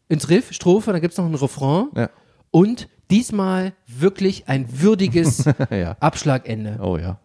ins 0.08 0.30
Riff, 0.30 0.54
Strophe, 0.54 0.92
dann 0.94 1.02
gibt's 1.02 1.18
noch 1.18 1.26
einen 1.26 1.36
Refrain. 1.36 1.88
ja, 1.96 2.10
Und 2.52 2.88
diesmal 3.12 3.74
wirklich 3.88 4.48
ein 4.48 4.66
würdiges. 4.82 5.44
Abschlagende. 6.00 6.80
Oh 6.82 6.98
ja. 6.98 7.20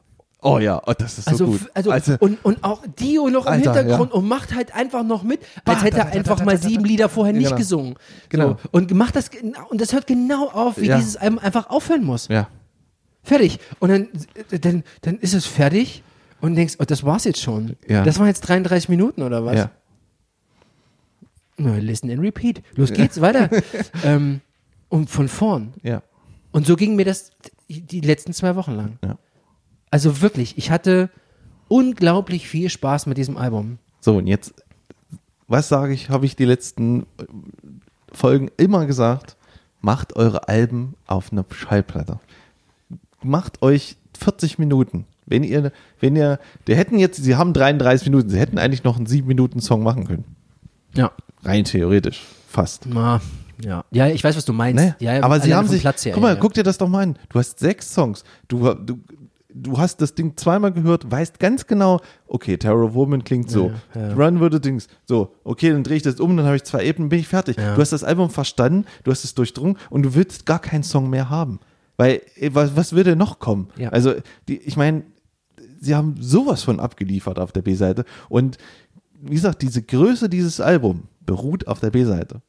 Oh 0.46 0.58
ja, 0.58 0.82
oh, 0.86 0.92
das 0.98 1.16
ist 1.18 1.24
so 1.24 1.30
Also, 1.30 1.46
gut. 1.46 1.60
f- 1.62 1.70
also, 1.72 2.16
und, 2.20 2.44
und 2.44 2.62
auch 2.64 2.82
Dio 2.98 3.30
noch 3.30 3.46
im 3.46 3.52
Alter, 3.52 3.72
Hintergrund 3.74 4.10
ja. 4.12 4.16
und 4.18 4.28
macht 4.28 4.54
halt 4.54 4.74
einfach 4.74 5.02
noch 5.02 5.22
mit, 5.22 5.40
als 5.64 5.82
hätte 5.82 5.98
er 5.98 6.08
einfach 6.08 6.44
mal 6.44 6.58
sieben. 6.58 6.84
Lieder 6.84 7.08
vorher 7.08 7.32
nicht 7.32 7.46
Genau. 7.46 7.56
gesungen. 7.56 7.94
Genau. 8.28 8.48
So. 8.48 8.56
Und 8.72 8.92
macht 8.92 9.16
das 9.16 9.30
und 9.70 9.80
das 9.80 9.94
hört 9.94 10.06
genau 10.06 10.48
auf, 10.50 10.78
wie 10.78 10.86
Ja. 10.88 10.96
dieses 10.98 11.16
Album 11.16 11.38
einfach 11.38 11.70
aufhören 11.70 12.04
muss. 12.04 12.28
ja, 12.28 12.48
Fertig. 13.24 13.58
Und 13.80 13.88
dann, 13.88 14.08
dann, 14.60 14.84
dann 15.00 15.18
ist 15.18 15.34
es 15.34 15.46
fertig 15.46 16.02
und 16.40 16.54
denkst, 16.54 16.76
oh, 16.78 16.84
das 16.84 17.04
war's 17.04 17.24
jetzt 17.24 17.40
schon. 17.40 17.76
Ja. 17.88 18.04
Das 18.04 18.18
waren 18.18 18.26
jetzt 18.26 18.42
33 18.42 18.88
Minuten 18.88 19.22
oder 19.22 19.44
was? 19.44 19.56
ja. 19.56 19.70
Na, 21.56 21.76
listen 21.76 22.10
and 22.10 22.20
repeat. 22.20 22.62
Los 22.74 22.92
geht's, 22.92 23.20
weiter. 23.20 23.48
ähm, 24.04 24.40
und 24.88 25.08
von 25.08 25.28
vorn. 25.28 25.72
Ja. 25.82 26.02
Und 26.50 26.66
so 26.66 26.76
ging 26.76 26.96
mir 26.96 27.04
das 27.04 27.30
die 27.68 28.00
letzten 28.00 28.32
zwei 28.32 28.56
Wochen 28.56 28.72
lang. 28.72 28.98
Ja. 29.04 29.18
Also 29.90 30.20
wirklich, 30.20 30.58
ich 30.58 30.70
hatte 30.70 31.10
unglaublich 31.68 32.48
viel 32.48 32.68
Spaß 32.68 33.06
mit 33.06 33.16
diesem 33.16 33.36
Album. 33.36 33.78
So, 34.00 34.16
und 34.16 34.26
jetzt, 34.26 34.54
was 35.46 35.68
sage 35.68 35.94
ich, 35.94 36.10
habe 36.10 36.26
ich 36.26 36.36
die 36.36 36.44
letzten 36.44 37.02
äh, 37.02 37.24
Folgen 38.12 38.50
immer 38.56 38.86
gesagt, 38.86 39.36
macht 39.80 40.16
eure 40.16 40.48
Alben 40.48 40.94
auf 41.06 41.32
einer 41.32 41.44
Schallplatte. 41.50 42.18
Macht 43.24 43.62
euch 43.62 43.96
40 44.18 44.58
Minuten. 44.58 45.06
Wenn 45.26 45.42
ihr, 45.42 45.72
wenn 46.00 46.16
ihr, 46.16 46.38
die 46.66 46.74
hätten 46.74 46.98
jetzt, 46.98 47.22
sie 47.22 47.36
haben 47.36 47.52
33 47.52 48.08
Minuten, 48.08 48.28
sie 48.28 48.38
hätten 48.38 48.58
eigentlich 48.58 48.84
noch 48.84 48.96
einen 48.96 49.06
7-Minuten-Song 49.06 49.82
machen 49.82 50.06
können. 50.06 50.24
Ja. 50.94 51.12
Rein 51.42 51.64
theoretisch. 51.64 52.22
Fast. 52.48 52.86
Na, 52.86 53.20
ja. 53.62 53.84
Ja, 53.90 54.08
ich 54.08 54.22
weiß, 54.22 54.36
was 54.36 54.44
du 54.44 54.52
meinst. 54.52 54.82
Ne? 54.82 54.96
Ja, 54.98 55.22
Aber 55.22 55.40
sie 55.40 55.54
haben 55.54 55.66
sich, 55.66 55.80
Platz 55.80 56.04
her, 56.04 56.12
guck 56.14 56.22
mal, 56.22 56.34
ja. 56.34 56.40
guck 56.40 56.54
dir 56.54 56.62
das 56.62 56.78
doch 56.78 56.88
mal 56.88 57.02
an. 57.02 57.18
Du 57.30 57.38
hast 57.38 57.58
sechs 57.58 57.92
Songs. 57.92 58.24
Du, 58.48 58.74
du, 58.74 58.98
du 59.54 59.78
hast 59.78 60.00
das 60.00 60.14
Ding 60.14 60.36
zweimal 60.36 60.72
gehört, 60.72 61.10
weißt 61.10 61.38
ganz 61.38 61.66
genau, 61.66 62.00
okay, 62.26 62.56
Terror 62.56 62.84
of 62.84 62.94
Woman 62.94 63.24
klingt 63.24 63.50
so. 63.50 63.72
Ja, 63.94 64.08
ja. 64.08 64.14
Run 64.14 64.40
würde 64.40 64.60
Dings, 64.60 64.88
so. 65.06 65.34
Okay, 65.44 65.70
dann 65.70 65.84
drehe 65.84 65.96
ich 65.96 66.02
das 66.02 66.20
um, 66.20 66.36
dann 66.36 66.46
habe 66.46 66.56
ich 66.56 66.64
zwei 66.64 66.84
Ebenen, 66.84 67.08
bin 67.08 67.20
ich 67.20 67.28
fertig. 67.28 67.56
Ja. 67.56 67.74
Du 67.74 67.80
hast 67.80 67.92
das 67.92 68.04
Album 68.04 68.30
verstanden, 68.30 68.84
du 69.04 69.10
hast 69.10 69.24
es 69.24 69.34
durchdrungen 69.34 69.78
und 69.90 70.02
du 70.02 70.14
willst 70.14 70.44
gar 70.44 70.58
keinen 70.58 70.82
Song 70.82 71.08
mehr 71.08 71.30
haben. 71.30 71.60
Weil, 71.96 72.20
eh, 72.36 72.50
was, 72.52 72.74
was 72.76 72.92
würde 72.92 73.16
noch 73.16 73.38
kommen? 73.38 73.68
Ja. 73.76 73.90
Also, 73.90 74.14
die, 74.48 74.58
ich 74.58 74.76
meine, 74.76 75.02
sie 75.80 75.94
haben 75.94 76.16
sowas 76.20 76.62
von 76.62 76.80
abgeliefert 76.80 77.38
auf 77.38 77.52
der 77.52 77.62
B-Seite 77.62 78.04
und 78.28 78.58
wie 79.20 79.34
gesagt, 79.34 79.62
diese 79.62 79.82
Größe 79.82 80.28
dieses 80.28 80.60
Albums 80.60 81.02
beruht 81.24 81.66
auf 81.66 81.80
der 81.80 81.90
B-Seite. 81.90 82.42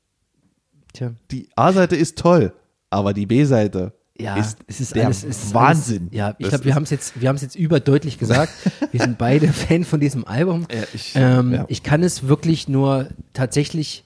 Tja. 0.94 1.14
Die 1.32 1.48
A-Seite 1.56 1.96
ist 1.96 2.18
toll, 2.18 2.54
aber 2.90 3.14
die 3.14 3.26
B-Seite 3.26 3.94
Ja, 4.18 4.36
ist, 4.38 4.58
es 4.68 4.82
ist 4.82 4.96
der 4.96 5.06
alles, 5.06 5.24
es 5.24 5.44
ist 5.46 5.54
Wahnsinn. 5.54 6.04
Alles, 6.10 6.14
ja, 6.18 6.36
ich 6.38 6.50
glaube, 6.50 6.66
wir 6.66 6.76
haben 6.76 6.84
es 6.84 6.90
jetzt, 6.90 7.20
wir 7.22 7.30
haben 7.30 7.36
es 7.36 7.42
jetzt 7.42 7.56
überdeutlich 7.56 8.18
gesagt. 8.18 8.52
wir 8.92 9.00
sind 9.02 9.18
beide 9.18 9.48
Fan 9.50 9.84
von 9.84 10.00
diesem 10.00 10.26
Album. 10.26 10.66
Ja, 10.74 10.84
ich- 10.94 11.14
ähm, 11.16 11.54
ja. 11.54 11.66
ich 11.68 11.84
kann 11.84 12.04
es 12.04 12.28
wirklich 12.28 12.68
nur 12.68 13.10
tatsächlich 13.34 14.06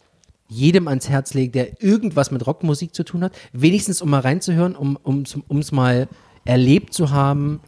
jedem 0.49 0.87
ans 0.87 1.07
Herz 1.09 1.33
legen, 1.33 1.53
der 1.53 1.81
irgendwas 1.81 2.31
mit 2.31 2.45
Rockmusik 2.45 2.93
zu 2.93 3.03
tun 3.03 3.23
hat, 3.23 3.33
wenigstens 3.53 4.01
um 4.01 4.09
mal 4.09 4.19
reinzuhören, 4.19 4.75
um 4.75 5.59
es 5.59 5.71
mal 5.71 6.07
erlebt 6.43 6.93
zu 6.93 7.11
haben, 7.11 7.61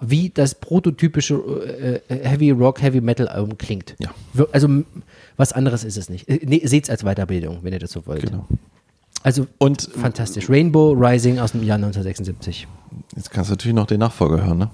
wie 0.00 0.30
das 0.30 0.56
prototypische 0.56 1.34
äh, 2.08 2.14
äh, 2.14 2.28
Heavy 2.28 2.50
Rock, 2.50 2.82
Heavy 2.82 3.00
Metal 3.00 3.28
Album 3.28 3.56
klingt. 3.56 3.94
Ja. 4.00 4.10
Also 4.52 4.82
was 5.36 5.52
anderes 5.52 5.84
ist 5.84 5.96
es 5.96 6.08
nicht. 6.08 6.28
Äh, 6.28 6.40
Nee, 6.44 6.66
seht 6.66 6.84
es 6.84 6.90
als 6.90 7.04
Weiterbildung, 7.04 7.60
wenn 7.62 7.72
ihr 7.72 7.78
das 7.78 7.92
so 7.92 8.04
wollt. 8.06 8.22
Genau. 8.22 8.46
Also 9.22 9.46
Und 9.58 9.82
fantastisch. 9.82 10.48
Rainbow 10.48 10.92
Rising 10.92 11.38
aus 11.38 11.52
dem 11.52 11.62
Jahr 11.62 11.76
1976. 11.76 12.66
jetzt 13.16 13.30
kannst 13.30 13.50
du 13.50 13.52
natürlich 13.52 13.74
noch 13.76 13.86
den 13.86 14.00
Nachfolger 14.00 14.44
hören, 14.44 14.58
ne? 14.58 14.70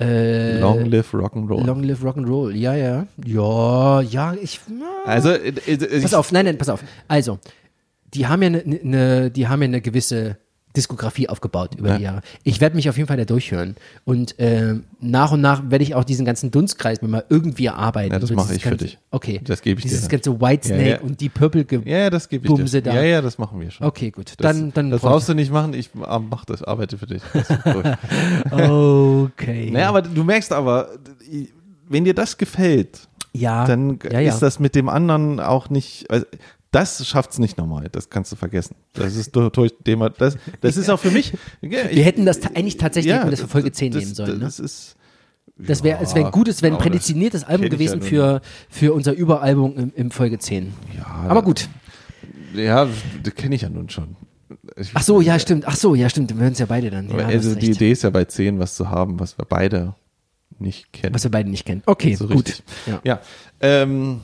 Äh, 0.00 0.60
Long 0.60 0.84
Live 0.86 1.12
Rock'n'Roll. 1.12 1.66
Long 1.66 1.82
Live 1.82 2.02
Rock'n'Roll, 2.02 2.54
ja, 2.54 2.74
ja. 2.74 3.06
Ja, 3.24 4.00
ja, 4.00 4.34
ich. 4.34 4.60
Na, 4.68 4.86
also, 5.04 5.30
äh, 5.30 5.48
äh, 5.48 5.76
pass 5.76 6.12
ich, 6.12 6.14
auf, 6.14 6.30
nein, 6.30 6.44
nein, 6.44 6.56
pass 6.56 6.68
auf. 6.68 6.84
Also, 7.08 7.38
die 8.14 8.26
haben 8.26 8.42
ja 8.42 8.46
eine, 8.48 8.62
ne, 8.64 9.30
die 9.30 9.48
haben 9.48 9.62
ja 9.62 9.68
eine 9.68 9.80
gewisse 9.80 10.38
Diskografie 10.76 11.28
aufgebaut 11.28 11.74
über 11.76 11.88
Ja. 11.90 11.96
die 11.98 12.04
Jahre. 12.04 12.20
Ich 12.44 12.60
werde 12.60 12.76
mich 12.76 12.88
auf 12.88 12.96
jeden 12.96 13.08
Fall 13.08 13.16
da 13.16 13.24
durchhören. 13.24 13.76
Und 14.04 14.34
ähm, 14.38 14.84
nach 15.00 15.32
und 15.32 15.40
nach 15.40 15.62
werde 15.70 15.82
ich 15.82 15.94
auch 15.94 16.04
diesen 16.04 16.24
ganzen 16.24 16.50
Dunstkreis 16.50 17.02
mir 17.02 17.08
mal 17.08 17.24
irgendwie 17.28 17.66
erarbeiten. 17.66 18.12
Ja, 18.12 18.18
das 18.18 18.28
So 18.28 18.34
mache 18.34 18.48
dieses 18.48 18.56
ich 18.58 18.62
für 18.64 18.68
ganze, 18.70 18.84
dich. 18.84 18.98
Okay. 19.10 19.40
Das 19.44 19.62
gebe 19.62 19.78
ich 19.80 19.84
dir 19.84 19.90
Dieses 19.90 20.08
ganze 20.08 20.40
Whitesnake 20.40 20.82
Ja, 20.82 20.88
ja. 20.96 21.00
und 21.00 21.20
die 21.20 21.28
Purple 21.28 21.66
ja, 21.70 21.80
ja, 21.98 22.10
das 22.10 22.28
gebe 22.28 22.46
ich 22.46 22.52
Bumse 22.52 22.82
dir. 22.82 22.92
da. 22.92 22.96
Ja, 22.96 23.02
ja, 23.02 23.22
das 23.22 23.38
machen 23.38 23.60
wir 23.60 23.70
schon. 23.70 23.86
Okay, 23.86 24.10
gut. 24.10 24.34
Das, 24.36 24.36
Dann, 24.36 24.72
dann 24.72 24.90
das 24.90 25.00
brauch 25.00 25.12
brauchst 25.12 25.28
du 25.28 25.34
nicht 25.34 25.50
machen, 25.50 25.74
ich 25.74 25.90
ah, 26.02 26.18
mach 26.18 26.44
das, 26.44 26.62
arbeite 26.62 26.98
für 26.98 27.06
dich. 27.06 27.22
Okay. 28.50 29.70
naja, 29.72 29.88
aber 29.88 30.02
du 30.02 30.24
merkst 30.24 30.52
aber, 30.52 30.90
wenn 31.88 32.04
dir 32.04 32.14
das 32.14 32.36
gefällt, 32.36 33.08
ja, 33.32 33.66
dann 33.66 33.98
ja, 34.10 34.20
ja. 34.20 34.32
ist 34.32 34.40
das 34.40 34.58
mit 34.58 34.74
dem 34.74 34.88
anderen 34.88 35.40
auch 35.40 35.70
nicht. 35.70 36.10
Also, 36.10 36.26
das 36.70 37.06
schafft's 37.06 37.38
nicht 37.38 37.56
nochmal. 37.56 37.88
Das 37.90 38.10
kannst 38.10 38.30
du 38.32 38.36
vergessen. 38.36 38.76
Das 38.92 39.16
ist 39.16 39.34
durch, 39.34 39.72
Thema. 39.84 40.10
Das, 40.10 40.36
das 40.60 40.76
ist 40.76 40.90
auch 40.90 41.00
für 41.00 41.10
mich. 41.10 41.32
Wir 41.60 42.04
hätten 42.04 42.26
das 42.26 42.40
ta- 42.40 42.50
eigentlich 42.54 42.76
tatsächlich 42.76 43.12
wir 43.14 43.30
das 43.30 43.40
für 43.40 43.48
Folge 43.48 43.72
10 43.72 43.92
das, 43.92 44.02
nehmen 44.02 44.14
sollen. 44.14 44.38
Ne? 44.38 44.44
Das 44.44 44.58
ist. 44.60 44.96
Das 45.56 45.82
wäre, 45.82 46.00
es 46.00 46.14
wäre 46.14 46.26
ein 46.26 46.32
gutes, 46.32 46.58
das 46.58 46.78
prädestiniertes 46.78 47.42
Album 47.42 47.64
ich 47.64 47.70
gewesen 47.72 48.00
ja 48.00 48.06
für, 48.06 48.40
für 48.68 48.92
unser 48.92 49.12
Überalbum 49.12 49.76
im, 49.76 49.92
im 49.96 50.10
Folge 50.12 50.38
10. 50.38 50.72
Ja, 50.96 51.04
Aber 51.28 51.42
gut. 51.42 51.68
Ja, 52.54 52.86
das 53.24 53.34
kenne 53.34 53.56
ich 53.56 53.62
ja 53.62 53.68
nun 53.68 53.88
schon. 53.88 54.16
Ich, 54.76 54.90
Ach 54.94 55.02
so, 55.02 55.20
ja, 55.20 55.38
stimmt. 55.38 55.66
Ach 55.66 55.74
so, 55.74 55.94
ja, 55.94 56.08
stimmt. 56.08 56.34
Wir 56.34 56.40
hören 56.42 56.52
es 56.52 56.58
ja 56.58 56.66
beide 56.66 56.90
dann. 56.90 57.10
Ja, 57.10 57.26
also 57.26 57.54
die. 57.54 57.70
Idee 57.72 57.90
ist 57.90 58.02
ja 58.02 58.10
bei 58.10 58.24
10 58.24 58.58
was 58.58 58.76
zu 58.76 58.88
haben, 58.88 59.18
was 59.18 59.36
wir 59.36 59.44
beide 59.46 59.94
nicht 60.58 60.92
kennen. 60.92 61.14
Was 61.14 61.24
wir 61.24 61.30
beide 61.30 61.50
nicht 61.50 61.64
kennen. 61.64 61.82
Okay, 61.86 62.14
so 62.14 62.26
gut. 62.28 62.46
richtig. 62.46 62.62
Ja. 62.86 63.00
Ja. 63.04 63.20
Ähm, 63.60 64.20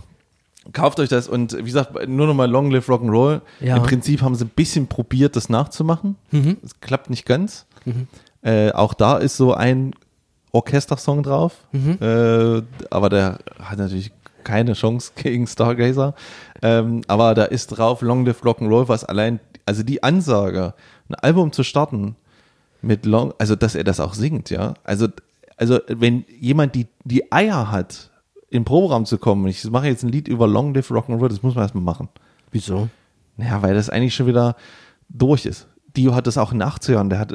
kauft 0.73 1.01
euch 1.01 1.09
das 1.09 1.29
und 1.29 1.57
wie 1.59 1.65
gesagt, 1.65 2.09
nur 2.09 2.27
nochmal 2.27 2.51
Long 2.51 2.71
Live 2.71 2.89
Rock'n'Roll. 2.89 3.41
Ja. 3.61 3.77
Im 3.77 3.83
Prinzip 3.83 4.23
haben 4.23 4.35
sie 4.35 4.45
ein 4.45 4.51
bisschen 4.51 4.87
probiert, 4.87 5.37
das 5.37 5.49
nachzumachen. 5.49 6.17
Mhm. 6.31 6.57
Es 6.63 6.81
klappt 6.81 7.11
nicht 7.11 7.27
ganz. 7.27 7.67
Äh, 8.43 8.73
auch 8.73 8.95
da 8.95 9.19
ist 9.19 9.37
so 9.37 9.55
ein 9.55 9.95
Orchestersong 10.53 11.23
drauf. 11.23 11.57
Mhm. 11.73 11.99
Äh, 12.01 12.63
aber 12.91 13.09
der 13.09 13.39
hat 13.61 13.79
natürlich 13.79 14.13
keine 14.45 14.75
Chance 14.75 15.13
gegen 15.17 15.47
Stargazer. 15.47 16.15
Ähm, 16.63 17.03
aber 17.09 17.35
da 17.35 17.45
ist 17.45 17.69
drauf 17.69 18.03
Long 18.03 18.25
Live 18.25 18.43
Rock'n'Roll, 18.43 18.89
was 18.89 19.05
allein, 19.05 19.41
also 19.67 19.83
die 19.83 20.03
Ansage, 20.03 20.75
ein 21.09 21.15
Album 21.17 21.53
zu 21.53 21.63
starten 21.63 22.17
mit 22.83 23.07
Long, 23.07 23.35
also 23.39 23.57
dass 23.57 23.75
er 23.75 23.85
das 23.85 24.01
auch 24.01 24.15
singt, 24.15 24.51
ja. 24.51 24.75
Also, 24.85 25.09
also 25.57 25.81
wenn 25.89 26.25
jemand 26.39 26.75
die, 26.75 26.87
die 27.05 27.33
Eier 27.33 27.71
hat, 27.71 28.11
in 28.55 28.61
den 28.61 28.65
Proberaum 28.65 29.05
zu 29.05 29.19
kommen, 29.19 29.47
ich 29.49 29.69
mache 29.71 29.89
jetzt 29.89 30.03
ein 30.05 30.09
Lied 30.11 30.29
über 30.29 30.47
Long 30.47 30.73
Live 30.75 30.91
Rock'n'Roll, 30.91 31.29
das 31.29 31.43
muss 31.43 31.55
man 31.55 31.65
erstmal 31.65 31.83
machen. 31.83 32.09
Wieso? 32.53 32.89
Ja, 33.37 33.63
weil 33.63 33.75
das 33.75 33.91
eigentlich 33.91 34.15
schon 34.15 34.27
wieder 34.29 34.55
durch 35.09 35.45
ist. 35.45 35.67
Dio 35.97 36.15
hat 36.15 36.27
das 36.27 36.39
auch 36.39 36.53
in 36.53 36.61
den 36.61 36.69
80ern, 36.69 37.09
der 37.09 37.19
hat 37.19 37.33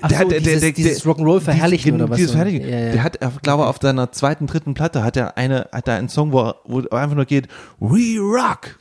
Ach 0.00 0.08
der 0.08 0.18
so, 0.18 0.24
hat- 0.24 0.30
der- 0.32 0.40
dieses, 0.40 0.60
der- 0.60 0.72
dieses 0.72 1.04
Rock'n'Roll 1.04 1.40
verherrlichen 1.40 1.92
Dieses- 1.92 2.00
oder 2.02 2.10
was? 2.10 2.16
Dieses 2.16 2.32
so? 2.32 2.38
Verherrlichen. 2.38 2.68
Ja, 2.70 2.78
ja. 2.78 2.92
Der 2.92 3.02
hat, 3.02 3.18
glaube 3.42 3.66
auf 3.66 3.78
seiner 3.82 4.10
zweiten, 4.12 4.46
dritten 4.46 4.74
Platte 4.74 5.02
hat 5.04 5.16
er 5.16 5.36
eine, 5.36 5.68
hat 5.72 5.88
er 5.88 5.96
einen 5.96 6.08
Song, 6.08 6.32
wo, 6.32 6.40
er- 6.40 6.56
wo 6.64 6.78
einfach 6.96 7.16
nur 7.16 7.26
geht, 7.26 7.48
We 7.78 8.18
Rock. 8.18 8.78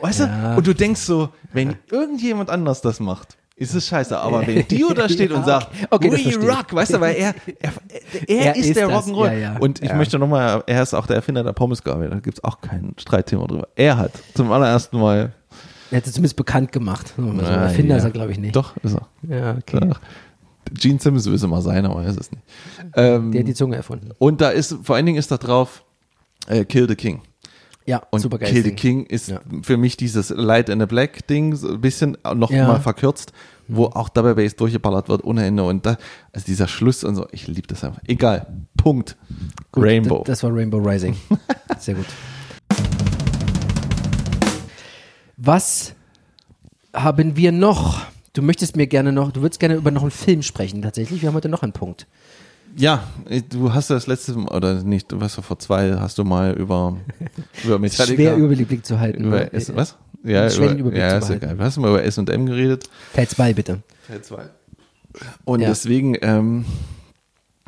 Weißt 0.00 0.20
Ja. 0.20 0.52
du? 0.52 0.58
Und 0.58 0.66
du 0.66 0.74
denkst 0.74 1.00
so, 1.02 1.28
wenn 1.52 1.76
irgendjemand 1.90 2.48
anders 2.50 2.80
das 2.80 2.98
macht, 3.00 3.36
ist 3.56 3.74
es 3.74 3.86
scheiße. 3.86 4.16
Aber 4.18 4.46
wenn 4.46 4.66
Dio 4.68 4.92
da 4.94 5.08
steht 5.08 5.32
und 5.32 5.44
sagt, 5.44 5.68
okay. 5.90 6.08
Okay, 6.12 6.36
We. 6.40 6.46
Rock, 6.48 6.72
weißt 6.74 6.94
du, 6.94 7.00
weil 7.00 7.16
er, 7.16 7.34
er, 7.60 7.72
er, 8.28 8.46
Er 8.46 8.56
ist, 8.56 8.66
ist 8.66 8.76
der. 8.76 8.88
Rock'n'Roll. 8.88 9.26
Ja, 9.32 9.38
ja. 9.38 9.56
Und 9.58 9.82
ich 9.82 9.88
Ja. 9.88 9.96
möchte 9.96 10.18
nochmal, 10.18 10.62
er 10.66 10.82
ist 10.82 10.94
auch 10.94 11.06
der 11.06 11.16
Erfinder 11.16 11.42
der 11.42 11.52
Pommesgabel, 11.52 12.10
da 12.10 12.18
gibt's 12.20 12.44
auch 12.44 12.60
kein 12.60 12.92
Streitthema 12.98 13.46
drüber. 13.46 13.68
Er 13.74 13.96
hat 13.96 14.12
zum 14.34 14.52
allerersten 14.52 14.98
Mal, 15.00 15.32
Er 15.90 15.96
hat 15.98 16.06
es 16.06 16.12
zumindest 16.12 16.36
bekannt 16.36 16.70
gemacht. 16.72 17.14
so. 17.16 17.22
Ah, 17.22 17.64
Erfinder 17.64 17.94
ja. 17.94 17.98
ist 17.98 18.04
er, 18.04 18.10
glaube 18.10 18.32
ich, 18.32 18.38
nicht. 18.38 18.54
doch, 18.54 18.76
ist 18.82 18.94
er. 18.94 19.08
Ja, 19.36 19.56
okay. 19.56 19.80
Ja. 19.88 19.94
Gene 20.72 20.98
Simmons 20.98 21.24
will 21.26 21.34
es 21.34 21.42
immer 21.44 21.62
sein, 21.62 21.86
aber 21.86 22.02
er 22.02 22.08
ist 22.10 22.20
es 22.20 22.30
nicht. 22.32 22.42
Ähm, 22.96 23.30
Der 23.30 23.40
hat 23.42 23.48
die 23.48 23.54
Zunge 23.54 23.76
erfunden. 23.76 24.10
Und 24.18 24.40
da 24.40 24.48
ist, 24.50 24.76
vor 24.82 24.96
allen 24.96 25.06
Dingen 25.06 25.16
ist 25.18 25.30
da 25.30 25.36
drauf 25.38 25.84
äh, 26.48 26.64
Kill 26.64 26.88
the 26.88 26.96
King. 26.96 27.22
Ja, 27.86 28.02
Und 28.10 28.20
super 28.20 28.38
geil. 28.38 28.50
Kill 28.50 28.64
the 28.64 28.72
King 28.72 29.06
ist 29.06 29.28
Ja. 29.28 29.40
für 29.62 29.76
mich 29.76 29.96
dieses 29.96 30.30
Light 30.30 30.68
in 30.68 30.80
the 30.80 30.86
Black 30.86 31.26
Ding 31.28 31.54
so 31.54 31.68
ein 31.72 31.80
bisschen 31.80 32.18
noch 32.34 32.50
Ja. 32.50 32.66
mal 32.66 32.80
verkürzt, 32.80 33.32
wo 33.68 33.84
auch 33.86 34.08
Double 34.08 34.34
Bass 34.34 34.56
durchgeballert 34.56 35.08
wird 35.08 35.22
ohne 35.24 35.46
Ende. 35.46 35.62
Und 35.62 35.86
da, 35.86 35.96
also 36.32 36.44
dieser 36.46 36.66
Schluss 36.66 37.04
und 37.04 37.14
so, 37.14 37.26
ich 37.30 37.46
liebe 37.46 37.68
das 37.68 37.84
einfach. 37.84 38.00
Egal. 38.06 38.46
Punkt. 38.76 39.16
Gut, 39.70 39.84
Rainbow. 39.84 40.24
Das 40.26 40.42
war 40.42 40.52
Rainbow 40.54 40.78
Rising. 40.78 41.16
Sehr 41.78 41.94
gut. 41.94 42.06
Was 45.36 45.94
haben 46.94 47.36
wir 47.36 47.52
noch? 47.52 48.02
Du 48.32 48.42
möchtest 48.42 48.76
mir 48.76 48.86
gerne 48.86 49.12
noch, 49.12 49.32
du 49.32 49.42
würdest 49.42 49.60
gerne 49.60 49.76
über 49.76 49.90
noch 49.90 50.02
einen 50.02 50.10
Film 50.10 50.42
sprechen, 50.42 50.82
tatsächlich. 50.82 51.22
Wir 51.22 51.28
haben 51.28 51.34
heute 51.36 51.48
noch 51.48 51.62
einen 51.62 51.72
Punkt. 51.72 52.06
Ja, 52.76 53.02
du 53.50 53.72
hast 53.72 53.90
das 53.90 54.06
letzte 54.06 54.34
Mal, 54.34 54.54
oder 54.54 54.82
nicht, 54.82 55.10
du 55.10 55.20
weißt 55.20 55.36
vor 55.36 55.58
zwei, 55.58 55.94
hast 55.98 56.18
du 56.18 56.24
mal 56.24 56.52
über, 56.54 56.96
über 57.64 57.78
Metallica. 57.78 58.14
Schwer 58.16 58.36
Überblick 58.36 58.84
zu 58.86 59.00
halten. 59.00 59.24
über? 59.24 59.52
S, 59.54 59.74
was? 59.74 59.96
Ja, 60.22 60.48
schweren 60.50 60.78
über, 60.78 60.90
Überblick 60.90 61.00
ja 61.02 61.10
zu 61.10 61.16
ist 61.16 61.22
behalten. 61.26 61.44
egal. 61.44 61.56
Du 61.56 61.62
hast 61.64 61.76
mal 61.78 61.88
über 61.90 62.04
S&M 62.04 62.46
geredet. 62.46 62.88
Teil 63.14 63.28
2, 63.28 63.52
bitte. 63.54 63.82
Teil 64.06 64.22
2. 64.22 64.48
Und 65.44 65.60
Ja. 65.60 65.68
deswegen, 65.68 66.16
ähm, 66.20 66.64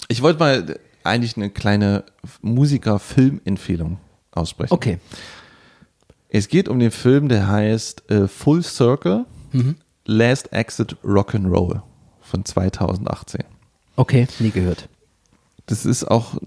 ich 0.09 0.23
wollte 0.23 0.39
mal 0.41 0.79
eigentlich 1.05 1.37
eine 1.37 1.51
kleine 1.51 2.05
Musiker-Film-Empfehlung 2.43 3.99
aussprechen. 4.33 4.73
Okay. 4.75 4.99
Es 6.29 6.49
geht 6.49 6.69
um 6.69 6.79
den 6.79 6.91
Film, 6.91 7.29
der 7.29 7.49
heißt 7.49 8.11
äh, 8.11 8.29
Full 8.29 8.63
Circle, 8.63 9.25
Mhm. 9.53 9.77
Last 10.05 10.53
Exit 10.53 10.97
Rock'n'Roll 11.03 11.81
von 12.21 12.45
2018. 12.45 13.45
Okay, 13.97 14.27
nie 14.39 14.51
gehört. 14.51 14.89
Das 15.69 15.85
ist 15.85 16.11
auch 16.11 16.39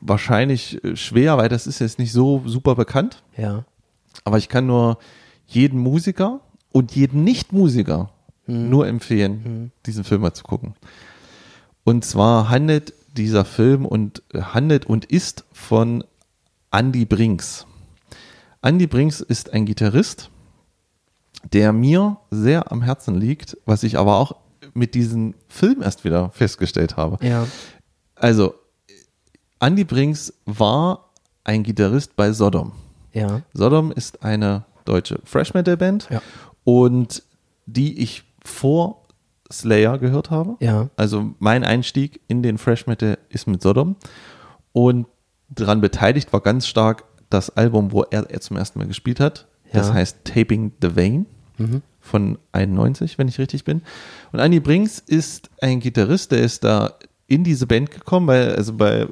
wahrscheinlich 0.00 0.82
äh, 0.84 0.96
schwer, 0.96 1.36
weil 1.36 1.48
das 1.48 1.66
ist 1.66 1.80
jetzt 1.80 1.98
nicht 1.98 2.12
so 2.12 2.42
super 2.46 2.74
bekannt. 2.74 3.22
Ja. 3.36 3.64
Aber 4.24 4.38
ich 4.38 4.48
kann 4.48 4.66
nur 4.66 4.98
jeden 5.46 5.78
Musiker 5.78 6.40
und 6.70 6.94
jeden 6.94 7.24
Nicht-Musiker 7.24 8.10
nur 8.46 8.86
empfehlen, 8.86 9.70
diesen 9.86 10.04
Film 10.04 10.22
mal 10.22 10.32
zu 10.34 10.42
gucken. 10.42 10.74
Und 11.84 12.04
zwar 12.04 12.48
handelt 12.48 12.92
dieser 13.16 13.44
Film 13.44 13.86
und 13.86 14.22
äh, 14.32 14.40
handelt 14.40 14.86
und 14.86 15.04
ist 15.04 15.44
von 15.52 16.04
Andy 16.70 17.04
Brinks. 17.04 17.66
Andy 18.62 18.86
Brinks 18.86 19.20
ist 19.20 19.52
ein 19.52 19.66
Gitarrist, 19.66 20.30
der 21.52 21.72
mir 21.72 22.18
sehr 22.30 22.70
am 22.70 22.82
Herzen 22.82 23.16
liegt, 23.16 23.56
was 23.66 23.82
ich 23.82 23.98
aber 23.98 24.16
auch 24.16 24.36
mit 24.74 24.94
diesem 24.94 25.34
Film 25.48 25.82
erst 25.82 26.04
wieder 26.04 26.30
festgestellt 26.30 26.96
habe. 26.96 27.24
Ja. 27.24 27.46
Also, 28.22 28.54
Andy 29.60 29.84
Brinks 29.84 30.32
war 30.46 31.10
ein 31.44 31.62
Gitarrist 31.62 32.16
bei 32.16 32.32
Sodom. 32.32 32.72
Ja. 33.12 33.42
Sodom 33.52 33.92
ist 33.92 34.22
eine 34.22 34.64
deutsche 34.84 35.20
Fresh 35.24 35.54
Metal 35.54 35.76
Band 35.76 36.08
Ja. 36.10 36.22
und 36.64 37.22
die 37.66 38.00
ich 38.00 38.24
vor 38.44 39.06
Slayer 39.52 39.98
gehört 39.98 40.30
habe. 40.30 40.56
Ja. 40.60 40.88
Also 40.96 41.34
mein 41.38 41.62
Einstieg 41.64 42.20
in 42.28 42.42
den 42.42 42.58
Fresh 42.58 42.86
Metal 42.86 43.18
ist 43.28 43.46
mit 43.46 43.60
Sodom 43.62 43.96
und 44.72 45.06
daran 45.48 45.80
beteiligt 45.80 46.32
war 46.32 46.40
ganz 46.40 46.66
stark 46.66 47.04
das 47.28 47.50
Album, 47.50 47.92
wo 47.92 48.02
er, 48.02 48.30
er 48.30 48.40
zum 48.40 48.56
ersten 48.56 48.78
Mal 48.78 48.88
gespielt 48.88 49.20
hat. 49.20 49.46
Das 49.72 49.88
Ja. 49.88 49.94
heißt 49.94 50.18
Taping 50.24 50.72
the 50.80 50.96
Vein 50.96 51.26
Mhm. 51.58 51.82
von 52.00 52.38
91, 52.52 53.18
wenn 53.18 53.28
ich 53.28 53.38
richtig 53.38 53.64
bin. 53.64 53.82
Und 54.32 54.38
Andy 54.40 54.58
Brinks 54.60 54.98
ist 54.98 55.50
ein 55.60 55.80
Gitarrist, 55.80 56.32
der 56.32 56.40
ist 56.40 56.64
da 56.64 56.94
in 57.32 57.44
diese 57.44 57.66
Band 57.66 57.90
gekommen, 57.90 58.26
weil 58.26 58.54
also 58.54 58.72
bei 58.74 59.06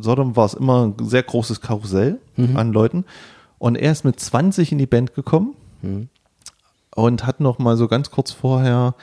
Sodom 0.00 0.36
war 0.36 0.46
es 0.46 0.54
immer 0.54 0.86
ein 0.86 0.94
sehr 1.06 1.22
großes 1.22 1.60
Karussell 1.60 2.18
Mhm. 2.36 2.56
an 2.56 2.72
Leuten. 2.72 3.04
Und 3.58 3.76
er 3.76 3.92
ist 3.92 4.04
mit 4.04 4.18
20 4.18 4.72
in 4.72 4.78
die 4.78 4.86
Band 4.86 5.14
gekommen 5.14 5.54
Mhm. 5.82 6.08
und 6.94 7.26
hat 7.26 7.40
noch 7.40 7.58
mal 7.58 7.76
so 7.76 7.88
ganz 7.88 8.10
kurz 8.10 8.32
vorher 8.32 8.94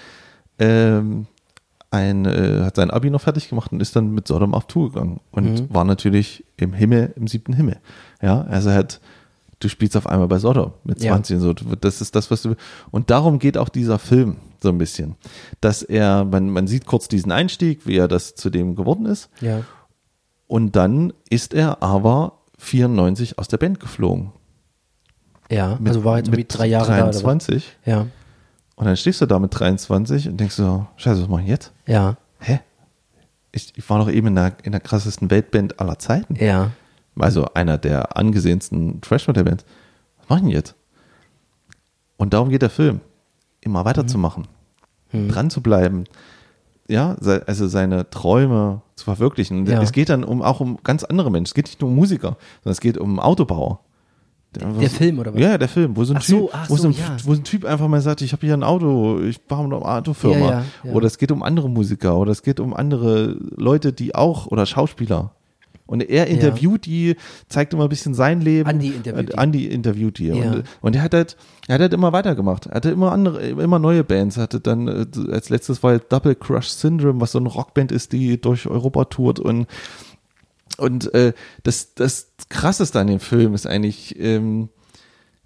ähm, 0.59 1.27
ein, 1.91 2.25
äh, 2.25 2.63
hat 2.63 2.75
sein 2.75 2.89
Abi 2.91 3.09
noch 3.09 3.21
fertig 3.21 3.47
gemacht 3.49 3.71
und 3.71 3.81
ist 3.81 3.95
dann 3.95 4.11
mit 4.13 4.27
Sodom 4.27 4.53
auf 4.53 4.65
Tour 4.67 4.91
gegangen 4.91 5.19
und 5.31 5.73
war 5.73 5.85
natürlich 5.85 6.43
im 6.57 6.73
Himmel, 6.73 7.13
im 7.15 7.27
siebten 7.27 7.53
Himmel. 7.53 7.77
Ja, 8.21 8.41
also 8.41 8.69
er 8.69 8.75
hat, 8.75 8.99
du 9.59 9.69
spielst 9.69 9.97
auf 9.97 10.07
einmal 10.07 10.27
bei 10.27 10.39
Sodom 10.39 10.73
mit 10.83 11.01
Ja. 11.01 11.13
20 11.13 11.35
und 11.37 11.41
so. 11.41 11.53
Das 11.53 12.01
ist 12.01 12.15
das, 12.15 12.29
was 12.31 12.41
du, 12.43 12.55
und 12.91 13.09
darum 13.09 13.39
geht 13.39 13.57
auch 13.57 13.69
dieser 13.69 13.99
Film 13.99 14.37
so 14.61 14.69
ein 14.69 14.77
bisschen, 14.77 15.15
dass 15.61 15.83
er, 15.83 16.25
man, 16.25 16.49
man 16.49 16.67
sieht 16.67 16.85
kurz 16.85 17.07
diesen 17.07 17.31
Einstieg, 17.31 17.85
wie 17.85 17.97
er 17.97 18.07
das 18.07 18.35
zu 18.35 18.49
dem 18.49 18.75
geworden 18.75 19.05
ist 19.05 19.29
Ja. 19.41 19.61
und 20.47 20.75
dann 20.75 21.13
ist 21.29 21.53
er 21.53 21.81
aber 21.83 22.33
94 22.59 23.37
aus 23.39 23.47
der 23.47 23.57
Band 23.57 23.79
geflogen. 23.79 24.31
Ja. 25.49 25.79
also 25.85 26.03
war 26.03 26.17
jetzt 26.17 26.27
irgendwie 26.27 26.45
drei 26.47 26.65
Jahre 26.67 26.87
23. 26.87 27.75
da. 27.85 27.99
Was? 27.99 28.05
Und 28.75 28.85
dann 28.85 28.97
stehst 28.97 29.21
du 29.21 29.25
da 29.25 29.39
mit 29.39 29.57
23 29.57 30.27
und 30.29 30.37
denkst 30.39 30.55
so, 30.55 30.85
scheiße, 30.97 31.21
was 31.23 31.27
mach 31.29 31.39
ich 31.39 31.47
jetzt? 31.47 31.71
Ja. 31.87 31.93
Ja. 31.93 32.17
Hä? 32.39 32.59
Ich, 33.51 33.73
ich 33.75 33.89
war 33.89 33.97
doch 33.99 34.09
eben 34.11 34.27
in 34.27 34.35
der, 34.35 34.53
in 34.63 34.71
der 34.71 34.81
krassesten 34.81 35.31
Weltband 35.31 35.79
aller 35.79 35.97
Zeiten. 35.97 36.35
Ja. 36.35 36.71
Also 37.19 37.45
einer 37.53 37.77
der 37.77 38.17
angesehensten 38.17 39.01
Trash 39.01 39.27
Metal 39.27 39.43
Bands. 39.43 39.65
Was 40.19 40.29
mach 40.29 40.37
ich 40.37 40.43
denn 40.43 40.51
jetzt? 40.51 40.75
Und 42.17 42.33
darum 42.33 42.49
geht 42.49 42.61
der 42.61 42.69
Film. 42.69 43.01
Immer 43.61 43.85
weiterzumachen. 43.85 44.47
Mhm. 45.11 45.29
Dran 45.29 45.49
zu 45.49 45.61
bleiben. 45.61 46.05
Ja, 46.87 47.15
also 47.45 47.67
seine 47.67 48.09
Träume 48.09 48.81
zu 48.95 49.05
verwirklichen. 49.05 49.65
Ja. 49.65 49.81
Es 49.81 49.91
geht 49.91 50.09
dann 50.09 50.23
um, 50.23 50.41
auch 50.41 50.59
um 50.59 50.79
ganz 50.83 51.03
andere 51.03 51.29
Menschen. 51.29 51.49
Es 51.51 51.53
geht 51.53 51.65
nicht 51.65 51.81
nur 51.81 51.89
um 51.89 51.95
Musiker, 51.95 52.37
sondern 52.63 52.71
es 52.71 52.79
geht 52.79 52.97
um 52.97 53.19
Autobauer. 53.19 53.81
Der 54.55 54.89
Film 54.89 55.19
oder 55.19 55.33
was? 55.33 55.41
Ja, 55.41 55.57
der 55.57 55.67
Film, 55.67 55.95
wo 55.95 56.03
so 56.03 56.13
ein, 56.13 56.21
so, 56.21 56.47
typ, 56.47 56.69
wo, 56.69 56.77
so 56.77 56.87
ein, 56.87 56.93
ja. 56.93 57.17
wo 57.23 57.33
ein 57.33 57.43
Typ 57.43 57.65
einfach 57.65 57.87
mal 57.87 58.01
sagt, 58.01 58.21
ich 58.21 58.31
habe 58.31 58.45
hier 58.45 58.55
ein 58.55 58.63
Auto, 58.63 59.19
ich 59.19 59.41
baue 59.41 59.65
eine 59.65 59.75
Autofirma. 59.75 60.49
Ja, 60.49 60.65
ja. 60.83 60.91
Oder 60.93 61.07
es 61.07 61.17
geht 61.17 61.31
um 61.31 61.43
andere 61.43 61.69
Musiker 61.69 62.17
oder 62.17 62.31
es 62.31 62.41
geht 62.41 62.59
um 62.59 62.73
andere 62.73 63.37
Leute, 63.55 63.93
die 63.93 64.15
auch, 64.15 64.47
oder 64.47 64.65
Schauspieler. 64.65 65.31
Und 65.87 66.01
er 66.01 66.27
interviewt 66.27 66.85
die, 66.85 67.15
zeigt 67.49 67.73
immer 67.73 67.83
ein 67.83 67.89
bisschen 67.89 68.13
sein 68.13 68.41
Leben. 68.41 68.69
Andi 68.69 68.89
interviewt 68.89 69.29
die. 69.29 69.37
Andi 69.37 69.65
interviewt 69.65 70.17
die. 70.19 70.27
Ja. 70.27 70.33
Und, 70.51 70.63
und 70.81 70.95
er 70.95 71.01
hat 71.01 71.13
halt, 71.13 71.37
er 71.67 71.75
hat 71.75 71.81
halt 71.81 71.93
immer 71.93 72.13
weitergemacht. 72.13 72.67
Er 72.67 72.75
hatte 72.75 72.91
immer 72.91 73.11
andere, 73.11 73.41
immer 73.47 73.79
neue 73.79 74.03
Bands. 74.03 74.37
Er 74.37 74.43
hatte 74.43 74.59
dann, 74.59 74.87
äh, 74.87 75.31
als 75.31 75.49
letztes 75.49 75.81
war 75.81 75.91
halt 75.91 76.11
Double 76.11 76.35
Crush 76.35 76.67
Syndrome, 76.67 77.21
was 77.21 77.31
so 77.31 77.39
eine 77.39 77.49
Rockband 77.49 77.91
ist, 77.91 78.11
die 78.11 78.39
durch 78.39 78.67
Europa 78.67 79.05
tourt 79.05 79.39
und 79.39 79.67
und 80.77 81.11
äh, 81.15 81.33
das, 81.63 81.95
das 81.95 82.27
Krasseste 82.49 82.99
an 82.99 83.07
dem 83.07 83.19
Film 83.19 83.55
ist 83.55 83.65
eigentlich, 83.65 84.19
ähm, 84.19 84.69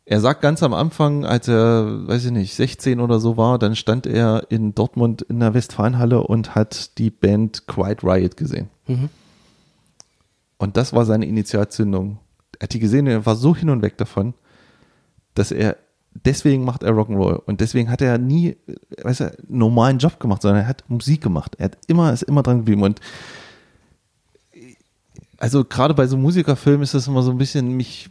er 0.06 0.20
sagt 0.20 0.42
ganz 0.42 0.62
am 0.62 0.74
Anfang, 0.74 1.26
als 1.26 1.48
er, 1.48 2.08
weiß 2.08 2.26
ich 2.26 2.32
nicht, 2.32 2.54
16 2.54 3.00
oder 3.00 3.20
so 3.20 3.38
war, 3.38 3.58
dann 3.58 3.76
stand 3.76 4.06
er 4.06 4.48
in 4.50 4.76
Dortmund 4.76 5.22
in 5.22 5.40
der 5.40 5.54
Westfalenhalle 5.54 6.22
und 6.22 6.54
hat 6.54 6.98
die 6.98 7.10
Band 7.10 7.66
Quiet 7.68 8.04
Riot 8.04 8.36
gesehen. 8.36 8.70
Mhm. 8.88 9.10
Und 10.62 10.78
das 10.78 10.94
war 10.94 11.06
seine 11.06 11.26
Initialzündung. 11.26 12.20
Er 12.60 12.64
hat 12.66 12.74
die 12.74 12.80
gesehen 12.80 13.06
und 13.08 13.12
er 13.12 13.26
war 13.26 13.36
so 13.36 13.56
hin 13.56 13.70
und 13.70 13.82
weg 13.82 13.98
davon, 13.98 14.34
dass 15.34 15.52
er, 15.52 15.78
deswegen 16.14 16.64
macht 16.64 16.84
er 16.84 16.92
Rock'n'Roll. 16.94 17.36
Und 17.46 17.62
deswegen 17.62 17.90
hat 17.90 18.02
er 18.02 18.18
nie, 18.18 18.58
weißt 19.02 19.20
du, 19.22 19.24
einen 19.26 19.36
normalen 19.50 19.98
Job 19.98 20.20
gemacht, 20.20 20.42
sondern 20.44 20.62
er 20.62 20.68
hat 20.68 20.84
Musik 20.88 21.22
gemacht. 21.22 21.56
Er 21.58 21.66
hat 21.66 21.78
immer, 21.88 22.14
ist 22.14 22.24
immer 22.24 22.44
dran 22.44 22.58
geblieben. 22.60 22.84
Und 22.84 23.00
also 25.38 25.66
gerade 25.66 25.94
bei 25.94 26.06
so 26.08 26.18
Musikerfilmen 26.18 26.84
ist 26.84 26.94
das 26.94 27.08
immer 27.08 27.24
so 27.24 27.32
ein 27.32 27.38
bisschen 27.38 27.76
mich, 27.76 28.10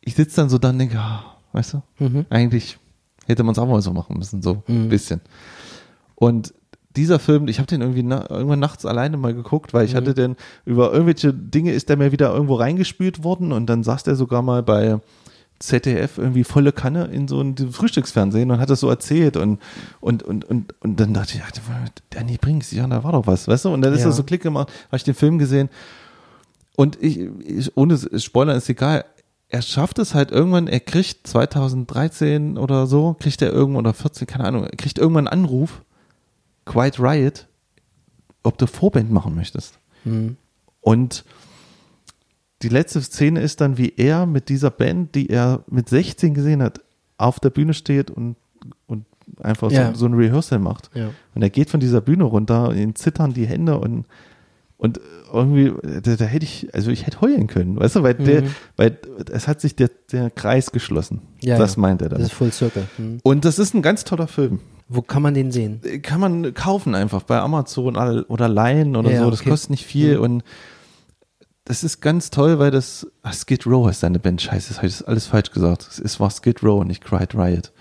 ich 0.00 0.14
sitze 0.14 0.36
dann 0.36 0.50
so 0.50 0.58
da 0.58 0.70
und 0.70 0.78
denke, 0.78 0.98
ah, 0.98 1.24
weißt 1.52 1.74
du, 1.74 1.82
Mhm. 1.98 2.26
eigentlich 2.28 2.78
hätte 3.26 3.42
man 3.44 3.52
es 3.52 3.58
auch 3.58 3.66
mal 3.68 3.80
so 3.80 3.92
machen 3.92 4.18
müssen, 4.18 4.42
so 4.42 4.62
ein 4.68 4.88
bisschen. 4.88 5.20
Und 6.14 6.52
dieser 6.96 7.18
Film, 7.18 7.48
ich 7.48 7.58
habe 7.58 7.66
den 7.66 7.80
irgendwie 7.80 8.02
na, 8.02 8.28
irgendwann 8.30 8.60
nachts 8.60 8.84
alleine 8.86 9.16
mal 9.16 9.34
geguckt, 9.34 9.72
weil 9.74 9.84
ich 9.84 9.94
hatte 9.94 10.14
den 10.14 10.36
über 10.64 10.92
irgendwelche 10.92 11.32
Dinge 11.32 11.72
ist 11.72 11.88
der 11.88 11.96
mir 11.96 12.12
wieder 12.12 12.32
irgendwo 12.32 12.54
reingespült 12.54 13.24
worden 13.24 13.52
und 13.52 13.66
dann 13.66 13.82
saß 13.82 14.02
der 14.04 14.16
sogar 14.16 14.42
mal 14.42 14.62
bei 14.62 14.98
ZDF 15.58 16.18
irgendwie 16.18 16.42
volle 16.44 16.72
Kanne 16.72 17.04
in 17.04 17.28
so 17.28 17.38
einem 17.38 17.56
Frühstücksfernsehen 17.56 18.50
und 18.50 18.58
hat 18.58 18.68
das 18.68 18.80
so 18.80 18.88
erzählt 18.90 19.36
und 19.36 19.60
und 20.00 20.22
und 20.24 20.44
und, 20.44 20.74
und 20.80 20.98
dann 21.00 21.14
dachte 21.14 21.34
ich, 21.36 21.42
ach, 21.46 21.52
Danny 22.10 22.36
Brinks, 22.36 22.72
ja, 22.72 22.86
da 22.86 23.04
war 23.04 23.12
doch 23.12 23.26
was, 23.26 23.46
weißt 23.46 23.66
du? 23.66 23.68
Und 23.72 23.82
dann 23.82 23.92
ist 23.92 24.00
Ja. 24.00 24.06
das 24.06 24.16
so 24.16 24.24
Klick 24.24 24.42
gemacht, 24.42 24.68
habe 24.88 24.96
ich 24.96 25.04
den 25.04 25.14
Film 25.14 25.38
gesehen 25.38 25.68
und 26.76 27.00
ich, 27.00 27.20
ich 27.46 27.76
ohne 27.76 27.96
Spoiler 28.18 28.54
ist 28.54 28.68
egal. 28.68 29.04
Er 29.48 29.60
schafft 29.62 29.98
es 29.98 30.14
halt 30.14 30.30
irgendwann, 30.32 30.66
er 30.66 30.80
kriegt 30.80 31.26
2013 31.26 32.56
oder 32.56 32.86
so, 32.86 33.14
kriegt 33.20 33.42
er 33.42 33.52
irgendwann, 33.52 33.84
oder 33.86 33.94
14, 33.94 34.26
keine 34.26 34.44
Ahnung, 34.44 34.64
er 34.64 34.76
kriegt 34.76 34.98
irgendwann 34.98 35.28
einen 35.28 35.44
Anruf, 35.44 35.82
Quiet 36.64 36.98
Riot, 37.00 37.46
ob 38.42 38.58
du 38.58 38.66
Vorband 38.66 39.10
machen 39.10 39.34
möchtest. 39.34 39.78
Mhm. 40.04 40.36
Und 40.80 41.24
die 42.62 42.68
letzte 42.68 43.00
Szene 43.02 43.40
ist 43.40 43.60
dann, 43.60 43.78
wie 43.78 43.92
er 43.96 44.26
mit 44.26 44.48
dieser 44.48 44.70
Band, 44.70 45.14
die 45.14 45.28
er 45.30 45.64
mit 45.68 45.88
16 45.88 46.34
gesehen 46.34 46.62
hat, 46.62 46.80
auf 47.18 47.40
der 47.40 47.50
Bühne 47.50 47.74
steht 47.74 48.10
und, 48.10 48.36
und 48.86 49.04
einfach 49.40 49.70
Ja. 49.70 49.92
so, 49.92 50.00
so 50.00 50.06
ein 50.06 50.14
Rehearsal 50.14 50.58
macht. 50.58 50.90
Ja. 50.94 51.10
Und 51.34 51.42
er 51.42 51.50
geht 51.50 51.70
von 51.70 51.80
dieser 51.80 52.00
Bühne 52.00 52.24
runter, 52.24 52.72
ihm 52.74 52.94
zittern 52.94 53.32
die 53.32 53.46
Hände 53.46 53.78
und, 53.78 54.06
und 54.76 55.00
irgendwie, 55.32 55.72
da, 56.02 56.16
da 56.16 56.24
hätte 56.24 56.44
ich, 56.44 56.72
also 56.74 56.90
ich 56.90 57.06
hätte 57.06 57.20
heulen 57.20 57.46
können, 57.46 57.78
weißt 57.78 57.96
du, 57.96 58.02
weil, 58.02 58.14
der, 58.14 58.44
weil 58.76 58.98
es 59.32 59.48
hat 59.48 59.60
sich 59.60 59.74
der, 59.76 59.90
der 60.12 60.30
Kreis 60.30 60.70
geschlossen. 60.72 61.16
Mhm. 61.42 61.48
Ja, 61.48 61.58
das 61.58 61.76
ja. 61.76 61.80
meint 61.82 62.02
er 62.02 62.08
Das 62.10 62.18
dann. 62.18 62.26
ist 62.26 62.32
Full 62.32 62.52
Circle. 62.52 62.86
Mhm. 62.98 63.18
Und 63.22 63.44
das 63.44 63.58
ist 63.58 63.74
ein 63.74 63.82
ganz 63.82 64.04
toller 64.04 64.26
Film. 64.28 64.60
Wo 64.94 65.02
kann 65.02 65.22
man 65.22 65.34
den 65.34 65.50
sehen? 65.52 65.80
Kann 66.02 66.20
man 66.20 66.54
kaufen 66.54 66.94
einfach 66.94 67.22
bei 67.22 67.38
Amazon 67.40 67.96
oder 67.96 68.48
leihen 68.48 68.96
oder 68.96 69.10
Ja, 69.10 69.24
so. 69.24 69.30
Das 69.30 69.40
okay. 69.40 69.50
kostet 69.50 69.70
nicht 69.70 69.86
viel 69.86 70.16
Mhm. 70.18 70.22
und 70.22 70.44
das 71.64 71.84
ist 71.84 72.00
ganz 72.00 72.30
toll, 72.30 72.58
weil 72.58 72.70
das 72.72 73.06
ach, 73.22 73.32
Skid 73.34 73.66
Row 73.66 73.88
ist 73.88 74.00
seine 74.00 74.18
Band. 74.18 74.42
Scheiße, 74.42 74.68
das 74.68 74.78
habe 74.78 74.86
ich 74.88 75.06
alles 75.08 75.26
falsch 75.26 75.50
gesagt. 75.52 76.00
Es 76.04 76.18
war 76.18 76.28
Skid 76.30 76.62
Row 76.62 76.80
und 76.80 76.88
nicht 76.88 77.04
Cried 77.04 77.34
Riot. 77.34 77.72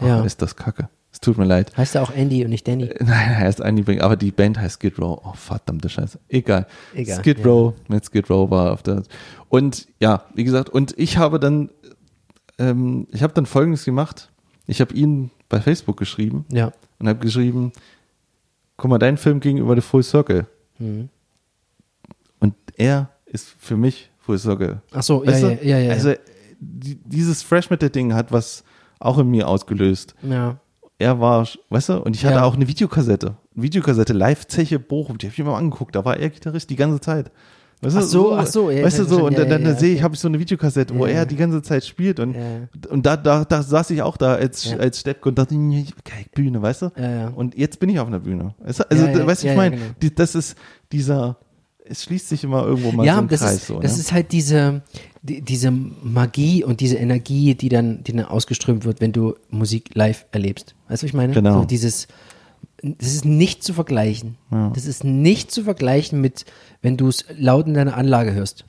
Oh, 0.00 0.06
Ja. 0.06 0.22
ist 0.24 0.42
das 0.42 0.56
kacke. 0.56 0.88
Es 1.12 1.18
tut 1.20 1.38
mir 1.38 1.44
leid. 1.44 1.76
Heißt 1.76 1.96
er 1.96 2.02
auch 2.02 2.12
Andy 2.12 2.44
und 2.44 2.50
nicht 2.50 2.68
Danny? 2.68 2.88
Nein, 3.00 3.32
er 3.40 3.48
ist 3.48 3.60
eigentlich, 3.60 4.02
aber 4.02 4.16
die 4.16 4.30
Band 4.30 4.58
heißt 4.58 4.74
Skid 4.80 4.98
Row. 4.98 5.20
Oh, 5.24 5.32
verdammte 5.34 5.88
Scheiße. 5.88 6.20
Egal. 6.28 6.66
Egal, 6.94 7.18
Skid 7.20 7.38
ja. 7.40 7.44
Row, 7.46 7.74
mit 7.88 8.04
Skid 8.04 8.30
Row 8.30 8.48
war 8.50 8.72
auf 8.72 8.82
der. 8.82 9.02
Und 9.48 9.88
ja, 10.00 10.24
wie 10.34 10.44
gesagt, 10.44 10.68
und 10.68 10.94
ich 10.98 11.16
habe 11.18 11.40
dann, 11.40 11.70
ähm, 12.58 13.06
ich 13.10 13.22
habe 13.22 13.32
dann 13.32 13.46
Folgendes 13.46 13.84
gemacht. 13.84 14.30
Ich 14.70 14.80
habe 14.80 14.94
ihn 14.94 15.30
bei 15.48 15.60
Facebook 15.60 15.96
geschrieben 15.96 16.44
Ja. 16.50 16.72
und 16.98 17.08
habe 17.08 17.18
geschrieben, 17.18 17.72
guck 18.76 18.90
mal, 18.90 18.98
dein 18.98 19.16
Film 19.16 19.40
ging 19.40 19.58
über 19.58 19.74
The 19.74 19.80
Full 19.80 20.02
Circle. 20.02 20.46
Mhm. 20.78 21.08
Und 22.38 22.54
er 22.76 23.10
ist 23.26 23.48
für 23.58 23.76
mich 23.76 24.10
Full 24.20 24.38
Circle. 24.38 24.80
Ach 24.92 25.02
so, 25.02 25.24
ja, 25.24 25.36
ja, 25.36 25.50
ja, 25.62 25.78
ja. 25.78 25.92
Also 25.92 26.14
die, 26.60 26.96
dieses 27.04 27.42
Fresh 27.42 27.70
Metal 27.70 27.90
Ding 27.90 28.14
hat 28.14 28.32
was 28.32 28.64
auch 28.98 29.18
in 29.18 29.28
mir 29.30 29.48
ausgelöst. 29.48 30.14
ja. 30.22 30.58
Er 30.98 31.18
war, 31.18 31.48
weißt 31.70 31.88
du, 31.88 32.02
und 32.02 32.14
ich 32.14 32.26
hatte 32.26 32.44
auch 32.44 32.54
eine 32.54 32.68
Videokassette. 32.68 33.34
Videokassette, 33.54 34.12
Live-Zeche 34.12 34.78
Bochum, 34.78 35.16
die 35.16 35.28
habe 35.28 35.32
ich 35.32 35.38
mir 35.38 35.46
mal 35.46 35.56
angeguckt. 35.56 35.94
Da 35.96 36.04
war 36.04 36.18
er 36.18 36.28
Gitarrist 36.28 36.68
die 36.68 36.76
ganze 36.76 37.00
Zeit. 37.00 37.32
Weißt 37.82 37.96
du, 37.96 38.00
Ach 38.00 38.04
so, 38.04 38.34
ach 38.34 38.46
so, 38.46 38.70
ja, 38.70 38.84
weißt 38.84 38.98
du 38.98 39.04
so, 39.04 39.24
und 39.24 39.38
dann, 39.38 39.48
Ja, 39.48 39.58
dann 39.58 39.62
ja, 39.62 39.74
sehe 39.74 39.94
ich, 39.94 40.02
habe 40.02 40.14
ich 40.14 40.20
so 40.20 40.28
eine 40.28 40.38
Videokassette, 40.38 40.94
wo 40.94 41.06
er 41.06 41.24
die 41.24 41.36
ganze 41.36 41.62
Zeit 41.62 41.84
spielt 41.84 42.20
und, 42.20 42.36
und 42.90 43.06
da, 43.06 43.16
da, 43.16 43.44
da 43.44 43.62
saß 43.62 43.90
ich 43.90 44.02
auch 44.02 44.18
da 44.18 44.34
als, 44.34 44.70
als 44.78 45.00
Steppke 45.00 45.30
und 45.30 45.38
dachte, 45.38 45.54
"Nee, 45.54 45.86
geil, 46.04 46.26
Bühne, 46.34 46.60
weißt 46.60 46.82
du? 46.82 46.92
Und 47.36 47.56
jetzt 47.56 47.80
bin 47.80 47.88
ich 47.88 47.98
auf 47.98 48.06
einer 48.08 48.20
Bühne. 48.20 48.54
Also, 48.62 48.84
ja, 48.90 49.26
weißt 49.26 49.42
du, 49.42 49.46
ja, 49.46 49.52
ich 49.52 49.56
meine, 49.56 49.76
genau. 49.76 50.12
das 50.14 50.34
ist 50.34 50.56
dieser, 50.92 51.38
es 51.90 52.04
schließt 52.04 52.28
sich 52.28 52.44
immer 52.44 52.64
irgendwo 52.64 52.92
mal 52.92 53.04
ja, 53.04 53.14
so 53.16 53.20
ein 53.22 53.28
das 53.28 53.40
Kreis. 53.40 53.54
ist, 53.54 53.66
so, 53.66 53.80
das 53.80 53.94
ne? 53.94 54.00
ist 54.00 54.12
halt 54.12 54.30
diese, 54.32 54.82
die, 55.22 55.40
diese 55.40 55.70
Magie 55.70 56.62
und 56.62 56.80
diese 56.80 56.96
Energie, 56.96 57.54
die 57.54 57.68
dann, 57.68 58.04
die 58.04 58.12
dann 58.12 58.26
ausgeströmt 58.26 58.84
wird, 58.84 59.00
wenn 59.00 59.12
du 59.12 59.34
Musik 59.48 59.94
live 59.94 60.26
erlebst. 60.32 60.74
Weißt 60.88 61.02
du, 61.02 61.06
was 61.06 61.08
ich 61.10 61.14
meine? 61.14 61.32
Genau. 61.32 61.60
So 61.60 61.64
dieses, 61.64 62.06
das 62.82 63.12
ist 63.14 63.24
nicht 63.24 63.62
zu 63.62 63.72
vergleichen. 63.74 64.36
Das 64.74 64.86
ist 64.86 65.04
nicht 65.04 65.50
zu 65.50 65.64
vergleichen 65.64 66.20
mit, 66.20 66.44
wenn 66.82 66.96
du 66.96 67.08
es 67.08 67.24
laut 67.36 67.66
in 67.66 67.74
deiner 67.74 67.96
Anlage 67.96 68.32
hörst. 68.32 68.64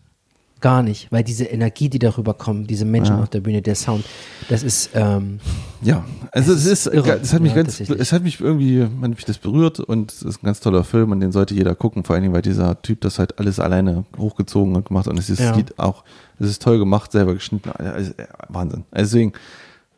Gar 0.59 0.83
nicht, 0.83 1.11
weil 1.11 1.23
diese 1.23 1.45
Energie, 1.45 1.89
die 1.89 1.97
darüber 1.97 2.35
kommt, 2.35 2.69
diese 2.69 2.85
Menschen 2.85 3.15
auf 3.15 3.29
der 3.29 3.39
Bühne, 3.39 3.63
der 3.63 3.73
Sound, 3.73 4.05
das 4.47 4.61
ist, 4.61 4.91
ähm, 4.93 5.39
Ja, 5.81 6.05
also 6.31 6.53
es 6.53 6.65
ist, 6.67 6.85
irre. 6.85 7.19
es 7.19 7.33
hat 7.33 7.41
mich 7.41 7.49
Ja, 7.55 7.63
ganz, 7.63 7.79
es 7.79 8.13
hat 8.13 8.21
mich 8.21 8.39
irgendwie, 8.39 8.83
hat 8.83 9.09
mich 9.09 9.25
das 9.25 9.39
berührt 9.39 9.79
und 9.79 10.11
es 10.11 10.21
ist 10.21 10.43
ein 10.43 10.45
ganz 10.45 10.59
toller 10.59 10.83
Film 10.83 11.11
und 11.13 11.19
den 11.19 11.31
sollte 11.31 11.55
jeder 11.55 11.73
gucken, 11.73 12.03
vor 12.03 12.13
allen 12.13 12.21
Dingen, 12.21 12.35
weil 12.35 12.43
dieser 12.43 12.79
Typ 12.83 13.01
das 13.01 13.17
halt 13.17 13.39
alles 13.39 13.59
alleine 13.59 14.05
hochgezogen 14.19 14.75
und 14.75 14.85
gemacht 14.85 15.07
und 15.07 15.17
es 15.17 15.31
ist 15.31 15.39
Ja. 15.39 15.55
Lied 15.55 15.79
auch, 15.79 16.03
es 16.37 16.47
ist 16.47 16.61
toll 16.61 16.77
gemacht, 16.77 17.11
selber 17.11 17.33
geschnitten, 17.33 17.71
also, 17.71 18.11
äh, 18.17 18.27
Wahnsinn. 18.49 18.83
Also 18.91 19.15
Deswegen 19.15 19.33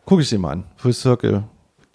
gucke 0.06 0.22
ich 0.22 0.30
den 0.30 0.40
mal 0.40 0.52
an. 0.52 0.64
Full 0.78 0.94
Circle. 0.94 1.44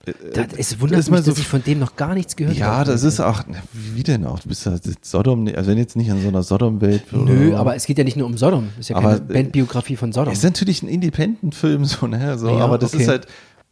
Äh, 0.08 0.32
das, 0.32 0.46
es 0.56 0.80
wundert 0.80 0.98
ist 1.00 1.10
mal 1.10 1.16
mich, 1.18 1.24
so- 1.26 1.30
dass 1.32 1.40
ich 1.40 1.46
von 1.48 1.62
dem 1.62 1.78
noch 1.78 1.96
gar 1.96 2.14
nichts 2.14 2.36
gehört 2.36 2.56
Ja, 2.56 2.66
habe. 2.78 2.90
das 2.90 3.02
ist 3.02 3.20
auch, 3.20 3.42
wie 3.72 4.02
denn 4.02 4.24
auch? 4.26 4.38
Du 4.40 4.48
bist 4.48 4.64
ja 4.66 4.76
Sodom, 5.02 5.48
also 5.54 5.70
wenn 5.70 5.78
jetzt 5.78 5.96
nicht 5.96 6.10
an 6.10 6.20
so 6.22 6.28
einer 6.28 6.42
Sodom-Welt. 6.42 7.12
Nö, 7.12 7.54
aber 7.56 7.74
es 7.76 7.86
geht 7.86 7.98
ja 7.98 8.04
nicht 8.04 8.16
nur 8.16 8.26
um 8.26 8.36
Sodom. 8.38 8.68
Es 8.74 8.80
ist 8.80 8.88
ja 8.90 8.96
Aber, 8.96 9.18
keine 9.18 9.30
äh, 9.30 9.32
Bandbiografie 9.34 9.96
von 9.96 10.12
Sodom. 10.12 10.32
Es 10.32 10.38
ist 10.38 10.44
natürlich 10.44 10.82
ein 10.82 10.88
Independent-Film, 10.88 11.84
so, 11.86 12.06
ne? 12.06 12.38
So, 12.38 12.48
Ja, 12.48 12.64
aber 12.64 12.78
das 12.78 12.94
okay. 12.94 13.02
ist 13.02 13.08
halt, 13.08 13.26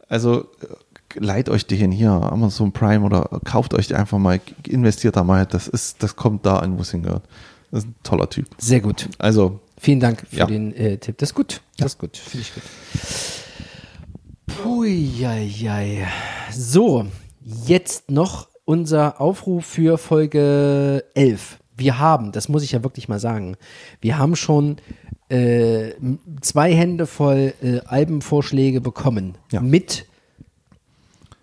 also 0.09 0.41
äh, 0.61 1.19
leiht 1.19 1.49
euch 1.49 1.65
den 1.65 1.91
hier, 1.91 2.11
Amazon 2.11 2.71
Prime 2.71 3.03
oder 3.05 3.39
kauft 3.45 3.73
euch 3.73 3.93
einfach 3.95 4.17
mal, 4.19 4.39
investiert 4.67 5.15
da 5.15 5.23
mal, 5.23 5.45
das 5.45 5.67
ist, 5.67 6.03
das 6.03 6.15
kommt 6.15 6.45
da 6.45 6.57
an, 6.57 6.77
wo 6.77 6.81
es 6.81 6.91
hingehört. 6.91 7.23
Das 7.71 7.83
ist 7.83 7.89
ein 7.89 7.95
toller 8.03 8.29
Typ. 8.29 8.47
Sehr 8.57 8.79
gut. 8.79 9.09
Also, 9.17 9.59
Vielen 9.79 9.99
Dank 9.99 10.23
für 10.29 10.37
Ja. 10.37 10.45
den 10.47 10.73
äh, 10.75 10.97
Tipp. 10.97 11.17
Das 11.19 11.29
ist 11.29 11.35
gut. 11.35 11.61
Das 11.77 11.93
ist 11.93 11.99
gut. 11.99 12.17
Finde 12.17 12.41
ich 12.47 12.53
gut. 12.55 12.63
Puieiei. 14.47 16.07
So, 16.51 17.05
jetzt 17.65 18.09
noch 18.09 18.47
unser 18.65 19.21
Aufruf 19.21 19.65
für 19.65 19.97
Folge 19.97 21.03
11. 21.13 21.59
Wir 21.77 21.99
haben, 21.99 22.31
das 22.31 22.49
muss 22.49 22.63
ich 22.63 22.71
ja 22.71 22.83
wirklich 22.83 23.07
mal 23.07 23.19
sagen, 23.19 23.55
wir 24.01 24.17
haben 24.17 24.35
schon 24.35 24.77
äh, 25.29 25.91
zwei 26.41 26.73
Hände 26.73 27.05
voll 27.05 27.53
äh, 27.61 27.79
Albenvorschläge 27.85 28.81
bekommen. 28.81 29.35
Ja. 29.51 29.61
Mit, 29.61 30.05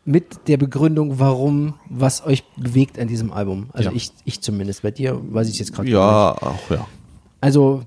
mit 0.05 0.48
der 0.48 0.57
Begründung, 0.57 1.18
warum, 1.20 1.74
was 1.88 2.24
euch 2.26 2.42
bewegt 2.57 2.98
an 2.98 3.07
diesem 3.09 3.32
Album. 3.32 3.68
Also 3.72 3.90
Ja. 3.90 3.96
ich, 3.96 4.11
ich 4.24 4.40
zumindest. 4.40 4.82
Bei 4.82 4.90
dir 4.90 5.20
weiß 5.32 5.49
ich 5.49 5.58
jetzt 5.58 5.72
gerade 5.72 5.88
ja, 5.88 6.33
auch, 6.33 6.70
ja. 6.70 6.87
also 7.41 7.83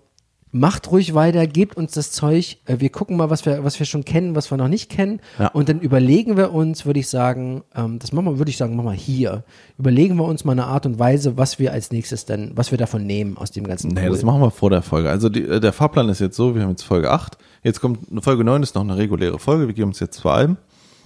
macht 0.51 0.91
ruhig 0.91 1.13
weiter, 1.13 1.45
gebt 1.45 1.75
uns 1.77 1.91
das 1.93 2.11
Zeug. 2.11 2.57
Äh, 2.65 2.79
Wir 2.79 2.89
gucken 2.89 3.17
mal, 3.17 3.29
was 3.29 3.45
wir, 3.45 3.63
was 3.63 3.77
wir 3.79 3.85
schon 3.85 4.05
kennen, 4.05 4.35
was 4.35 4.49
wir 4.51 4.57
noch 4.57 4.67
nicht 4.69 4.89
kennen. 4.89 5.19
Ja. 5.39 5.47
Und 5.49 5.69
dann 5.69 5.79
überlegen 5.81 6.37
wir 6.37 6.53
uns, 6.53 6.85
würde 6.85 6.99
ich 6.99 7.09
sagen, 7.09 7.63
ähm, 7.75 7.99
das 7.99 8.11
machen 8.13 8.25
wir, 8.25 8.37
würde 8.37 8.49
ich 8.49 8.57
sagen, 8.57 8.75
machen 8.75 8.87
wir 8.87 8.93
hier. 8.93 9.43
Überlegen 9.77 10.15
wir 10.15 10.23
uns 10.25 10.45
mal 10.45 10.53
eine 10.53 10.65
Art 10.65 10.85
und 10.85 10.99
Weise, 10.99 11.37
was 11.37 11.59
wir 11.59 11.73
als 11.73 11.91
nächstes 11.91 12.25
dann, 12.25 12.51
was 12.55 12.71
wir 12.71 12.77
davon 12.77 13.05
nehmen 13.05 13.37
aus 13.37 13.51
dem 13.51 13.65
ganzen 13.67 13.89
Nee, 13.89 14.01
Pool. 14.01 14.09
das 14.11 14.23
machen 14.23 14.41
wir 14.41 14.51
vor 14.51 14.69
der 14.69 14.81
Folge. 14.81 15.09
Also 15.09 15.29
die, 15.29 15.43
äh, 15.43 15.59
der 15.59 15.73
Fahrplan 15.73 16.09
ist 16.09 16.19
jetzt 16.19 16.37
so, 16.37 16.55
wir 16.55 16.61
haben 16.63 16.69
jetzt 16.71 16.83
Folge 16.83 17.11
8. 17.11 17.37
Jetzt 17.63 17.81
kommt 17.81 17.99
Folge 18.23 18.43
9 18.43 18.63
ist 18.63 18.75
noch 18.75 18.83
eine 18.83 18.97
reguläre 18.97 19.39
Folge. 19.39 19.67
Wir 19.67 19.73
geben 19.73 19.89
uns 19.89 19.99
jetzt 19.99 20.17
zwei 20.19 20.31
Alben. 20.31 20.57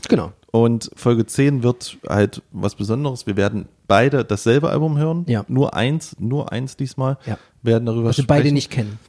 Genau. 0.07 0.31
Und 0.51 0.91
Folge 0.95 1.25
10 1.25 1.63
wird 1.63 1.97
halt 2.07 2.41
was 2.51 2.75
Besonderes. 2.75 3.25
Wir 3.25 3.37
werden 3.37 3.67
beide 3.87 4.25
dasselbe 4.25 4.69
Album 4.69 4.97
hören. 4.97 5.25
Ja. 5.27 5.45
Nur 5.47 5.73
eins, 5.75 6.15
nur 6.19 6.51
eins 6.51 6.75
diesmal. 6.75 7.17
Ja. 7.25 7.37
Werden 7.61 7.85
darüber 7.85 8.09
wir 8.09 8.13
sprechen. 8.13 8.27
beide 8.27 8.51
nicht 8.51 8.69
kennen. 8.71 8.99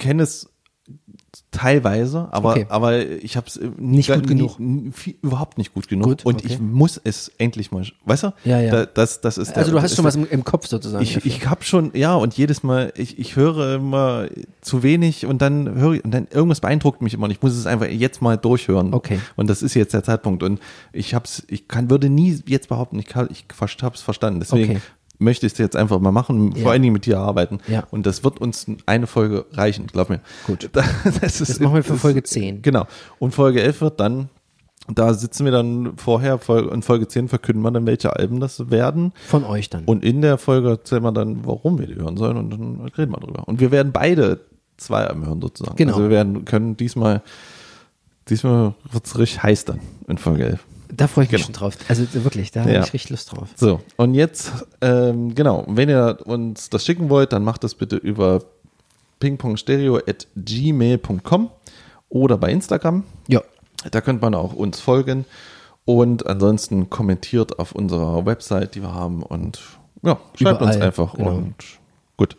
Ich 0.00 0.06
kenne 0.06 0.22
es 0.22 0.48
teilweise, 1.50 2.28
aber, 2.32 2.52
Okay. 2.52 2.66
aber 2.70 2.98
ich 3.06 3.36
habe 3.36 3.46
es 3.48 3.60
Nicht 3.76 4.10
gut 4.12 4.26
genug. 4.26 4.58
überhaupt 5.22 5.58
nicht 5.58 5.74
gut 5.74 5.88
genug. 5.88 6.04
Gut, 6.06 6.24
und 6.26 6.36
okay. 6.36 6.46
ich 6.46 6.58
muss 6.58 6.98
es 7.04 7.30
endlich 7.36 7.70
mal, 7.70 7.84
weißt 8.06 8.22
du? 8.24 8.32
Ja, 8.44 8.60
ja. 8.60 8.70
Da, 8.70 8.86
das, 8.86 9.20
das 9.20 9.36
ist 9.36 9.50
der- 9.50 9.58
Also 9.58 9.72
du 9.72 9.82
hast 9.82 9.94
schon 9.94 10.04
was 10.06 10.16
im, 10.16 10.26
im 10.28 10.42
Kopf 10.42 10.66
sozusagen. 10.68 11.02
ich, 11.04 11.14
dafür. 11.14 11.30
ich 11.30 11.46
habe 11.48 11.62
schon, 11.64 11.90
ja, 11.94 12.14
und 12.14 12.34
jedes 12.34 12.62
Mal, 12.62 12.92
ich, 12.96 13.18
ich 13.18 13.36
höre 13.36 13.74
immer 13.76 14.26
zu 14.62 14.82
wenig 14.82 15.26
und 15.26 15.42
dann 15.42 15.74
höre 15.74 15.92
ich, 15.94 16.04
und 16.04 16.12
dann 16.12 16.26
irgendwas 16.30 16.60
beeindruckt 16.60 17.02
mich 17.02 17.12
immer 17.14 17.24
und 17.24 17.30
ich 17.30 17.42
muss 17.42 17.52
es 17.52 17.66
einfach 17.66 17.86
jetzt 17.88 18.22
mal 18.22 18.36
durchhören. 18.38 18.94
Okay. 18.94 19.20
Und 19.36 19.50
das 19.50 19.62
ist 19.62 19.74
jetzt 19.74 19.92
der 19.92 20.02
Zeitpunkt. 20.02 20.42
Und 20.42 20.60
ich 20.94 21.14
hab's, 21.14 21.42
ich 21.48 21.68
kann, 21.68 21.90
würde 21.90 22.08
nie 22.08 22.40
jetzt 22.46 22.68
behaupten, 22.70 22.98
ich, 22.98 23.06
kann, 23.06 23.28
ich 23.30 23.44
hab's 23.82 24.00
verstanden. 24.00 24.40
Deswegen 24.40 24.70
Okay. 24.76 24.80
Möchte 25.20 25.46
ich 25.46 25.52
es 25.52 25.58
jetzt 25.58 25.76
einfach 25.76 26.00
mal 26.00 26.12
machen, 26.12 26.52
Ja. 26.56 26.62
vor 26.62 26.72
allen 26.72 26.82
Dingen 26.82 26.92
mit 26.94 27.06
dir 27.06 27.18
arbeiten. 27.18 27.58
Ja. 27.68 27.84
Und 27.90 28.06
das 28.06 28.24
wird 28.24 28.40
uns 28.40 28.66
eine 28.86 29.06
Folge 29.06 29.44
reichen, 29.52 29.86
glaub 29.86 30.08
mir. 30.10 30.20
Gut. 30.46 30.70
Das, 31.20 31.40
ist, 31.40 31.50
Das 31.50 31.60
machen 31.60 31.74
wir 31.76 31.84
für 31.84 31.96
Folge 31.96 32.22
10. 32.22 32.62
Genau. 32.62 32.86
Und 33.18 33.34
Folge 33.34 33.62
11 33.62 33.80
wird 33.80 34.00
dann 34.00 34.28
Da 34.92 35.14
sitzen 35.14 35.44
wir 35.44 35.52
dann 35.52 35.92
vorher, 35.96 36.40
in 36.72 36.82
Folge 36.82 37.06
10 37.06 37.28
verkünden 37.28 37.62
wir 37.62 37.70
dann, 37.70 37.86
welche 37.86 38.16
Alben 38.16 38.40
das 38.40 38.70
werden. 38.70 39.12
Von 39.28 39.44
euch 39.44 39.70
dann. 39.70 39.84
Und 39.84 40.02
in 40.04 40.20
der 40.22 40.36
Folge 40.38 40.70
erzählen 40.70 41.02
wir 41.02 41.12
dann, 41.12 41.46
warum 41.46 41.78
wir 41.78 41.86
die 41.86 41.94
hören 41.94 42.16
sollen 42.16 42.36
und 42.38 42.50
dann 42.50 42.80
reden 42.96 43.12
wir 43.12 43.20
drüber. 43.20 43.46
Und 43.46 43.60
wir 43.60 43.70
werden 43.70 43.92
beide 43.92 44.40
zwei 44.78 45.04
Alben 45.04 45.26
hören 45.26 45.40
sozusagen. 45.40 45.76
Genau. 45.76 45.92
Also 45.92 46.04
wir 46.04 46.10
werden, 46.10 46.44
können 46.46 46.76
diesmal, 46.76 47.22
diesmal 48.28 48.74
wird's 48.90 49.18
richtig 49.18 49.42
heiß 49.42 49.64
dann 49.66 49.80
in 50.08 50.18
Folge 50.18 50.44
11. 50.46 50.64
da 50.94 51.08
freue 51.08 51.24
ich 51.24 51.32
mich 51.32 51.44
Genau. 51.46 51.58
schon 51.58 51.72
drauf. 51.72 51.76
Also 51.88 52.04
wirklich, 52.12 52.50
da 52.52 52.60
Ja. 52.66 52.74
habe 52.76 52.86
ich 52.86 52.92
richtig 52.94 53.10
Lust 53.10 53.32
drauf. 53.32 53.48
So, 53.56 53.80
und 53.96 54.14
jetzt, 54.14 54.52
ähm, 54.80 55.34
genau, 55.34 55.64
wenn 55.68 55.88
ihr 55.88 56.18
uns 56.24 56.70
das 56.70 56.84
schicken 56.84 57.10
wollt, 57.10 57.32
dann 57.32 57.42
macht 57.44 57.64
das 57.64 57.74
bitte 57.74 57.96
über 57.96 58.42
pingpongstereo.gmail.com 59.20 61.50
oder 62.08 62.38
bei 62.38 62.50
Instagram. 62.50 63.04
Ja. 63.28 63.42
Da 63.90 64.00
könnt 64.00 64.20
man 64.22 64.34
auch 64.34 64.52
uns 64.52 64.80
folgen 64.80 65.24
und 65.84 66.26
ansonsten 66.26 66.90
kommentiert 66.90 67.58
auf 67.58 67.72
unserer 67.72 68.26
Website, 68.26 68.74
die 68.74 68.82
wir 68.82 68.94
haben 68.94 69.22
und 69.22 69.60
ja, 70.02 70.18
schreibt 70.34 70.60
uns 70.62 70.76
Überall, 70.76 70.86
einfach 70.88 71.14
genau. 71.14 71.36
und 71.36 71.54
gut. 72.16 72.36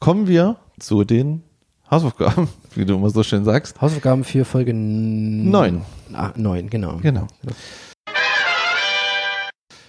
Kommen 0.00 0.26
wir 0.28 0.56
zu 0.78 1.04
den 1.04 1.42
Hausaufgaben, 1.90 2.48
wie 2.76 2.84
du 2.84 2.94
immer 2.94 3.10
so 3.10 3.22
schön 3.22 3.44
sagst. 3.44 3.80
Hausaufgaben 3.80 4.24
für 4.24 4.44
Folge 4.44 4.70
n- 4.72 5.50
Neun. 5.50 5.82
Ah, 6.12 6.32
neun, 6.36 6.68
genau. 6.70 6.96
Genau. 7.02 7.26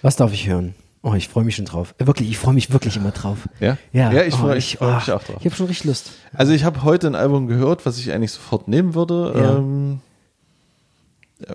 Was 0.02 0.16
darf 0.16 0.32
ich 0.32 0.46
hören? 0.48 0.74
Oh, 1.02 1.14
ich 1.14 1.28
freue 1.28 1.44
mich 1.44 1.56
schon 1.56 1.64
drauf. 1.64 1.94
Äh, 1.98 2.06
Wirklich, 2.06 2.28
ich 2.30 2.38
freue 2.38 2.54
mich 2.54 2.72
wirklich 2.72 2.96
immer 2.96 3.10
drauf. 3.12 3.48
Ja? 3.60 3.78
Ja, 3.92 4.12
Ja, 4.12 4.22
ich 4.24 4.34
oh, 4.34 4.38
freue 4.38 4.58
ich 4.58 4.76
freu 4.76 4.94
mich 4.94 5.08
ah, 5.10 5.16
auch 5.16 5.22
drauf. 5.22 5.36
Ich 5.40 5.44
habe 5.46 5.54
schon 5.54 5.66
richtig 5.66 5.86
Lust. 5.86 6.10
Also 6.34 6.52
ich 6.52 6.64
habe 6.64 6.82
heute 6.82 7.06
ein 7.06 7.14
Album 7.14 7.46
gehört, 7.46 7.86
was 7.86 7.98
ich 7.98 8.12
eigentlich 8.12 8.32
sofort 8.32 8.68
nehmen 8.68 8.94
würde. 8.94 9.32
Ja. 9.36 9.56
Ähm, 9.58 10.00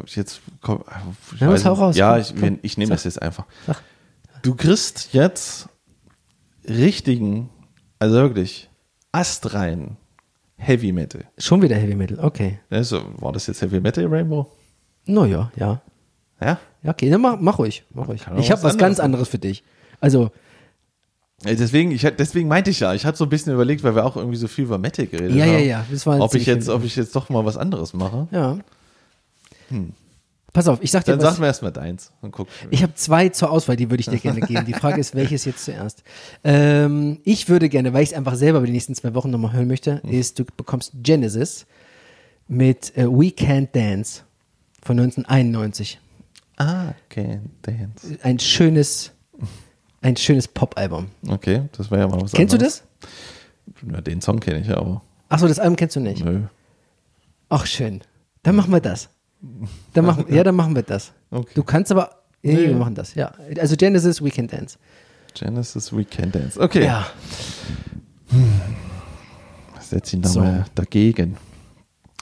ich 0.06 0.16
jetzt 0.16 0.40
komm, 0.62 0.84
ich 1.36 1.42
Ja, 1.42 1.50
weiß 1.50 1.66
raus, 1.66 1.98
Ja, 1.98 2.18
ich, 2.18 2.34
komm. 2.40 2.60
ich 2.62 2.78
nehme 2.78 2.92
das 2.92 3.04
jetzt 3.04 3.22
einfach. 3.22 3.46
Sag. 3.68 3.82
Du 4.42 4.56
kriegst 4.56 5.10
jetzt 5.14 5.68
richtigen, 6.68 7.50
also 8.00 8.16
wirklich 8.16 8.70
astrein 9.12 9.98
Heavy 10.64 10.92
Metal. 10.92 11.24
Schon 11.38 11.62
wieder 11.62 11.76
Heavy 11.76 11.96
Metal, 11.96 12.20
okay. 12.20 12.60
Also, 12.70 13.02
war 13.20 13.32
das 13.32 13.48
jetzt 13.48 13.62
Heavy 13.62 13.80
Metal 13.80 14.06
Rainbow? 14.08 14.48
Naja, 15.06 15.52
ja. 15.56 15.82
Ja. 16.42 16.60
Ja, 16.82 16.92
okay, 16.92 17.10
dann 17.10 17.22
mach, 17.22 17.40
mach 17.40 17.60
ruhig. 17.60 17.84
Mach 17.94 18.08
ruhig. 18.08 18.26
Ich 18.38 18.52
habe 18.52 18.64
was 18.64 18.78
ganz 18.78 19.00
anderes 19.00 19.28
für 19.30 19.40
dich. 19.40 19.64
Also, 20.00 20.32
Deswegen, 21.46 21.92
ich, 21.92 22.02
deswegen 22.02 22.48
meinte 22.48 22.70
ich 22.70 22.80
ja, 22.80 22.94
ich 22.94 23.06
hatte 23.06 23.18
so 23.18 23.26
ein 23.26 23.30
bisschen 23.30 23.54
überlegt, 23.54 23.84
weil 23.84 23.96
wir 23.96 24.06
auch 24.06 24.16
irgendwie 24.16 24.38
so 24.38 24.48
viel 24.48 24.64
über 24.64 24.78
Metal 24.78 25.06
geredet 25.06 25.36
Ja, 25.36 25.44
haben. 25.46 25.54
ja, 25.54 25.60
ja, 25.60 25.86
das 25.92 26.06
war 26.06 26.22
ob 26.22 26.34
ich 26.36 26.46
jetzt, 26.46 26.70
ob 26.70 26.86
ich 26.86 26.96
jetzt 26.96 27.14
doch 27.18 27.28
mal 27.30 27.44
was 27.44 27.58
anderes 27.58 27.94
mache. 27.94 28.28
ja. 28.32 28.60
Pass 30.54 30.68
auf, 30.68 30.80
ich 30.84 30.92
sag 30.92 31.04
dir. 31.04 31.14
Dann 31.14 31.22
was. 31.22 31.34
sag 31.34 31.40
mir 31.40 31.48
erstmal 31.48 31.72
deins 31.72 32.12
und 32.22 32.32
guck. 32.32 32.48
Ich 32.70 32.84
habe 32.84 32.94
zwei 32.94 33.30
zur 33.30 33.50
Auswahl, 33.50 33.76
die 33.76 33.90
würde 33.90 34.02
ich 34.02 34.06
dir 34.08 34.20
gerne 34.20 34.40
geben. 34.40 34.66
Die 34.66 34.74
Frage 34.74 35.02
ist, 35.02 35.16
welches 35.16 35.46
jetzt 35.46 35.66
zuerst? 35.66 36.04
Ähm, 36.44 37.20
ich 37.24 37.50
würde 37.50 37.70
gerne, 37.70 37.92
weil 37.94 38.04
ich 38.04 38.12
es 38.12 38.16
einfach 38.16 38.36
selber 38.36 38.60
über 38.60 38.68
die 38.68 38.74
nächsten 38.74 38.94
zwei 38.94 39.16
Wochen 39.16 39.32
nochmal 39.32 39.54
hören 39.54 39.68
möchte, 39.68 40.02
Hm. 40.04 40.12
ist, 40.12 40.38
du 40.38 40.46
bekommst 40.46 40.92
Genesis 41.02 41.66
mit 42.48 42.96
äh, 42.96 43.06
We 43.08 43.30
Can't 43.30 43.70
Dance 43.72 44.22
von 44.84 45.00
1991. 45.00 46.00
Ah, 46.58 46.94
okay, 47.10 47.40
Dance. 47.64 48.20
Ein 48.22 48.38
schönes, 48.38 49.12
ein 50.02 50.16
schönes 50.18 50.48
Pop-Album. 50.48 51.08
Okay, 51.28 51.64
das 51.76 51.90
wäre 51.90 52.02
ja 52.02 52.08
mal 52.08 52.22
was 52.22 52.32
Kennst 52.32 52.54
du 52.54 52.58
anderes. 52.58 52.84
das? 53.02 53.92
Ja, 53.92 54.02
den 54.02 54.22
Song 54.22 54.40
kenne 54.40 54.60
ich 54.60 54.68
ja, 54.68 54.78
aber 54.78 55.02
Achso, 55.30 55.48
das 55.48 55.58
Album 55.58 55.78
kennst 55.78 55.96
du 55.96 56.00
nicht. 56.00 56.24
nö. 56.24 56.42
Ach, 57.50 57.66
schön. 57.66 58.02
Dann 58.44 58.56
machen 58.56 58.72
wir 58.72 58.82
das. 58.82 59.10
Dann 59.94 60.06
machen, 60.06 60.26
ja, 60.30 60.44
dann 60.44 60.56
machen 60.56 60.76
wir 60.76 60.84
das. 60.84 61.12
Okay. 61.30 61.52
Du 61.56 61.64
kannst 61.64 61.92
aber, 61.92 62.10
nee, 62.42 62.54
Nee. 62.54 62.68
wir 62.68 62.76
machen 62.76 62.96
das, 62.96 63.14
ja. 63.16 63.32
Also 63.60 63.76
Genesis, 63.76 64.24
We 64.24 64.30
Can 64.30 64.48
Dance. 64.48 64.78
Genesis 65.34 65.92
Weekend 65.96 66.36
Dance. 66.36 66.60
Okay, 66.60 66.86
Ja. 66.86 67.08
setz 69.80 70.14
ihn 70.14 70.22
da 70.22 70.30
So. 70.30 70.40
mal 70.42 70.66
dagegen. 70.76 71.38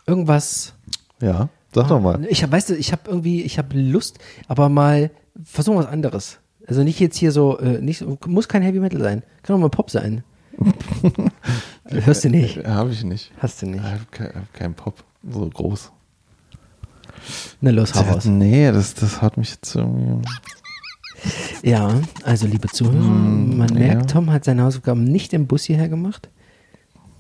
Irgendwas, 0.07 0.73
Ja, 1.21 1.49
sag 1.73 1.87
doch 1.89 2.01
mal. 2.01 2.25
Ich 2.29 2.41
habe, 2.41 2.51
weißt 2.53 2.69
du, 2.71 2.75
ich 2.75 2.91
habe 2.91 3.03
irgendwie, 3.07 3.43
ich 3.43 3.57
habe 3.59 3.77
Lust, 3.79 4.17
aber 4.47 4.69
mal 4.69 5.11
versuchen 5.43 5.75
wir 5.77 5.83
was 5.83 5.91
anderes. 5.91 6.39
Also 6.67 6.83
nicht 6.83 6.99
jetzt 6.99 7.17
hier 7.17 7.31
so, 7.31 7.59
äh, 7.59 7.79
nicht, 7.81 8.03
muss 8.27 8.47
kein 8.47 8.61
Heavy 8.63 8.79
Metal 8.79 8.99
sein, 9.01 9.23
kann 9.43 9.55
auch 9.55 9.59
mal 9.59 9.69
Pop 9.69 9.91
sein. 9.91 10.23
Hörst 11.85 12.23
du 12.23 12.29
nicht, 12.29 12.65
Habe 12.65 12.91
ich 12.91 13.03
nicht. 13.03 13.31
hast 13.39 13.61
du 13.61 13.65
Ich 13.67 13.71
nicht. 13.73 13.83
habe 13.83 13.99
kein, 14.11 14.27
hab 14.33 14.53
keinen 14.53 14.73
Pop 14.73 15.03
so 15.29 15.47
groß. 15.49 15.91
Na 17.61 17.71
los, 17.71 17.93
hau 17.93 18.01
raus. 18.01 18.25
Nee, 18.25 18.71
das, 18.71 18.93
das 18.93 19.21
hat 19.21 19.37
mich 19.37 19.51
jetzt 19.51 19.75
irgendwie. 19.75 20.27
Ja, 21.63 22.01
also 22.23 22.47
liebe 22.47 22.67
Zuhörer, 22.67 22.95
man 23.03 23.69
ja. 23.69 23.75
merkt, 23.75 24.11
Tom 24.11 24.31
hat 24.31 24.43
seine 24.43 24.63
Hausaufgaben 24.63 25.03
nicht 25.03 25.33
im 25.33 25.47
Bus 25.47 25.63
hierher 25.63 25.89
gemacht. 25.89 26.29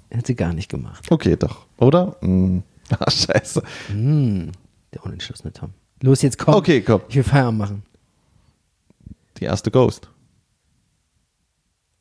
Er 0.09 0.17
hat 0.17 0.27
sie 0.27 0.35
gar 0.35 0.53
nicht 0.53 0.69
gemacht. 0.69 1.09
Okay, 1.09 1.35
doch. 1.35 1.65
Oder? 1.77 2.15
Hm. 2.21 2.63
Ah, 2.99 3.09
scheiße. 3.09 3.63
Hm, 3.87 4.51
der 4.93 5.05
unentschlossene 5.05 5.53
Tom. 5.53 5.69
Los, 6.01 6.21
jetzt 6.23 6.37
komm. 6.37 6.55
Okay, 6.55 6.81
komm. 6.81 6.99
Ich 7.07 7.15
will 7.15 7.23
Feierabend 7.23 7.57
machen. 7.57 7.83
Die 9.37 9.45
erste 9.45 9.71
Ghost. 9.71 10.09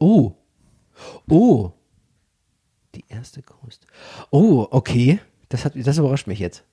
Oh. 0.00 0.32
Oh. 1.28 1.70
Die 2.96 3.04
erste 3.08 3.42
Ghost. 3.42 3.86
Oh, 4.30 4.66
okay. 4.72 5.20
Das, 5.48 5.64
hat, 5.64 5.74
das 5.76 5.98
überrascht 5.98 6.26
mich 6.26 6.40
jetzt. 6.40 6.64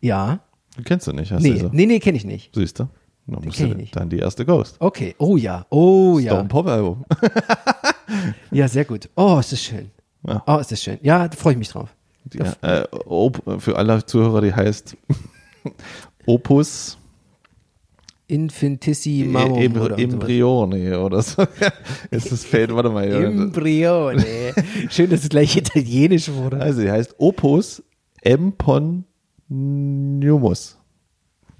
Ja. 0.00 0.40
Du 0.76 0.82
kennst 0.82 1.06
du 1.06 1.12
nicht, 1.12 1.32
hast 1.32 1.42
Nee, 1.42 1.54
du 1.54 1.58
so. 1.60 1.70
nee, 1.72 1.86
nee, 1.86 1.98
kenne 2.00 2.16
ich 2.16 2.24
nicht. 2.24 2.54
Siehst 2.54 2.78
du? 2.80 2.88
Dann 3.26 3.44
musst 3.44 3.60
du 3.60 3.74
dann 3.92 4.08
die 4.08 4.18
erste 4.18 4.44
Ghost. 4.44 4.76
Okay. 4.80 5.14
Oh 5.18 5.36
ja. 5.36 5.64
Oh 5.70 6.14
doch 6.14 6.20
ja. 6.24 6.40
ein 6.40 6.48
Pop-Album. 6.48 7.04
Ja, 8.50 8.68
sehr 8.68 8.84
gut. 8.84 9.08
Oh, 9.16 9.38
ist 9.38 9.52
das 9.52 9.62
schön. 9.62 9.90
Ja. 10.26 10.42
Oh, 10.46 10.58
ist 10.58 10.70
das 10.70 10.82
schön. 10.82 10.98
Ja, 11.02 11.28
da 11.28 11.36
freue 11.36 11.52
ich 11.54 11.58
mich 11.58 11.68
drauf. 11.70 11.94
Die, 12.24 12.38
äh, 12.38 12.84
für 13.58 13.76
alle 13.76 14.04
Zuhörer, 14.04 14.42
die 14.42 14.52
heißt 14.52 14.96
Opus 16.26 16.98
Infinitissimo. 18.28 19.56
Em 19.58 19.72
oder 19.76 19.96
sowas. 19.96 19.98
Embryone 19.98 21.00
oder 21.00 21.22
so. 21.22 21.44
Ist 22.10 22.46
fällt, 22.46 22.74
warte 22.74 22.90
mal. 22.90 23.10
Embryo. 23.10 24.12
schön, 24.88 25.10
dass 25.10 25.22
es 25.24 25.28
gleich 25.28 25.56
italienisch 25.56 26.30
wurde. 26.30 26.60
Also, 26.60 26.82
die 26.82 26.90
heißt 26.90 27.14
Opus 27.18 27.82
Emponimus. 28.22 29.04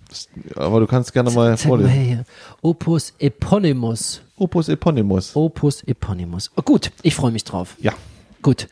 Das- 0.09 0.29
Aber 0.57 0.81
du 0.81 0.87
kannst 0.87 1.13
gerne 1.13 1.31
mal 1.31 1.57
vorlesen. 1.57 2.25
Opus 2.61 3.15
Eponymus. 3.19 4.21
Opus 4.37 4.69
Eponymus. 4.69 5.33
Opus 5.35 5.83
Eponymus. 5.85 6.51
Oh, 6.57 6.63
gut, 6.63 6.91
ich 7.03 7.15
freue 7.15 7.33
mich 7.33 7.45
drauf. 7.45 7.77
Ja, 7.81 7.93
Gut. 8.43 8.69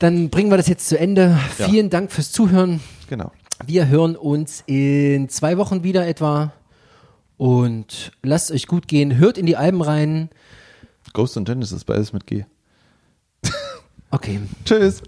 Dann 0.00 0.30
bringen 0.30 0.50
wir 0.50 0.56
das 0.56 0.66
jetzt 0.68 0.88
zu 0.88 0.98
Ende. 0.98 1.38
Ja. 1.58 1.68
Vielen 1.68 1.90
Dank 1.90 2.10
fürs 2.10 2.32
Zuhören. 2.32 2.80
genau. 3.08 3.30
Wir 3.66 3.88
hören 3.88 4.16
uns 4.16 4.62
in 4.66 5.28
zwei 5.28 5.58
Wochen 5.58 5.82
wieder 5.84 6.06
etwa. 6.06 6.52
Und 7.36 8.10
lasst 8.22 8.50
euch 8.50 8.66
gut 8.66 8.88
gehen. 8.88 9.18
Hört 9.18 9.36
in 9.36 9.44
die 9.46 9.56
Alben 9.58 9.82
rein. 9.82 10.30
Ghost 11.12 11.36
und 11.36 11.44
Genesis, 11.44 11.84
beides 11.84 12.12
mit 12.14 12.26
G. 12.26 12.44
Okay, 14.10 14.40
Tschüss. 14.64 15.02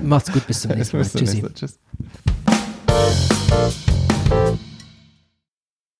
Macht's 0.00 0.32
gut, 0.32 0.46
bis 0.46 0.60
zum 0.62 0.70
nächsten 0.76 0.98
Mal. 0.98 1.06
Tschüssi. 1.08 1.42
Tschüss. 1.54 1.78